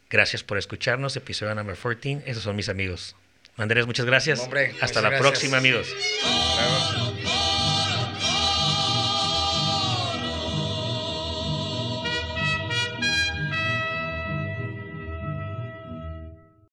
Gracias 0.10 0.42
por 0.42 0.58
escucharnos. 0.58 1.16
Episodio 1.16 1.54
number 1.54 1.78
14. 1.78 2.24
Esos 2.26 2.42
son 2.42 2.56
mis 2.56 2.70
amigos. 2.70 3.16
Andrés, 3.56 3.86
muchas 3.86 4.08
gracias. 4.08 4.50
Hasta 4.82 5.00
la 5.00 5.20
próxima, 5.20 5.58
amigos. 5.58 5.94